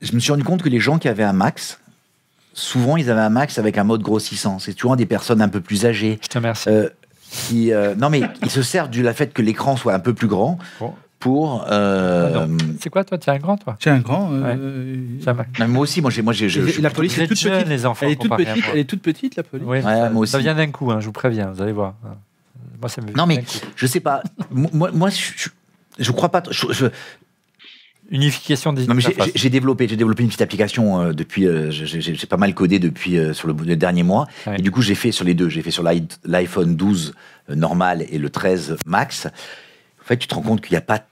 je 0.00 0.12
me 0.14 0.18
suis 0.20 0.32
rendu 0.32 0.44
compte 0.44 0.62
que 0.62 0.68
les 0.68 0.80
gens 0.80 0.98
qui 0.98 1.08
avaient 1.08 1.22
un 1.24 1.32
Max, 1.32 1.78
souvent 2.54 2.96
ils 2.96 3.10
avaient 3.10 3.20
un 3.20 3.28
Max 3.30 3.58
avec 3.58 3.78
un 3.78 3.84
mode 3.84 4.02
grossissant. 4.02 4.58
C'est 4.58 4.76
souvent 4.78 4.96
des 4.96 5.06
personnes 5.06 5.42
un 5.42 5.48
peu 5.48 5.60
plus 5.60 5.84
âgées. 5.86 6.18
Je 6.22 6.28
te 6.28 6.38
remercie. 6.38 6.68
euh, 6.68 6.88
qui, 7.30 7.72
euh, 7.72 7.94
non, 7.94 8.10
mais 8.10 8.22
ils 8.42 8.50
se 8.50 8.62
servent 8.62 8.90
du 8.90 9.02
la 9.02 9.14
fait 9.14 9.32
que 9.32 9.40
l'écran 9.42 9.76
soit 9.76 9.94
un 9.94 10.00
peu 10.00 10.12
plus 10.14 10.28
grand 10.28 10.58
Bon. 10.80 10.94
Pour. 11.22 11.64
euh, 11.70 12.32
Ah 12.34 12.46
c'est 12.80 12.90
quoi, 12.90 13.04
toi 13.04 13.16
Tu 13.16 13.30
es 13.30 13.32
un 13.32 13.38
grand, 13.38 13.56
toi 13.56 13.76
J'ai 13.78 13.90
un 13.90 14.00
grand. 14.00 14.30
euh, 14.32 14.96
non, 15.60 15.68
moi 15.68 15.82
aussi, 15.82 16.00
moi 16.02 16.10
j'ai, 16.10 16.20
moi 16.22 16.32
j'ai, 16.32 16.48
je- 16.48 16.60
je- 16.66 16.80
la 16.82 16.90
police 16.90 17.16
est 17.18 17.28
toute 17.28 17.40
petite. 17.40 17.68
les 17.68 17.86
enfants. 17.86 18.06
Elle 18.06 18.12
est 18.12 18.16
toute 18.20 18.36
petite. 18.36 18.64
Elle 18.72 18.78
est 18.80 18.84
toute 18.84 19.02
petite 19.02 19.36
la 19.36 19.42
police. 19.44 19.64
Oui, 19.66 19.76
Ouais, 19.78 19.82
ça, 19.82 20.10
moi 20.10 20.26
ça 20.26 20.38
aussi. 20.38 20.44
vient 20.44 20.54
d'un 20.54 20.70
coup, 20.70 20.90
hein, 20.90 20.98
je 21.00 21.06
vous 21.06 21.12
préviens, 21.12 21.50
vous 21.52 21.62
allez 21.62 21.72
voir. 21.72 21.94
Moi, 22.80 22.88
ça 22.88 23.00
me 23.00 23.12
Non, 23.16 23.26
mais 23.26 23.36
d'un 23.36 23.42
coup. 23.42 23.58
je 23.76 23.86
sais 23.86 24.00
pas. 24.00 24.22
moi, 24.50 24.90
moi 24.92 25.08
je, 25.10 25.48
je, 26.00 26.10
crois 26.12 26.28
pas. 26.30 26.42
je- 26.50 26.72
je- 26.72 26.86
Unification 28.10 28.72
des 28.74 28.86
Non, 28.86 28.94
mais 28.94 29.00
j'ai- 29.00 29.08
interfaces. 29.08 29.30
j'ai 29.34 29.38
j'ai 29.38 29.48
développé, 29.50 29.88
j'ai 29.88 29.96
développé 29.96 30.22
une 30.22 30.28
petite 30.28 30.42
application 30.42 31.00
euh, 31.00 31.12
depuis. 31.12 31.46
euh, 31.46 31.70
j'ai- 31.70 31.86
j'ai 31.86 32.14
j'ai 32.14 32.26
pas 32.26 32.36
mal 32.36 32.52
codé 32.52 32.78
depuis 32.78 33.16
euh, 33.16 33.32
sur 33.32 33.46
le, 33.48 33.54
le 33.64 33.76
dernier 33.76 34.02
mois. 34.02 34.26
Ouais. 34.46 34.56
Et 34.58 34.62
du 34.62 34.70
coup, 34.70 34.82
j'ai 34.82 34.94
fait 34.96 35.12
sur 35.12 35.24
les 35.24 35.32
deux. 35.34 35.48
J'ai 35.48 35.62
fait 35.62 35.70
sur 35.70 35.82
l'i- 35.84 36.06
l'iPhone 36.24 36.74
12 36.76 37.14
euh, 37.48 37.54
normal 37.54 38.04
et 38.10 38.18
le 38.18 38.28
13 38.28 38.76
Max. 38.84 39.26
En 39.26 40.04
fait, 40.04 40.16
tu 40.18 40.26
te 40.26 40.34
rends 40.34 40.42
compte 40.42 40.60
qu'il 40.60 40.72
n'y 40.72 40.78
a 40.78 40.82
pas 40.82 41.04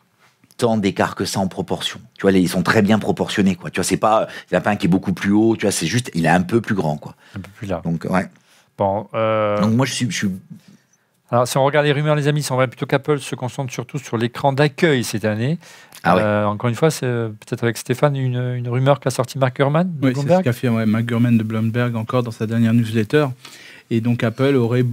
tant 0.60 0.76
d'écart 0.76 1.14
que 1.14 1.24
ça 1.24 1.40
en 1.40 1.48
proportion. 1.48 2.00
Tu 2.16 2.22
vois, 2.22 2.30
les- 2.32 2.40
ils 2.40 2.48
sont 2.48 2.62
très 2.62 2.82
bien 2.82 2.98
proportionnés, 2.98 3.54
quoi. 3.56 3.70
Tu 3.70 3.76
vois, 3.80 3.84
c'est 3.84 3.96
pas, 3.96 4.28
il 4.50 4.54
n'y 4.54 4.56
en 4.56 4.60
a 4.60 4.62
pas 4.62 4.70
un 4.70 4.76
qui 4.76 4.86
est 4.86 4.88
beaucoup 4.88 5.12
plus 5.12 5.32
haut. 5.32 5.56
Tu 5.56 5.62
vois, 5.66 5.72
c'est 5.72 5.86
juste, 5.86 6.10
il 6.14 6.24
est 6.26 6.28
un 6.28 6.42
peu 6.42 6.60
plus 6.60 6.74
grand, 6.74 6.96
quoi. 6.96 7.14
Un 7.36 7.40
peu 7.40 7.50
plus 7.56 7.66
large. 7.66 7.82
Donc, 7.84 8.06
ouais. 8.08 8.26
Bon, 8.78 9.08
euh, 9.14 9.60
Donc 9.60 9.72
moi, 9.74 9.86
je 9.86 9.92
suis, 9.92 10.10
je 10.10 10.16
suis 10.16 10.30
alors 11.32 11.46
si 11.46 11.56
on 11.58 11.64
regarde 11.64 11.86
les 11.86 11.92
rumeurs, 11.92 12.16
les 12.16 12.26
amis, 12.26 12.44
on 12.50 12.56
va 12.56 12.66
plutôt 12.66 12.86
qu'Apple 12.86 13.20
se 13.20 13.36
concentre 13.36 13.72
surtout 13.72 13.98
sur 13.98 14.18
l'écran 14.18 14.52
d'accueil 14.52 15.04
cette 15.04 15.24
année. 15.24 15.58
Ah 16.02 16.16
ouais. 16.16 16.22
Euh, 16.22 16.44
encore 16.46 16.68
une 16.68 16.74
fois, 16.74 16.90
c'est 16.90 17.06
euh, 17.06 17.28
peut-être 17.28 17.62
avec 17.62 17.76
Stéphane 17.76 18.16
une, 18.16 18.54
une 18.56 18.68
rumeur 18.68 18.98
qu'a 18.98 19.10
sorti 19.10 19.38
Mark 19.38 19.54
Gurman 19.54 19.84
de 19.84 20.08
Oui, 20.08 20.12
c'est 20.12 20.20
ce 20.22 20.26
Bloomberg. 20.26 20.42
qu'a 20.42 20.52
fait 20.52 20.68
ouais, 20.68 20.86
Mark 20.86 21.04
Gurman 21.04 21.38
de 21.38 21.44
Bloomberg 21.44 21.94
encore 21.94 22.24
dans 22.24 22.32
sa 22.32 22.48
dernière 22.48 22.74
newsletter. 22.74 23.26
Et 23.90 24.00
donc 24.00 24.24
Apple 24.24 24.56
aurait 24.56 24.84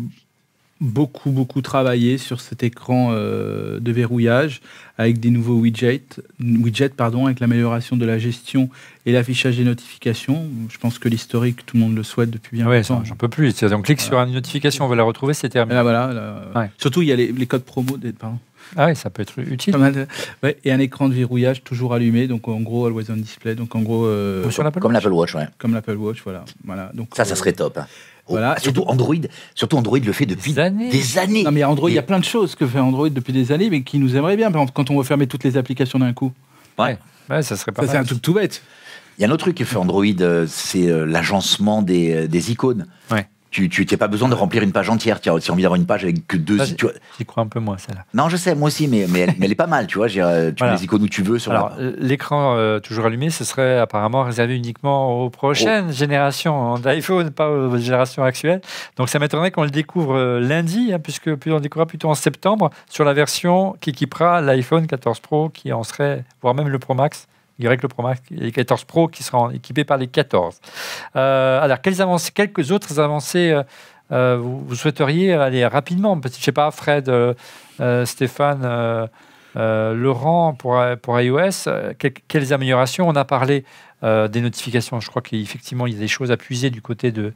beaucoup, 0.79 1.31
beaucoup 1.31 1.61
travaillé 1.61 2.17
sur 2.17 2.39
cet 2.41 2.61
écran 2.63 3.09
euh, 3.11 3.79
de 3.79 3.91
verrouillage 3.91 4.61
avec 4.97 5.19
des 5.19 5.29
nouveaux 5.29 5.55
widgets, 5.55 6.01
widgets 6.39 6.89
pardon, 6.89 7.25
avec 7.25 7.39
l'amélioration 7.39 7.97
de 7.97 8.05
la 8.05 8.17
gestion 8.19 8.69
et 9.05 9.11
l'affichage 9.11 9.57
des 9.57 9.63
notifications. 9.63 10.47
Je 10.69 10.77
pense 10.77 10.99
que 10.99 11.09
l'historique, 11.09 11.65
tout 11.65 11.77
le 11.77 11.83
monde 11.83 11.95
le 11.95 12.03
souhaite 12.03 12.29
depuis 12.29 12.57
bien 12.57 12.67
Ouais, 12.67 12.77
longtemps. 12.77 13.03
j'en 13.05 13.15
peux 13.15 13.27
plus. 13.29 13.53
On 13.63 13.81
clique 13.81 14.01
sur 14.01 14.17
une 14.19 14.33
notification, 14.33 14.85
on 14.85 14.87
veut 14.87 14.95
la 14.95 15.03
retrouver, 15.03 15.33
c'est 15.33 15.49
terminé. 15.49 15.75
là, 15.75 15.83
voilà, 15.83 16.13
là, 16.13 16.41
Ouais. 16.59 16.69
Surtout, 16.77 17.01
il 17.01 17.07
y 17.07 17.11
a 17.11 17.15
les, 17.15 17.31
les 17.31 17.45
codes 17.45 17.63
promo. 17.63 17.97
Des, 17.97 18.11
pardon. 18.11 18.37
Ah 18.75 18.87
oui, 18.87 18.95
ça 18.95 19.09
peut 19.09 19.21
être 19.21 19.39
utile. 19.39 19.73
Pas 19.73 19.79
mal 19.79 19.93
de- 19.93 20.07
ouais, 20.43 20.57
et 20.65 20.71
un 20.71 20.79
écran 20.79 21.07
de 21.09 21.13
verrouillage 21.13 21.63
toujours 21.63 21.93
allumé, 21.93 22.27
donc 22.27 22.47
en 22.47 22.59
gros, 22.59 22.85
always 22.87 23.05
on 23.09 23.15
display, 23.17 23.55
donc 23.55 23.75
en 23.75 23.81
gros, 23.81 24.05
euh, 24.05 24.43
Comme 24.55 24.63
l'Apple 24.65 24.79
comme 24.81 24.91
Watch. 24.93 25.03
l'Apple 25.03 25.13
Watch, 25.15 25.35
ouais. 25.35 25.47
comme 25.57 25.73
l'Apple 25.73 25.95
Watch, 25.95 26.21
voilà. 26.23 26.43
voilà. 26.65 26.91
Donc, 26.93 27.09
Ça, 27.15 27.23
ça 27.25 27.33
euh, 27.33 27.35
serait 27.35 27.53
top. 27.53 27.77
hein. 27.77 27.85
Oh, 28.29 28.31
Voilà. 28.33 28.57
Surtout 28.59 28.83
Android, 28.87 29.15
surtout 29.55 29.77
Android 29.77 29.99
le 29.99 30.11
fait 30.11 30.25
depuis 30.25 30.51
Des 30.53 30.59
années. 30.59 30.89
des 30.89 31.17
années. 31.17 31.43
Non, 31.43 31.51
mais 31.51 31.63
Android, 31.63 31.89
il 31.89 31.95
y 31.95 31.99
a 31.99 32.01
plein 32.03 32.19
de 32.19 32.25
choses 32.25 32.55
que 32.55 32.67
fait 32.67 32.79
Android 32.79 33.09
depuis 33.09 33.31
des 33.31 33.53
années, 33.53 33.69
mais 33.69 33.83
qui 33.83 33.99
nous 33.99 34.17
aimerait 34.17 34.35
bien. 34.35 34.51
Par 34.51 34.61
exemple, 34.61 34.73
quand 34.75 34.91
on 34.91 34.97
veut 34.97 35.03
fermer 35.05 35.27
toutes 35.27 35.45
les 35.45 35.55
applications 35.55 35.99
d'un 35.99 36.11
coup. 36.11 36.33
Ouais. 36.77 36.97
Ouais, 37.29 37.41
ça 37.41 37.55
serait 37.55 37.71
pas 37.71 37.85
Ça, 37.85 37.91
c'est 37.93 37.97
un 37.97 38.03
truc 38.03 38.21
tout 38.21 38.33
bête. 38.33 38.61
Il 39.17 39.21
y 39.21 39.25
a 39.25 39.29
un 39.29 39.31
autre 39.31 39.43
truc 39.45 39.55
que 39.57 39.63
fait 39.65 39.77
Android, 39.77 40.03
euh, 40.19 40.45
c'est 40.47 40.89
euh, 40.89 41.05
l'agencement 41.05 41.81
des, 41.81 42.13
euh, 42.13 42.27
des 42.27 42.51
icônes. 42.51 42.85
Ouais. 43.11 43.27
Tu 43.69 43.85
tu 43.85 43.87
n'as 43.89 43.97
pas 43.97 44.07
besoin 44.07 44.29
de 44.29 44.35
remplir 44.35 44.61
une 44.61 44.71
page 44.71 44.89
entière. 44.89 45.19
Tu 45.19 45.29
as 45.29 45.33
aussi 45.33 45.49
envie 45.49 45.63
d'avoir 45.63 45.79
une 45.79 45.87
page 45.87 46.03
avec 46.03 46.27
que 46.27 46.37
deux. 46.37 46.59
Ça, 46.59 46.65
tu. 46.75 46.85
J'y 47.17 47.25
crois 47.25 47.41
un 47.41 47.47
peu 47.47 47.59
moins, 47.59 47.77
celle-là. 47.77 48.05
Non, 48.13 48.29
je 48.29 48.37
sais, 48.37 48.53
moi 48.53 48.67
aussi, 48.67 48.87
mais, 48.87 49.05
mais, 49.09 49.21
elle, 49.21 49.33
mais 49.39 49.45
elle 49.47 49.51
est 49.51 49.55
pas 49.55 49.65
mal, 49.67 49.87
tu 49.87 49.97
vois. 49.97 50.07
euh, 50.07 50.49
tu 50.51 50.55
Voilà. 50.59 50.73
mets 50.73 50.77
les 50.77 50.83
icônes 50.85 51.01
où 51.01 51.07
tu 51.09 51.23
veux 51.23 51.39
sur 51.39 51.51
Alors, 51.51 51.69
la. 51.77 51.83
euh, 51.83 51.95
l'écran 51.97 52.55
euh, 52.55 52.79
toujours 52.79 53.05
allumé, 53.07 53.29
ce 53.31 53.43
serait 53.43 53.79
apparemment 53.79 54.23
réservé 54.23 54.55
uniquement 54.55 55.23
aux 55.23 55.29
prochaines 55.29 55.91
générations 55.91 56.77
d'iPhone, 56.77 57.31
pas 57.31 57.49
aux 57.49 57.77
générations 57.77 58.23
actuelles. 58.23 58.61
Donc, 58.97 59.09
ça 59.09 59.17
m'étonnerait 59.19 59.51
qu'on 59.51 59.63
le 59.63 59.69
découvre 59.71 60.39
lundi, 60.39 60.91
hein, 60.93 60.99
puisque 60.99 61.33
puis 61.35 61.51
on 61.51 61.55
le 61.55 61.61
découvrira 61.61 61.87
plutôt 61.87 62.09
en 62.09 62.15
septembre 62.15 62.69
sur 62.89 63.03
la 63.05 63.13
version 63.13 63.75
qui 63.81 63.89
équipera 63.89 64.41
l'iPhone 64.41 64.85
14 64.87 65.19
Pro, 65.19 65.49
qui 65.49 65.73
en 65.73 65.83
serait, 65.83 66.23
voire 66.41 66.53
même 66.53 66.67
le 66.67 66.79
Pro 66.79 66.93
Max. 66.93 67.27
Il 67.59 67.67
que 67.77 67.81
le 67.81 67.87
Pro 67.87 68.03
Max 68.03 68.21
et 68.31 68.35
les 68.35 68.51
14 68.51 68.83
Pro 68.83 69.07
qui 69.07 69.23
seront 69.23 69.49
équipés 69.49 69.83
par 69.83 69.97
les 69.97 70.07
14. 70.07 70.59
Euh, 71.15 71.61
alors, 71.61 71.81
quelles 71.81 72.01
avancées, 72.01 72.31
quelques 72.31 72.71
autres 72.71 72.99
avancées 72.99 73.51
euh, 73.51 73.63
euh, 74.11 74.37
vous, 74.39 74.75
souhaiteriez 74.75 75.33
aller 75.33 75.65
rapidement? 75.65 76.19
Je 76.23 76.29
sais 76.29 76.51
pas, 76.51 76.71
Fred, 76.71 77.11
Stéphane. 78.05 79.09
Euh, 79.57 79.67
euh, 79.67 79.93
Laurent, 79.95 80.53
pour, 80.53 80.81
pour 81.01 81.19
iOS, 81.19 81.67
euh, 81.67 81.93
que- 81.97 82.07
quelles 82.27 82.53
améliorations? 82.53 83.07
On 83.09 83.15
a 83.15 83.25
parlé 83.25 83.63
euh, 84.03 84.27
des 84.27 84.41
notifications. 84.41 84.99
Je 84.99 85.09
crois 85.09 85.23
qu'effectivement, 85.23 85.87
il 85.87 85.93
y 85.93 85.97
a 85.97 85.99
des 85.99 86.07
choses 86.07 86.29
à 86.31 86.37
puiser 86.37 86.69
du 86.69 86.81
côté 86.83 87.11
de 87.11 87.33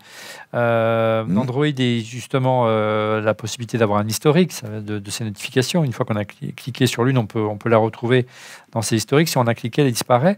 euh, 0.53 1.23
Mhm. 1.23 1.33
d'Android 1.35 1.65
et 1.65 1.99
justement 2.01 2.67
la 2.67 3.33
possibilité 3.33 3.77
d'avoir 3.79 3.99
un 3.99 4.07
historique 4.07 4.51
ça, 4.51 4.67
de, 4.67 4.99
de 4.99 5.11
ces 5.11 5.23
notifications. 5.23 5.83
Une 5.83 5.93
fois 5.93 6.05
qu'on 6.05 6.15
a 6.15 6.21
cli- 6.23 6.53
cliqué 6.53 6.85
sur 6.85 7.03
l'une, 7.03 7.17
on 7.17 7.25
peut, 7.25 7.41
on 7.43 7.57
peut 7.57 7.69
la 7.69 7.77
retrouver 7.77 8.27
dans 8.73 8.81
ces 8.83 8.95
historiques. 8.97 9.27
Si 9.29 9.37
on 9.39 9.47
a 9.47 9.55
cliqué, 9.55 9.81
elle 9.81 9.91
disparaît. 9.91 10.37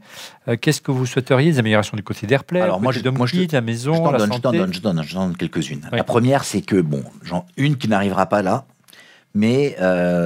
Qu'est-ce 0.61 0.79
que 0.81 0.91
vous 0.91 1.05
souhaiteriez? 1.05 1.51
Des 1.51 1.59
améliorations 1.59 1.97
du 1.97 2.03
côté 2.03 2.25
d'AirPlay, 2.27 2.61
Alors, 2.61 2.79
moi, 2.79 2.93
je- 2.93 3.01
moi, 3.09 3.27
je 3.27 3.36
la 3.51 3.61
maison, 3.61 3.93
je 3.93 3.99
t'en 4.39 4.51
donne, 4.51 4.71
donne, 4.71 5.01
donne 5.03 5.36
quelques-unes. 5.38 5.89
Oui. 5.91 5.97
La 5.97 6.03
première, 6.05 6.45
c'est 6.45 6.61
que, 6.61 6.79
bon, 6.79 7.03
genre, 7.23 7.45
une 7.57 7.75
qui 7.77 7.89
n'arrivera 7.89 8.27
pas 8.27 8.41
là, 8.41 8.63
mais 9.36 9.75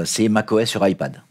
c'est 0.05 0.29
macOS 0.29 0.65
sur 0.69 0.87
iPad. 0.87 1.21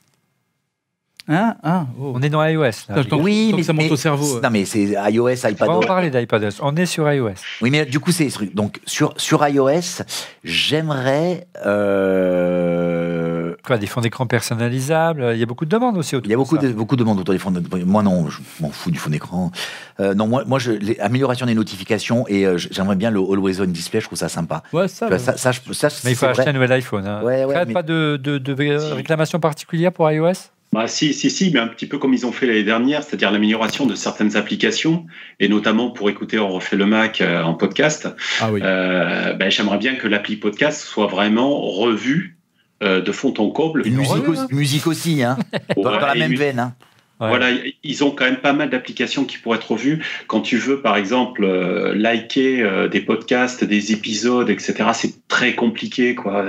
Hein 1.29 1.57
hein 1.65 1.87
oh. 2.01 2.13
On 2.15 2.23
est 2.23 2.29
dans 2.29 2.45
iOS. 2.45 2.63
Là. 2.89 3.03
Oui, 3.13 3.53
mais 3.57 3.63
ça 3.65 3.73
monte 3.73 3.87
mais- 3.87 3.91
au 3.91 3.97
cerveau. 3.97 4.41
Non, 4.41 4.51
mais 4.51 4.65
c'est 4.65 4.95
iOS, 5.11 5.29
On 5.61 5.81
va 5.81 5.87
parler 5.87 6.11
d'iPadOS. 6.11 6.61
On 6.63 6.75
est 6.77 6.87
sur 6.87 7.11
iOS. 7.13 7.31
Oui, 7.63 7.71
mais 7.71 7.85
du 7.85 7.99
coup, 7.99 8.13
c'est. 8.13 8.29
Donc, 8.55 8.81
sur, 8.87 9.13
sur 9.17 9.47
iOS, 9.47 10.03
j'aimerais. 10.45 11.47
euh, 11.67 13.55
Quoi, 13.65 13.79
des 13.79 13.87
fonds 13.89 14.01
d'écran 14.01 14.27
personnalisables. 14.27 15.31
Il 15.35 15.41
y 15.41 15.43
a 15.43 15.47
beaucoup 15.47 15.65
de 15.65 15.71
demandes 15.71 15.97
aussi 15.99 16.15
autour 16.15 16.29
Il 16.29 16.31
y 16.31 16.35
a 16.35 16.37
beaucoup 16.37 16.57
de 16.59 16.69
de, 16.69 16.73
beaucoup 16.73 16.95
de 16.95 17.01
demandes 17.03 17.19
autour 17.19 17.33
des 17.35 17.39
fonds. 17.41 17.51
de- 17.51 17.85
Moi, 17.85 18.03
non, 18.05 18.29
je 18.29 18.39
m'en 18.61 18.71
fous 18.71 18.93
du 18.93 18.99
fond 18.99 19.11
d'écran. 19.11 19.51
Euh, 19.99 20.15
non, 20.15 20.29
moi, 20.29 20.45
moi 20.47 20.61
je, 20.61 20.71
les- 20.73 20.99
amélioration 21.01 21.47
des 21.47 21.55
notifications 21.55 22.25
et 22.29 22.47
euh, 22.47 22.57
j'aimerais 22.59 22.95
bien 22.97 23.11
le 23.11 23.19
Always 23.19 23.61
On 23.61 23.65
Display, 23.65 24.01
je 24.01 24.07
trouve 24.07 24.19
ça 24.19 24.29
sympa. 24.29 24.63
Ouais, 24.73 24.87
ça. 24.87 25.09
Vois, 25.09 25.19
ça, 25.19 25.37
ça, 25.37 25.51
je- 25.51 25.73
ça, 25.73 25.89
Mais 26.05 26.13
il 26.13 26.17
faut 26.17 26.27
acheter 26.27 26.43
vrai. 26.43 26.51
un 26.51 26.55
nouvel 26.55 26.71
iPhone. 26.73 27.07
Hein. 27.07 27.23
Ouais, 27.25 27.45
ouais, 27.45 27.65
mais- 27.67 27.73
pas 27.73 27.83
de, 27.83 28.17
de, 28.23 28.39
de 28.39 28.53
réclamation 28.95 29.41
particulière 29.41 29.93
pour 29.93 30.09
iOS? 30.11 30.33
Bah, 30.73 30.89
si, 30.89 31.15
si, 31.15 31.31
si, 31.31 31.51
mais 31.53 31.61
un 31.61 31.69
petit 31.69 31.87
peu 31.87 31.99
comme 31.99 32.13
ils 32.13 32.27
ont 32.27 32.33
fait 32.33 32.47
l'année 32.47 32.65
dernière, 32.65 33.03
c'est-à-dire 33.03 33.31
l'amélioration 33.31 33.87
de 33.87 33.95
certaines 33.95 34.37
applications, 34.37 35.07
et 35.41 35.49
notamment 35.49 35.91
pour 35.91 36.11
écouter 36.11 36.39
On 36.39 36.49
refait 36.49 36.77
le 36.77 36.87
Mac 36.87 37.21
euh, 37.21 37.43
en 37.43 37.55
podcast. 37.55 38.09
Ah 38.41 38.51
oui. 38.53 38.61
Euh, 38.63 39.33
ben, 39.35 39.51
J'aimerais 39.51 39.79
bien 39.79 39.95
que 39.95 40.09
l'appli 40.09 40.37
podcast 40.37 40.83
soit 40.83 41.07
vraiment 41.07 41.61
revue 41.61 42.37
euh, 42.83 43.01
de 43.01 43.13
fond 43.13 43.33
en 43.39 43.49
comble. 43.51 43.87
Une 43.87 43.97
musique, 43.97 44.29
Ouais, 44.29 44.29
aussi, 44.29 44.55
musique 44.55 44.87
aussi, 44.87 45.23
hein, 45.23 45.39
dans, 45.77 45.83
dans 45.83 45.99
la 46.01 46.15
même 46.15 46.35
veine. 46.35 46.59
Hein. 46.59 46.75
Ouais. 47.19 47.29
Voilà, 47.29 47.49
ils 47.83 48.05
ont 48.05 48.11
quand 48.11 48.27
même 48.27 48.37
pas 48.37 48.53
mal 48.53 48.69
d'applications 48.69 49.25
qui 49.25 49.39
pourraient 49.39 49.57
être 49.57 49.71
revues. 49.73 50.05
Quand 50.27 50.43
tu 50.43 50.59
veux, 50.59 50.83
par 50.83 50.99
exemple, 50.99 51.45
euh, 51.45 51.95
liker 51.95 52.61
euh, 52.61 52.89
des 52.89 53.01
podcasts, 53.01 53.65
des 53.65 53.93
épisodes, 53.93 54.51
etc., 54.51 54.75
c'est 54.93 55.27
très 55.27 55.55
compliqué. 55.55 56.15
Quoi. 56.15 56.45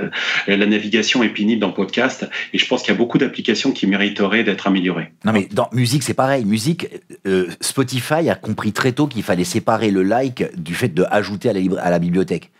La 0.46 0.66
navigation 0.66 1.22
est 1.22 1.30
pénible 1.30 1.60
dans 1.60 1.72
podcast. 1.72 2.28
Et 2.52 2.58
je 2.58 2.66
pense 2.66 2.82
qu'il 2.82 2.92
y 2.92 2.94
a 2.94 2.98
beaucoup 2.98 3.16
d'applications 3.16 3.72
qui 3.72 3.86
mériteraient 3.86 4.44
d'être 4.44 4.66
améliorées. 4.66 5.10
Non, 5.24 5.32
mais 5.32 5.48
dans 5.50 5.70
musique, 5.72 6.02
c'est 6.02 6.12
pareil. 6.12 6.44
Musique, 6.44 6.88
euh, 7.26 7.46
Spotify 7.62 8.28
a 8.28 8.34
compris 8.34 8.72
très 8.72 8.92
tôt 8.92 9.06
qu'il 9.06 9.22
fallait 9.22 9.44
séparer 9.44 9.90
le 9.90 10.02
like 10.02 10.44
du 10.60 10.74
fait 10.74 10.92
de 10.92 11.04
ajouter 11.10 11.48
à 11.48 11.54
la, 11.54 11.60
libra- 11.60 11.80
à 11.80 11.88
la 11.90 11.98
bibliothèque. 11.98 12.50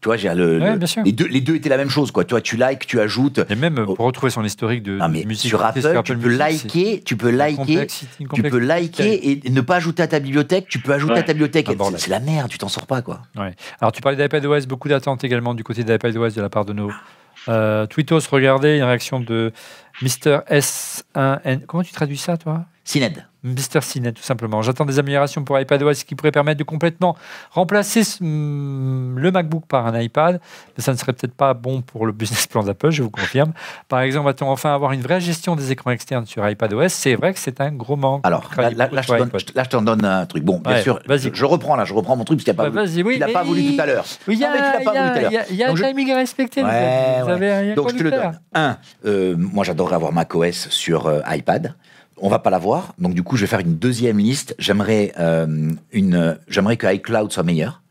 Tu 0.00 0.08
vois, 0.08 0.16
j'ai 0.16 0.32
le, 0.34 0.58
Ouais, 0.58 0.72
le- 0.72 0.76
bien 0.78 0.86
sûr. 0.86 1.02
les, 1.04 1.12
deux, 1.12 1.26
les 1.26 1.42
deux 1.42 1.56
étaient 1.56 1.68
la 1.68 1.76
même 1.76 1.90
chose. 1.90 2.10
Quoi. 2.10 2.24
Tu 2.24 2.30
vois, 2.32 2.40
tu 2.40 2.56
likes, 2.56 2.86
tu 2.86 2.98
ajoutes. 3.00 3.40
Et 3.50 3.54
même 3.54 3.84
Oh. 3.86 3.94
pour 3.94 4.06
retrouver 4.06 4.30
son 4.30 4.42
historique 4.42 4.82
de, 4.82 4.96
Non, 4.96 5.08
de 5.08 5.12
mais 5.12 5.24
musique 5.24 5.50
sur 5.50 5.62
Apple, 5.62 5.80
tu 6.04 6.16
peux 6.16 6.28
liker, 6.34 7.02
tu 7.04 7.16
peux 7.16 7.30
liker, 7.30 7.86
tu 8.32 8.42
peux 8.42 8.58
liker 8.58 9.30
et 9.30 9.50
ne 9.50 9.60
pas 9.60 9.76
ajouter 9.76 10.02
à 10.02 10.06
ta 10.08 10.18
bibliothèque. 10.20 10.66
Tu 10.70 10.78
peux 10.78 10.92
ajouter 10.94 11.12
Ouais. 11.12 11.18
à 11.18 11.22
ta 11.22 11.32
bibliothèque. 11.34 11.68
C'est 11.98 12.08
la 12.10 12.20
merde, 12.20 12.48
tu 12.50 12.56
t'en 12.56 12.68
sors 12.68 12.86
pas, 12.86 13.02
quoi. 13.02 13.20
Alors, 13.80 13.92
tu 13.92 14.00
parlais 14.00 14.16
d'iPadOS, 14.16 14.66
beaucoup 14.66 14.88
d'attentes 14.88 15.22
également 15.24 15.52
du 15.54 15.64
côté 15.64 15.84
d'iPadOS 15.84 16.30
de 16.30 16.40
la 16.40 16.48
part 16.48 16.64
de 16.64 16.72
nos 16.72 16.90
euh, 17.48 17.86
tweetos. 17.86 18.20
Regardez, 18.30 18.76
une 18.78 18.82
réaction 18.84 19.20
de 19.20 19.52
Mr. 20.02 20.40
S1N. 20.50 21.60
Comment 21.66 21.82
tu 21.82 21.92
traduis 21.92 22.16
ça, 22.16 22.36
toi? 22.36 22.64
Cined. 22.90 23.24
Mr. 23.42 23.80
Cinet, 23.80 24.12
tout 24.12 24.22
simplement. 24.22 24.60
J'attends 24.60 24.84
des 24.84 24.98
améliorations 24.98 25.44
pour 25.44 25.58
iPadOS 25.58 25.94
qui 26.06 26.14
pourraient 26.14 26.30
permettre 26.32 26.58
de 26.58 26.64
complètement 26.64 27.16
remplacer 27.52 28.04
ce- 28.04 28.22
hum, 28.22 29.18
le 29.18 29.30
MacBook 29.30 29.64
par 29.66 29.86
un 29.86 29.98
iPad, 29.98 30.40
mais 30.76 30.82
ça 30.82 30.92
ne 30.92 30.98
serait 30.98 31.14
peut-être 31.14 31.32
pas 31.32 31.54
bon 31.54 31.80
pour 31.80 32.04
le 32.04 32.12
business 32.12 32.46
plan 32.46 32.62
d'Apple, 32.62 32.90
je 32.90 33.02
vous 33.02 33.08
confirme. 33.08 33.52
Par 33.88 34.00
exemple, 34.00 34.26
va-t-on 34.26 34.50
enfin 34.50 34.74
avoir 34.74 34.92
une 34.92 35.00
vraie 35.00 35.20
gestion 35.22 35.56
des 35.56 35.72
écrans 35.72 35.90
externes 35.92 36.26
sur 36.26 36.46
iPadOS 36.46 36.88
C'est 36.90 37.14
vrai 37.14 37.32
que 37.32 37.38
c'est 37.38 37.62
un 37.62 37.70
gros 37.72 37.96
manque. 37.96 38.20
Alors, 38.26 38.50
là, 38.58 38.70
là, 38.70 38.88
là, 38.92 39.00
je 39.02 39.08
donne, 39.16 39.30
je 39.38 39.44
te- 39.46 39.56
là, 39.56 39.62
je 39.64 39.68
t'en 39.70 39.80
donne 39.82 40.04
un 40.04 40.26
truc. 40.26 40.42
Bon, 40.44 40.58
bien 40.58 40.72
Ouais, 40.72 40.82
sûr, 40.82 40.98
vas-y. 41.06 41.20
je, 41.30 41.34
je 41.34 41.44
reprends 41.46 41.76
là, 41.76 41.84
je 41.86 41.94
reprends 41.94 42.16
mon 42.16 42.24
truc 42.24 42.38
parce 42.40 42.44
qu'il 42.44 42.52
n'a 42.52 42.56
pas, 42.64 42.68
Bah, 42.68 42.84
voulu- 42.84 43.02
oui. 43.04 43.14
il 43.16 43.22
a 43.22 43.28
pas 43.28 43.42
voulu 43.44 43.74
tout 43.76 43.80
à 43.80 43.86
l'heure. 43.86 44.04
Il 44.28 44.34
y 44.34 44.44
a, 44.44 44.48
tout 44.48 44.88
à 44.90 44.92
l'heure. 45.20 45.42
il 45.48 45.56
y 45.56 45.64
un 45.64 45.74
timing 45.74 46.10
à 46.12 46.16
respecter. 46.16 46.60
Donc 46.60 46.68
je 47.92 47.96
te 47.96 48.02
le 48.02 48.10
donne. 48.10 48.38
Un, 48.52 48.76
euh, 49.06 49.34
moi 49.38 49.64
j'adorerais 49.64 49.94
avoir 49.94 50.12
macOS 50.12 50.68
sur 50.68 51.06
euh, 51.06 51.20
iPad. 51.28 51.74
On 52.22 52.28
va 52.28 52.38
pas 52.38 52.50
l'avoir, 52.50 52.94
donc 52.98 53.14
du 53.14 53.22
coup 53.22 53.36
je 53.36 53.42
vais 53.42 53.46
faire 53.46 53.60
une 53.60 53.76
deuxième 53.76 54.18
liste. 54.18 54.54
J'aimerais 54.58 55.12
euh, 55.18 55.70
une, 55.92 56.38
j'aimerais 56.48 56.76
que 56.76 56.86
iCloud 56.92 57.32
soit 57.32 57.42
meilleur. 57.42 57.82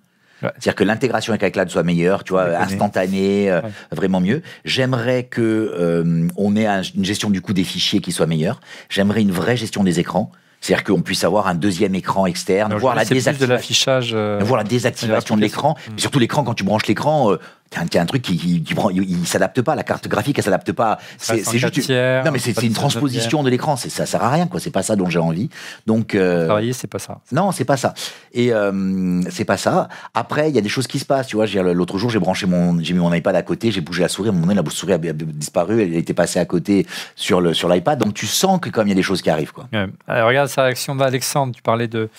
Ouais. 0.43 0.49
C'est-à-dire 0.53 0.75
que 0.75 0.83
l'intégration 0.85 1.33
avec 1.33 1.43
iCloud 1.49 1.69
soit 1.69 1.83
meilleure, 1.83 2.23
tu 2.23 2.31
vois, 2.33 2.45
instantanée, 2.57 3.51
euh, 3.51 3.61
Ouais. 3.61 3.69
vraiment 3.91 4.21
mieux. 4.21 4.41
J'aimerais 4.63 5.23
que 5.23 5.41
euh, 5.41 6.27
on 6.37 6.55
ait 6.55 6.65
un- 6.67 6.81
une 6.81 7.03
gestion 7.03 7.29
du 7.29 7.41
coup 7.41 7.53
des 7.53 7.63
fichiers 7.65 7.99
qui 7.99 8.11
soit 8.11 8.25
meilleure. 8.27 8.61
J'aimerais 8.89 9.21
une 9.21 9.31
vraie 9.31 9.57
gestion 9.57 9.83
des 9.83 9.99
écrans, 9.99 10.31
c'est-à-dire 10.61 10.85
qu'on 10.85 11.01
puisse 11.01 11.23
avoir 11.25 11.47
un 11.47 11.55
deuxième 11.55 11.93
écran 11.95 12.25
externe, 12.25 12.71
Alors, 12.71 12.79
voir 12.79 12.95
la 12.95 13.03
de 13.03 13.09
désactivation. 13.09 13.53
l'affichage. 13.53 14.11
euh, 14.13 14.39
Voir 14.41 14.59
la 14.59 14.63
désactivation 14.63 15.35
de 15.35 15.41
l'écran. 15.41 15.75
Et 15.97 15.99
surtout 15.99 16.19
l'écran 16.19 16.43
quand 16.43 16.53
tu 16.53 16.63
branches 16.63 16.87
l'écran, 16.87 17.35
euh, 17.71 17.75
t'as 17.75 17.81
un, 17.81 17.87
t'as 17.87 18.01
un 18.01 18.05
truc 18.05 18.21
qui, 18.21 18.37
qui, 18.37 18.63
qui 18.63 18.73
prend, 18.73 18.89
il, 18.89 19.09
il 19.09 19.27
s'adapte 19.27 19.61
pas, 19.61 19.75
la 19.75 19.83
carte 19.83 20.07
graphique 20.07 20.37
elle 20.37 20.43
s'adapte 20.43 20.71
pas. 20.71 20.99
C'est 21.17 21.57
juste, 21.57 21.79
tiers, 21.81 22.23
non 22.25 22.31
mais 22.31 22.39
c'est 22.39 22.61
une 22.63 22.73
transposition 22.73 23.43
de 23.43 23.49
l'écran, 23.49 23.75
ça 23.75 24.05
sert 24.05 24.23
à 24.23 24.29
rien 24.29 24.47
quoi, 24.47 24.59
c'est 24.59 24.71
pas 24.71 24.83
ça 24.83 24.95
dont 24.95 25.09
j'ai 25.09 25.19
envie. 25.19 25.49
Donc 25.85 26.15
euh, 26.15 26.45
Travailler, 26.45 26.73
c'est 26.73 26.87
pas 26.87 26.99
ça. 26.99 27.19
non, 27.31 27.51
c'est 27.51 27.65
pas 27.65 27.77
ça. 27.77 27.93
Et 28.33 28.53
euh, 28.53 29.21
c'est 29.29 29.45
pas 29.45 29.57
ça. 29.57 29.89
Après, 30.13 30.49
il 30.49 30.55
y 30.55 30.57
a 30.57 30.61
des 30.61 30.69
choses 30.69 30.87
qui 30.87 30.99
se 30.99 31.05
passent. 31.05 31.27
Tu 31.27 31.35
vois, 31.35 31.45
l'autre 31.47 31.97
jour, 31.97 32.09
j'ai 32.09 32.19
branché 32.19 32.45
mon, 32.45 32.79
j'ai 32.81 32.93
mis 32.93 32.99
mon 32.99 33.13
iPad 33.13 33.35
à 33.35 33.41
côté, 33.41 33.71
j'ai 33.71 33.81
bougé 33.81 34.01
la 34.01 34.09
souris. 34.09 34.29
À 34.29 34.31
un 34.31 34.35
moment 34.35 34.47
donné, 34.47 34.61
la 34.61 34.69
souris 34.69 34.93
a, 34.93 34.95
a 34.95 35.13
disparu. 35.13 35.81
Elle 35.81 35.95
était 35.95 36.13
passée 36.13 36.39
à 36.39 36.45
côté 36.45 36.85
sur 37.15 37.41
le 37.41 37.53
sur 37.53 37.69
l'iPad. 37.69 37.99
Donc 37.99 38.13
tu 38.13 38.27
sens 38.27 38.59
que 38.59 38.69
comme 38.69 38.87
il 38.87 38.91
y 38.91 38.93
a 38.93 38.95
des 38.95 39.03
choses 39.03 39.21
qui 39.21 39.29
arrivent, 39.29 39.53
quoi. 39.53 39.67
Ouais. 39.73 39.87
Alors, 40.07 40.27
regarde 40.27 40.49
sa 40.49 40.63
réaction 40.63 40.95
d'Alexandre. 40.95 41.53
Tu 41.55 41.61
parlais 41.61 41.87
de, 41.87 42.09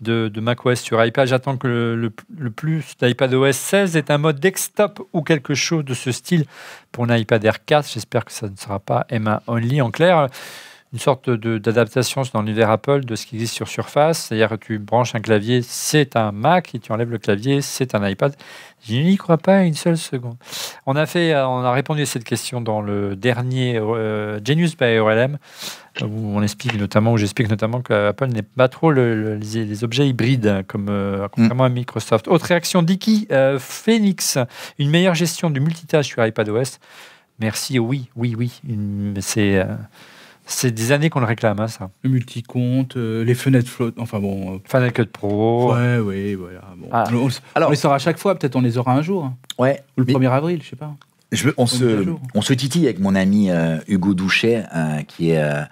de, 0.00 0.40
macOS 0.40 0.80
sur 0.80 1.04
iPad. 1.04 1.26
J'attends 1.26 1.56
que 1.56 1.66
le, 1.66 1.96
le, 1.96 2.12
le 2.38 2.50
plus 2.50 2.96
d'iPadOS 3.00 3.52
16 3.52 3.96
ait 3.96 4.10
un 4.10 4.18
mode 4.18 4.40
desktop 4.40 5.00
ou 5.12 5.22
quelque 5.22 5.54
chose 5.54 5.84
de 5.84 5.94
ce 5.94 6.12
style 6.12 6.44
pour 6.92 7.04
un 7.04 7.16
iPad 7.16 7.44
Air 7.44 7.64
4. 7.64 7.88
J'espère 7.92 8.24
que 8.24 8.32
ça 8.32 8.48
ne 8.48 8.56
sera 8.56 8.78
pas 8.78 9.06
M1 9.10 9.40
only. 9.46 9.80
En 9.80 9.90
clair, 9.90 10.28
une 10.92 10.98
sorte 10.98 11.28
d'adaptation 11.28 12.22
dans 12.32 12.40
l'univers 12.40 12.70
Apple 12.70 13.04
de 13.04 13.14
ce 13.14 13.26
qui 13.26 13.36
existe 13.36 13.54
sur 13.54 13.68
Surface. 13.68 14.20
C'est-à-dire 14.24 14.48
que 14.48 14.54
tu 14.56 14.78
branches 14.78 15.14
un 15.14 15.20
clavier, 15.20 15.60
c'est 15.62 16.16
un 16.16 16.32
Mac, 16.32 16.74
et 16.74 16.78
tu 16.78 16.90
enlèves 16.92 17.10
le 17.10 17.18
clavier, 17.18 17.60
c'est 17.60 17.94
un 17.94 18.08
iPad. 18.08 18.34
Je 18.86 18.94
n'y 18.94 19.16
crois 19.18 19.36
pas 19.36 19.64
une 19.64 19.74
seule 19.74 19.98
seconde. 19.98 20.36
On 20.86 20.96
a, 20.96 21.04
fait, 21.04 21.34
on 21.36 21.58
a 21.62 21.72
répondu 21.72 22.02
à 22.02 22.06
cette 22.06 22.24
question 22.24 22.62
dans 22.62 22.80
le 22.80 23.16
dernier 23.16 23.76
euh, 23.78 24.40
Genius 24.42 24.76
by 24.78 24.98
OLM, 24.98 25.36
où 26.02 26.06
on 26.38 26.42
explique 26.42 26.78
notamment, 26.78 27.12
où 27.12 27.18
j'explique 27.18 27.50
notamment 27.50 27.82
qu'Apple 27.82 28.28
n'est 28.28 28.42
pas 28.42 28.68
trop 28.68 28.90
le- 28.90 29.14
le- 29.14 29.34
les, 29.34 29.64
les 29.66 29.84
objets 29.84 30.08
hybrides, 30.08 30.46
hein, 30.46 30.62
comme 30.66 30.88
euh, 30.88 31.28
contrairement 31.30 31.64
à 31.64 31.68
Microsoft. 31.68 32.28
Autre 32.28 32.46
réaction 32.46 32.82
d'Iki, 32.82 33.26
euh, 33.30 33.58
Phoenix, 33.58 34.38
une 34.78 34.88
meilleure 34.88 35.14
gestion 35.16 35.50
du 35.50 35.60
multitâche 35.60 36.06
sur 36.06 36.24
iPadOS. 36.24 36.78
Merci, 37.40 37.78
oui, 37.78 38.08
oui, 38.16 38.34
oui. 38.38 38.60
C'est 39.20 39.58
c'est 40.48 40.70
des 40.72 40.92
années 40.92 41.10
qu'on 41.10 41.20
le 41.20 41.26
réclame, 41.26 41.60
hein, 41.60 41.68
ça. 41.68 41.90
Le 42.02 42.10
multi-compte, 42.10 42.96
euh, 42.96 43.22
les 43.24 43.34
fenêtres 43.34 43.68
flottent. 43.68 43.98
Enfin 43.98 44.18
bon. 44.18 44.54
euh, 44.54 44.58
Final 44.64 44.92
Cut 44.92 45.04
Pro. 45.06 45.74
ouais, 45.74 45.98
oui, 45.98 46.34
voilà. 46.34 46.60
Bon. 46.76 46.88
Ah. 46.90 47.04
On, 47.12 47.26
on- 47.26 47.28
Alors- 47.54 47.68
on 47.68 47.70
les 47.72 47.76
sort 47.76 47.92
à 47.92 47.98
chaque 47.98 48.18
fois, 48.18 48.34
peut-être 48.38 48.56
on 48.56 48.60
les 48.62 48.78
aura 48.78 48.92
un 48.94 49.02
jour. 49.02 49.24
hein. 49.24 49.36
Ouais. 49.58 49.82
Ou 49.96 50.00
le 50.00 50.06
Mais- 50.06 50.12
1er 50.14 50.30
avril, 50.32 50.60
je 50.62 50.70
sais 50.70 50.76
pas. 50.76 50.94
Je 51.30 51.44
veux- 51.44 51.54
on, 51.58 51.66
se, 51.66 52.06
on 52.34 52.40
se 52.40 52.52
titille 52.54 52.86
avec 52.86 52.98
mon 53.00 53.14
ami 53.14 53.50
euh, 53.50 53.76
Hugo 53.86 54.14
Douchet, 54.14 54.64
euh, 54.74 55.02
qui 55.02 55.30
est 55.32 55.38
euh, 55.42 55.62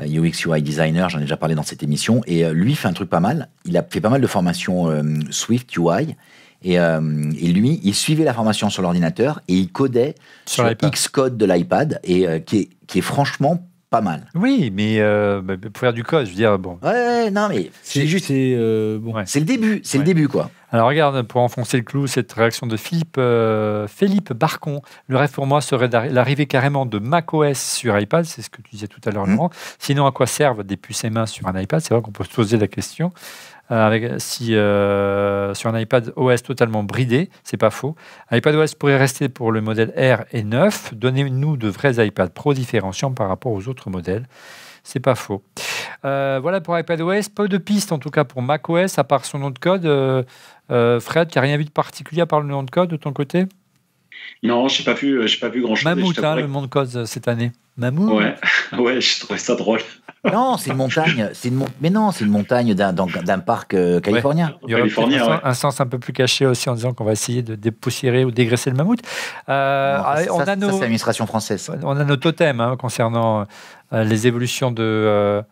UX 0.00 0.44
UI 0.44 0.60
designer, 0.62 1.08
j'en 1.08 1.18
ai 1.18 1.22
déjà 1.22 1.36
parlé 1.36 1.54
dans 1.54 1.62
cette 1.62 1.84
émission, 1.84 2.22
et 2.26 2.44
euh, 2.44 2.52
lui 2.52 2.74
fait 2.74 2.88
un 2.88 2.92
truc 2.92 3.08
pas 3.08 3.20
mal. 3.20 3.48
Il 3.66 3.76
a 3.76 3.84
fait 3.88 4.00
pas 4.00 4.08
mal 4.10 4.20
de 4.20 4.26
formations 4.26 4.90
euh, 4.90 5.02
Swift 5.30 5.76
UI, 5.76 6.16
et, 6.64 6.80
euh, 6.80 7.30
et 7.38 7.52
lui, 7.52 7.80
il 7.84 7.94
suivait 7.94 8.24
la 8.24 8.34
formation 8.34 8.68
sur 8.68 8.82
l'ordinateur 8.82 9.40
et 9.46 9.54
il 9.54 9.68
codait 9.70 10.16
Sur 10.46 10.66
sur. 10.66 10.90
Xcode 10.90 11.36
de 11.36 11.46
l'iPad, 11.46 12.00
et 12.02 12.26
euh, 12.26 12.40
qui, 12.40 12.56
est, 12.58 12.68
qui 12.88 12.98
est 12.98 13.02
franchement 13.02 13.64
pas 13.90 14.00
mal. 14.00 14.26
Oui, 14.34 14.70
mais 14.74 14.96
euh, 15.00 15.40
bah, 15.42 15.54
pour 15.56 15.78
faire 15.80 15.92
du 15.92 16.02
code, 16.02 16.24
je 16.26 16.30
veux 16.30 16.36
dire, 16.36 16.58
bon. 16.58 16.78
Ouais, 16.82 16.90
ouais, 16.90 17.30
non 17.30 17.48
mais 17.48 17.70
c'est 17.82 18.06
juste, 18.06 18.26
C'est 18.26 18.54
euh, 18.56 18.98
bon. 19.00 19.14
Ouais. 19.14 19.24
le 19.34 19.40
début, 19.42 19.80
c'est 19.84 19.98
Ouais. 19.98 20.04
le 20.04 20.06
début 20.06 20.28
quoi. 20.28 20.50
Alors 20.72 20.88
regarde, 20.88 21.22
pour 21.22 21.40
enfoncer 21.42 21.76
le 21.76 21.84
clou, 21.84 22.08
cette 22.08 22.32
réaction 22.32 22.66
de 22.66 22.76
Philippe, 22.76 23.16
euh, 23.18 23.86
Philippe 23.86 24.32
Barcon. 24.32 24.82
Le 25.06 25.16
rêve 25.16 25.30
pour 25.30 25.46
moi 25.46 25.60
serait 25.60 25.88
l'arrivée 26.10 26.46
carrément 26.46 26.84
de 26.86 26.98
macOS 26.98 27.56
sur 27.56 27.96
iPad, 27.98 28.24
c'est 28.24 28.42
ce 28.42 28.50
que 28.50 28.60
tu 28.60 28.70
disais 28.72 28.88
tout 28.88 29.00
à 29.06 29.10
l'heure, 29.12 29.26
Mhm. 29.28 29.36
Laurent. 29.36 29.50
Sinon, 29.78 30.06
à 30.06 30.10
quoi 30.12 30.26
servent 30.26 30.64
des 30.64 30.76
puces 30.76 31.04
M1 31.04 31.26
sur 31.26 31.46
un 31.46 31.58
iPad? 31.58 31.80
C'est 31.80 31.94
vrai 31.94 32.02
qu'on 32.02 32.10
peut 32.10 32.24
se 32.24 32.34
poser 32.34 32.58
la 32.58 32.66
question. 32.66 33.12
Euh, 33.70 33.86
avec, 33.86 34.04
si 34.18 34.54
euh, 34.54 35.52
sur 35.54 35.74
un 35.74 35.78
iPad 35.78 36.12
OS 36.16 36.42
totalement 36.42 36.84
bridé, 36.84 37.30
c'est 37.42 37.56
pas 37.56 37.70
faux. 37.70 37.96
iPadOS 38.30 38.76
pourrait 38.78 38.96
rester 38.96 39.28
pour 39.28 39.50
le 39.50 39.60
modèle 39.60 39.92
R 39.96 40.24
et 40.32 40.44
9. 40.44 40.94
Donnez-nous 40.94 41.56
de 41.56 41.68
vrais 41.68 42.06
iPad 42.06 42.32
Pro 42.32 42.54
différenciants 42.54 43.12
par 43.12 43.28
rapport 43.28 43.52
aux 43.52 43.68
autres 43.68 43.90
modèles. 43.90 44.26
C'est 44.84 45.00
pas 45.00 45.16
faux. 45.16 45.42
Euh, 46.04 46.38
voilà 46.40 46.60
pour 46.60 46.78
iPadOS. 46.78 47.30
Peu 47.34 47.48
de 47.48 47.58
pistes 47.58 47.90
en 47.90 47.98
tout 47.98 48.10
cas 48.10 48.22
pour 48.22 48.40
macOS, 48.40 48.98
à 48.98 49.04
part 49.04 49.24
son 49.24 49.40
nom 49.40 49.50
de 49.50 49.58
code. 49.58 49.84
Euh, 49.84 51.00
Fred, 51.00 51.28
tu 51.28 51.38
n'as 51.38 51.42
rien 51.42 51.56
vu 51.56 51.64
de 51.64 51.70
particulier 51.70 52.22
à 52.22 52.26
part 52.26 52.40
le 52.40 52.46
nom 52.46 52.62
de 52.62 52.70
code 52.70 52.90
de 52.90 52.96
ton 52.96 53.12
côté? 53.12 53.46
Non, 54.42 54.68
j'ai 54.68 54.84
pas 54.84 54.92
vu, 54.92 55.26
j'ai 55.26 55.38
pas 55.38 55.48
vu 55.48 55.62
grand 55.62 55.74
chose. 55.74 55.84
Mammouth, 55.84 56.18
hein, 56.18 56.36
le 56.36 56.46
nom 56.46 56.62
de 56.62 56.66
code 56.66 56.94
euh, 56.94 57.04
cette 57.04 57.28
année. 57.28 57.52
Mammouth? 57.76 58.12
Ouais, 58.12 58.34
ouais, 58.78 59.00
je 59.00 59.20
trouvais 59.20 59.38
ça 59.38 59.54
drôle. 59.54 59.80
Non, 60.32 60.56
c'est 60.56 60.70
une 60.70 60.76
montagne. 60.76 61.30
C'est 61.34 61.48
une 61.48 61.54
mon- 61.56 61.68
Mais 61.80 61.90
non, 61.90 62.10
c'est 62.10 62.24
une 62.24 62.30
montagne 62.30 62.74
d'un 62.74 62.92
d'un- 62.92 63.06
d'un 63.06 63.38
parc 63.38 63.74
euh, 63.74 64.00
californien. 64.00 64.56
Il 64.66 64.70
y 64.70 64.74
aurait 64.74 64.82
un, 64.82 64.86
ouais. 64.86 65.18
sens- 65.18 65.40
un 65.44 65.54
sens 65.54 65.80
un 65.80 65.86
peu 65.86 65.98
plus 65.98 66.12
caché 66.12 66.46
aussi 66.46 66.68
en 66.68 66.74
disant 66.74 66.92
qu'on 66.94 67.04
va 67.04 67.12
essayer 67.12 67.42
de 67.42 67.54
dépoussiérer 67.54 68.24
ou 68.24 68.30
dégraisser 68.30 68.70
le 68.70 68.76
mammouth. 68.76 69.00
Euh, 69.48 69.96
Non, 69.98 70.02
ah, 70.06 70.16
ça, 70.24 70.32
on, 70.34 70.36
ça, 70.36 70.42
a 70.42 70.46
ça, 70.46 70.56
nos, 70.56 70.70
c'est 70.72 70.80
l'administration 70.80 71.26
française. 71.26 71.70
on 71.82 71.96
a 71.96 72.04
nos 72.04 72.16
totems 72.16 72.60
hein, 72.60 72.76
concernant 72.78 73.46
euh, 73.92 74.04
les 74.04 74.26
évolutions 74.26 74.70
de. 74.70 74.82
euh, 74.82 75.42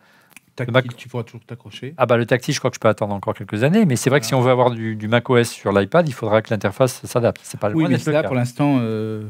Tactile, 0.55 0.73
Mac- 0.73 0.95
tu 0.95 1.09
pourras 1.09 1.23
toujours 1.23 1.41
t'accrocher. 1.45 1.93
ah 1.97 2.05
bah 2.05 2.15
le 2.15 2.25
tactile, 2.25 2.53
je 2.53 2.59
crois 2.59 2.71
que 2.71 2.75
je 2.75 2.79
peux 2.79 2.87
attendre 2.87 3.13
encore 3.13 3.33
quelques 3.33 3.63
années, 3.63 3.85
mais 3.85 3.97
c'est 3.97 4.09
vrai 4.09 4.21
que 4.21 4.25
si 4.25 4.33
on 4.35 4.39
veut 4.39 4.51
avoir 4.51 4.71
du, 4.71 4.95
du 4.95 5.09
macOS 5.09 5.49
sur 5.49 5.73
l'iPad, 5.73 6.07
il 6.07 6.13
faudra 6.13 6.41
que 6.41 6.49
l'interface 6.49 7.01
s'adapte. 7.05 7.41
C'est 7.43 7.59
pas 7.59 7.67
Oui, 7.71 7.81
loin 7.83 7.89
mais 7.89 7.97
le 8.05 8.11
là, 8.13 8.21
cas. 8.21 8.27
pour 8.27 8.37
l'instant. 8.37 8.77
euh, 8.79 9.23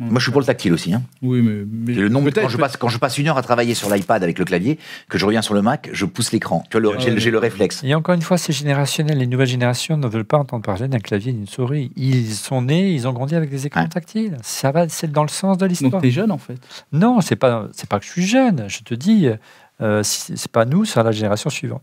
Moi, 0.00 0.18
je 0.18 0.24
suis 0.24 0.32
pour 0.32 0.40
le 0.40 0.46
tactile 0.46 0.72
aussi. 0.72 0.92
Hein. 0.92 1.02
Oui, 1.22 1.40
mais. 1.40 1.64
mais 1.70 1.92
Et 1.92 1.96
le 1.96 2.08
nombre, 2.08 2.24
peut-être- 2.30 2.42
quand, 2.42 2.48
je 2.48 2.56
passe, 2.56 2.76
quand 2.76 2.88
je 2.88 2.98
passe 2.98 3.16
une 3.18 3.28
heure 3.28 3.38
à 3.38 3.42
travailler 3.42 3.74
sur 3.74 3.88
l'iPad 3.94 4.22
avec 4.24 4.38
le 4.40 4.44
clavier, 4.44 4.78
que 5.08 5.18
je 5.18 5.24
reviens 5.24 5.40
sur 5.40 5.54
le 5.54 5.62
Mac, 5.62 5.88
je 5.92 6.04
pousse 6.04 6.32
l'écran. 6.32 6.64
Tu 6.68 6.78
vois, 6.78 6.80
le- 6.94 6.98
Ouais, 6.98 7.18
j'ai 7.20 7.30
le 7.30 7.38
réflexe. 7.38 7.80
Et 7.84 7.94
encore 7.94 8.14
une 8.16 8.22
fois, 8.22 8.36
c'est 8.36 8.52
générationnel. 8.52 9.18
Les 9.18 9.26
nouvelles 9.28 9.46
générations 9.46 9.96
ne 9.96 10.08
veulent 10.08 10.24
pas 10.24 10.38
entendre 10.38 10.64
parler 10.64 10.88
d'un 10.88 10.98
clavier 10.98 11.30
et 11.30 11.34
d'une 11.34 11.46
souris. 11.46 11.92
Ils 11.96 12.32
sont 12.34 12.62
nés, 12.62 12.90
ils 12.90 13.06
ont 13.06 13.12
grandi 13.12 13.36
avec 13.36 13.50
des 13.50 13.66
écrans 13.66 13.86
tactiles. 13.86 14.36
Ça 14.42 14.72
va, 14.72 14.88
c'est 14.88 15.12
dans 15.12 15.22
le 15.22 15.28
sens 15.28 15.58
de 15.58 15.66
l'histoire. 15.66 15.92
Donc, 15.92 16.02
t'es 16.02 16.10
jeune, 16.10 16.32
en 16.32 16.38
fait. 16.38 16.56
Non, 16.92 17.20
c'est 17.20 17.36
pas, 17.36 17.68
c'est 17.72 17.88
pas 17.88 18.00
que 18.00 18.04
je 18.04 18.10
suis 18.10 18.26
jeune. 18.26 18.64
Je 18.68 18.80
te 18.80 18.94
dis, 18.94 19.28
euh, 19.80 20.00
c'est 20.02 20.50
pas 20.50 20.64
nous, 20.64 20.84
c'est 20.84 21.00
la 21.02 21.12
génération 21.12 21.50
suivante. 21.50 21.82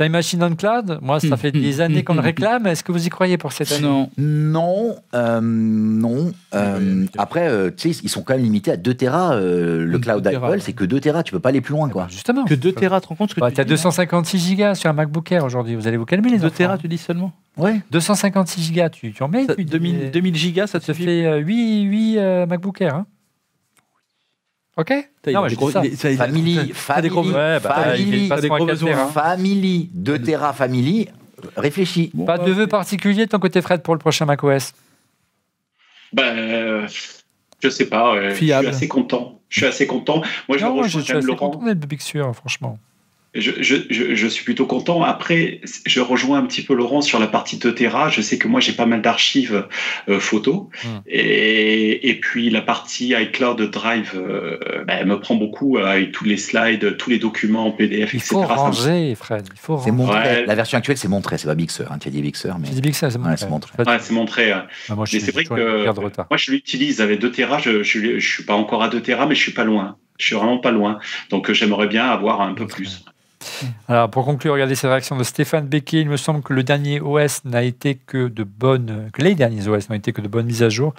Time 0.00 0.12
Machine 0.12 0.42
on 0.42 0.54
Cloud, 0.54 0.98
moi, 1.02 1.20
ça 1.20 1.36
fait 1.36 1.52
des 1.52 1.80
années 1.82 2.02
qu'on 2.04 2.14
le 2.14 2.20
réclame. 2.20 2.66
Est-ce 2.66 2.82
que 2.82 2.90
vous 2.90 3.06
y 3.06 3.10
croyez 3.10 3.36
pour 3.36 3.52
cette 3.52 3.70
année? 3.72 3.82
Non. 3.86 4.08
Non, 4.16 4.96
euh, 5.14 5.40
non. 5.42 6.32
euh, 6.54 7.02
Ouais, 7.02 7.06
après, 7.18 7.48
euh, 7.48 7.70
tu 7.76 7.92
sais, 7.92 8.00
ils 8.02 8.08
sont 8.08 8.22
quand 8.22 8.32
même 8.34 8.42
limités 8.42 8.70
à 8.72 8.76
2 8.78 8.94
Tera. 8.94 9.34
euh, 9.34 9.84
le 9.84 9.92
Deux 9.92 9.98
cloud 9.98 10.22
Tera, 10.24 10.46
Apple, 10.48 10.60
c'est 10.62 10.72
que 10.72 10.84
2 10.84 11.00
Tera. 11.00 11.22
Tu 11.22 11.32
peux 11.32 11.38
pas 11.40 11.50
aller 11.50 11.60
plus 11.60 11.72
loin, 11.72 11.88
quoi. 11.90 12.06
Justement. 12.08 12.44
Que 12.46 12.54
2 12.54 12.72
Tera, 12.72 12.98
tu 13.00 13.04
te 13.04 13.08
rends 13.10 13.14
compte 13.16 13.30
ce 13.30 13.34
que 13.34 13.40
Bah, 13.40 13.50
tu 13.50 13.56
tu 13.56 13.60
as 13.60 13.64
dis, 13.64 13.72
hein 13.72 13.74
256 13.74 14.38
gigas 14.38 14.74
sur 14.74 14.88
un 14.88 14.94
MacBook 14.94 15.30
Air 15.32 15.44
aujourd'hui. 15.44 15.74
Vous 15.74 15.86
allez 15.86 15.98
vous 15.98 16.06
calmer, 16.06 16.30
les 16.30 16.38
2 16.38 16.46
enfants. 16.46 16.54
Tera, 16.56 16.78
tu 16.78 16.88
dis 16.88 16.96
seulement? 16.98 17.32
Ouais. 17.58 17.80
256 17.90 18.62
gigas, 18.62 18.88
tu, 18.88 19.12
tu 19.12 19.22
en 19.22 19.28
mets 19.28 19.44
Ça- 19.46 19.54
tu- 19.54 19.64
2000, 19.66 20.10
2000 20.12 20.34
gigas, 20.36 20.66
ça 20.66 20.80
te 20.80 20.84
suffit? 20.86 21.04
fait 21.04 21.26
euh, 21.26 21.36
8, 21.38 21.82
8 21.82 22.18
euh, 22.18 22.46
MacBook 22.46 22.80
Air. 22.80 22.94
hein. 22.94 23.06
Ok 24.80 24.92
Non, 25.26 25.42
mais 25.42 25.48
je 25.50 25.56
dis 25.56 25.70
ça. 25.96 26.14
Family, 26.16 26.72
family, 26.72 27.10
Ouais, 27.10 27.60
bah, 27.60 27.60
family, 27.60 28.02
il 28.08 28.24
est 28.24 28.28
pas 28.28 28.36
t'as 28.36 28.40
des 28.40 28.46
sur 28.46 28.54
un 28.54 28.58
gros 28.58 28.66
4 28.66 28.74
besoins. 28.74 28.90
Tera. 28.92 29.06
family, 29.08 29.90
2 29.92 30.18
Tera, 30.22 30.52
family. 30.54 31.08
Réfléchis. 31.56 32.10
Bon, 32.14 32.24
Pas 32.24 32.38
de 32.38 32.44
bah, 32.46 32.50
vœux 32.52 32.64
ok. 32.64 32.70
particuliers 32.70 33.26
de 33.26 33.30
ton 33.30 33.38
côté, 33.38 33.60
Fred, 33.60 33.82
pour 33.82 33.94
le 33.94 33.98
prochain 33.98 34.24
macOS 34.24 34.72
Ben, 36.12 36.36
euh, 36.38 36.88
je 37.62 37.68
sais 37.68 37.86
pas. 37.86 38.14
euh, 38.14 38.30
je 38.30 38.34
suis 38.36 38.52
assez 38.52 38.88
content. 38.88 39.40
Je 39.50 39.60
suis 39.60 39.66
assez 39.66 39.86
content. 39.86 40.22
Moi, 40.48 40.56
je 40.58 40.64
Non, 40.64 40.74
moi, 40.74 40.82
rejoins 40.84 41.00
je 41.00 41.04
suis 41.04 41.12
assez 41.16 41.26
Laurent. 41.26 41.50
content 41.50 41.66
d'être 41.66 41.86
Big 41.86 42.00
Sur, 42.00 42.34
franchement. 42.34 42.78
Je, 43.32 43.52
je, 43.60 43.76
je, 43.90 44.16
je 44.16 44.26
suis 44.26 44.42
plutôt 44.44 44.66
content. 44.66 45.04
Après, 45.04 45.60
je 45.86 46.00
rejoins 46.00 46.38
un 46.40 46.46
petit 46.46 46.62
peu 46.62 46.74
Laurent 46.74 47.00
sur 47.00 47.20
la 47.20 47.28
partie 47.28 47.58
de 47.58 47.70
Terra. 47.70 48.08
Je 48.08 48.20
sais 48.22 48.38
que 48.38 48.48
moi, 48.48 48.58
j'ai 48.58 48.72
pas 48.72 48.86
mal 48.86 49.02
d'archives 49.02 49.68
euh, 50.08 50.18
photos. 50.18 50.64
Hmm. 50.82 50.98
Et, 51.06 52.08
et 52.10 52.18
puis, 52.18 52.50
la 52.50 52.60
partie 52.60 53.14
iCloud 53.16 53.60
Drive 53.70 54.12
euh, 54.16 54.58
ben, 54.84 54.96
elle 55.00 55.06
me 55.06 55.20
prend 55.20 55.36
beaucoup 55.36 55.78
euh, 55.78 55.84
avec 55.86 56.10
tous 56.10 56.24
les 56.24 56.36
slides, 56.36 56.96
tous 56.96 57.08
les 57.08 57.18
documents 57.20 57.66
en 57.66 57.70
PDF, 57.70 58.14
Il 58.14 58.16
etc. 58.16 58.30
faut 58.34 58.40
ranger, 58.42 59.14
Fred. 59.14 59.46
Il 59.52 59.58
faut 59.60 59.76
ranger. 59.76 59.92
montré. 59.92 60.18
Ouais. 60.18 60.46
La 60.46 60.54
version 60.56 60.78
actuelle, 60.78 60.96
c'est 60.98 61.06
montré. 61.06 61.38
C'est 61.38 61.46
pas 61.46 61.54
Big 61.54 61.70
Sur. 61.70 61.92
Hein. 61.92 61.98
Tu 62.00 62.08
as 62.08 62.10
dit 62.10 62.22
Big 62.22 62.34
Sur, 62.34 62.58
mais. 62.58 62.68
Dit 62.68 62.92
c'est 62.92 63.06
Ouais, 63.06 63.18
montré. 63.18 63.36
c'est 63.36 63.48
montré. 63.48 63.70
Fred, 63.74 63.88
Ouais, 63.88 63.98
c'est 64.00 64.12
montré. 64.12 64.50
hein. 64.50 64.66
bah, 64.88 64.96
moi, 64.96 65.04
je 65.06 65.16
Mais 65.16 65.22
c'est 65.22 65.30
vrai 65.32 65.44
que 65.44 65.84
moi, 65.84 66.36
je 66.36 66.50
l'utilise 66.50 67.00
avec 67.00 67.20
2 67.20 67.30
Tera. 67.30 67.58
Je, 67.58 67.84
je, 67.84 68.18
je 68.18 68.28
suis 68.28 68.42
pas 68.44 68.54
encore 68.54 68.82
à 68.82 68.88
2 68.88 69.00
Tera, 69.02 69.26
mais 69.26 69.36
je 69.36 69.40
suis 69.40 69.52
pas 69.52 69.62
loin. 69.64 69.96
Je 70.18 70.26
suis 70.26 70.34
vraiment 70.34 70.58
pas 70.58 70.72
loin. 70.72 70.98
Donc, 71.30 71.52
j'aimerais 71.52 71.86
bien 71.86 72.06
avoir 72.06 72.40
un 72.40 72.54
peu 72.54 72.66
plus. 72.66 73.04
Alors, 73.88 74.10
pour 74.10 74.24
conclure, 74.24 74.52
regardez 74.52 74.74
cette 74.74 74.90
réaction 74.90 75.16
de 75.16 75.24
Stéphane 75.24 75.66
Becquet. 75.66 76.00
Il 76.00 76.08
me 76.08 76.16
semble 76.16 76.42
que 76.42 76.52
le 76.52 76.62
dernier 76.62 77.00
OS 77.00 77.44
n'a 77.44 77.62
été 77.62 77.94
que 77.94 78.28
de 78.28 78.44
bonnes, 78.44 79.10
que 79.12 79.22
les 79.22 79.34
derniers 79.34 79.66
OS 79.68 79.88
n'ont 79.88 79.96
été 79.96 80.12
que 80.12 80.20
de 80.20 80.28
bonnes 80.28 80.46
mises 80.46 80.62
à 80.62 80.68
jour. 80.68 80.94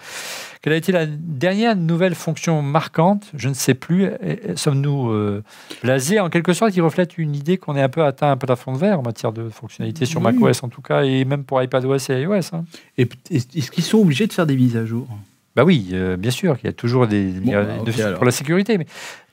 Quelle 0.62 0.74
a 0.74 0.76
été 0.76 0.92
la 0.92 1.06
dernière 1.08 1.76
nouvelle 1.76 2.14
fonction 2.14 2.62
marquante? 2.62 3.32
Je 3.36 3.50
ne 3.50 3.54
sais 3.54 3.74
plus. 3.74 4.10
Sommes-nous 4.56 5.10
euh, 5.12 5.44
blasés? 5.84 6.20
En 6.20 6.30
quelque 6.30 6.54
sorte, 6.54 6.76
il 6.76 6.82
reflète 6.82 7.18
une 7.18 7.36
idée 7.36 7.58
qu'on 7.58 7.76
est 7.76 7.82
un 7.82 7.90
peu 7.90 8.04
atteint 8.04 8.32
un 8.32 8.38
plafond 8.38 8.74
de 8.74 8.78
verre 8.78 9.00
en 9.00 9.04
matière 9.04 9.32
de 9.32 9.50
fonctionnalité 9.50 10.06
sur 10.06 10.22
Oui. 10.22 10.34
macOS 10.34 10.64
en 10.64 10.70
tout 10.70 10.82
cas, 10.82 11.04
et 11.04 11.26
même 11.26 11.44
pour 11.44 11.62
iPadOS 11.64 11.98
et 12.10 12.22
iOS. 12.22 12.54
hein. 12.54 12.66
Et 12.98 13.08
Est-ce 13.32 13.72
qu'ils 13.72 13.84
sont 13.84 14.00
obligés 14.00 14.28
de 14.28 14.34
faire 14.34 14.46
des 14.46 14.56
mises 14.56 14.78
à 14.78 14.86
jour? 14.86 15.08
Bah 15.56 15.64
oui, 15.66 15.90
euh, 15.92 16.16
bien 16.16 16.32
sûr 16.32 16.58
qu'il 16.58 16.68
y 16.68 16.70
a 16.70 16.74
toujours 16.74 17.08
des 17.08 17.26
Bon, 17.26 17.52
bah, 17.52 17.66
de- 17.86 18.14
pour 18.16 18.24
la 18.26 18.32
sécurité, 18.32 18.78
mais 18.78 18.86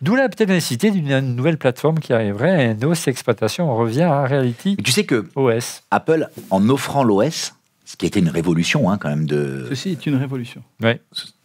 d'où 0.02 0.16
la 0.16 0.28
peut-être 0.28 0.48
la 0.48 0.56
nécessité 0.56 0.90
d'une 0.90 1.10
une 1.12 1.36
nouvelle 1.36 1.58
plateforme 1.58 2.00
qui 2.00 2.12
arriverait. 2.12 2.76
Et 2.80 2.84
OS 2.84 3.06
exploitation, 3.06 3.70
on 3.70 3.76
revient 3.76 4.02
à 4.02 4.26
Reality 4.26 4.74
Et 4.78 4.82
tu 4.82 4.90
sais 4.90 5.04
que 5.04 5.26
OS. 5.36 5.82
Apple, 5.92 6.28
en 6.50 6.68
offrant 6.70 7.04
l'OS, 7.04 7.54
ce 7.84 7.96
qui 7.96 8.04
était 8.04 8.18
une 8.20 8.28
révolution 8.28 8.90
hein, 8.90 8.98
quand 8.98 9.08
même 9.08 9.26
de. 9.26 9.66
Ceci 9.68 9.90
est 9.92 10.06
une 10.06 10.16
révolution. 10.16 10.60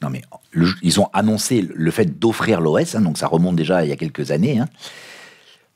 Non 0.01 0.09
mais 0.09 0.23
le- 0.51 0.73
ils 0.81 0.99
ont 0.99 1.07
annoncé 1.13 1.67
le 1.73 1.91
fait 1.91 2.19
d'offrir 2.19 2.59
l'OS, 2.59 2.95
hein, 2.95 3.01
donc 3.01 3.17
ça 3.19 3.27
remonte 3.27 3.55
déjà 3.55 3.85
il 3.85 3.89
y 3.89 3.93
a 3.93 3.95
quelques 3.95 4.31
années. 4.31 4.59
hein. 4.59 4.67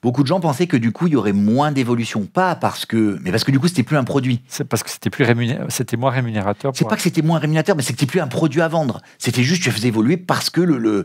Beaucoup 0.08 0.24
de 0.24 0.28
gens 0.28 0.40
pensaient 0.40 0.68
que 0.68 0.78
du 0.78 0.94
coup 0.94 1.08
il 1.08 1.14
y 1.14 1.16
aurait 1.18 1.34
moins 1.34 1.74
d'évolution, 1.74 2.26
pas 2.26 2.56
parce 2.56 2.86
que, 2.86 3.20
mais 3.24 3.32
parce 3.32 3.44
que 3.44 3.52
du 3.52 3.60
coup 3.60 3.68
c'était 3.68 3.84
plus 3.84 3.98
un 3.98 4.06
produit. 4.06 4.40
C'est 4.48 4.64
parce 4.64 4.82
que 4.82 4.90
c'était 4.90 5.10
plus 5.10 5.26
rémuné- 5.26 5.60
c'était 5.68 5.98
moins 5.98 6.12
rémunérateur. 6.12 6.72
C'est 6.74 6.88
pas 6.88 6.96
que 6.96 7.02
c'était 7.02 7.22
moins 7.22 7.40
rémunérateur, 7.40 7.76
mais 7.76 7.84
c'était 7.84 8.06
plus 8.06 8.22
un 8.22 8.28
produit 8.28 8.62
à 8.62 8.70
vendre. 8.70 9.02
C'était 9.18 9.44
juste 9.44 9.64
tu 9.64 9.70
faisais 9.70 9.90
évoluer 9.90 10.16
parce 10.16 10.50
que 10.50 10.62
le, 10.62 10.78
le- 10.78 11.04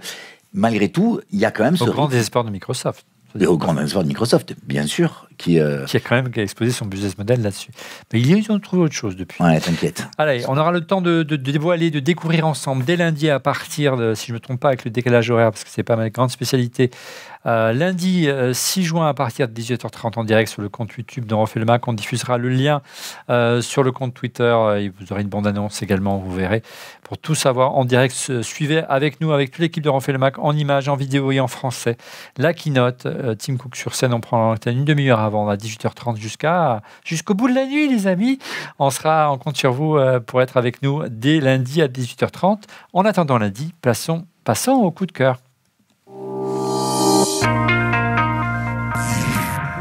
malgré 0.55 0.89
tout 0.89 1.21
il 1.33 1.41
y 1.41 1.45
a 1.45 1.51
quand 1.51 1.65
même 1.65 1.77
ce 1.77 1.83
au 1.83 1.93
grand 1.93 2.07
désespoir 2.07 2.45
de 2.45 2.51
Microsoft. 2.51 3.05
Et 3.41 3.47
au 3.47 3.57
grand 3.59 3.75
désespoir 3.75 4.05
de 4.05 4.09
Microsoft, 4.09 4.55
bien 4.67 4.87
sûr, 4.87 5.27
qui. 5.39 5.59
euh, 5.59 5.85
Qui 5.85 5.97
a 5.97 6.01
quand 6.01 6.14
même 6.14 6.30
exposé 6.37 6.70
son 6.72 6.87
business 6.87 7.16
model 7.18 7.43
là-dessus. 7.43 7.70
Mais 8.12 8.20
ils 8.20 8.51
ont 8.53 8.59
trouvé 8.59 8.83
autre 8.83 8.95
chose 8.95 9.16
depuis. 9.16 9.43
Ouais, 9.43 9.61
t'inquiète. 9.61 10.07
Allez, 10.18 10.45
on 10.49 10.57
aura 10.57 10.72
le 10.72 10.80
temps 10.83 11.01
de, 11.03 11.22
de- 11.22 11.37
de 11.37 11.51
dévoiler, 11.53 11.91
de 11.91 12.01
découvrir 12.01 12.47
ensemble 12.47 12.85
dès 12.85 12.97
lundi 12.97 13.28
à 13.30 13.41
partir 13.41 13.97
de, 13.97 14.14
si 14.14 14.26
je 14.28 14.33
ne 14.33 14.37
me 14.37 14.41
trompe 14.41 14.61
pas, 14.61 14.68
avec 14.68 14.85
le 14.85 14.91
décalage 14.91 15.30
horaire, 15.30 15.51
parce 15.51 15.64
que 15.64 15.70
c'est 15.70 15.83
pas 15.83 15.97
ma 15.97 16.11
grande 16.11 16.30
spécialité. 16.30 16.91
Euh, 17.45 17.72
lundi 17.72 18.28
euh, 18.28 18.53
6 18.55 18.85
juin 18.85 19.09
à 19.09 19.14
partir 19.14 19.49
de 19.49 19.53
18h30 19.53 20.16
en 20.16 20.22
direct 20.22 20.49
sur 20.49 20.62
le 20.62 20.68
compte 20.68 20.93
YouTube 20.97 21.26
de 21.26 21.35
Refait 21.35 21.59
le 21.59 21.66
Mac. 21.66 21.89
On 21.89 21.93
diffusera 21.93 22.39
le 22.39 22.49
lien 22.49 22.83
euh, 23.30 23.61
sur 23.61 23.83
le 23.83 23.91
compte 23.91 24.14
Twitter 24.14 24.45
euh, 24.45 24.78
et 24.80 24.89
vous 24.91 25.12
aurez 25.12 25.22
une 25.22 25.28
bande-annonce 25.28 25.83
également, 25.83 26.18
vous 26.18 26.33
verrez. 26.33 26.62
Pour 27.03 27.18
tout 27.18 27.35
savoir 27.35 27.74
en 27.76 27.85
direct, 27.85 28.14
suivez 28.43 28.85
avec 28.89 29.20
nous, 29.20 29.33
avec 29.33 29.51
toute 29.51 29.59
l'équipe 29.61 29.83
de 29.83 29.89
Refait 29.89 30.12
le 30.12 30.18
Mac, 30.18 30.39
en 30.39 30.57
images, 30.57 30.89
en 30.89 30.95
vidéo 30.95 31.33
et 31.33 31.41
en 31.41 31.49
français. 31.49 31.97
La 32.39 32.55
keynote, 32.55 33.07
euh, 33.07 33.35
Tim 33.35 33.57
Cook 33.57 33.74
sur 33.74 33.97
scène, 33.97 34.14
on 34.14 34.20
prend 34.20 34.55
une 34.66 34.85
demi-heure 34.85 35.18
avant, 35.23 35.49
à 35.49 35.57
18h30 35.57 36.16
jusqu'à 36.16 36.83
jusqu'au 37.05 37.35
bout 37.35 37.49
de 37.49 37.55
la 37.55 37.66
nuit, 37.66 37.89
les 37.89 38.07
amis. 38.07 38.39
On 38.79 38.91
sera, 38.91 39.33
on 39.33 39.39
compte 39.39 39.57
sur 39.57 39.73
vous 39.73 39.97
euh, 39.97 40.20
pour 40.20 40.43
être 40.43 40.57
avec 40.57 40.83
nous 40.83 41.03
dès 41.09 41.41
lundi 41.41 41.83
à 41.83 41.89
18h30. 41.89 42.62
En 42.93 43.05
attendant 43.05 43.39
lundi, 43.39 43.73
passons, 43.81 44.27
passons 44.45 44.73
au 44.73 44.91
coup 44.91 45.07
de 45.07 45.12
cœur. 45.12 45.39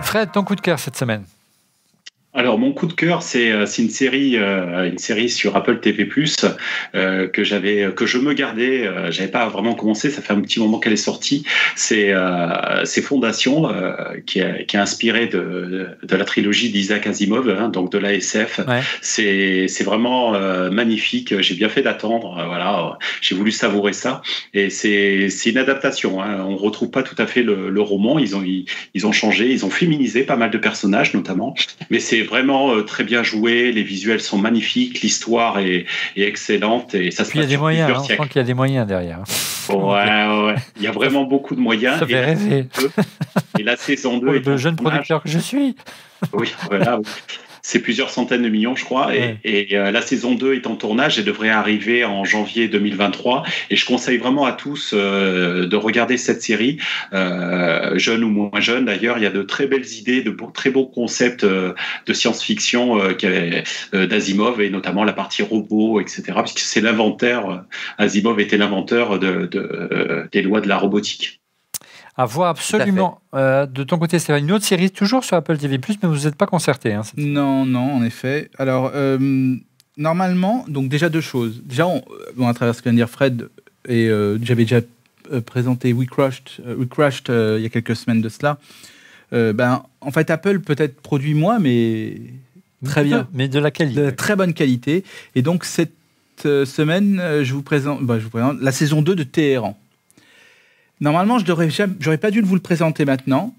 Fred, 0.01 0.31
ton 0.31 0.43
coup 0.43 0.55
de 0.55 0.61
cœur 0.61 0.79
cette 0.79 0.97
semaine 0.97 1.23
Alors 2.33 2.57
mon 2.57 2.71
coup 2.71 2.87
de 2.87 2.93
cœur, 2.93 3.23
c'est 3.23 3.51
euh, 3.51 3.65
c'est 3.65 3.81
une 3.81 3.89
série, 3.89 4.37
euh, 4.37 4.89
une 4.89 4.97
série 4.99 5.29
sur 5.29 5.57
Apple 5.57 5.81
TV+ 5.81 6.07
euh, 6.95 7.27
que 7.27 7.43
j'avais, 7.43 7.91
que 7.93 8.05
je 8.05 8.19
me 8.19 8.31
gardais. 8.31 8.87
Euh, 8.87 9.11
j'avais 9.11 9.29
pas 9.29 9.49
vraiment 9.49 9.73
commencé. 9.73 10.09
Ça 10.09 10.21
fait 10.21 10.31
un 10.31 10.39
petit 10.39 10.61
moment 10.61 10.79
qu'elle 10.79 10.93
est 10.93 10.95
sortie. 10.95 11.43
C'est 11.75 12.13
euh, 12.13 12.85
c'est 12.85 13.01
Fondation 13.01 13.69
qui 14.25 14.39
est 14.39 14.65
qui 14.65 14.77
est 14.77 14.79
inspiré 14.79 15.27
de, 15.27 15.87
de 16.03 16.15
la 16.15 16.23
trilogie 16.23 16.69
d'Isaac 16.69 17.05
Asimov, 17.05 17.49
hein, 17.49 17.67
donc 17.67 17.91
de 17.91 17.97
l'ASF. 17.97 18.61
Ouais. 18.65 18.79
C'est 19.01 19.67
c'est 19.67 19.83
vraiment 19.83 20.31
magnifique. 20.71 21.41
J'ai 21.41 21.55
bien 21.55 21.67
fait 21.67 21.81
d'attendre. 21.81 22.41
voilà, 22.47 22.97
j'ai 23.19 23.35
voulu 23.35 23.51
savourer 23.51 23.91
ça. 23.91 24.21
Et 24.53 24.69
c'est 24.69 25.29
c'est 25.29 25.49
une 25.49 25.57
adaptation. 25.57 26.23
Hein. 26.23 26.45
On 26.47 26.55
retrouve 26.55 26.91
pas 26.91 27.03
tout 27.03 27.15
à 27.17 27.27
fait 27.27 27.43
le, 27.43 27.69
le 27.69 27.81
roman. 27.81 28.19
Ils 28.19 28.37
ont 28.37 28.43
ils, 28.43 28.65
ils 28.93 29.05
ont 29.05 29.11
changé. 29.11 29.51
Ils 29.51 29.65
ont 29.65 29.69
féminisé 29.69 30.23
pas 30.23 30.37
mal 30.37 30.49
de 30.49 30.57
personnages 30.57 31.13
notamment. 31.13 31.55
Mais 31.89 31.99
c'est 31.99 32.20
vraiment 32.23 32.73
euh, 32.73 32.81
très 32.83 33.03
bien 33.03 33.23
joué. 33.23 33.71
Les 33.71 33.83
visuels 33.83 34.21
sont 34.21 34.37
magnifiques. 34.37 35.01
L'histoire 35.01 35.59
est, 35.59 35.85
est 36.15 36.23
excellente 36.23 36.93
et 36.95 37.11
ça 37.11 37.23
se 37.25 37.29
Puis 37.31 37.39
il 37.39 37.41
y 37.41 37.43
a 37.43 37.45
passe 37.45 37.49
des 37.51 37.57
moyens, 37.57 37.83
hein, 37.83 37.85
plusieurs 37.85 37.99
on 38.01 38.07
sent 38.07 38.13
siècles. 38.15 38.27
qu'il 38.29 38.39
y 38.39 38.43
a 38.43 38.47
des 38.47 38.53
moyens 38.53 38.87
derrière. 38.87 39.19
Ouais, 39.69 39.75
ouais, 39.75 40.45
ouais. 40.47 40.55
Il 40.77 40.83
y 40.83 40.87
a 40.87 40.91
vraiment 40.91 41.23
beaucoup 41.23 41.55
de 41.55 41.61
moyens. 41.61 41.99
Ça 41.99 42.05
Et 42.05 42.07
fait 42.09 42.13
la, 42.21 42.25
rêver. 42.25 42.65
et 43.59 43.63
la 43.63 43.77
saison 43.77 44.17
2 44.17 44.25
Pour 44.25 44.35
est 44.35 44.45
le 44.45 44.57
jeune 44.57 44.75
producteur 44.75 45.21
que 45.23 45.29
je 45.29 45.39
suis. 45.39 45.75
Oui, 46.33 46.53
voilà. 46.69 46.97
oui. 46.99 47.05
C'est 47.61 47.79
plusieurs 47.79 48.09
centaines 48.09 48.41
de 48.43 48.49
millions, 48.49 48.75
je 48.75 48.83
crois. 48.83 49.07
Ouais. 49.07 49.37
Et, 49.43 49.73
et, 49.73 49.77
euh, 49.77 49.91
la 49.91 50.01
saison 50.01 50.35
2 50.35 50.55
est 50.55 50.67
en 50.67 50.75
tournage 50.75 51.19
et 51.19 51.23
devrait 51.23 51.49
arriver 51.49 52.03
en 52.05 52.23
janvier 52.25 52.67
2023. 52.67 53.43
Et 53.69 53.75
je 53.75 53.85
conseille 53.85 54.17
vraiment 54.17 54.45
à 54.45 54.51
tous 54.53 54.91
euh, 54.93 55.67
de 55.67 55.75
regarder 55.75 56.17
cette 56.17 56.41
série, 56.41 56.77
euh, 57.13 57.97
jeunes 57.97 58.23
ou 58.23 58.29
moins 58.29 58.59
jeunes 58.59 58.85
d'ailleurs. 58.85 59.17
Il 59.17 59.23
y 59.23 59.27
a 59.27 59.31
de 59.31 59.43
très 59.43 59.67
belles 59.67 59.87
idées, 59.93 60.21
de 60.21 60.31
beaux- 60.31 60.51
très 60.53 60.69
beaux 60.69 60.85
concepts 60.85 61.43
euh, 61.43 61.73
de 62.05 62.13
science-fiction 62.13 62.99
d'Asimov 63.93 64.61
et 64.61 64.69
notamment 64.69 65.03
la 65.03 65.13
partie 65.13 65.43
robot, 65.43 65.99
etc. 65.99 66.23
Puisque 66.43 66.59
c'est 66.59 66.81
l'inventeur, 66.81 67.49
euh, 67.51 67.57
Asimov 67.97 68.39
était 68.39 68.57
l'inventeur 68.57 69.19
de, 69.19 69.45
de, 69.45 69.59
euh, 69.91 70.27
des 70.31 70.41
lois 70.41 70.61
de 70.61 70.67
la 70.67 70.77
robotique. 70.77 71.40
À 72.17 72.25
voir 72.25 72.49
absolument. 72.49 73.21
Euh, 73.33 73.65
de 73.65 73.83
ton 73.83 73.97
côté, 73.97 74.19
c'est 74.19 74.37
une 74.37 74.51
autre 74.51 74.65
série 74.65 74.91
toujours 74.91 75.23
sur 75.23 75.37
Apple 75.37 75.57
TV+, 75.57 75.79
mais 76.03 76.09
vous 76.09 76.25
n'êtes 76.25 76.35
pas 76.35 76.45
concerté. 76.45 76.93
Hein, 76.93 77.01
Non, 77.17 77.65
non, 77.65 77.93
en 77.95 78.03
effet. 78.03 78.49
Alors, 78.57 78.91
euh, 78.93 79.55
normalement, 79.97 80.65
donc 80.67 80.89
déjà 80.89 81.09
deux 81.09 81.21
choses. 81.21 81.61
Déjà, 81.65 81.87
on- 81.87 82.03
bon, 82.35 82.47
à 82.47 82.53
travers 82.53 82.75
ce 82.75 82.81
que 82.81 82.85
vient 82.89 82.93
de 82.93 82.97
dire 82.97 83.09
Fred, 83.09 83.47
et 83.87 84.07
euh, 84.09 84.37
j'avais 84.43 84.63
déjà 84.63 84.81
euh, 85.31 85.39
présenté 85.41 85.93
We 85.93 86.07
Crushed, 86.09 86.49
euh, 86.65 86.75
We 86.75 86.87
Crushed 86.89 87.29
euh, 87.29 87.55
il 87.59 87.63
y 87.63 87.65
a 87.65 87.69
quelques 87.69 87.95
semaines 87.95 88.21
de 88.21 88.29
cela. 88.29 88.57
Euh, 89.33 89.53
ben, 89.53 89.83
en 90.01 90.11
fait, 90.11 90.29
Apple 90.29 90.59
peut-être 90.59 90.99
produit 91.01 91.33
moins, 91.33 91.59
mais 91.59 92.17
très 92.83 93.03
bien, 93.05 93.27
Mais 93.33 93.47
de 93.47 93.59
la 93.59 93.71
qualité. 93.71 94.01
de 94.01 94.09
très 94.09 94.35
bonne 94.35 94.53
qualité. 94.53 95.05
Et 95.35 95.41
donc, 95.41 95.63
cette 95.63 95.93
euh, 96.45 96.65
semaine, 96.65 97.19
euh, 97.21 97.43
je 97.45 97.53
vous, 97.53 97.61
présente, 97.61 98.03
bah, 98.03 98.19
je 98.19 98.25
vous 98.25 98.29
présente 98.29 98.59
la 98.59 98.71
saison 98.73 99.01
2 99.01 99.15
de 99.15 99.23
Téhéran. 99.23 99.77
Normalement, 101.01 101.39
je 101.39 101.45
n'aurais 101.45 101.69
j'aurais 101.99 102.17
pas 102.17 102.31
dû 102.31 102.41
vous 102.41 102.55
le 102.55 102.61
présenter 102.61 103.05
maintenant. 103.05 103.53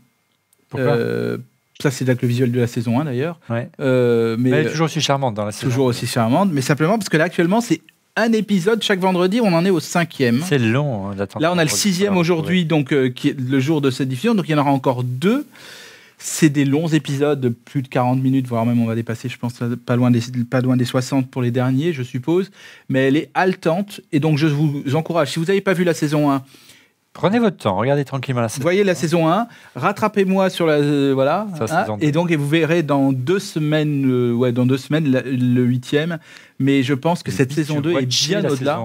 Pourquoi 0.68 0.95
Euh, 0.95 1.38
ça, 1.80 1.90
c'est 1.90 2.09
avec 2.09 2.22
le 2.22 2.28
visuel 2.28 2.53
de 2.53 2.61
la 2.61 2.68
saison 2.68 3.01
1 3.01 3.05
d'ailleurs. 3.05 3.40
Ouais. 3.51 3.68
Euh, 3.80 4.36
mais 4.38 4.51
Mais 4.51 4.57
elle 4.59 4.66
est 4.68 4.70
toujours 4.70 4.86
aussi 4.86 5.01
charmante 5.01 5.34
dans 5.34 5.45
la 5.45 5.51
saison. 5.53 5.66
toujours 5.66 5.86
aussi 5.86 6.07
charmante, 6.07 6.51
mais 6.53 6.61
simplement 6.61 6.97
parce 6.97 7.09
que 7.09 7.16
là 7.16 7.24
actuellement 7.24 7.61
c'est 7.61 7.80
un 8.14 8.32
épisode 8.32 8.82
chaque 8.82 9.01
vendredi, 9.01 9.40
on 9.40 9.53
en 9.53 9.64
est 9.64 9.70
au 9.70 9.80
cinquième. 9.80 10.43
C'est 10.47 10.59
long 10.59 11.09
hein, 11.09 11.14
d'attendre. 11.16 11.43
Là 11.43 11.53
on 11.53 11.59
a 11.59 11.64
le 11.64 11.70
sixième 11.70 12.16
aujourd'hui, 12.16 12.64
donc 12.64 12.93
euh, 12.93 13.09
qui 13.09 13.30
est 13.30 13.40
le 13.40 13.59
jour 13.59 13.80
de 13.80 13.90
cette 13.90 14.09
diffusion, 14.09 14.34
donc 14.34 14.49
il 14.49 14.53
y 14.53 14.55
en 14.55 14.59
aura 14.59 14.70
encore 14.70 15.03
deux. 15.03 15.45
C'est 16.18 16.51
des 16.51 16.64
longs 16.64 16.86
épisodes 16.86 17.40
de 17.40 17.49
plus 17.49 17.82
de 17.82 17.88
40 17.88 18.22
minutes, 18.22 18.47
voire 18.47 18.64
même 18.64 18.80
on 18.80 18.86
va 18.86 18.95
dépasser, 18.95 19.28
je 19.28 19.36
pense, 19.38 19.55
pas 19.84 19.97
loin 19.97 20.12
des, 20.12 20.20
pas 20.49 20.61
loin 20.61 20.76
des 20.76 20.84
60 20.84 21.28
pour 21.28 21.43
les 21.43 21.51
derniers, 21.51 21.93
je 21.93 22.05
suppose. 22.05 22.53
Mais 22.88 23.09
elle 23.09 23.16
est 23.16 23.28
haletante, 23.34 24.01
et 24.12 24.20
donc 24.20 24.38
je 24.38 24.47
vous 24.47 24.84
encourage, 24.95 25.32
si 25.32 25.40
vous 25.40 25.47
n'avez 25.47 25.62
pas 25.62 25.72
vu 25.72 25.82
la 25.82 25.95
saison 25.95 26.30
1, 26.30 26.45
Prenez 27.15 27.39
votre 27.39 27.59
temps, 27.59 27.77
regardez 27.77 28.05
tranquillement 28.07 28.41
la 28.41 28.49
saison. 28.49 28.63
voyez 28.63 28.85
la 28.85 28.95
saison 28.95 29.29
1, 29.31 29.47
rattrapez-moi 29.77 30.49
sur 30.49 30.67
la 30.67 30.75
euh, 30.77 31.13
voilà, 31.15 31.47
Ça, 31.59 31.65
hein, 31.65 31.83
saison 31.83 31.99
et 32.01 32.11
donc 32.11 32.31
et 32.31 32.37
vous 32.37 32.49
verrez 32.49 32.83
dans 32.83 33.13
deux 33.13 33.39
semaines, 33.39 34.07
euh, 34.11 34.33
ouais, 34.33 34.51
dans 34.53 34.65
deux 34.65 34.79
semaines 34.79 35.11
la- 35.11 35.21
le 35.23 35.63
huitième. 35.63 36.19
Mais 36.59 36.83
je 36.83 36.95
pense 36.95 37.23
que 37.23 37.31
cette 37.33 37.53
saison 37.53 37.81
2 37.81 37.91
est 37.99 38.07
bien 38.07 38.43
au-delà. 38.49 38.77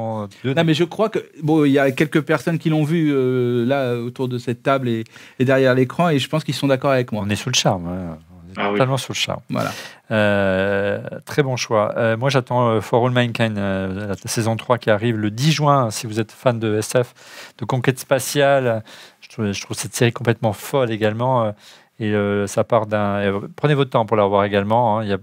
Non, 0.55 0.63
mais 0.65 0.73
je 0.73 0.83
crois 0.83 1.09
que 1.09 1.19
bon, 1.41 1.63
il 1.63 1.71
y 1.71 1.79
a 1.79 1.91
quelques 1.91 2.21
personnes 2.21 2.57
qui 2.59 2.69
l'ont 2.69 2.83
vu 2.83 3.11
euh, 3.13 3.65
là 3.65 3.95
autour 3.95 4.27
de 4.27 4.37
cette 4.39 4.61
table 4.63 4.89
et, 4.89 5.03
et 5.39 5.45
derrière 5.45 5.73
l'écran, 5.75 6.09
et 6.09 6.19
je 6.19 6.27
pense 6.27 6.43
qu'ils 6.43 6.53
sont 6.55 6.67
d'accord 6.67 6.91
avec 6.91 7.11
moi. 7.11 7.23
On 7.25 7.29
est 7.29 7.35
sous 7.35 7.49
le 7.49 7.55
charme. 7.55 7.87
hein. 7.87 8.17
Ah 8.57 8.67
oui. 8.71 8.73
totalement 8.77 8.97
sous 8.97 9.11
le 9.11 9.17
charme. 9.17 9.41
Voilà. 9.49 9.71
Euh, 10.11 10.99
très 11.25 11.43
bon 11.43 11.55
choix. 11.57 11.93
Euh, 11.97 12.17
moi, 12.17 12.29
j'attends 12.29 12.67
euh, 12.69 12.81
For 12.81 13.05
All 13.05 13.11
Mankind, 13.11 13.55
la 13.57 14.15
saison 14.25 14.55
3 14.55 14.77
qui 14.77 14.89
arrive 14.89 15.17
le 15.17 15.29
10 15.31 15.51
juin. 15.51 15.91
Si 15.91 16.07
vous 16.07 16.19
êtes 16.19 16.31
fan 16.31 16.59
de 16.59 16.77
SF, 16.77 17.13
de 17.59 17.65
conquête 17.65 17.99
spatiale, 17.99 18.83
je 19.21 19.29
trouve, 19.29 19.51
je 19.51 19.61
trouve 19.61 19.77
cette 19.77 19.95
série 19.95 20.11
complètement 20.13 20.53
folle 20.53 20.91
également. 20.91 21.53
et 21.99 22.13
ça 22.47 22.63
part 22.63 22.85
d'un. 22.87 23.41
prenez 23.55 23.73
votre 23.73 23.91
temps 23.91 24.05
pour 24.05 24.17
la 24.17 24.25
voir 24.25 24.43
également. 24.43 24.99
hein. 24.99 25.03
Il 25.03 25.09
y 25.09 25.13
a, 25.13 25.17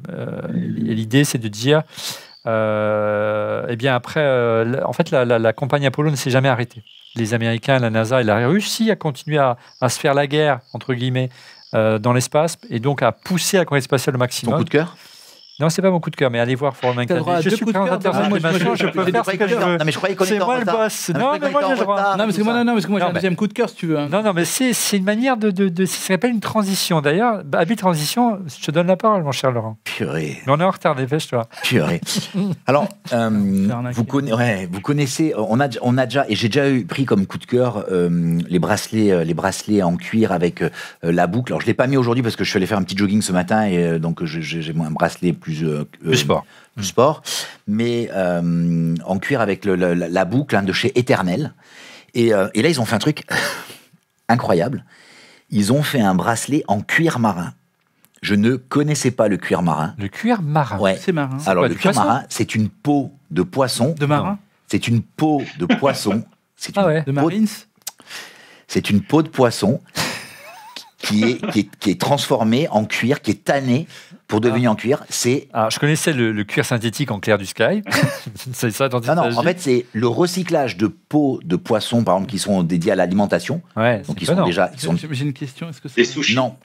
et 0.54 0.94
L'idée, 0.94 1.24
c'est 1.24 1.38
de 1.38 1.48
dire. 1.48 1.82
Euh, 2.46 3.64
eh 3.68 3.76
bien, 3.76 3.94
après, 3.94 4.20
euh, 4.20 4.80
en 4.84 4.92
fait, 4.92 5.10
la, 5.10 5.24
la- 5.24 5.38
la 5.38 5.52
compagnie 5.52 5.86
Apollo 5.86 6.10
ne 6.10 6.16
s'est 6.16 6.30
jamais 6.30 6.48
arrêtée. 6.48 6.82
Les 7.16 7.32
Américains, 7.32 7.78
la 7.78 7.90
NASA 7.90 8.20
et 8.20 8.24
la 8.24 8.46
Russie 8.48 8.90
a 8.90 8.96
continué 8.96 9.38
à, 9.38 9.56
à 9.80 9.88
se 9.88 9.98
faire 10.00 10.14
la 10.14 10.26
guerre, 10.26 10.60
entre 10.72 10.94
guillemets, 10.94 11.30
euh, 11.74 11.98
dans 11.98 12.12
l'espace, 12.12 12.56
et 12.70 12.80
donc 12.80 13.02
à 13.02 13.12
pousser 13.12 13.56
la 13.56 13.64
conquête 13.64 13.84
spatiale 13.84 14.14
au 14.14 14.18
Ton 14.18 14.20
maximum. 14.24 14.56
coup 14.58 14.64
de 14.64 14.70
cœur? 14.70 14.96
Non, 15.60 15.68
c'est 15.68 15.82
pas 15.82 15.90
mon 15.92 16.00
coup 16.00 16.10
de 16.10 16.16
cœur, 16.16 16.32
mais 16.32 16.40
allez 16.40 16.56
voir 16.56 16.76
For 16.76 16.90
All 16.90 16.94
T'as 16.96 17.00
Mankind. 17.02 17.18
droit 17.20 17.34
à 17.34 17.40
Je 17.40 17.48
suis 17.50 17.58
coups 17.60 17.68
de 17.68 17.72
cœur, 17.78 17.82
présentateur 17.98 18.12
bah, 18.12 18.28
moi, 18.28 18.38
je 18.40 18.42
je- 18.42 18.86
peux 18.86 19.04
faire 19.04 19.24
ce 19.24 19.30
que 19.36 19.46
je 19.48 19.54
veux. 19.54 19.76
Non, 19.78 19.84
mais 19.84 19.92
je 19.92 19.96
croyais 19.98 20.16
qu'on 20.16 20.24
C'est 20.24 20.34
était 20.34 20.42
en 20.42 20.46
moi 20.46 20.58
le 20.58 20.64
boss. 20.64 21.10
Non, 21.14 21.38
mais 21.40 21.48
moi 21.50 21.60
j'ai 21.68 21.74
le 21.74 21.80
droit. 21.80 22.16
Non, 22.16 22.26
mais 22.26 22.42
moi, 22.42 22.54
non, 22.54 22.64
non, 22.64 22.72
parce 22.72 22.86
que 22.86 22.90
moi 22.90 22.98
j'ai 22.98 23.04
Non, 23.04 23.10
un 23.10 23.14
deuxième 23.14 23.36
coup 23.36 23.46
de 23.46 23.52
cœur 23.52 23.68
si 23.68 23.76
tu 23.76 23.86
veux. 23.86 23.96
hein. 24.00 24.08
Non, 24.10 24.20
non, 24.24 24.32
mais 24.34 24.44
c'est 24.44 24.72
c'est 24.72 24.96
une 24.96 25.04
manière 25.04 25.36
de, 25.36 25.52
de, 25.52 25.68
de- 25.68 25.86
Ça 25.86 26.08
s'appelle 26.08 26.32
une 26.32 26.40
transition. 26.40 27.00
D'ailleurs, 27.00 27.44
bah, 27.44 27.58
habit 27.60 27.76
transition, 27.76 28.40
je 28.48 28.66
te 28.66 28.72
donne 28.72 28.88
la 28.88 28.96
parole, 28.96 29.22
mon 29.22 29.30
cher 29.30 29.52
Laurent. 29.52 29.76
Purée, 29.96 30.38
Mais 30.46 30.52
on 30.52 30.58
est 30.58 30.64
en 30.64 30.70
retard, 30.72 30.96
dépêche-toi. 30.96 31.46
purée. 31.62 32.00
Alors, 32.66 32.88
euh, 33.12 33.30
vous, 33.92 34.02
conna- 34.04 34.34
ouais, 34.34 34.68
vous 34.70 34.80
connaissez, 34.80 35.32
on 35.36 35.60
a, 35.60 35.68
on 35.82 35.96
a 35.98 36.06
déjà, 36.06 36.24
et 36.28 36.34
j'ai 36.34 36.48
déjà 36.48 36.68
eu 36.68 36.84
pris 36.84 37.04
comme 37.04 37.26
coup 37.26 37.38
de 37.38 37.44
cœur 37.46 37.84
euh, 37.92 38.40
les 38.48 38.58
bracelets, 38.58 39.12
euh, 39.12 39.22
les 39.22 39.34
bracelets 39.34 39.82
en 39.82 39.96
cuir 39.96 40.32
avec 40.32 40.62
euh, 40.62 40.70
la 41.02 41.28
boucle. 41.28 41.52
Alors, 41.52 41.60
je 41.60 41.66
l'ai 41.66 41.74
pas 41.74 41.86
mis 41.86 41.96
aujourd'hui 41.96 42.24
parce 42.24 42.34
que 42.34 42.42
je 42.42 42.50
suis 42.50 42.56
allé 42.56 42.66
faire 42.66 42.78
un 42.78 42.82
petit 42.82 42.96
jogging 42.96 43.22
ce 43.22 43.30
matin 43.30 43.66
et 43.68 43.78
euh, 43.78 43.98
donc 44.00 44.24
je- 44.24 44.40
j'ai 44.40 44.62
j'ai 44.62 44.74
un 44.76 44.90
bracelet 44.90 45.32
plus 45.32 45.64
euh, 45.64 45.84
Plus 46.02 46.16
sport. 46.16 46.44
plus 46.74 46.86
sport, 46.86 47.22
mais 47.68 48.10
euh, 48.12 48.94
en 49.04 49.18
cuir 49.20 49.40
avec 49.40 49.64
le- 49.64 49.76
le- 49.76 49.94
la, 49.94 50.08
la 50.08 50.24
boucle 50.24 50.56
hein, 50.56 50.64
de 50.64 50.72
chez 50.72 50.98
Eternel. 50.98 51.54
Et, 52.14 52.34
euh, 52.34 52.48
et 52.54 52.62
là, 52.62 52.68
ils 52.68 52.80
ont 52.80 52.84
fait 52.84 52.96
un 52.96 52.98
truc 53.00 53.24
incroyable. 54.28 54.84
Ils 55.50 55.72
ont 55.72 55.82
fait 55.84 56.00
un 56.00 56.14
bracelet 56.16 56.64
en 56.66 56.80
cuir 56.80 57.18
marin. 57.20 57.52
Je 58.24 58.34
ne 58.34 58.56
connaissais 58.56 59.10
pas 59.10 59.28
le 59.28 59.36
cuir 59.36 59.60
marin. 59.60 59.94
Le 59.98 60.08
cuir 60.08 60.40
marin. 60.40 60.78
Ouais. 60.78 60.98
C'est 60.98 61.12
marin. 61.12 61.36
Alors, 61.44 61.60
quoi, 61.62 61.68
le 61.68 61.74
cuir 61.74 61.92
poisson 61.92 62.06
marin, 62.08 62.22
c'est 62.30 62.54
une 62.54 62.70
peau 62.70 63.12
de 63.30 63.42
poisson. 63.42 63.94
De 63.98 64.06
marin 64.06 64.38
C'est 64.66 64.88
une 64.88 65.02
peau 65.02 65.42
de 65.58 65.66
poisson. 65.66 66.24
C'est 66.56 66.72
Ah 66.78 66.80
une, 66.82 66.86
ouais. 66.86 67.00
De 67.00 67.12
peau- 67.12 67.12
Marines 67.12 67.46
c'est 68.66 68.88
une 68.88 69.02
peau 69.02 69.22
de 69.22 69.28
poisson 69.28 69.82
qui 70.98 71.22
est, 71.22 71.50
qui, 71.50 71.60
est, 71.60 71.68
qui 71.78 71.90
est 71.90 72.00
transformée 72.00 72.66
en 72.70 72.86
cuir, 72.86 73.20
qui 73.20 73.30
est 73.32 73.44
tannée 73.44 73.86
pour 74.26 74.40
devenir 74.40 74.70
en 74.72 74.74
cuir. 74.74 75.04
C'est 75.10 75.48
Alors, 75.52 75.70
je 75.70 75.78
connaissais 75.78 76.14
le, 76.14 76.32
le 76.32 76.44
cuir 76.44 76.64
synthétique 76.64 77.10
en 77.10 77.20
clair 77.20 77.36
du 77.36 77.44
Sky. 77.44 77.82
c'est 78.54 78.70
ça 78.70 78.88
non, 78.88 79.00
non, 79.14 79.36
en 79.38 79.42
fait, 79.42 79.60
c'est 79.60 79.84
le 79.92 80.08
recyclage 80.08 80.78
de 80.78 80.86
peaux 80.86 81.40
de 81.44 81.56
poissons, 81.56 82.02
par 82.04 82.14
exemple, 82.16 82.30
qui 82.30 82.38
sont 82.38 82.62
dédiées 82.62 82.92
à 82.92 82.96
l'alimentation. 82.96 83.60
ouais, 83.76 83.98
Donc, 83.98 84.16
c'est 84.18 84.22
ils 84.24 84.26
sont 84.26 84.44
déjà. 84.46 84.70
Ils 84.72 84.80
sont... 84.80 84.96
J'ai 84.96 85.08
j'ai 85.12 85.24
une 85.26 85.34
question. 85.34 85.68
Est-ce 85.68 85.82
que 85.82 85.88
c'est 85.88 86.00
Des 86.00 86.06
sushis. 86.06 86.34
Non. 86.34 86.56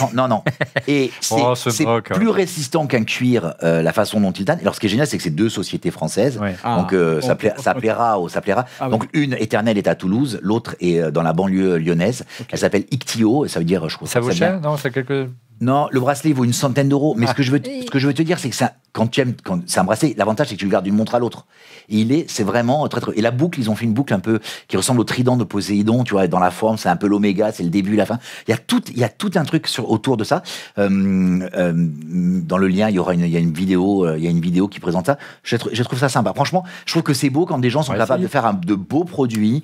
Non, 0.00 0.08
non, 0.14 0.28
non. 0.28 0.42
Et 0.88 1.10
c'est 1.20 1.34
Oh, 1.38 1.54
ce 1.54 1.70
c'est 1.70 1.86
hein. 1.86 2.00
plus 2.02 2.28
résistant 2.28 2.86
qu'un 2.86 3.04
cuir, 3.04 3.54
euh, 3.62 3.82
la 3.82 3.92
façon 3.92 4.20
dont 4.20 4.32
il 4.32 4.44
tanne. 4.44 4.58
Alors, 4.60 4.74
ce 4.74 4.80
qui 4.80 4.86
est 4.86 4.88
génial, 4.88 5.06
c'est 5.06 5.16
que 5.16 5.22
c'est 5.22 5.30
deux 5.30 5.48
sociétés 5.48 5.90
françaises. 5.90 6.38
Ouais. 6.38 6.56
Ah, 6.64 6.78
Donc, 6.78 6.92
euh, 6.92 7.20
ça, 7.20 7.32
oh, 7.32 7.36
pla- 7.36 7.54
oh, 7.56 7.62
ça 7.62 7.74
plaira 7.74 8.18
ça 8.28 8.40
plaira. 8.40 8.64
Ah, 8.80 8.88
Donc, 8.88 9.08
une 9.12 9.34
éternelle 9.34 9.78
est 9.78 9.88
à 9.88 9.94
Toulouse, 9.94 10.38
l'autre 10.42 10.74
est 10.80 11.00
euh, 11.00 11.10
dans 11.10 11.22
la 11.22 11.32
banlieue 11.32 11.76
lyonnaise. 11.78 12.24
Elle 12.50 12.58
s'appelle 12.58 12.84
Ictio, 12.90 13.44
et 13.44 13.48
ça 13.48 13.58
veut 13.60 13.64
dire, 13.64 13.88
je 13.88 13.96
crois. 13.96 14.08
Ça 14.08 14.20
vaut 14.20 14.30
cher 14.32 14.60
Non, 14.60 14.76
c'est 14.76 14.90
quelque. 14.90 15.28
Non, 15.60 15.88
le 15.90 16.00
bracelet 16.00 16.32
vaut 16.34 16.44
une 16.44 16.52
centaine 16.52 16.88
d'euros. 16.90 17.14
Mais 17.16 17.26
Ah. 17.26 17.30
ce 17.30 17.34
que 17.34 17.42
je 17.42 17.50
veux, 17.50 17.60
te- 17.60 17.70
ce 17.84 17.90
que 17.90 17.98
je 17.98 18.06
veux 18.06 18.12
te 18.14 18.22
dire, 18.22 18.38
c'est 18.38 18.50
que 18.50 18.56
ça, 18.56 18.72
quand 18.96 19.06
tu 19.08 19.20
aimes, 19.20 19.34
quand 19.44 19.60
c'est 19.66 19.82
bracelet, 19.82 20.14
l'avantage 20.16 20.48
c'est 20.48 20.54
que 20.54 20.60
tu 20.60 20.64
le 20.64 20.70
gardes 20.70 20.84
d'une 20.84 20.96
montre 20.96 21.14
à 21.14 21.18
l'autre. 21.18 21.44
Et 21.88 21.98
il 21.98 22.10
est, 22.12 22.24
c'est 22.28 22.42
vraiment 22.42 22.88
très, 22.88 23.00
très. 23.00 23.12
Et 23.16 23.20
la 23.20 23.30
boucle, 23.30 23.60
ils 23.60 23.70
ont 23.70 23.76
fait 23.76 23.84
une 23.84 23.92
boucle 23.92 24.12
un 24.14 24.18
peu 24.18 24.40
qui 24.68 24.76
ressemble 24.76 25.00
au 25.00 25.04
trident 25.04 25.36
de 25.36 25.44
Poséidon. 25.44 26.02
Tu 26.02 26.14
vois, 26.14 26.26
dans 26.26 26.40
la 26.40 26.50
forme, 26.50 26.78
c'est 26.78 26.88
un 26.88 26.96
peu 26.96 27.06
l'oméga, 27.06 27.52
c'est 27.52 27.62
le 27.62 27.68
début, 27.70 27.94
la 27.94 28.06
fin. 28.06 28.18
Il 28.48 28.50
y 28.50 28.54
a 28.54 28.56
tout, 28.58 28.82
il 28.90 28.98
y 28.98 29.04
a 29.04 29.08
tout 29.08 29.30
un 29.36 29.44
truc 29.44 29.68
sur 29.68 29.90
autour 29.90 30.16
de 30.16 30.24
ça. 30.24 30.42
Euh, 30.78 31.46
euh, 31.54 31.72
dans 31.76 32.58
le 32.58 32.68
lien, 32.68 32.88
il 32.88 32.96
y 32.96 32.98
aura 32.98 33.14
une, 33.14 33.20
il 33.20 33.28
y 33.28 33.36
a 33.36 33.40
une 33.40 33.52
vidéo, 33.52 34.04
euh, 34.06 34.16
il 34.18 34.24
y 34.24 34.26
a 34.26 34.30
une 34.30 34.40
vidéo 34.40 34.66
qui 34.66 34.80
présente 34.80 35.06
ça. 35.06 35.18
Je, 35.44 35.56
trou- 35.56 35.70
je 35.72 35.82
trouve 35.82 35.98
ça 35.98 36.08
sympa. 36.08 36.32
Franchement, 36.34 36.64
je 36.86 36.92
trouve 36.92 37.02
que 37.04 37.14
c'est 37.14 37.30
beau 37.30 37.46
quand 37.46 37.58
des 37.58 37.70
gens 37.70 37.82
sont 37.82 37.92
capables 38.06 38.22
de 38.22 38.28
faire 38.32 38.46
un- 38.46 38.54
de 38.54 38.74
beaux 38.74 39.04
produits. 39.04 39.62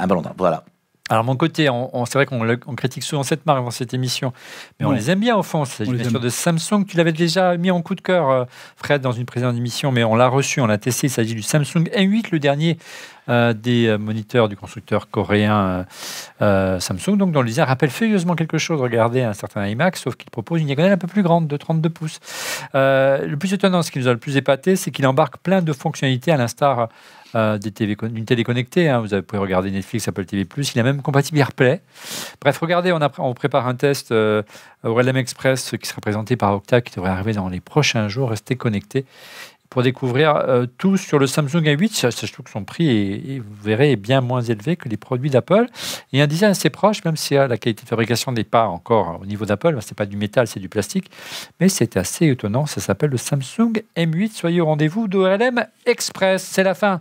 Un 0.00 0.06
ballon 0.06 0.22
d'or. 0.22 0.32
Voilà. 0.38 0.64
Alors, 1.12 1.24
mon 1.24 1.36
côté, 1.36 1.68
on, 1.68 1.94
on- 1.96 2.06
c'est 2.06 2.14
vrai 2.14 2.26
qu'on 2.26 2.40
on 2.66 2.74
critique 2.74 3.02
souvent 3.02 3.22
cette 3.22 3.44
marque 3.44 3.62
dans 3.64 3.70
cette 3.70 3.92
émission, 3.94 4.32
mais 4.80 4.86
on 4.86 4.90
les 4.92 5.10
aime 5.10 5.20
bien 5.20 5.36
au 5.36 5.42
fond. 5.42 5.64
C'est 5.64 5.84
sûr 6.10 6.20
de 6.20 6.28
Samsung. 6.30 6.84
Tu 6.88 6.96
l'avais 6.96 7.12
déjà 7.12 7.56
mis 7.58 7.70
en 7.70 7.82
coup 7.82 7.94
de 7.94 8.00
cœur, 8.00 8.30
euh, 8.30 8.44
Fred, 8.76 9.02
dans 9.02 9.12
une 9.12 9.26
précédente 9.26 9.56
émission, 9.56 9.92
mais 9.92 10.04
on 10.04 10.14
l'a 10.16 10.28
reçu, 10.28 10.60
on 10.60 10.66
l'a 10.66 10.78
testé. 10.78 11.08
Il 11.08 11.10
s'agit 11.10 11.34
du 11.34 11.42
Samsung 11.42 11.84
M8, 11.94 12.28
le 12.32 12.38
dernier 12.38 12.78
euh, 13.28 13.52
des 13.52 13.86
euh, 13.86 13.98
moniteurs 13.98 14.48
du 14.48 14.56
constructeur 14.56 15.08
coréen 15.08 15.86
euh, 16.40 16.80
Samsung. 16.80 17.16
Donc, 17.16 17.30
dont 17.30 17.40
le 17.40 17.46
design 17.46 17.68
rappelle 17.68 17.90
furieusement 17.90 18.34
quelque 18.34 18.58
chose. 18.58 18.80
Regardez 18.80 19.22
un 19.22 19.32
certain 19.32 19.64
iMac, 19.68 19.96
sauf 19.96 20.16
qu'il 20.16 20.28
propose 20.30 20.60
une 20.60 20.66
diagonale 20.66 20.92
un 20.92 20.98
peu 20.98 21.06
plus 21.06 21.22
grande, 21.22 21.46
de 21.46 21.56
32 21.56 21.88
pouces. 21.88 22.18
Le 22.74 23.34
plus 23.36 23.52
étonnant, 23.52 23.82
ce 23.82 23.92
qui 23.92 24.00
nous 24.00 24.08
a 24.08 24.12
le 24.12 24.18
plus 24.18 24.36
épaté, 24.36 24.74
c'est 24.74 24.90
qu'il 24.90 25.06
embarque 25.06 25.36
plein 25.38 25.62
de 25.62 25.72
fonctionnalités 25.72 26.32
à 26.32 26.36
l'instar 26.36 26.88
d'une 27.34 28.24
télé 28.24 28.44
connectée. 28.44 28.88
hein. 28.88 29.00
Vous 29.00 29.22
pouvez 29.22 29.40
regarder 29.40 29.70
Netflix, 29.70 30.08
Apple 30.08 30.24
TV+. 30.24 30.46
Il 30.74 30.78
est 30.78 30.82
même 30.82 31.02
compatible 31.02 31.38
AirPlay. 31.38 31.80
Bref, 32.40 32.58
regardez, 32.58 32.92
on, 33.18 33.34
prépare 33.34 33.66
un 33.66 33.74
test 33.74 34.12
euh, 34.12 34.42
au 34.84 35.00
LM 35.00 35.16
Express 35.16 35.74
qui 35.80 35.88
sera 35.88 36.00
présenté 36.00 36.36
par 36.36 36.54
Octa, 36.54 36.80
qui 36.80 36.94
devrait 36.94 37.10
arriver 37.10 37.32
dans 37.32 37.48
les 37.48 37.60
prochains 37.60 38.08
jours. 38.08 38.30
Restez 38.30 38.56
connectés 38.56 39.06
pour 39.72 39.82
découvrir 39.82 40.36
euh, 40.36 40.66
tout 40.76 40.98
sur 40.98 41.18
le 41.18 41.26
Samsung 41.26 41.62
A8. 41.62 41.94
Ça, 41.94 42.10
ça, 42.10 42.26
je 42.26 42.32
trouve 42.34 42.44
que 42.44 42.50
son 42.50 42.62
prix, 42.62 42.90
est, 42.90 43.38
vous 43.38 43.62
verrez, 43.62 43.92
est 43.92 43.96
bien 43.96 44.20
moins 44.20 44.42
élevé 44.42 44.76
que 44.76 44.86
les 44.86 44.98
produits 44.98 45.30
d'Apple. 45.30 45.64
Et 46.12 46.20
un 46.20 46.26
design 46.26 46.50
assez 46.50 46.68
proche, 46.68 47.02
même 47.06 47.16
si 47.16 47.38
euh, 47.38 47.48
la 47.48 47.56
qualité 47.56 47.84
de 47.84 47.88
fabrication 47.88 48.32
n'est 48.32 48.44
pas 48.44 48.66
encore 48.66 49.20
au 49.22 49.24
niveau 49.24 49.46
d'Apple. 49.46 49.80
Ce 49.80 49.88
n'est 49.88 49.94
pas 49.94 50.04
du 50.04 50.18
métal, 50.18 50.46
c'est 50.46 50.60
du 50.60 50.68
plastique. 50.68 51.10
Mais 51.58 51.70
c'est 51.70 51.96
assez 51.96 52.26
étonnant. 52.26 52.66
Ça 52.66 52.82
s'appelle 52.82 53.08
le 53.08 53.16
Samsung 53.16 53.82
M8. 53.96 54.32
Soyez 54.32 54.60
au 54.60 54.66
rendez-vous 54.66 55.08
d'OLM 55.08 55.64
Express. 55.86 56.42
C'est 56.42 56.64
la 56.64 56.74
fin 56.74 57.00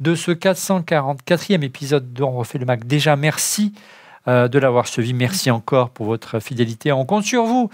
de 0.00 0.16
ce 0.16 0.32
444e 0.32 1.62
épisode 1.62 2.12
dont 2.12 2.30
on 2.30 2.38
refait 2.38 2.58
le 2.58 2.66
Mac. 2.66 2.88
Déjà, 2.88 3.14
merci 3.14 3.72
euh, 3.76 3.99
de 4.26 4.58
l'avoir 4.58 4.86
suivi. 4.86 5.12
Merci 5.14 5.50
encore 5.50 5.90
pour 5.90 6.06
votre 6.06 6.40
fidélité. 6.40 6.92
On 6.92 7.04
compte 7.04 7.24
sur 7.24 7.44
vous. 7.44 7.70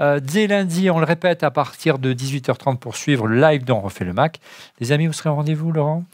Euh, 0.00 0.18
dès 0.18 0.46
lundi, 0.46 0.90
on 0.90 0.98
le 0.98 1.04
répète, 1.04 1.42
à 1.42 1.50
partir 1.50 1.98
de 1.98 2.12
18h30 2.12 2.78
pour 2.78 2.96
suivre 2.96 3.26
le 3.26 3.40
live 3.40 3.64
dont 3.64 3.76
on 3.76 3.80
refait 3.82 4.04
le 4.04 4.12
Mac. 4.12 4.40
Les 4.80 4.92
amis, 4.92 5.06
vous 5.06 5.12
serez 5.12 5.28
au 5.30 5.34
rendez-vous, 5.34 5.72
Laurent? 5.72 6.04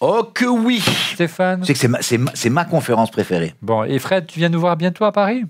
Oh 0.00 0.24
que 0.34 0.44
oui 0.44 0.80
Stéphane? 1.14 1.64
Sais 1.64 1.72
que 1.72 1.78
c'est 1.78 1.88
ma, 1.88 2.02
c'est 2.02 2.18
ma- 2.18 2.32
c'est 2.34 2.50
ma 2.50 2.64
conférence 2.64 3.10
préférée. 3.10 3.54
Bon, 3.62 3.84
et 3.84 3.98
Fred, 4.00 4.26
tu 4.26 4.38
viens 4.40 4.48
nous 4.48 4.60
voir 4.60 4.76
bientôt 4.76 5.04
à 5.04 5.12
Paris? 5.12 5.44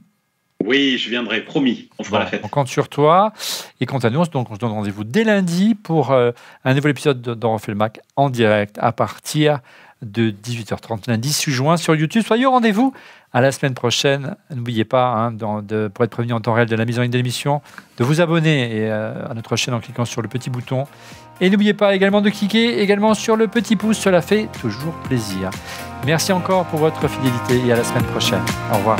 Oui, 0.64 0.96
je 0.96 1.10
viendrai, 1.10 1.40
promis. 1.40 1.88
On 1.98 2.04
fera 2.04 2.18
Bon, 2.18 2.24
la 2.24 2.30
fête. 2.30 2.40
On 2.44 2.48
compte 2.48 2.68
sur 2.68 2.88
toi. 2.88 3.32
Et 3.80 3.86
quant 3.86 3.98
à 3.98 4.10
nous, 4.10 4.20
on 4.20 4.24
se- 4.24 4.30
donc, 4.30 4.48
on 4.50 4.54
se 4.54 4.60
donne 4.60 4.70
rendez-vous 4.70 5.02
dès 5.04 5.24
lundi 5.24 5.74
pour 5.74 6.12
euh, 6.12 6.30
un 6.64 6.74
nouvel 6.74 6.90
épisode 6.92 7.20
de- 7.20 7.34
d'On 7.34 7.54
refait 7.54 7.72
le 7.72 7.78
Mac 7.78 7.98
en 8.14 8.30
direct 8.30 8.76
à 8.80 8.92
partir 8.92 9.58
de 10.02 10.30
18h30 10.30 11.08
lundi 11.08 11.28
18 11.28 11.52
juin 11.52 11.76
sur 11.76 11.94
YouTube. 11.94 12.22
Soyez 12.26 12.46
au 12.46 12.50
rendez-vous 12.50 12.92
à 13.32 13.40
la 13.40 13.52
semaine 13.52 13.74
prochaine. 13.74 14.36
N'oubliez 14.54 14.84
pas, 14.84 15.14
hein, 15.14 15.32
pour 15.94 16.04
être 16.04 16.10
prévenu 16.10 16.32
en 16.32 16.40
temps 16.40 16.52
réel 16.52 16.68
de 16.68 16.76
la 16.76 16.84
mise 16.84 16.98
en 16.98 17.02
ligne 17.02 17.10
de 17.10 17.16
l'émission, 17.16 17.62
de 17.98 18.04
vous 18.04 18.20
abonner 18.20 18.76
et, 18.76 18.90
euh, 18.90 19.30
à 19.30 19.34
notre 19.34 19.56
chaîne 19.56 19.74
en 19.74 19.80
cliquant 19.80 20.04
sur 20.04 20.22
le 20.22 20.28
petit 20.28 20.50
bouton. 20.50 20.86
Et 21.40 21.50
n'oubliez 21.50 21.74
pas 21.74 21.94
également 21.94 22.20
de 22.20 22.30
cliquer 22.30 22.80
également 22.80 23.14
sur 23.14 23.36
le 23.36 23.48
petit 23.48 23.76
pouce, 23.76 23.98
cela 23.98 24.20
fait 24.20 24.48
toujours 24.60 24.94
plaisir. 25.04 25.50
Merci 26.06 26.32
encore 26.32 26.66
pour 26.66 26.80
votre 26.80 27.08
fidélité 27.08 27.66
et 27.66 27.72
à 27.72 27.76
la 27.76 27.84
semaine 27.84 28.04
prochaine. 28.04 28.42
Au 28.72 28.76
revoir. 28.76 28.98